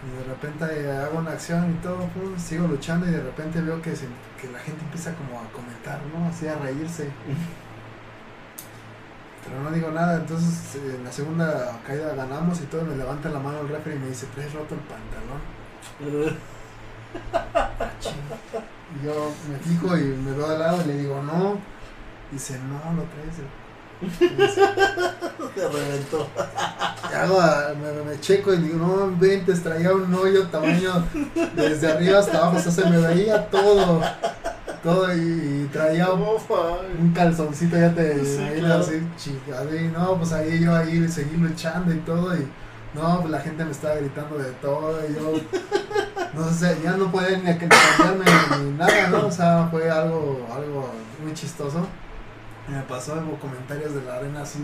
Y 0.00 0.16
de 0.16 0.24
repente 0.24 0.92
hago 0.92 1.18
una 1.18 1.32
acción 1.32 1.74
y 1.74 1.82
todo, 1.82 2.06
pum, 2.08 2.38
sigo 2.38 2.68
luchando 2.68 3.06
y 3.06 3.10
de 3.10 3.22
repente 3.22 3.60
veo 3.60 3.82
que, 3.82 3.94
se, 3.96 4.06
que 4.40 4.48
la 4.50 4.60
gente 4.60 4.82
empieza 4.84 5.12
como 5.14 5.40
a 5.40 5.52
comentar, 5.52 6.00
¿no? 6.14 6.28
Así 6.28 6.46
a 6.46 6.56
reírse. 6.56 7.10
Pero 9.44 9.60
no 9.62 9.70
digo 9.70 9.90
nada, 9.90 10.18
entonces 10.18 10.76
en 10.76 11.04
la 11.04 11.12
segunda 11.12 11.80
caída 11.86 12.14
ganamos 12.14 12.60
y 12.60 12.64
todo, 12.66 12.84
me 12.84 12.96
levanta 12.96 13.28
la 13.28 13.40
mano 13.40 13.60
el 13.60 13.68
refri 13.68 13.94
y 13.94 13.98
me 13.98 14.08
dice, 14.08 14.26
traes 14.34 14.52
roto 14.52 14.74
el 14.74 14.80
pantalón. 14.80 15.57
Y 19.00 19.04
yo 19.06 19.32
me 19.50 19.58
fijo 19.58 19.96
y 19.96 20.02
me 20.02 20.32
veo 20.32 20.46
al 20.50 20.58
lado 20.58 20.82
y 20.84 20.88
le 20.88 20.98
digo, 20.98 21.22
no. 21.22 21.58
Dice, 22.32 22.58
no, 22.58 22.92
lo 22.94 23.04
traes. 23.04 23.38
Y 24.00 24.34
dice, 24.34 24.60
Te 25.54 25.68
reventó. 25.68 26.28
y 27.10 27.14
hago 27.14 27.40
a- 27.40 27.74
me, 27.74 28.10
me 28.10 28.20
checo 28.20 28.54
y 28.54 28.58
digo, 28.58 28.78
no 28.78 29.06
inventes, 29.06 29.62
traía 29.62 29.92
un 29.92 30.12
hoyo 30.14 30.46
tamaño 30.48 31.04
desde 31.56 31.90
arriba 31.92 32.18
hasta 32.20 32.38
abajo, 32.38 32.56
o 32.58 32.60
sea, 32.60 32.72
se 32.72 32.84
me 32.88 32.98
veía 32.98 33.46
todo. 33.48 34.00
Todo 34.82 35.12
y, 35.12 35.18
y 35.64 35.68
traía 35.72 36.10
un, 36.12 36.22
un 36.22 37.12
calzoncito, 37.12 37.76
ya 37.76 37.92
te 37.92 38.24
Sí, 38.24 38.38
claro. 38.60 38.80
así, 38.80 39.02
chingado. 39.16 39.74
Y 39.76 39.88
no, 39.88 40.16
pues 40.16 40.32
ahí 40.32 40.60
yo 40.62 40.74
ahí 40.74 41.08
seguí 41.08 41.36
luchando 41.36 41.92
y 41.92 41.98
todo. 41.98 42.36
Y 42.36 42.46
no, 42.94 43.18
pues 43.20 43.30
la 43.30 43.40
gente 43.40 43.64
me 43.64 43.70
estaba 43.70 43.94
gritando 43.96 44.38
de 44.38 44.50
todo. 44.52 44.98
Y 45.08 45.14
yo, 45.14 45.32
no 46.34 46.50
sé, 46.52 46.78
ya 46.82 46.92
no 46.96 47.10
podía 47.10 47.36
ni 47.38 47.58
que- 47.58 47.68
cambiarme 47.68 48.24
ni 48.64 48.70
nada, 48.78 49.08
¿no? 49.08 49.26
O 49.26 49.30
sea, 49.30 49.68
fue 49.70 49.90
algo, 49.90 50.46
algo 50.54 50.90
muy 51.22 51.32
chistoso. 51.34 51.86
Me 52.68 52.80
pasó 52.82 53.14
algo, 53.14 53.38
comentarios 53.38 53.94
de 53.94 54.02
la 54.02 54.16
arena 54.16 54.42
así, 54.42 54.58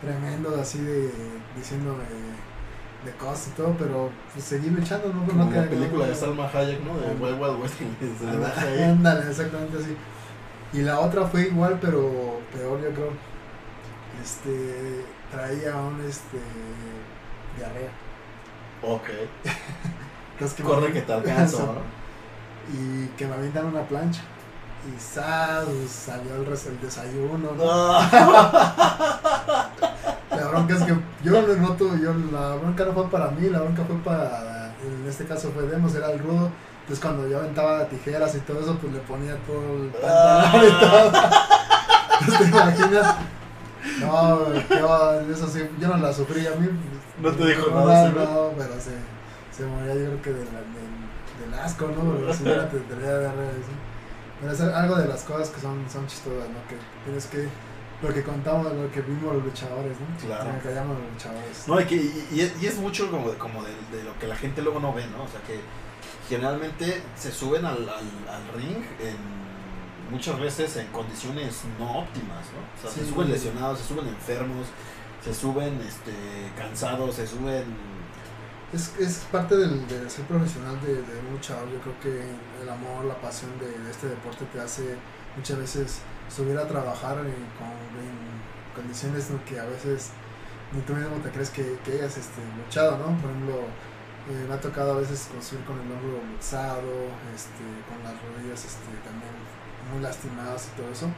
tremendos, 0.00 0.58
así 0.58 0.80
de 0.80 1.10
diciéndome 1.56 2.02
de 3.04 3.12
cosas 3.12 3.48
y 3.48 3.50
todo, 3.52 3.76
pero 3.78 4.10
pues 4.32 4.44
seguí 4.44 4.70
luchando, 4.70 5.12
¿no? 5.12 5.24
Como 5.24 5.44
no 5.44 5.50
la 5.50 5.62
película 5.68 6.06
de 6.06 6.14
Salma 6.16 6.50
Hayek, 6.52 6.80
¿no? 6.82 6.98
De 6.98 7.14
Wild 7.14 7.40
Wild 7.40 7.62
West. 7.62 7.74
Ándale, 8.90 9.30
exactamente 9.30 9.78
así. 9.78 9.96
Y 10.72 10.82
la 10.82 10.98
otra 10.98 11.24
fue 11.26 11.42
igual, 11.42 11.78
pero 11.80 12.40
peor, 12.52 12.80
yo 12.82 12.90
creo. 12.90 13.12
Este, 14.22 15.04
traía 15.30 15.76
un, 15.76 16.00
este, 16.08 16.38
diarrea. 17.58 17.90
Ok. 18.82 19.08
Entonces, 20.32 20.56
que 20.56 20.62
me- 20.62 20.68
Corre 20.68 20.92
que 20.92 21.02
te 21.02 21.12
alcanzo. 21.18 21.74
Y 22.72 23.06
que 23.16 23.26
me 23.26 23.34
avientan 23.34 23.66
una 23.66 23.82
plancha. 23.82 24.22
Y 24.86 25.00
salió 25.00 26.36
el, 26.36 26.80
desayuno. 26.80 27.52
¿no? 27.56 27.64
Ah. 27.64 29.70
La 30.30 30.46
bronca 30.48 30.74
es 30.74 30.82
que 30.84 30.94
yo 31.24 31.40
lo 31.40 31.56
noto, 31.56 31.96
yo, 31.96 32.12
la 32.30 32.54
bronca 32.56 32.84
no 32.84 32.92
fue 32.92 33.08
para 33.10 33.30
mí, 33.30 33.48
la 33.48 33.60
bronca 33.60 33.82
fue 33.84 33.96
para, 33.96 34.72
en 34.84 35.06
este 35.08 35.24
caso 35.24 35.50
fue 35.52 35.62
Demos, 35.64 35.94
era 35.94 36.12
el 36.12 36.18
rudo. 36.20 36.50
Entonces 36.82 37.02
cuando 37.04 37.26
yo 37.28 37.38
aventaba 37.38 37.86
tijeras 37.86 38.34
y 38.36 38.40
todo 38.40 38.60
eso, 38.60 38.76
pues 38.76 38.92
le 38.92 39.00
ponía 39.00 39.34
todo 39.46 39.82
el 39.82 39.88
pantalón 39.88 40.64
y 40.64 40.70
todo. 40.80 41.12
Entonces 42.20 42.38
te 42.38 42.46
imaginas. 42.56 43.16
No, 44.00 44.38
va, 44.88 45.20
eso 45.22 45.48
sí, 45.48 45.66
yo 45.80 45.88
no 45.88 45.96
la 45.96 46.12
sufrí 46.12 46.46
a 46.46 46.50
mí. 46.52 46.68
No 47.22 47.30
te 47.32 47.46
dijo 47.46 47.70
no, 47.70 47.86
nada, 47.86 48.08
No, 48.10 48.10
¿sí, 48.10 48.18
no, 48.18 48.50
pero 48.56 48.74
se, 48.80 48.92
se 49.56 49.66
moría 49.66 49.94
yo 49.94 50.06
creo 50.06 50.22
que 50.22 50.30
de 50.32 50.44
la- 50.46 50.60
del, 50.60 51.50
del 51.50 51.58
asco, 51.60 51.86
¿no? 51.88 52.12
Pero 52.18 52.32
si 52.34 52.42
hubiera 52.44 52.68
te 52.70 52.78
tendría 52.78 53.10
de 53.18 53.26
agarrar 53.26 53.46
así. 53.46 53.72
Pero 54.40 54.52
es 54.52 54.60
algo 54.60 54.96
de 54.96 55.08
las 55.08 55.22
cosas 55.24 55.48
que 55.50 55.60
son, 55.60 55.84
son 55.90 56.06
chistosas, 56.06 56.48
¿no? 56.48 56.58
Que 56.68 56.76
tienes 57.04 57.26
que, 57.26 57.48
lo 58.02 58.14
que 58.14 58.22
contamos, 58.22 58.72
lo 58.72 58.90
que 58.92 59.00
vimos 59.00 59.34
los 59.34 59.44
luchadores, 59.44 59.96
¿no? 59.98 60.26
Claro. 60.26 60.52
Lo 60.52 60.62
que 60.62 60.68
llamamos 60.74 60.98
los 61.02 61.12
luchadores. 61.12 61.64
No, 61.66 61.80
y, 61.80 61.84
que, 61.86 61.96
y, 61.96 62.52
y 62.60 62.66
es, 62.66 62.76
mucho 62.78 63.10
como, 63.10 63.30
de, 63.30 63.36
como 63.38 63.62
de, 63.64 63.72
de 63.96 64.04
lo 64.04 64.16
que 64.18 64.28
la 64.28 64.36
gente 64.36 64.62
luego 64.62 64.78
no 64.78 64.92
ve, 64.92 65.04
¿no? 65.08 65.24
O 65.24 65.28
sea, 65.28 65.40
que 65.42 65.58
generalmente 66.28 67.02
se 67.16 67.32
suben 67.32 67.64
al, 67.64 67.78
al, 67.88 67.88
al 68.28 68.48
ring 68.54 68.76
en 69.00 69.16
muchas 70.10 70.38
veces 70.40 70.76
en 70.76 70.86
condiciones 70.88 71.62
no 71.78 72.00
óptimas, 72.00 72.46
¿no? 72.54 72.60
O 72.78 72.80
sea, 72.82 72.90
se 72.90 73.04
Sí. 73.04 73.12
suben 73.12 73.30
lesionados, 73.30 73.78
se 73.80 73.88
suben 73.88 74.06
enfermos, 74.08 74.66
se 75.28 75.34
suben 75.34 75.78
este, 75.80 76.12
cansados, 76.56 77.14
se 77.16 77.26
suben... 77.26 77.64
Es, 78.72 78.94
es 78.98 79.26
parte 79.32 79.56
del, 79.56 79.86
de 79.88 80.08
ser 80.10 80.24
profesional 80.26 80.80
de, 80.80 80.94
de 80.94 81.22
luchador. 81.32 81.68
Yo 81.70 81.80
creo 81.80 82.00
que 82.00 82.62
el 82.62 82.68
amor, 82.68 83.04
la 83.04 83.18
pasión 83.20 83.50
de, 83.58 83.90
este 83.90 84.08
deporte 84.08 84.44
te 84.52 84.60
hace 84.60 84.96
muchas 85.36 85.58
veces 85.58 86.00
subir 86.34 86.56
a 86.58 86.66
trabajar 86.66 87.18
en, 87.18 87.44
con, 87.56 87.72
en 88.00 88.14
condiciones 88.74 89.30
en 89.30 89.38
que 89.40 89.58
a 89.58 89.64
veces 89.64 90.10
ni 90.72 90.80
tú 90.82 90.92
mismo 90.94 91.16
te 91.22 91.30
crees 91.30 91.50
que, 91.50 91.78
hayas 91.86 92.16
este, 92.18 92.40
luchado, 92.62 92.98
¿no? 92.98 93.16
Por 93.20 93.30
ejemplo, 93.30 93.56
eh, 94.28 94.44
me 94.46 94.54
ha 94.54 94.60
tocado 94.60 94.92
a 94.92 95.00
veces 95.00 95.28
construir 95.32 95.64
con 95.64 95.76
el 95.80 95.90
hombro 95.90 96.20
luxado, 96.32 96.92
este, 97.34 97.64
con 97.88 98.04
las 98.04 98.12
rodillas 98.20 98.64
este, 98.64 98.92
también 99.04 99.32
muy 99.92 100.02
lastimadas 100.02 100.68
y 100.72 100.76
todo 100.76 100.92
eso. 100.92 101.08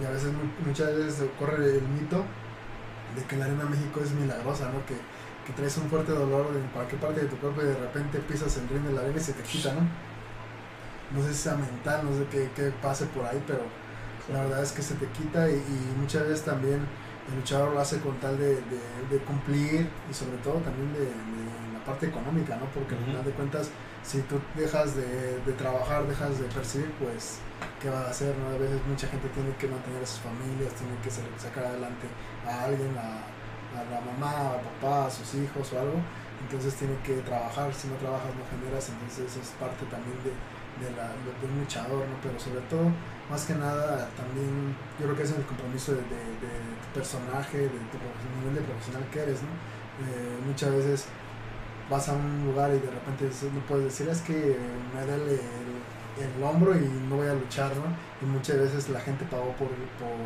Y 0.00 0.04
a 0.04 0.10
veces, 0.10 0.32
mu- 0.32 0.66
muchas 0.66 0.96
veces 0.96 1.28
ocurre 1.28 1.76
el 1.76 1.88
mito 1.88 2.24
de 3.16 3.24
que 3.24 3.36
la 3.36 3.46
arena 3.46 3.64
México 3.64 4.00
es 4.02 4.12
milagrosa, 4.12 4.66
¿no? 4.66 4.84
Que, 4.86 4.94
que 5.46 5.52
traes 5.52 5.76
un 5.78 5.88
fuerte 5.88 6.12
dolor 6.12 6.48
en 6.54 6.68
cualquier 6.68 7.00
parte 7.00 7.20
de 7.20 7.26
tu 7.28 7.36
cuerpo 7.36 7.62
y 7.62 7.66
de 7.66 7.76
repente 7.76 8.18
pisas 8.18 8.56
el 8.58 8.68
ring 8.68 8.84
de 8.84 8.92
la 8.92 9.00
arena 9.00 9.16
y 9.16 9.20
se 9.20 9.32
te 9.32 9.42
quita, 9.42 9.72
¿no? 9.72 9.80
No 11.14 11.24
sé 11.24 11.32
si 11.32 11.42
sea 11.42 11.54
mental, 11.54 12.04
no 12.04 12.16
sé 12.16 12.26
qué, 12.30 12.50
qué 12.54 12.72
pase 12.82 13.06
por 13.06 13.24
ahí, 13.24 13.42
pero 13.46 13.62
la 14.32 14.42
verdad 14.42 14.62
es 14.62 14.72
que 14.72 14.82
se 14.82 14.94
te 14.94 15.06
quita 15.06 15.48
y, 15.48 15.62
muchas 16.00 16.22
veces 16.22 16.44
también 16.44 16.80
el 17.28 17.36
luchador 17.36 17.72
lo 17.72 17.80
hace 17.80 18.00
con 18.00 18.16
tal 18.18 18.38
de, 18.38 18.58
cumplir 19.26 19.88
y 20.10 20.14
sobre 20.14 20.36
todo 20.38 20.54
también 20.54 20.92
de, 20.92 21.06
la 21.72 21.84
parte 21.84 22.06
económica, 22.06 22.56
¿no? 22.56 22.66
Porque 22.66 22.94
al 22.94 23.00
Ujú. 23.02 23.10
final 23.10 23.24
de 23.24 23.30
cuentas, 23.30 23.70
si 24.06 24.20
tú 24.22 24.38
dejas 24.54 24.94
de, 24.96 25.40
de 25.44 25.52
trabajar, 25.54 26.06
dejas 26.06 26.38
de 26.38 26.46
percibir, 26.46 26.92
pues, 27.00 27.38
¿qué 27.80 27.90
va 27.90 28.02
a 28.02 28.10
hacer? 28.10 28.34
¿no? 28.38 28.54
A 28.54 28.58
veces 28.58 28.80
mucha 28.86 29.08
gente 29.08 29.28
tiene 29.30 29.50
que 29.56 29.66
mantener 29.66 30.02
a 30.02 30.06
sus 30.06 30.20
familias, 30.20 30.72
tiene 30.74 30.94
que 31.02 31.10
sa- 31.10 31.26
sacar 31.38 31.64
adelante 31.66 32.06
a 32.46 32.64
alguien, 32.64 32.94
a, 32.96 33.26
a 33.74 33.82
la 33.90 34.00
mamá, 34.00 34.54
a 34.54 34.60
papá, 34.62 35.06
a 35.06 35.10
sus 35.10 35.34
hijos 35.34 35.72
o 35.72 35.80
algo. 35.80 35.98
Entonces 36.40 36.74
tiene 36.76 36.94
que 37.02 37.16
trabajar, 37.26 37.72
si 37.74 37.88
no 37.88 37.96
trabajas 37.96 38.30
no 38.36 38.44
generas, 38.46 38.88
entonces 38.90 39.26
es 39.36 39.48
parte 39.58 39.84
también 39.90 40.14
de, 40.22 40.30
de 40.84 40.88
la, 40.94 41.08
de, 41.24 41.46
un 41.48 41.58
luchador, 41.60 42.06
¿no? 42.06 42.14
Pero 42.22 42.38
sobre 42.38 42.60
todo, 42.70 42.86
más 43.28 43.42
que 43.44 43.54
nada, 43.54 44.06
también 44.14 44.76
yo 45.00 45.06
creo 45.10 45.16
que 45.16 45.24
es 45.24 45.32
el 45.32 45.42
compromiso 45.44 45.92
de, 45.92 46.04
de, 46.06 46.52
tu 46.78 46.88
personaje, 46.94 47.58
de 47.66 47.80
tu 47.90 47.98
nivel 48.38 48.54
de 48.54 48.62
profesional 48.62 49.02
que 49.10 49.18
eres, 49.20 49.42
¿no? 49.42 49.50
Eh, 50.06 50.38
muchas 50.46 50.70
veces 50.70 51.06
vas 51.90 52.08
a 52.08 52.14
un 52.14 52.44
lugar 52.46 52.70
y 52.70 52.78
de 52.78 52.90
repente 52.90 53.30
no 53.54 53.60
puedes 53.68 53.84
decir 53.84 54.08
es 54.08 54.20
que 54.22 54.56
me 54.94 55.00
duele 55.06 55.34
el, 55.34 55.76
el 56.24 56.42
hombro 56.42 56.74
y 56.74 56.88
no 57.08 57.16
voy 57.16 57.28
a 57.28 57.34
luchar, 57.34 57.70
¿no? 57.76 57.84
Y 58.20 58.24
muchas 58.24 58.58
veces 58.58 58.88
la 58.88 59.00
gente 59.00 59.24
pagó 59.26 59.52
por, 59.52 59.68
por, 59.68 60.16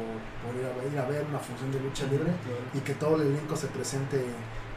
por 0.42 0.54
ir, 0.56 0.64
a, 0.64 0.92
ir 0.92 0.98
a 0.98 1.06
ver 1.08 1.26
una 1.28 1.38
función 1.38 1.70
de 1.72 1.80
lucha 1.80 2.06
libre 2.06 2.30
y 2.72 2.78
que 2.80 2.94
todo 2.94 3.16
el 3.16 3.28
elenco 3.28 3.56
se 3.56 3.66
presente 3.66 4.24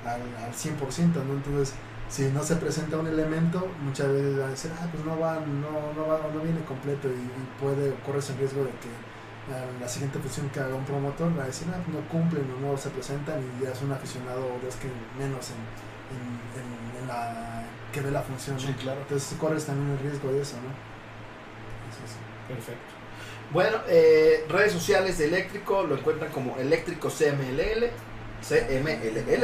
al, 0.05 0.21
al 0.43 0.51
100%, 0.51 1.23
¿no? 1.23 1.33
Entonces, 1.33 1.73
si 2.09 2.23
no 2.29 2.43
se 2.43 2.57
presenta 2.57 2.97
un 2.97 3.07
elemento, 3.07 3.65
muchas 3.81 4.11
veces 4.11 4.37
van 4.37 4.47
a 4.47 4.51
decir, 4.51 4.71
ah, 4.79 4.87
pues 4.91 5.05
no 5.05 5.17
va, 5.17 5.39
no, 5.39 5.93
no 5.95 6.07
va, 6.07 6.19
no 6.33 6.41
viene 6.41 6.63
completo 6.65 7.07
y, 7.07 7.11
y 7.11 7.61
puede, 7.61 7.95
corres 8.05 8.29
el 8.29 8.37
riesgo 8.37 8.63
de 8.65 8.71
que 8.71 8.91
ah, 9.53 9.65
la 9.79 9.87
siguiente 9.87 10.19
función 10.19 10.49
que 10.49 10.59
haga 10.59 10.75
un 10.75 10.83
promotor 10.83 11.37
va 11.37 11.43
a 11.43 11.47
decir, 11.47 11.67
ah, 11.71 11.79
pues 11.83 11.95
no 11.95 12.07
cumplen 12.09 12.45
o 12.51 12.71
no 12.71 12.77
se 12.77 12.89
presentan 12.89 13.39
y 13.41 13.63
ya 13.63 13.71
es 13.71 13.81
un 13.81 13.91
aficionado 13.91 14.45
o 14.45 14.59
dos 14.63 14.75
que 14.75 14.89
menos 15.17 15.49
en, 15.51 15.92
en, 16.13 16.61
en- 16.61 17.01
en 17.01 17.07
la 17.07 17.63
que 17.91 18.01
ve 18.01 18.11
la 18.11 18.21
función, 18.21 18.55
¿no? 18.55 18.61
Sí, 18.61 18.73
claro. 18.73 19.01
Entonces 19.01 19.37
corres 19.39 19.65
también 19.65 19.91
el 19.91 19.99
riesgo 19.99 20.31
de 20.31 20.41
eso, 20.41 20.55
¿no? 20.57 20.69
Eso 21.89 22.01
sí. 22.07 22.53
Perfecto. 22.53 22.93
Bueno, 23.51 23.77
eh, 23.87 24.45
redes 24.49 24.71
sociales 24.71 25.17
de 25.19 25.25
Eléctrico 25.25 25.83
lo 25.83 25.95
encuentran 25.97 26.31
como 26.31 26.57
Eléctrico 26.57 27.09
CMLL, 27.09 27.89
CMLL, 28.41 29.43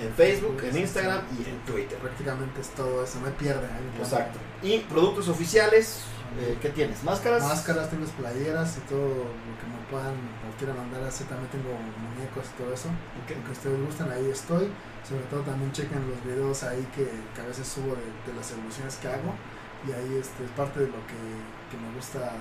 en 0.00 0.12
Facebook, 0.16 0.62
en 0.64 0.76
Instagram 0.78 1.20
y 1.38 1.48
en 1.48 1.58
Twitter. 1.60 1.98
Prácticamente 1.98 2.60
es 2.60 2.68
todo 2.70 3.02
eso, 3.04 3.18
no 3.20 3.26
hay 3.26 3.32
pierde. 3.32 3.66
en 3.66 4.00
Exacto. 4.00 4.38
Y 4.62 4.78
productos 4.80 5.28
oficiales, 5.28 6.02
eh, 6.38 6.58
¿qué 6.60 6.70
tienes? 6.70 7.02
¿Máscaras? 7.04 7.42
Máscaras, 7.42 7.90
tengo 7.90 8.04
playeras 8.06 8.78
y 8.78 8.80
todo 8.88 9.06
lo 9.06 9.54
que 9.58 9.66
me 9.70 9.78
puedan 9.90 10.14
o 10.14 10.56
quieran 10.58 10.76
mandar 10.76 11.02
a 11.02 11.08
hacer. 11.08 11.26
También 11.26 11.50
tengo 11.50 11.70
muñecos 11.70 12.44
y 12.50 12.62
todo 12.62 12.72
eso. 12.74 12.88
Ok. 13.22 13.36
Lo 13.36 13.44
que 13.44 13.52
ustedes 13.52 13.80
gustan, 13.86 14.10
ahí 14.10 14.28
estoy. 14.30 14.68
Sobre 15.06 15.24
todo 15.30 15.40
también 15.42 15.70
chequen 15.72 16.02
los 16.08 16.22
videos 16.24 16.62
ahí 16.64 16.86
que, 16.94 17.06
que 17.06 17.40
a 17.40 17.46
veces 17.46 17.66
subo 17.66 17.94
de, 17.94 18.06
de 18.26 18.32
las 18.36 18.50
evoluciones 18.50 18.96
que 18.96 19.08
hago. 19.08 19.34
Y 19.86 19.92
ahí 19.92 20.18
este, 20.18 20.44
es 20.44 20.50
parte 20.52 20.80
de 20.80 20.86
lo 20.86 21.00
que, 21.06 21.20
que 21.70 21.76
me 21.76 21.94
gusta 21.94 22.32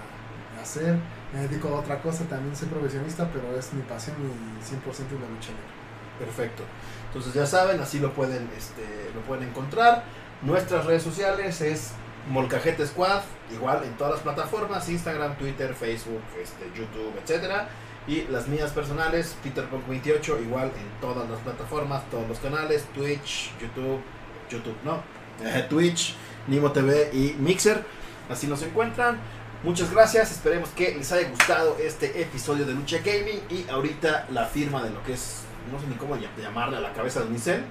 hacer. 0.61 0.97
Me 1.33 1.41
dedico 1.47 1.69
a 1.69 1.79
otra 1.79 2.01
cosa, 2.01 2.23
también 2.25 2.55
soy 2.55 2.69
profesionista, 2.69 3.29
pero 3.31 3.57
es 3.57 3.73
mi 3.73 3.81
pasión 3.83 4.15
y 4.17 4.63
100% 4.63 4.89
es 4.89 5.21
la 5.21 5.29
lucha 5.29 5.49
libre. 5.49 5.83
Perfecto. 6.19 6.63
Entonces 7.07 7.33
ya 7.33 7.45
saben, 7.45 7.81
así 7.81 7.99
lo 7.99 8.13
pueden, 8.13 8.49
este, 8.57 9.11
lo 9.13 9.21
pueden 9.21 9.49
encontrar. 9.49 10.03
Nuestras 10.41 10.85
redes 10.85 11.03
sociales 11.03 11.61
es 11.61 11.91
Molcajete 12.29 12.85
Squad, 12.87 13.21
igual 13.53 13.83
en 13.83 13.91
todas 13.97 14.13
las 14.13 14.21
plataformas, 14.21 14.87
Instagram, 14.89 15.35
Twitter, 15.37 15.73
Facebook, 15.73 16.21
este, 16.41 16.65
YouTube, 16.77 17.13
etcétera. 17.21 17.67
Y 18.07 18.23
las 18.29 18.47
mías 18.47 18.71
personales, 18.71 19.35
PeterPunk28, 19.45 20.41
igual 20.43 20.65
en 20.67 21.01
todas 21.01 21.29
las 21.29 21.39
plataformas, 21.39 22.03
todos 22.09 22.27
los 22.27 22.39
canales, 22.39 22.83
Twitch, 22.93 23.51
YouTube, 23.61 24.01
YouTube 24.49 24.75
no, 24.83 25.01
eh, 25.43 25.65
Twitch, 25.69 26.15
Nimo 26.47 26.71
TV 26.71 27.09
y 27.13 27.35
Mixer. 27.39 27.83
Así 28.29 28.47
nos 28.47 28.61
encuentran. 28.63 29.17
Muchas 29.63 29.91
gracias, 29.91 30.31
esperemos 30.31 30.69
que 30.71 30.93
les 30.95 31.09
haya 31.13 31.29
gustado 31.29 31.77
este 31.79 32.21
episodio 32.21 32.65
de 32.65 32.73
Lucha 32.73 32.97
Gaming 32.97 33.39
y 33.49 33.69
ahorita 33.69 34.27
la 34.31 34.45
firma 34.45 34.83
de 34.83 34.89
lo 34.89 35.01
que 35.03 35.13
es, 35.13 35.43
no 35.71 35.79
sé 35.79 35.87
ni 35.87 35.95
cómo 35.95 36.17
ll- 36.17 36.27
llamarle 36.41 36.75
a 36.75 36.81
la 36.81 36.91
cabeza 36.91 37.21
de 37.21 37.27
Unicel, 37.27 37.63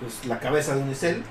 pues 0.00 0.24
la 0.24 0.38
cabeza 0.40 0.74
de 0.74 0.80
Unicel, 0.82 1.22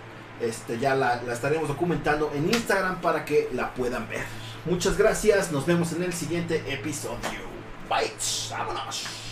este, 0.42 0.80
ya 0.80 0.96
la, 0.96 1.22
estaremos 1.32 1.68
documentando 1.68 2.32
en 2.34 2.48
Instagram 2.48 3.02
para 3.02 3.26
que 3.26 3.50
la 3.54 3.74
puedan 3.74 4.08
ver. 4.08 4.26
Muchas 4.66 4.98
gracias, 4.98 5.52
nos 5.52 5.66
vemos 5.66 5.94
en 5.94 6.04
el 6.04 6.14
siguiente 6.14 6.64
episodio. 6.72 7.48
Bye, 7.90 8.12
vámonos. 8.50 9.27